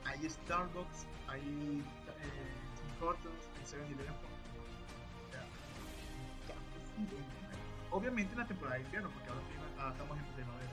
hay 0.06 0.28
Starbucks, 0.28 1.06
hay 1.28 1.40
eh, 1.40 2.54
Tim 2.76 3.06
Hortons, 3.06 3.50
hay 3.56 3.64
7-Eleven. 3.64 4.14
Obviamente 7.90 8.32
en 8.32 8.38
la 8.38 8.46
temporada 8.46 8.76
de 8.76 8.84
invierno, 8.84 9.10
porque 9.10 9.28
ahora 9.28 9.40
ah, 9.78 9.90
estamos 9.92 10.18
en 10.18 10.24
primavera, 10.34 10.72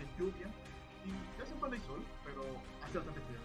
es 0.00 0.18
lluvia 0.18 0.46
y 1.04 1.38
casi 1.38 1.52
cuando 1.54 1.76
hay 1.76 1.82
sol, 1.82 2.04
pero 2.24 2.42
hace 2.82 2.98
bastante 2.98 3.20
frío. 3.20 3.38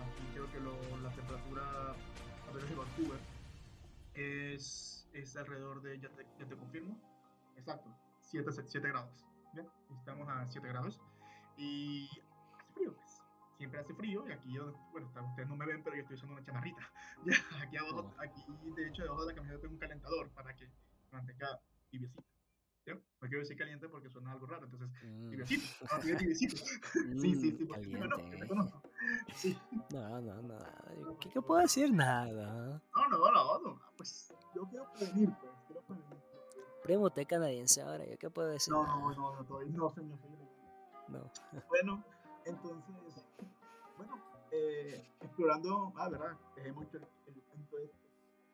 Aquí 0.00 0.22
creo 0.32 0.50
que 0.52 0.60
lo, 0.60 0.98
la 1.02 1.10
temperatura, 1.10 1.62
a 2.48 2.52
ver, 2.52 2.64
de 2.64 2.74
Vancouver 2.74 3.20
es, 4.14 5.08
es 5.12 5.36
alrededor 5.36 5.82
de, 5.82 5.98
ya 5.98 6.08
te, 6.10 6.26
ya 6.38 6.46
te 6.46 6.56
confirmo, 6.56 6.96
exacto, 7.56 7.90
7, 8.20 8.50
7 8.66 8.88
grados. 8.88 9.26
¿ya? 9.54 9.64
Estamos 9.98 10.28
a 10.28 10.46
7 10.46 10.68
grados 10.68 11.00
y 11.56 12.08
hace 12.58 12.72
frío, 12.72 12.94
pues 12.94 13.09
siempre 13.60 13.78
hace 13.78 13.92
frío 13.92 14.26
y 14.26 14.32
aquí 14.32 14.54
yo, 14.54 14.72
bueno, 14.90 15.06
ustedes 15.06 15.46
no 15.46 15.54
me 15.54 15.66
ven, 15.66 15.82
pero 15.84 15.94
yo 15.94 16.00
estoy 16.00 16.16
usando 16.16 16.32
una 16.34 16.42
chamarrita. 16.42 16.80
Ya, 17.26 17.34
aquí 17.62 17.76
abajo, 17.76 18.14
aquí 18.18 18.42
de 18.74 18.88
hecho 18.88 19.02
debajo 19.02 19.26
de 19.26 19.32
la 19.32 19.34
camiseta 19.34 19.60
tengo 19.60 19.74
un 19.74 19.78
calentador 19.78 20.30
para 20.30 20.56
que 20.56 20.66
mantenga 21.12 21.60
tibiecito. 21.90 22.24
¿Ya? 22.86 22.94
No 22.94 23.28
quiero 23.28 23.40
decir 23.40 23.58
caliente 23.58 23.86
porque 23.90 24.08
suena 24.08 24.32
algo 24.32 24.46
raro, 24.46 24.64
entonces 24.64 24.88
mm. 25.02 25.28
tibiecito, 25.28 25.84
no, 25.92 26.00
tibiecito. 26.00 26.56
Mm, 26.94 27.18
sí, 27.20 27.34
sí, 27.34 27.50
sí, 27.58 27.64
porque 27.66 27.92
caliente. 27.92 28.38
no, 28.38 28.48
conozco. 28.48 28.82
Sí. 29.34 29.58
No, 29.90 30.20
no, 30.22 30.40
no. 30.40 31.18
¿Qué, 31.18 31.28
¿Qué, 31.28 31.42
puedo 31.42 31.60
decir? 31.60 31.92
Nada. 31.92 32.80
No, 32.96 33.08
no, 33.10 33.30
no, 33.30 33.58
no. 33.58 33.80
Pues 33.98 34.32
yo 34.54 34.66
quiero 34.70 34.90
prevenir, 34.94 35.28
pues. 35.38 35.52
Quiero 35.66 35.82
prevenir. 35.82 36.16
Primo, 36.82 37.04
usted 37.04 37.26
canadiense 37.26 37.82
ahora, 37.82 38.06
¿yo 38.06 38.16
qué 38.16 38.30
puedo 38.30 38.48
decir? 38.48 38.72
No, 38.72 38.86
no, 38.86 39.12
no, 39.12 39.34
no, 39.34 39.44
todavía 39.44 39.76
no, 39.76 39.90
señor. 39.90 40.18
No. 41.08 41.30
Bueno, 41.68 42.02
entonces, 42.46 43.24
eh, 44.52 45.06
explorando, 45.20 45.92
ah, 45.96 46.08
verdad, 46.08 46.36
dejé 46.56 46.72
mucho 46.72 46.98
el, 46.98 47.04
punto 47.52 47.78
este. 47.78 47.98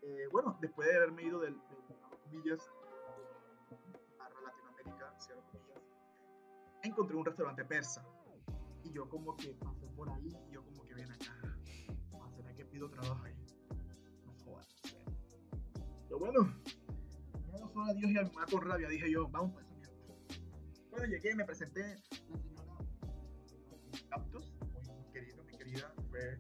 Eh, 0.03 0.29
bueno, 0.31 0.57
después 0.61 0.89
de 0.89 0.97
haberme 0.97 1.23
ido 1.23 1.41
del, 1.41 1.55
del 1.55 1.97
comillas 2.23 2.61
a 4.19 4.29
Latinoamérica, 4.29 5.15
cierro 5.19 5.43
encontré 6.83 7.17
un 7.17 7.25
restaurante 7.25 7.65
persa. 7.65 8.05
Y 8.85 8.93
yo 8.93 9.09
como 9.09 9.37
que 9.37 9.55
pasé 9.55 9.87
por 9.97 10.09
ahí 10.11 10.37
y 10.49 10.53
yo 10.53 10.65
como 10.65 10.85
que 10.85 10.95
ven 10.95 11.11
acá. 11.11 11.35
¿Será 12.37 12.55
que 12.55 12.65
pido 12.67 12.89
trabajo 12.89 13.25
ahí? 13.25 13.35
No 14.25 14.33
jodas. 14.45 14.67
Pero 16.05 16.19
bueno, 16.19 16.55
no 17.53 17.69
solo 17.69 17.85
a 17.85 17.95
Dios 17.95 18.11
y 18.11 18.19
a 18.19 18.23
mi 18.23 18.31
mamá 18.31 18.47
con 18.51 18.63
rabia, 18.63 18.89
dije 18.89 19.11
yo, 19.11 19.29
vamos 19.29 19.53
para 19.53 19.67
esa 19.67 19.75
mierda. 19.75 19.95
Bueno, 20.91 21.07
llegué, 21.07 21.35
me 21.35 21.45
presenté, 21.45 21.97
la 22.31 22.39
señora 22.39 22.77
Captus, 24.11 24.56
fue, 26.17 26.39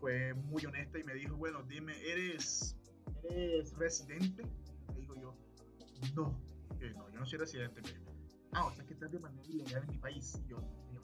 fue 0.00 0.34
muy 0.34 0.64
honesta 0.66 0.98
y 0.98 1.04
me 1.04 1.14
dijo, 1.14 1.36
bueno, 1.36 1.62
dime, 1.62 1.94
¿eres, 2.04 2.76
eres 3.24 3.72
residente? 3.76 4.42
Le 4.94 5.00
digo 5.00 5.14
yo, 5.14 5.34
no, 6.14 6.40
eh, 6.80 6.92
no, 6.94 7.10
yo 7.10 7.20
no 7.20 7.26
soy 7.26 7.38
residente. 7.38 7.80
Me 7.82 7.90
dijo, 7.90 8.12
ah, 8.52 8.66
o 8.66 8.74
sea 8.74 8.84
que 8.84 8.94
estás 8.94 9.10
de 9.10 9.18
manera 9.18 9.46
ilegal 9.48 9.82
en 9.82 9.90
mi 9.90 9.98
país. 9.98 10.38
Y 10.44 10.48
yo, 10.48 10.58
yo 10.92 11.02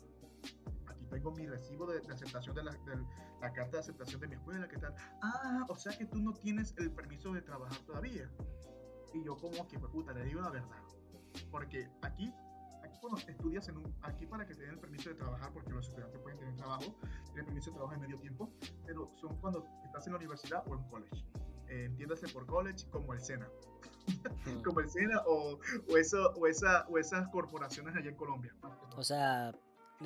aquí 0.87 1.07
tengo 1.07 1.33
mi 1.33 1.47
recibo 1.47 1.87
de, 1.87 2.01
de 2.01 2.13
aceptación 2.13 2.55
de 2.55 2.65
la, 2.65 2.73
de 2.73 2.97
la, 3.41 3.53
carta 3.53 3.73
de 3.73 3.79
aceptación 3.79 4.21
de 4.21 4.29
mi 4.29 4.35
escuela, 4.35 4.69
¿qué 4.69 4.79
tal? 4.79 4.95
Ah, 5.23 5.65
o 5.69 5.77
sea 5.77 5.97
que 5.97 6.07
tú 6.07 6.19
no 6.19 6.33
tienes 6.35 6.75
el 6.79 6.91
permiso 6.93 7.33
de 7.33 7.43
trabajar 7.43 7.79
todavía. 7.87 8.31
Y 9.15 9.25
yo 9.25 9.37
como 9.37 9.69
que, 9.69 9.79
pues, 9.79 9.93
puta, 9.93 10.13
le 10.13 10.25
digo 10.25 10.41
la 10.41 10.51
verdad. 10.51 10.79
Porque 11.51 11.89
aquí 12.03 12.33
cuando 13.03 13.19
estudias 13.19 13.69
en 13.69 13.79
un, 13.79 13.95
aquí 14.03 14.27
para 14.27 14.47
que 14.47 14.55
te 14.55 14.63
den 14.63 14.71
el 14.71 14.79
permiso 14.79 15.11
de 15.11 15.17
trabajar, 15.17 15.53
porque 15.53 15.71
los 15.71 15.89
estudiantes 15.89 16.21
pueden 16.21 16.39
tener 16.39 16.55
trabajo, 16.55 16.95
tienen 17.27 17.47
permiso 17.47 17.71
de 17.71 17.75
trabajo 17.75 17.95
en 17.95 18.01
medio 18.01 18.19
tiempo, 18.21 18.49
pero 18.87 19.11
son 19.17 19.37
cuando 19.39 19.67
estás 19.85 20.07
en 20.07 20.13
la 20.13 20.19
universidad 20.19 20.63
o 20.69 20.75
en 20.75 20.85
college. 20.85 21.25
Eh, 21.67 21.87
entiéndase 21.87 22.29
por 22.29 22.47
college 22.47 22.87
como 22.91 23.13
el 23.13 23.21
SENA. 23.21 23.49
como 24.65 24.81
el 24.81 24.89
SENA 24.89 25.21
o, 25.27 25.59
o, 25.91 25.97
eso, 25.97 26.33
o, 26.37 26.47
esa, 26.47 26.87
o 26.89 26.97
esas 26.97 27.29
corporaciones 27.31 27.97
allá 27.97 28.09
en 28.09 28.17
Colombia. 28.17 28.55
O 28.97 29.03
sea, 29.03 29.53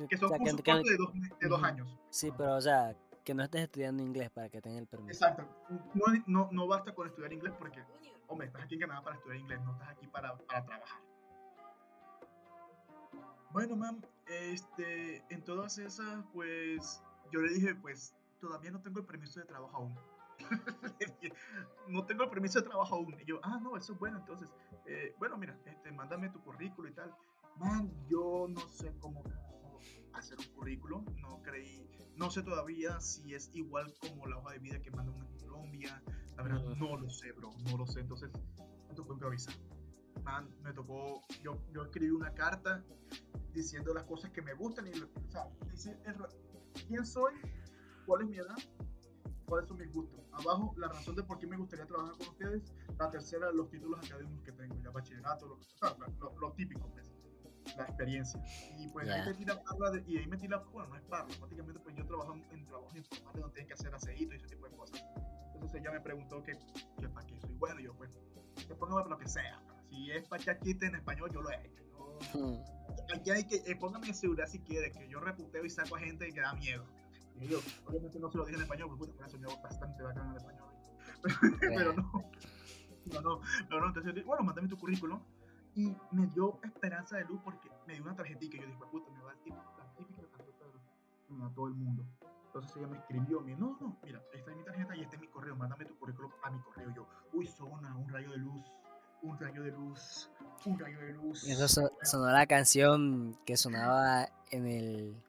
que 0.09 0.17
son 0.17 0.25
o 0.25 0.29
sea, 0.29 0.37
cursos 0.39 0.61
que- 0.61 0.71
cortos 0.71 0.89
de 0.89 0.97
dos, 0.97 1.13
de 1.39 1.47
dos 1.47 1.63
años. 1.63 1.99
Sí, 2.09 2.33
pero 2.35 2.55
o 2.55 2.61
sea, 2.61 2.95
que 3.23 3.35
no 3.35 3.43
estés 3.43 3.61
estudiando 3.61 4.01
inglés 4.01 4.31
para 4.31 4.49
que 4.49 4.59
tengas 4.59 4.79
el 4.79 4.87
permiso. 4.87 5.23
Exacto. 5.23 5.45
No, 5.93 6.05
no, 6.25 6.49
no 6.51 6.67
basta 6.67 6.95
con 6.95 7.05
estudiar 7.05 7.31
inglés 7.31 7.53
porque, 7.59 7.83
hombre, 8.27 8.47
estás 8.47 8.63
aquí 8.63 8.73
en 8.73 8.81
Canadá 8.81 9.03
para 9.03 9.17
estudiar 9.17 9.39
inglés, 9.39 9.61
no 9.63 9.73
estás 9.73 9.89
aquí 9.89 10.07
para, 10.07 10.35
para 10.35 10.65
trabajar. 10.65 11.06
Bueno, 13.51 13.75
mam, 13.75 14.01
este, 14.27 15.23
en 15.29 15.43
todas 15.43 15.77
esas, 15.77 16.25
pues, 16.33 17.01
yo 17.31 17.41
le 17.41 17.53
dije, 17.53 17.75
pues, 17.75 18.15
todavía 18.39 18.71
no 18.71 18.81
tengo 18.81 18.99
el 18.99 19.05
permiso 19.05 19.39
de 19.39 19.45
trabajo 19.45 19.77
aún. 19.77 19.95
No 21.87 22.05
tengo 22.05 22.23
el 22.23 22.29
permiso 22.29 22.59
de 22.59 22.67
trabajo 22.67 22.95
aún. 22.95 23.15
Y 23.19 23.25
yo, 23.25 23.39
ah, 23.43 23.59
no, 23.61 23.77
eso 23.77 23.93
es 23.93 23.99
bueno, 23.99 24.19
entonces, 24.19 24.53
eh, 24.85 25.15
bueno, 25.17 25.37
mira, 25.37 25.57
este, 25.65 25.91
mándame 25.91 26.29
tu 26.29 26.41
currículo 26.41 26.89
y 26.89 26.93
tal. 26.93 27.15
Man, 27.55 27.91
yo 28.09 28.47
no 28.49 28.59
sé 28.69 28.93
cómo 28.99 29.23
hacer 30.13 30.37
un 30.37 30.45
currículo, 30.55 31.03
no 31.21 31.41
creí, 31.43 31.87
no 32.15 32.29
sé 32.29 32.43
todavía 32.43 32.99
si 32.99 33.33
es 33.33 33.49
igual 33.53 33.93
como 34.01 34.25
la 34.25 34.37
hoja 34.37 34.53
de 34.53 34.59
vida 34.59 34.81
que 34.81 34.91
mandan 34.91 35.15
en 35.15 35.37
Colombia. 35.39 36.03
La 36.35 36.43
verdad, 36.43 36.61
no 36.75 36.97
lo 36.97 37.09
sé, 37.09 37.31
bro, 37.31 37.51
no 37.65 37.77
lo 37.77 37.87
sé. 37.87 38.01
Entonces, 38.01 38.29
me 38.89 38.95
tocó 38.95 39.13
improvisar. 39.13 39.53
Man, 40.27 40.49
me 40.61 40.73
tocó, 40.73 41.21
yo, 41.41 41.57
yo 41.71 41.83
escribí 41.83 42.11
una 42.11 42.33
carta 42.33 42.83
diciendo 43.53 43.93
las 43.93 44.03
cosas 44.03 44.29
que 44.31 44.41
me 44.41 44.53
gustan 44.53 44.87
y, 44.87 44.91
o 44.91 45.31
sea, 45.31 45.47
dice 45.71 45.97
quién 46.87 47.05
soy, 47.05 47.33
cuál 48.05 48.23
es 48.23 48.27
mi 48.27 48.37
edad, 48.37 48.57
cuáles 49.45 49.69
son 49.69 49.77
mis 49.77 49.91
gustos. 49.91 50.19
Abajo, 50.33 50.73
la 50.77 50.89
razón 50.89 51.15
de 51.15 51.23
por 51.23 51.39
qué 51.39 51.47
me 51.47 51.55
gustaría 51.55 51.85
trabajar 51.85 52.15
con 52.17 52.27
ustedes. 52.27 52.73
La 52.99 53.09
tercera, 53.09 53.51
los 53.51 53.69
títulos 53.69 54.05
académicos 54.05 54.43
que 54.43 54.51
tengo, 54.51 54.75
ya 54.83 54.91
bachillerato, 54.91 55.47
lo, 55.47 55.57
lo, 56.19 56.39
lo 56.39 56.51
típico, 56.53 56.89
pues 56.91 57.09
la 57.77 57.83
experiencia. 57.83 58.41
Y 58.77 58.89
pues 58.89 59.09
ahí 59.09 59.25
me 59.25 59.33
tira 59.33 59.63
parla, 59.63 59.91
de, 59.91 60.03
y 60.07 60.17
ahí 60.17 60.27
me 60.27 60.37
tira, 60.37 60.57
bueno, 60.73 60.89
no 60.89 60.95
es 60.97 61.03
parla, 61.03 61.33
prácticamente 61.37 61.79
pues 61.79 61.95
yo 61.95 62.05
trabajo 62.05 62.33
en, 62.33 62.65
trabajos 62.65 62.95
informales 62.95 63.41
donde 63.41 63.53
tienes 63.53 63.67
que 63.67 63.73
hacer 63.73 63.95
aceito 63.95 64.33
y 64.33 64.37
ese 64.37 64.47
tipo 64.47 64.67
de 64.67 64.75
cosas. 64.75 65.01
Entonces 65.53 65.81
ella 65.81 65.91
me 65.91 66.01
preguntó 66.01 66.43
que, 66.43 66.53
que 66.99 67.07
para 67.09 67.25
qué 67.25 67.39
soy 67.39 67.55
bueno, 67.55 67.79
y 67.79 67.83
yo 67.85 67.93
pues, 67.95 68.11
que 68.67 68.75
póngame 68.75 69.03
para 69.03 69.15
lo 69.15 69.17
que 69.17 69.27
sea. 69.27 69.59
Si 69.89 70.11
es 70.11 70.27
para 70.27 70.43
chachite 70.43 70.85
en 70.85 70.95
español, 70.95 71.31
yo 71.33 71.41
lo 71.41 71.49
he 71.49 71.55
hecho. 71.65 71.83
Hmm. 72.33 72.57
Aquí 73.15 73.31
hay 73.31 73.45
que, 73.45 73.55
eh, 73.65 73.75
póngame 73.75 74.07
en 74.07 74.15
seguridad 74.15 74.47
si 74.47 74.59
quiere, 74.59 74.91
que 74.91 75.07
yo 75.07 75.19
reputeo 75.19 75.63
y 75.65 75.69
saco 75.69 75.95
a 75.95 75.99
gente 75.99 76.31
que 76.31 76.41
da 76.41 76.53
miedo. 76.53 76.85
Y 77.39 77.47
yo, 77.47 77.59
obviamente 77.85 78.19
no 78.19 78.29
se 78.29 78.37
lo 78.37 78.45
dije 78.45 78.57
en 78.57 78.63
español, 78.63 78.89
porque 78.89 79.13
por 79.13 79.27
eso 79.27 79.37
yo 79.37 79.61
bastante 79.61 80.03
bacán 80.03 80.29
en 80.31 80.37
español. 80.37 80.67
Pero 81.59 81.93
no. 81.93 82.31
No, 83.05 83.21
no, 83.21 83.41
no, 83.69 83.79
no, 83.79 83.87
entonces, 83.87 84.25
bueno, 84.25 84.43
mándame 84.43 84.67
tu 84.67 84.77
currículum 84.77 85.21
y 85.75 85.95
me 86.11 86.25
dio 86.27 86.59
esperanza 86.63 87.17
de 87.17 87.25
luz 87.25 87.39
porque 87.43 87.69
me 87.85 87.93
dio 87.93 88.03
una 88.03 88.15
tarjetita 88.15 88.57
y 88.57 88.59
yo 88.59 88.65
dije, 88.65 88.79
puta, 88.91 89.11
me 89.11 89.21
va 89.21 89.31
a 89.31 89.35
dar 89.35 89.37
la 89.37 89.93
típica 89.93 90.27
tarjeta 90.31 90.63
de 90.63 91.43
a 91.45 91.49
todo 91.53 91.67
el 91.67 91.75
mundo. 91.75 92.03
Entonces 92.47 92.75
ella 92.77 92.87
me 92.87 92.97
escribió, 92.97 93.41
me 93.41 93.55
no, 93.55 93.77
no, 93.79 93.97
mira, 94.03 94.21
esta 94.33 94.51
es 94.51 94.57
mi 94.57 94.63
tarjeta 94.63 94.95
y 94.95 95.01
este 95.01 95.15
es 95.17 95.21
mi 95.21 95.27
correo, 95.27 95.55
mándame 95.55 95.85
tu 95.85 95.95
currículum 95.99 96.31
a 96.43 96.49
mi 96.49 96.59
correo. 96.61 96.89
Yo, 96.95 97.07
uy, 97.31 97.45
zona, 97.45 97.95
un 97.95 98.09
rayo 98.09 98.31
de 98.31 98.37
luz, 98.37 98.65
un 99.21 99.39
rayo 99.39 99.63
de 99.63 99.71
luz, 99.71 100.29
un 100.65 100.79
rayo 100.79 100.99
de 100.99 101.13
luz. 101.13 101.43
Y 101.47 101.51
eso 101.51 101.67
sonó 102.03 102.31
la 102.31 102.45
canción 102.47 103.37
que 103.45 103.57
sonaba 103.57 104.29
en 104.51 104.67
el 104.67 105.23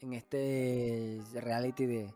en 0.00 0.12
este 0.14 1.22
reality 1.32 1.86
de, 1.86 2.14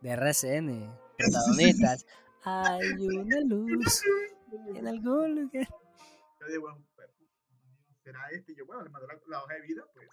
de 0.00 0.10
RCN, 0.10 0.90
protagonistas. 1.18 2.06
Hay 2.44 2.90
una 2.92 3.40
luz 3.40 4.02
en 4.74 4.86
algún 4.86 5.34
lugar. 5.34 5.68
Yo 6.40 6.46
digo, 6.46 6.62
bueno, 6.62 6.84
será 8.02 8.20
este. 8.30 8.52
Y 8.52 8.56
yo, 8.56 8.66
bueno, 8.66 8.84
le 8.84 8.90
mandé 8.90 9.08
la, 9.26 9.42
hoja 9.42 9.54
de 9.54 9.60
vida, 9.62 9.82
pues 9.92 10.08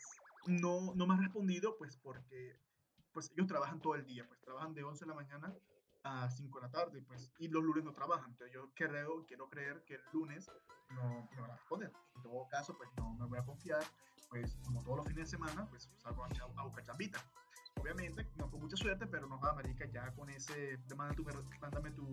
no, 0.47 0.93
no 0.95 1.07
me 1.07 1.13
ha 1.13 1.17
respondido, 1.17 1.77
pues 1.77 1.95
porque 1.97 2.57
pues 3.13 3.31
ellos 3.35 3.47
trabajan 3.47 3.79
todo 3.79 3.95
el 3.95 4.05
día, 4.05 4.25
pues 4.27 4.41
trabajan 4.41 4.73
de 4.73 4.83
11 4.83 5.05
de 5.05 5.09
la 5.09 5.15
mañana 5.15 5.55
a 6.03 6.29
5 6.29 6.59
de 6.59 6.65
la 6.65 6.71
tarde, 6.71 7.01
pues, 7.01 7.31
y 7.39 7.47
los 7.47 7.63
lunes 7.63 7.83
no 7.83 7.93
trabajan. 7.93 8.31
Entonces 8.31 8.53
yo 8.53 8.69
creo, 8.75 9.25
quiero 9.25 9.49
creer 9.49 9.83
que 9.85 9.95
el 9.95 10.01
lunes 10.11 10.49
no 10.89 11.27
me 11.31 11.41
van 11.41 11.51
a 11.51 11.55
responder. 11.55 11.91
En 12.15 12.21
todo 12.21 12.47
caso, 12.49 12.75
pues 12.77 12.89
no 12.97 13.13
me 13.13 13.25
voy 13.25 13.39
a 13.39 13.43
confiar, 13.43 13.83
pues 14.29 14.57
como 14.65 14.83
todos 14.83 14.97
los 14.97 15.07
fines 15.07 15.31
de 15.31 15.37
semana, 15.37 15.65
pues 15.69 15.89
salgo 15.97 16.23
a, 16.23 16.27
a 16.27 16.63
buscar 16.63 16.83
chambita. 16.83 17.23
Obviamente, 17.75 18.27
no 18.35 18.49
con 18.51 18.59
mucha 18.59 18.75
suerte, 18.75 19.07
pero 19.07 19.27
no 19.27 19.39
va, 19.39 19.53
marica, 19.53 19.85
ya 19.85 20.13
con 20.13 20.29
ese, 20.29 20.79
mándame 20.95 21.15
tu, 21.15 21.23
mándame 21.59 21.91
tu, 21.91 22.11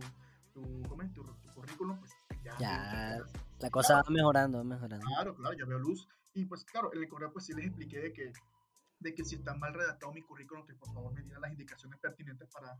tu, 0.54 0.82
¿cómo 0.88 1.02
es? 1.02 1.12
tu, 1.12 1.22
tu 1.22 1.52
currículum, 1.52 1.98
pues 1.98 2.12
ya, 2.42 3.22
la 3.58 3.70
cosa 3.70 3.96
va 3.96 4.04
mejorando, 4.08 4.58
va 4.58 4.64
mejorando. 4.64 5.06
Claro, 5.06 5.34
claro, 5.34 5.56
ya 5.56 5.66
veo 5.66 5.78
luz. 5.78 6.08
Y 6.32 6.46
pues 6.46 6.64
claro, 6.64 6.92
en 6.94 7.02
el 7.02 7.08
correo 7.08 7.32
pues 7.32 7.44
sí 7.44 7.52
les 7.52 7.66
expliqué 7.66 8.00
de 8.00 8.12
que, 8.12 8.32
de 9.00 9.14
que 9.14 9.24
si 9.24 9.34
está 9.34 9.54
mal 9.54 9.74
redactado 9.74 10.12
mi 10.12 10.22
currículum, 10.22 10.64
que 10.64 10.74
por 10.74 10.92
favor 10.94 11.12
me 11.12 11.22
dieran 11.22 11.42
las 11.42 11.50
indicaciones 11.50 11.98
pertinentes 11.98 12.48
para, 12.48 12.78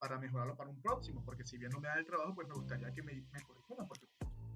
para 0.00 0.18
mejorarlo 0.18 0.56
para 0.56 0.70
un 0.70 0.80
próximo, 0.80 1.22
porque 1.24 1.44
si 1.44 1.58
bien 1.58 1.70
no 1.70 1.78
me 1.78 1.88
da 1.88 1.98
el 1.98 2.06
trabajo, 2.06 2.34
pues 2.34 2.48
me 2.48 2.54
gustaría 2.54 2.90
que 2.90 3.02
me, 3.02 3.12
me 3.12 3.40
corrijan, 3.42 3.86
porque 3.86 4.08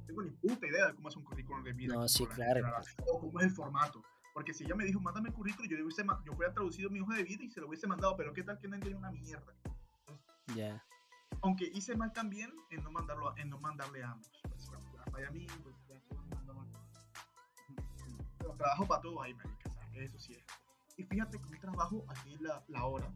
tengo 0.07 0.22
ni 0.22 0.30
puta 0.30 0.66
idea 0.66 0.86
de 0.88 0.95
cómo 0.95 1.09
es 1.11 1.16
un 1.16 1.24
currículum 1.24 1.62
de 1.62 1.72
vida. 1.74 1.95
No, 1.95 2.09
sí, 2.09 2.26
claro. 2.26 2.66
O 3.07 3.20
cómo 3.20 3.38
es 3.40 3.47
el 3.47 3.53
formato. 3.53 4.03
Porque 4.32 4.53
si 4.53 4.64
ella 4.64 4.74
me 4.74 4.84
dijo, 4.84 4.99
mándame 5.01 5.28
el 5.28 5.34
currículum, 5.34 5.70
yo, 5.70 5.76
hubiese, 5.84 6.03
yo 6.24 6.32
hubiera 6.32 6.53
traducido 6.53 6.90
mi 6.90 6.99
hoja 7.01 7.16
de 7.16 7.24
vida 7.24 7.45
y 7.45 7.51
se 7.51 7.61
lo 7.61 7.68
hubiese 7.68 7.86
mandado, 7.86 8.16
pero 8.16 8.32
¿qué 8.32 8.42
tal 8.42 8.59
que 8.59 8.66
no 8.66 8.74
entiende 8.74 8.99
una 8.99 9.12
mierda? 9.12 9.55
Ya. 10.57 10.82
Aunque 11.42 11.70
hice 11.72 11.95
mal 11.95 12.12
también 12.12 12.53
en 12.70 12.82
no, 12.82 12.90
mandarlo, 12.90 13.36
en 13.36 13.51
no 13.51 13.61
mandarle 13.61 14.03
a 14.03 14.11
ambos. 14.12 14.30
Pues, 14.42 14.70
a 15.28 15.30
mí, 15.30 15.47
pues, 15.62 15.76
Pero 18.38 18.55
trabajo 18.57 18.86
para 18.86 19.03
todo 19.03 19.22
ahí, 19.22 19.34
marica, 19.34 19.70
eso 19.95 20.18
sí 20.18 20.32
es. 20.32 20.45
Y 20.97 21.05
fíjate 21.05 21.38
que 21.38 21.51
mi 21.51 21.59
trabajo 21.59 22.05
aquí 22.09 22.36
la, 22.40 22.64
la 22.68 22.84
hora. 22.84 23.12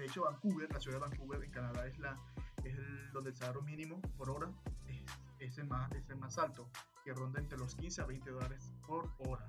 De 0.00 0.06
hecho, 0.06 0.22
Vancouver, 0.22 0.72
la 0.72 0.80
ciudad 0.80 0.96
de 0.96 1.08
Vancouver 1.10 1.44
en 1.44 1.50
Canadá 1.50 1.86
es, 1.86 1.98
la, 1.98 2.18
es 2.64 2.74
el, 2.74 3.12
donde 3.12 3.30
el 3.30 3.36
salario 3.36 3.60
mínimo 3.60 4.00
por 4.16 4.30
hora 4.30 4.50
es, 4.86 5.04
es, 5.40 5.58
el 5.58 5.66
más, 5.66 5.92
es 5.92 6.08
el 6.08 6.16
más 6.16 6.38
alto, 6.38 6.70
que 7.04 7.12
ronda 7.12 7.38
entre 7.38 7.58
los 7.58 7.74
15 7.74 8.00
a 8.00 8.06
20 8.06 8.30
dólares 8.30 8.72
por 8.86 9.12
hora. 9.18 9.46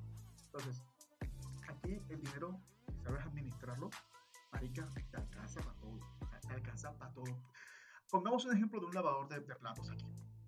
Entonces, 0.47 0.83
aquí 1.69 2.01
el 2.09 2.19
dinero, 2.19 2.59
si 2.89 3.01
sabes 3.01 3.25
administrarlo, 3.25 3.89
marica, 4.51 4.89
te 5.09 5.17
alcanza 5.17 5.61
para 5.61 5.79
todo. 5.79 5.99
Te 6.41 6.53
alcanza 6.53 6.91
para 6.97 7.13
todo 7.13 7.37
Pongamos 8.09 8.43
un 8.43 8.53
ejemplo 8.53 8.81
de 8.81 8.87
un 8.87 8.93
lavador 8.93 9.29
de, 9.29 9.39
platos 9.39 9.89
aquí. 9.89 10.05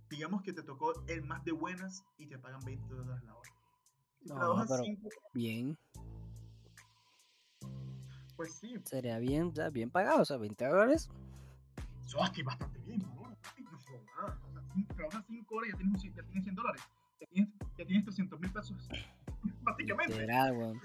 Digamos 0.10 0.42
que 0.42 0.52
te 0.52 0.64
tocó 0.64 1.02
el 1.08 1.24
más 1.24 1.46
de 1.46 1.54
buenas 1.54 2.04
y 2.18 2.28
te 2.28 2.38
pagan 2.38 2.60
20 2.66 2.94
dólares 2.94 3.24
la 3.24 3.36
hora. 3.36 3.52
Si 4.20 4.28
no, 4.28 4.66
pero 4.68 4.84
bien. 5.34 5.78
Pues 8.44 8.56
sí. 8.56 8.76
Sería 8.84 9.20
bien, 9.20 9.54
bien 9.72 9.90
pagado, 9.90 10.22
o 10.22 10.26
sea, 10.26 10.36
20 10.36 10.66
dólares. 10.66 11.10
Eso 12.06 12.22
aquí 12.22 12.44
bastante 12.44 12.78
bien, 12.80 13.00
¿no? 13.00 13.08
No 13.08 13.14
jodas. 13.80 14.38
trabajas 14.98 15.24
5 15.28 15.56
horas 15.56 15.70
y 15.70 15.72
ya 15.72 15.78
tienes, 15.78 16.04
ya 16.04 16.24
tienes 16.24 16.44
100 16.44 16.56
dólares. 16.56 16.82
Ya 17.22 17.28
tienes, 17.28 17.54
ya 17.78 17.86
tienes 17.86 18.04
300 18.04 18.40
mil 18.42 18.52
pesos. 18.52 18.90
Prácticamente. 19.64 20.14
Será, 20.14 20.52
bueno. 20.52 20.82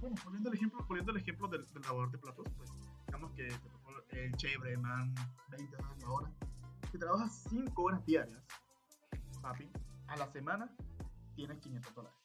bueno, 0.00 0.16
poniendo 0.24 0.48
el 0.48 0.56
ejemplo, 0.56 0.84
poniendo 0.88 1.12
el 1.12 1.18
ejemplo 1.18 1.46
del, 1.46 1.72
del 1.72 1.82
lavador 1.82 2.10
de 2.10 2.18
platos, 2.18 2.46
pues 2.56 2.70
digamos 3.06 3.30
que 3.32 3.44
te 3.44 3.68
tocó 3.68 3.92
el 4.10 4.32
chévere, 4.34 4.76
man, 4.76 5.14
20 5.50 5.76
dólares 5.76 6.02
la 6.02 6.10
hora. 6.10 6.30
Si 6.90 6.98
trabajas 6.98 7.44
5 7.48 7.80
horas 7.80 8.04
diarias, 8.04 8.42
papi, 9.40 9.70
a 10.08 10.16
la 10.16 10.26
semana 10.32 10.68
tienes 11.36 11.60
500 11.60 11.94
dólares. 11.94 12.18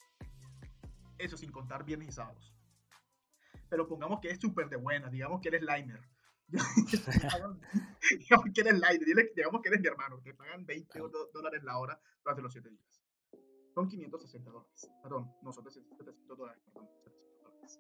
Eso 1.20 1.38
sin 1.38 1.52
contar 1.52 1.86
viernes 1.86 2.08
y 2.08 2.12
sábados. 2.12 2.57
Pero 3.70 3.88
pongamos 3.88 4.20
que 4.20 4.30
es 4.30 4.40
súper 4.40 4.70
de 4.70 4.78
buena, 4.78 5.10
digamos 5.10 5.42
que 5.42 5.50
eres 5.50 5.62
liner. 5.62 6.02
digamos 6.48 8.46
que 8.54 8.62
eres 8.62 8.74
liner, 8.74 9.32
digamos 9.36 9.62
que 9.62 9.68
eres 9.70 9.82
mi 9.82 9.88
hermano, 9.88 10.22
te 10.24 10.34
pagan 10.34 10.66
20 10.66 11.00
dólares 11.34 11.64
la 11.64 11.78
hora 11.78 12.00
durante 12.24 12.42
los 12.42 12.54
7 12.54 12.70
días. 12.70 13.04
Son 13.74 13.88
560 13.88 14.50
dólares. 14.50 14.90
Perdón, 15.04 15.32
no 15.42 15.52
son 15.52 15.64
700 15.66 15.98
dólares, 16.38 16.62
perdón, 16.66 16.90
700 17.04 17.42
dólares. 17.44 17.80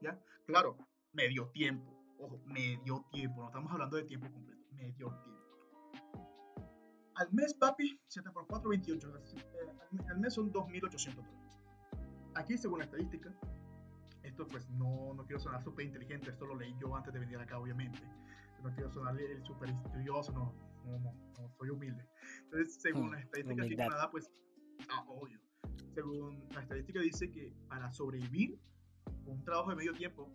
¿Ya? 0.00 0.18
Claro, 0.46 0.78
medio 1.12 1.48
tiempo 1.50 2.02
Ojo, 2.22 2.40
medio 2.46 3.04
tiempo, 3.10 3.40
no 3.40 3.48
estamos 3.48 3.72
hablando 3.72 3.96
de 3.96 4.04
tiempo 4.04 4.30
completo, 4.30 4.62
medio 4.70 4.94
tiempo. 4.94 5.42
Al 7.16 7.32
mes, 7.32 7.52
papi, 7.54 8.00
7 8.06 8.30
por 8.30 8.46
4, 8.46 8.70
28. 8.70 9.12
Al 10.08 10.20
mes 10.20 10.32
son 10.32 10.52
2.800 10.52 11.16
dólares. 11.16 11.58
Aquí, 12.34 12.56
según 12.56 12.78
la 12.78 12.84
estadística, 12.84 13.34
esto 14.22 14.46
pues 14.46 14.68
no, 14.70 15.14
no 15.14 15.24
quiero 15.24 15.40
sonar 15.40 15.62
súper 15.62 15.86
inteligente, 15.86 16.30
esto 16.30 16.46
lo 16.46 16.56
leí 16.56 16.74
yo 16.80 16.94
antes 16.94 17.12
de 17.12 17.20
venir 17.20 17.38
acá, 17.38 17.58
obviamente. 17.58 18.00
No 18.62 18.72
quiero 18.74 18.90
sonar 18.92 19.20
el 19.20 19.44
súper 19.44 19.70
estudioso, 19.70 20.32
no, 20.32 20.54
no, 20.84 20.98
no, 20.98 21.54
soy 21.58 21.70
humilde. 21.70 22.08
Entonces, 22.44 22.80
según 22.80 23.10
la 23.10 23.20
estadística 23.20 23.62
aquí 23.62 23.72
en 23.72 23.78
Canadá, 23.78 24.10
pues, 24.10 24.30
ah, 24.88 25.04
obvio. 25.08 25.40
Según 25.94 26.48
la 26.54 26.62
estadística 26.62 27.00
dice 27.00 27.30
que 27.30 27.52
para 27.68 27.90
sobrevivir 27.90 28.58
un 29.24 29.44
trabajo 29.44 29.70
de 29.70 29.76
medio 29.76 29.92
tiempo 29.92 30.30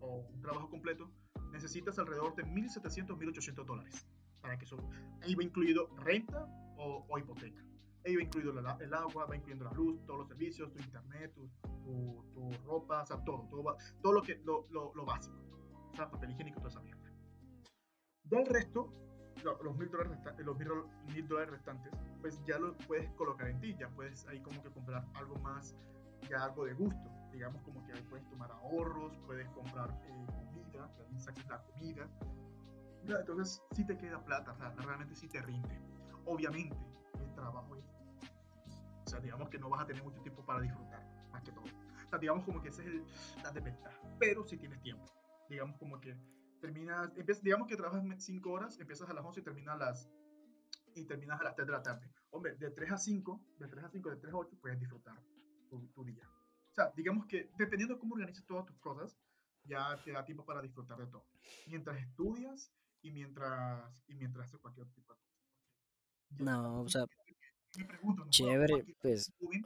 o 0.00 0.26
un 0.30 0.40
trabajo 0.42 0.68
completo, 0.68 1.10
necesitas 1.50 1.98
alrededor 1.98 2.36
de 2.36 2.44
1.700, 2.44 3.16
1.800 3.16 3.64
dólares. 3.64 4.06
Para 4.42 4.58
que 4.58 4.66
eso, 4.66 4.76
ahí 5.22 5.34
va 5.34 5.42
incluido 5.42 5.88
renta 5.96 6.46
o, 6.76 7.06
o 7.08 7.18
hipoteca. 7.18 7.64
Va 8.16 8.22
incluido 8.22 8.58
el, 8.58 8.82
el, 8.82 8.94
agua, 8.94 9.26
va 9.26 9.36
incluyendo 9.36 9.64
la 9.64 9.72
luz, 9.72 10.04
todos 10.06 10.20
los 10.20 10.28
servicios, 10.28 10.72
tu 10.72 10.78
internet, 10.78 11.32
tu, 11.34 11.50
tu, 12.34 12.50
ropa, 12.66 13.02
o 13.02 13.06
sea, 13.06 13.22
todo, 13.24 13.46
todo, 13.48 13.76
todo 14.02 14.12
lo, 14.12 14.22
que, 14.22 14.40
lo, 14.44 14.66
lo, 14.70 14.92
lo 14.94 15.04
básico. 15.04 15.36
O 15.92 15.96
sea, 15.96 16.10
papel 16.10 16.30
higiénico, 16.30 16.58
toda 16.58 16.70
esa 16.70 16.80
mierda. 16.80 17.10
Del 18.24 18.46
resto, 18.46 18.92
los 19.62 19.76
mil 19.76 19.90
dólares, 19.90 20.18
los 20.44 20.58
mil 20.58 21.28
dólares 21.28 21.50
restantes, 21.50 21.92
pues 22.20 22.40
ya 22.44 22.58
lo 22.58 22.76
puedes 22.78 23.10
colocar 23.12 23.48
en 23.48 23.60
ti, 23.60 23.74
ya 23.78 23.88
puedes 23.90 24.26
ahí 24.26 24.40
como 24.40 24.62
que 24.62 24.70
comprar 24.70 25.06
algo 25.14 25.36
más, 25.36 25.74
ya 26.28 26.44
algo 26.44 26.64
de 26.64 26.74
gusto 26.74 27.18
digamos 27.32 27.62
como 27.62 27.84
que 27.86 27.92
ahí 27.92 28.02
puedes 28.10 28.28
tomar 28.28 28.50
ahorros, 28.50 29.16
puedes 29.26 29.48
comprar 29.50 29.90
eh, 30.06 30.26
comida, 30.26 30.90
ahí 30.98 31.20
saques 31.20 31.46
la 31.48 31.62
comida. 31.62 32.08
entonces 33.04 33.62
sí 33.72 33.84
te 33.84 33.96
queda 33.96 34.22
plata, 34.24 34.54
realmente 34.78 35.14
sí 35.14 35.28
te 35.28 35.40
rinde. 35.42 35.80
Obviamente, 36.24 36.76
el 37.20 37.34
trabajo 37.34 37.76
es... 37.76 37.84
O 39.08 39.10
sea, 39.10 39.20
digamos 39.20 39.48
que 39.48 39.58
no 39.58 39.70
vas 39.70 39.80
a 39.80 39.86
tener 39.86 40.04
mucho 40.04 40.20
tiempo 40.20 40.44
para 40.44 40.60
disfrutar, 40.60 41.02
más 41.32 41.42
que 41.42 41.50
todo. 41.50 41.64
O 41.64 42.10
sea, 42.10 42.18
digamos 42.18 42.44
como 42.44 42.60
que 42.60 42.68
esa 42.68 42.82
es 42.82 42.88
el, 42.88 43.06
la 43.42 43.50
desventaja. 43.50 43.98
Pero 44.20 44.46
si 44.46 44.58
tienes 44.58 44.82
tiempo. 44.82 45.06
Digamos 45.48 45.78
como 45.78 45.98
que 45.98 46.14
terminas, 46.60 47.10
empiezas, 47.16 47.42
digamos 47.42 47.68
que 47.68 47.76
trabajas 47.76 48.04
5 48.22 48.50
horas, 48.50 48.78
empiezas 48.78 49.08
a 49.08 49.14
las 49.14 49.24
11 49.24 49.40
y 49.40 49.42
terminas 49.42 49.74
a 49.76 49.78
las, 49.78 50.10
y 50.94 51.06
terminas 51.06 51.40
a 51.40 51.44
las 51.44 51.54
3 51.54 51.66
de 51.66 51.72
la 51.72 51.82
tarde. 51.82 52.12
hombre, 52.32 52.54
de 52.56 52.70
3 52.70 52.92
a 52.92 52.98
5, 52.98 53.40
de 53.58 53.68
3 53.68 53.84
a 53.84 53.88
5, 53.88 54.10
de 54.10 54.16
3 54.16 54.34
a 54.34 54.36
8, 54.36 54.58
puedes 54.60 54.78
disfrutar 54.78 55.18
tu, 55.70 55.88
tu 55.94 56.04
día. 56.04 56.28
O 56.70 56.74
sea, 56.74 56.92
digamos 56.94 57.24
que 57.24 57.50
dependiendo 57.56 57.94
de 57.94 58.00
cómo 58.00 58.14
organizas 58.14 58.44
todas 58.44 58.66
tus 58.66 58.76
cosas, 58.76 59.18
ya 59.64 59.96
te 60.04 60.12
da 60.12 60.22
tiempo 60.22 60.44
para 60.44 60.60
disfrutar 60.60 60.98
de 60.98 61.06
todo. 61.06 61.24
Mientras 61.66 61.96
estudias 61.96 62.70
y 63.00 63.10
mientras, 63.10 64.04
y 64.06 64.16
mientras 64.16 64.48
haces 64.48 64.60
cualquier 64.60 64.86
tipo 64.90 65.14
de 65.14 65.20
cosa. 65.20 65.40
Ya, 66.30 66.44
No, 66.44 66.82
o 66.82 66.88
sea, 66.90 67.06
me 67.76 67.84
pregunto, 67.84 68.24
¿no? 68.24 68.30
chévere, 68.30 68.72
¿Cómo 68.72 68.82
aquí 68.82 68.92
la 68.92 68.98
pues, 69.02 69.32
joven? 69.40 69.64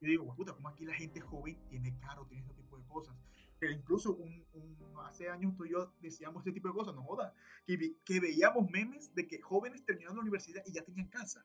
Yo 0.00 0.08
digo, 0.08 0.34
puta, 0.34 0.52
¿cómo 0.54 0.68
aquí 0.68 0.84
la 0.84 0.94
gente 0.94 1.20
joven 1.20 1.58
tiene 1.68 1.96
caro, 1.98 2.26
tiene 2.26 2.42
este 2.42 2.54
tipo 2.54 2.76
de 2.78 2.86
cosas? 2.86 3.16
Que 3.60 3.70
incluso 3.72 4.14
un, 4.14 4.44
un- 4.54 4.78
hace 5.04 5.28
años 5.28 5.56
tú 5.56 5.64
y 5.64 5.70
yo 5.70 5.92
decíamos 6.00 6.40
este 6.40 6.52
tipo 6.52 6.68
de 6.68 6.74
cosas, 6.74 6.94
no 6.94 7.02
joda, 7.02 7.34
que, 7.66 7.96
que 8.04 8.20
veíamos 8.20 8.68
memes 8.70 9.14
de 9.14 9.26
que 9.26 9.40
jóvenes 9.40 9.84
terminaron 9.84 10.16
la 10.16 10.22
universidad 10.22 10.62
y 10.66 10.72
ya 10.72 10.84
tenían 10.84 11.08
casa. 11.08 11.44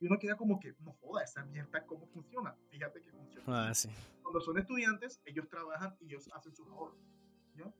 Y 0.00 0.06
uno 0.06 0.18
queda 0.18 0.36
como 0.36 0.58
que, 0.58 0.74
no 0.80 0.92
joda, 0.94 1.22
esa 1.22 1.44
mierda, 1.44 1.86
¿cómo 1.86 2.06
funciona? 2.08 2.56
Fíjate 2.70 3.00
que 3.00 3.12
funciona. 3.12 3.68
ah, 3.68 3.74
sí. 3.74 3.88
Cuando 4.22 4.40
son 4.40 4.58
estudiantes, 4.58 5.20
ellos 5.24 5.48
trabajan 5.48 5.94
y 6.00 6.06
ellos 6.06 6.28
hacen 6.34 6.54
sus 6.54 6.66
ahorros. 6.68 6.98
¿ya? 7.56 7.72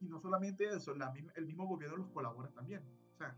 Y 0.00 0.06
no 0.08 0.18
solamente 0.20 0.68
eso, 0.68 0.94
la 0.94 1.14
el 1.36 1.46
mismo 1.46 1.66
gobierno 1.66 1.96
los 1.98 2.10
colabora 2.10 2.50
también. 2.50 2.82
O 3.14 3.16
sea, 3.16 3.36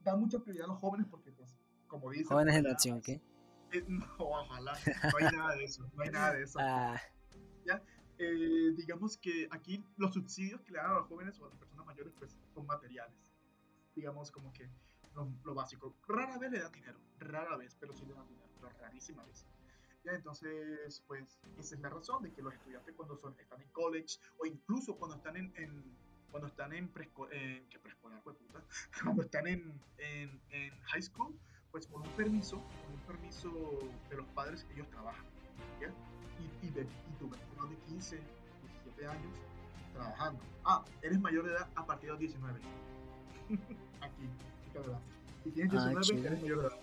da 0.00 0.16
mucha 0.16 0.38
prioridad 0.40 0.64
a 0.66 0.72
los 0.72 0.78
jóvenes 0.80 1.06
porque, 1.08 1.32
pues, 1.32 1.57
como 1.88 2.10
dicen... 2.10 2.28
Jóvenes 2.28 2.54
en 2.56 2.64
ya- 2.64 2.70
acción, 2.70 3.00
¿qué? 3.02 3.20
eh, 3.72 3.84
no, 3.88 4.06
ojalá, 4.18 4.72
no 5.12 5.18
hay 5.26 5.36
nada 5.36 5.54
de 5.56 5.64
eso, 5.64 5.90
no 5.94 6.02
hay 6.02 6.10
nada 6.10 6.32
de 6.34 6.42
eso. 6.44 6.58
Ah, 6.60 7.00
Eh, 8.20 8.72
digamos 8.76 9.16
que 9.16 9.46
aquí 9.52 9.84
los 9.96 10.12
subsidios 10.12 10.60
que 10.62 10.72
le 10.72 10.78
dan 10.78 10.90
a 10.90 10.94
los 10.94 11.06
jóvenes 11.06 11.38
o 11.40 11.46
a 11.46 11.50
las 11.50 11.58
personas 11.58 11.86
mayores, 11.86 12.12
pues, 12.18 12.36
son 12.52 12.66
materiales. 12.66 13.32
Digamos 13.94 14.32
como 14.32 14.52
que 14.52 14.68
lo, 15.14 15.32
lo 15.44 15.54
básico. 15.54 15.94
Rara 16.08 16.36
vez 16.36 16.50
le 16.50 16.58
dan 16.58 16.72
dinero, 16.72 16.98
rara 17.20 17.56
vez, 17.56 17.76
pero 17.78 17.92
sí 17.92 18.04
le 18.06 18.14
dan 18.14 18.26
dinero, 18.26 18.48
pero 18.60 18.72
rarísima 18.80 19.24
vez. 19.24 19.46
Ya, 20.02 20.12
entonces, 20.14 21.00
pues, 21.06 21.38
esa 21.58 21.74
es 21.76 21.80
la 21.80 21.90
razón 21.90 22.22
de 22.24 22.32
que 22.32 22.42
los 22.42 22.52
estudiantes 22.54 22.92
cuando 22.96 23.16
son, 23.18 23.38
están 23.38 23.60
en 23.62 23.68
college 23.68 24.18
o 24.38 24.46
incluso 24.46 24.96
cuando 24.96 25.16
están 25.16 25.36
en, 25.36 25.52
en- 25.56 25.96
cuando 26.32 26.48
están 26.48 26.72
en 26.72 26.88
preescolar, 26.88 27.30
¿qué 27.70 27.78
preescolar, 27.80 28.20
pues, 28.24 28.36
puta? 28.36 28.64
cuando 29.04 29.22
están 29.22 29.46
en, 29.46 29.80
en, 29.98 30.40
en 30.50 30.80
high 30.86 31.02
school, 31.02 31.38
pues 31.72 31.86
con 31.86 32.02
un 32.02 32.08
permiso, 32.10 32.56
con 32.56 32.94
un 32.94 33.00
permiso 33.06 33.50
de 34.10 34.16
los 34.16 34.26
padres, 34.28 34.66
ellos 34.74 34.88
trabajan. 34.90 35.24
¿ya? 35.80 35.88
Y, 36.40 36.66
y, 36.66 36.70
de, 36.70 36.82
y 36.82 37.12
tú 37.18 37.28
de 37.30 37.76
15, 37.88 38.16
17 38.84 39.06
años 39.06 39.32
trabajando. 39.94 40.40
Ah, 40.64 40.84
eres 41.02 41.20
mayor 41.20 41.44
de 41.46 41.52
edad 41.52 41.68
a 41.74 41.84
partir 41.86 42.06
de 42.06 42.12
los 42.12 42.20
19. 42.20 42.60
Aquí, 44.00 44.28
Canadá. 44.72 45.00
Si 45.44 45.50
tienes 45.50 45.74
Ah, 45.74 45.88
19, 45.90 46.02
chido. 46.06 46.26
eres 46.26 46.42
mayor 46.42 46.60
de 46.60 46.66
edad. 46.68 46.78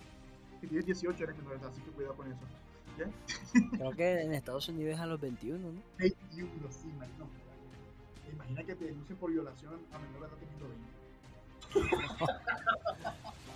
Si 0.60 0.66
tienes 0.66 0.86
18, 0.86 1.24
eres 1.24 1.36
menor 1.36 1.52
de 1.52 1.58
edad, 1.58 1.70
así 1.70 1.80
que 1.82 1.90
cuidado 1.90 2.14
con 2.16 2.26
eso. 2.32 2.40
¿Ya? 2.98 3.10
creo 3.78 3.92
que 3.92 4.22
en 4.22 4.32
Estados 4.32 4.68
Unidos 4.68 4.94
es 4.94 5.00
a 5.00 5.06
los 5.06 5.20
21, 5.20 5.58
¿no? 5.72 5.82
21, 5.98 6.72
sí, 6.72 6.88
no. 7.18 7.26
Imagina 8.32 8.64
que 8.64 8.74
te 8.74 8.84
denuncien 8.86 9.18
por 9.18 9.30
violación 9.30 9.74
a 9.92 9.98
menor 9.98 10.20
de 10.20 10.26
edad 10.26 10.36
teniendo 10.40 10.68
20. 10.68 11.96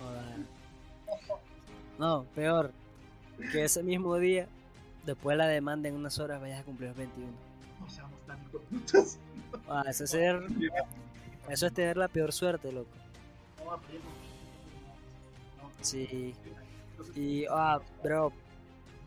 No, 1.97 2.25
peor. 2.35 2.71
Que 3.51 3.63
ese 3.63 3.83
mismo 3.83 4.17
día, 4.17 4.47
después 5.05 5.35
de 5.35 5.37
la 5.37 5.47
demanda 5.47 5.89
en 5.89 5.95
unas 5.95 6.19
horas, 6.19 6.41
vayas 6.41 6.61
a 6.61 6.63
cumplir 6.63 6.89
los 6.89 6.97
21. 6.97 7.31
No 7.79 7.89
seamos 7.89 8.21
tan 8.21 8.39
putas. 8.45 9.17
Ah, 9.67 9.83
eso, 9.87 10.03
es 10.03 10.09
ser, 10.09 10.41
eso 11.49 11.67
es 11.67 11.73
tener 11.73 11.97
la 11.97 12.07
peor 12.07 12.31
suerte, 12.31 12.71
loco. 12.71 12.89
Sí. 15.81 16.35
Y, 17.15 17.45
ah, 17.49 17.79
bro, 18.03 18.31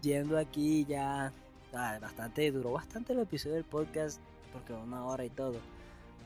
yendo 0.02 0.39
aquí 0.39 0.85
ya, 0.85 1.32
ah, 1.72 1.98
bastante, 2.01 2.51
duró 2.51 2.72
bastante 2.72 3.12
el 3.12 3.20
episodio 3.20 3.56
del 3.56 3.64
podcast, 3.64 4.20
porque 4.52 4.72
una 4.72 5.05
hora 5.05 5.24
y 5.24 5.31
todo. 5.31 5.59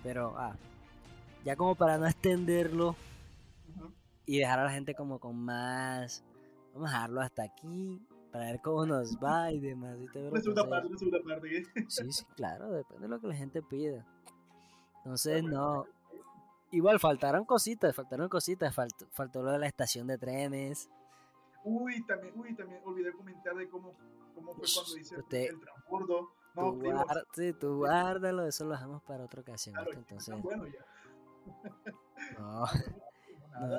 Pero, 0.03 0.35
ah, 0.37 0.57
ya 1.45 1.57
como 1.57 1.75
para 1.75 1.99
no 1.99 2.07
extenderlo. 2.07 2.97
Y 4.29 4.39
dejar 4.39 4.59
a 4.61 4.65
la 4.65 4.71
gente 4.71 4.95
como 4.95 5.19
con 5.19 5.37
más, 5.37 6.23
vamos 6.75 6.91
a 6.91 6.93
dejarlo 6.93 7.21
hasta 7.23 7.43
aquí, 7.43 8.01
para 8.31 8.45
ver 8.45 8.61
cómo 8.61 8.87
nos 8.87 9.17
va 9.25 9.51
y 9.51 9.59
demás. 9.59 9.97
y 10.01 10.07
todo, 10.13 10.37
segunda 10.37 10.69
parte, 10.69 10.97
segunda 10.99 11.19
parte. 11.27 11.59
¿eh? 11.59 11.63
Sí, 11.89 12.13
sí, 12.13 12.25
claro, 12.37 12.71
depende 12.71 13.03
de 13.03 13.09
lo 13.09 13.21
que 13.21 13.27
la 13.27 13.35
gente 13.35 13.63
pida. 13.63 14.07
Entonces, 14.99 15.43
no. 15.43 15.87
Igual 16.71 17.01
faltaron 17.01 17.47
cositas, 17.47 17.97
faltaron 17.97 18.29
cositas, 18.29 18.75
faltó, 18.75 19.07
faltó 19.13 19.43
lo 19.43 19.53
de 19.53 19.59
la 19.59 19.67
estación 19.67 20.07
de 20.07 20.19
trenes. 20.19 20.91
Uy, 21.65 22.05
también, 22.07 22.35
uy, 22.39 22.55
también 22.55 22.83
olvidé 22.85 23.11
comentar 23.13 23.55
de 23.57 23.67
cómo, 23.71 23.95
cómo 24.35 24.53
fue 24.53 24.67
cuando 24.75 24.99
hice 24.99 25.17
Usted- 25.19 25.49
el 25.49 25.61
transbordo. 25.61 26.29
No, 26.55 26.73
tú, 26.73 26.79
primo, 26.81 27.05
guar- 27.05 27.27
sí, 27.33 27.53
tú 27.55 27.77
guárdalo, 27.79 28.45
eso 28.47 28.65
lo 28.67 28.73
dejamos 28.73 29.03
para 29.05 29.25
otra 29.25 29.41
ocasión. 29.41 29.77
Entonces, 29.95 30.43
bueno 30.43 30.67
ya. 30.67 30.85
no, 32.39 32.65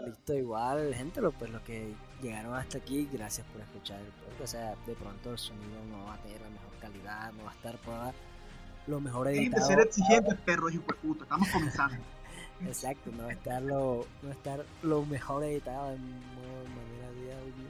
listo, 0.05 0.33
igual, 0.33 0.93
gente, 0.93 1.21
lo, 1.21 1.31
pues 1.31 1.51
los 1.51 1.61
que 1.61 1.93
llegaron 2.21 2.53
hasta 2.53 2.77
aquí, 2.77 3.07
gracias 3.11 3.45
por 3.47 3.61
escuchar 3.61 3.99
el 3.99 4.07
podcast. 4.07 4.41
O 4.41 4.47
sea, 4.47 4.75
de 4.85 4.95
pronto 4.95 5.31
el 5.31 5.37
sonido 5.37 5.83
no 5.89 6.05
va 6.05 6.15
a 6.15 6.17
tener 6.17 6.41
la 6.41 6.49
mejor 6.49 6.71
calidad, 6.79 7.31
no 7.33 7.43
va 7.43 7.51
a 7.51 7.53
estar 7.53 7.77
toda 7.77 8.13
lo 8.87 8.99
mejor 8.99 9.27
Dejen 9.27 9.43
de 9.43 9.47
editado. 9.47 9.67
ser 9.67 9.79
exigentes, 9.79 10.35
perros 10.39 10.73
y 10.73 10.79
puta. 10.79 11.23
Estamos 11.23 11.49
comenzando. 11.49 11.97
Exacto, 12.65 13.11
no 13.11 13.23
va 13.23 13.29
a 13.29 13.33
estar 13.33 13.61
lo, 13.61 14.05
no 14.21 14.27
va 14.27 14.29
a 14.29 14.33
estar 14.33 14.65
lo 14.83 15.05
mejor 15.05 15.43
editado 15.43 15.91
en 15.91 16.01
modo 16.01 16.65
manera 16.75 17.11
de 17.13 17.33
audio. 17.33 17.69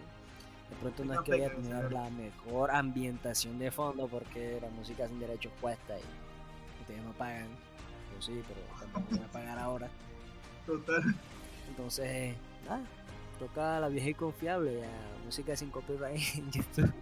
De 0.69 0.75
pronto 0.81 1.05
no 1.05 1.13
es 1.13 1.19
que 1.21 1.31
vaya 1.31 1.47
a 1.47 1.51
tener 1.51 1.91
la 1.91 2.09
mejor 2.09 2.71
ambientación 2.71 3.59
de 3.59 3.71
fondo 3.71 4.07
porque 4.07 4.59
la 4.61 4.69
música 4.69 5.07
sin 5.07 5.19
derechos 5.19 5.51
cuesta 5.59 5.95
y 5.97 6.81
ustedes 6.81 7.03
no 7.03 7.11
pagan. 7.13 7.47
Yo 8.15 8.21
sí, 8.21 8.41
pero 8.47 8.61
tampoco 8.79 9.15
van 9.15 9.23
a 9.23 9.31
pagar 9.31 9.59
ahora. 9.59 9.89
Total. 10.65 11.03
Entonces, 11.69 12.35
nada, 12.65 12.81
toca 13.39 13.79
la 13.79 13.87
vieja 13.87 14.09
y 14.09 14.13
confiable, 14.13 14.83
música 15.25 15.55
sin 15.55 15.69
copyright 15.71 16.19
en 16.35 16.51
YouTube. 16.51 16.93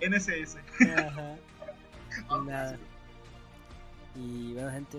NSS. 0.00 0.56
Ajá. 0.96 1.36
Y 2.30 2.44
nada. 2.46 2.78
Y 4.14 4.52
bueno, 4.52 4.70
gente, 4.70 4.98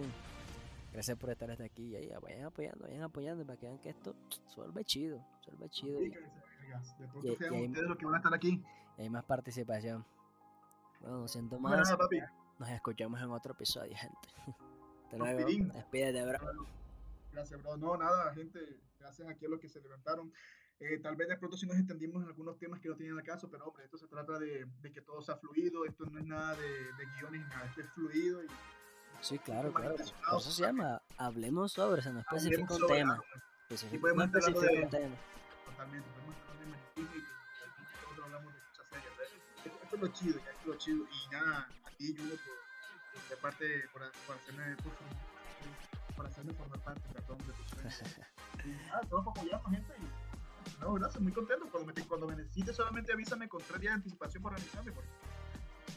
gracias 0.91 1.15
por 1.15 1.29
estar 1.29 1.51
hasta 1.51 1.63
aquí. 1.63 1.89
Y 1.91 1.95
ahí, 1.95 2.11
vayan 2.23 2.45
apoyando, 2.45 2.85
vayan 2.85 3.03
apoyando 3.03 3.45
para 3.45 3.59
que 3.59 3.67
vean 3.67 3.77
que 3.77 3.89
esto 3.89 4.15
se 4.47 4.55
vuelve 4.59 4.83
chido, 4.83 5.23
se 5.45 5.51
vuelve 5.51 5.69
chido. 5.69 5.99
Sí. 5.99 6.09
De 6.09 6.09
Y- 6.09 6.15
pronto 7.11 7.33
y 7.33 7.35
sean 7.37 7.53
ahí- 7.53 7.67
ustedes 7.67 7.87
los 7.87 7.97
que 7.99 8.05
van 8.05 8.15
a 8.15 8.17
estar 8.17 8.33
aquí. 8.33 8.63
y 8.97 9.01
hay 9.03 9.09
más 9.11 9.23
participación. 9.25 10.03
Bueno, 11.01 11.19
no 11.19 11.27
siento 11.27 11.59
más. 11.59 11.91
papi. 11.95 12.19
Nos 12.57 12.69
escuchamos 12.69 13.21
en 13.21 13.29
otro 13.29 13.53
episodio, 13.53 13.95
gente. 13.95 14.17
Hasta 15.13 15.17
Nos 15.17 15.27
luego. 15.33 15.47
pirín. 15.47 15.69
Despídete, 15.69 16.25
bro. 16.25 16.65
Gracias, 17.31 17.61
bro. 17.63 17.77
No, 17.77 17.97
nada, 17.97 18.33
gente. 18.33 18.59
Gracias 18.99 19.27
aquí 19.29 19.45
a 19.45 19.49
los 19.49 19.59
que 19.59 19.69
se 19.69 19.81
levantaron. 19.81 20.31
Eh, 20.79 20.99
tal 20.99 21.15
vez 21.15 21.27
de 21.29 21.37
pronto 21.37 21.55
sí 21.55 21.65
nos 21.65 21.77
entendimos 21.77 22.21
en 22.23 22.29
algunos 22.29 22.57
temas 22.57 22.79
que 22.79 22.89
no 22.89 22.95
tienen 22.95 23.17
el 23.17 23.23
caso, 23.23 23.49
pero 23.49 23.65
hombre, 23.67 23.85
esto 23.85 23.97
se 23.97 24.07
trata 24.07 24.37
de, 24.39 24.65
de 24.81 24.91
que 24.91 25.01
todo 25.01 25.21
sea 25.21 25.37
fluido. 25.37 25.85
Esto 25.85 26.05
no 26.05 26.19
es 26.19 26.25
nada 26.25 26.55
de, 26.55 26.67
de 26.67 27.05
guiones 27.17 27.47
nada. 27.47 27.65
Esto 27.65 27.81
es 27.81 27.89
fluido 27.91 28.43
y 28.43 28.47
Sí, 29.21 29.39
claro, 29.39 29.71
claro. 29.71 29.95
Por 29.95 30.39
eso 30.39 30.51
se 30.51 30.63
llama 30.63 31.01
Hablemos 31.17 31.71
sobre, 31.71 31.99
o 31.99 32.03
sea, 32.03 32.11
no 32.11 32.19
especifica 32.19 32.73
un 32.75 32.87
tema. 32.87 33.21
Especifica, 33.69 34.01
podemos 34.01 34.29
no 34.31 34.39
estar 34.39 34.43
hablando 34.55 34.61
de- 34.75 34.83
un 34.83 34.89
tema. 34.89 35.15
Totalmente. 35.65 36.09
Podemos 36.09 36.35
hablar 36.35 36.59
de 36.59 36.65
Maripili, 36.65 37.21
que 37.23 37.63
aquí 37.63 37.83
todos 38.15 38.25
hablamos 38.25 38.53
de 38.53 38.59
muchas 38.59 38.85
series. 38.89 39.41
Esto, 39.65 39.79
esto 39.83 39.95
es 39.95 40.01
lo 40.01 40.07
chido, 40.09 40.39
ya, 40.43 40.51
esto 40.51 40.61
es 40.61 40.67
lo 40.67 40.75
chido. 40.75 41.05
Y 41.05 41.31
nada, 41.31 41.69
a 41.85 41.89
ti, 41.91 42.15
Juno, 42.17 42.29
por, 42.31 42.37
por, 42.37 42.62
de 43.33 43.41
parte, 43.41 43.83
por, 43.91 44.01
por 44.25 44.35
hacerme, 44.35 44.75
por, 44.77 44.93
por 46.15 46.25
hacerme 46.27 46.53
formar 46.53 46.79
parte, 46.81 47.01
perdón, 47.13 47.37
de 47.39 47.53
tu 47.53 47.63
sueño. 47.69 47.89
Y 48.65 48.69
nada, 48.87 49.01
todos 49.09 49.27
apoyando, 49.27 49.69
gente. 49.69 49.93
Y, 49.99 50.79
no, 50.81 50.93
gracias, 50.93 51.21
muy 51.21 51.33
contento. 51.33 51.67
Cuando 51.69 51.91
me, 51.93 52.07
cuando 52.07 52.27
me 52.27 52.35
necesites, 52.37 52.75
solamente 52.77 53.11
avísame 53.11 53.49
con 53.49 53.61
tres 53.61 53.81
días 53.81 53.91
de 53.91 53.95
anticipación 53.95 54.41
para 54.41 54.55
organizarme. 54.55 54.91
Porque... 54.93 55.09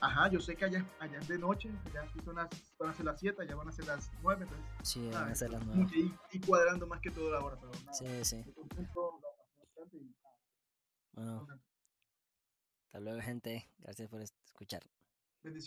Ajá, 0.00 0.28
yo 0.28 0.40
sé 0.40 0.56
que 0.56 0.64
allá, 0.64 0.84
allá 0.98 1.18
es 1.20 1.28
de 1.28 1.38
noche, 1.38 1.70
ya 1.94 2.02
aquí 2.02 2.18
son 2.24 2.34
las, 2.36 2.48
van 2.78 2.90
a 2.90 2.94
ser 2.94 3.04
las 3.04 3.20
7, 3.20 3.46
ya 3.46 3.54
van 3.54 3.68
a 3.68 3.72
ser 3.72 3.86
las 3.86 4.10
9, 4.20 4.42
entonces 4.42 4.66
Sí, 4.82 5.10
ah, 5.14 5.20
van 5.20 5.30
a 5.30 5.34
ser 5.36 5.50
las 5.50 5.60
como 5.60 5.74
nuevas. 5.74 5.92
que 5.92 5.98
ir, 6.00 6.12
ir 6.32 6.46
cuadrando 6.46 6.86
más 6.88 7.00
que 7.00 7.10
todo 7.12 7.30
la 7.30 7.38
hora, 7.40 7.56
pero 7.60 7.72
nada. 7.84 7.92
Sí, 7.92 8.24
sí. 8.24 8.44
y 9.92 10.14
nada, 11.14 11.38
Bueno, 11.38 11.62
hasta 12.86 13.00
luego, 13.00 13.20
gente. 13.22 13.70
Gracias 13.78 14.08
por 14.08 14.20
escuchar. 14.22 14.82
Bendiciones. 15.42 15.64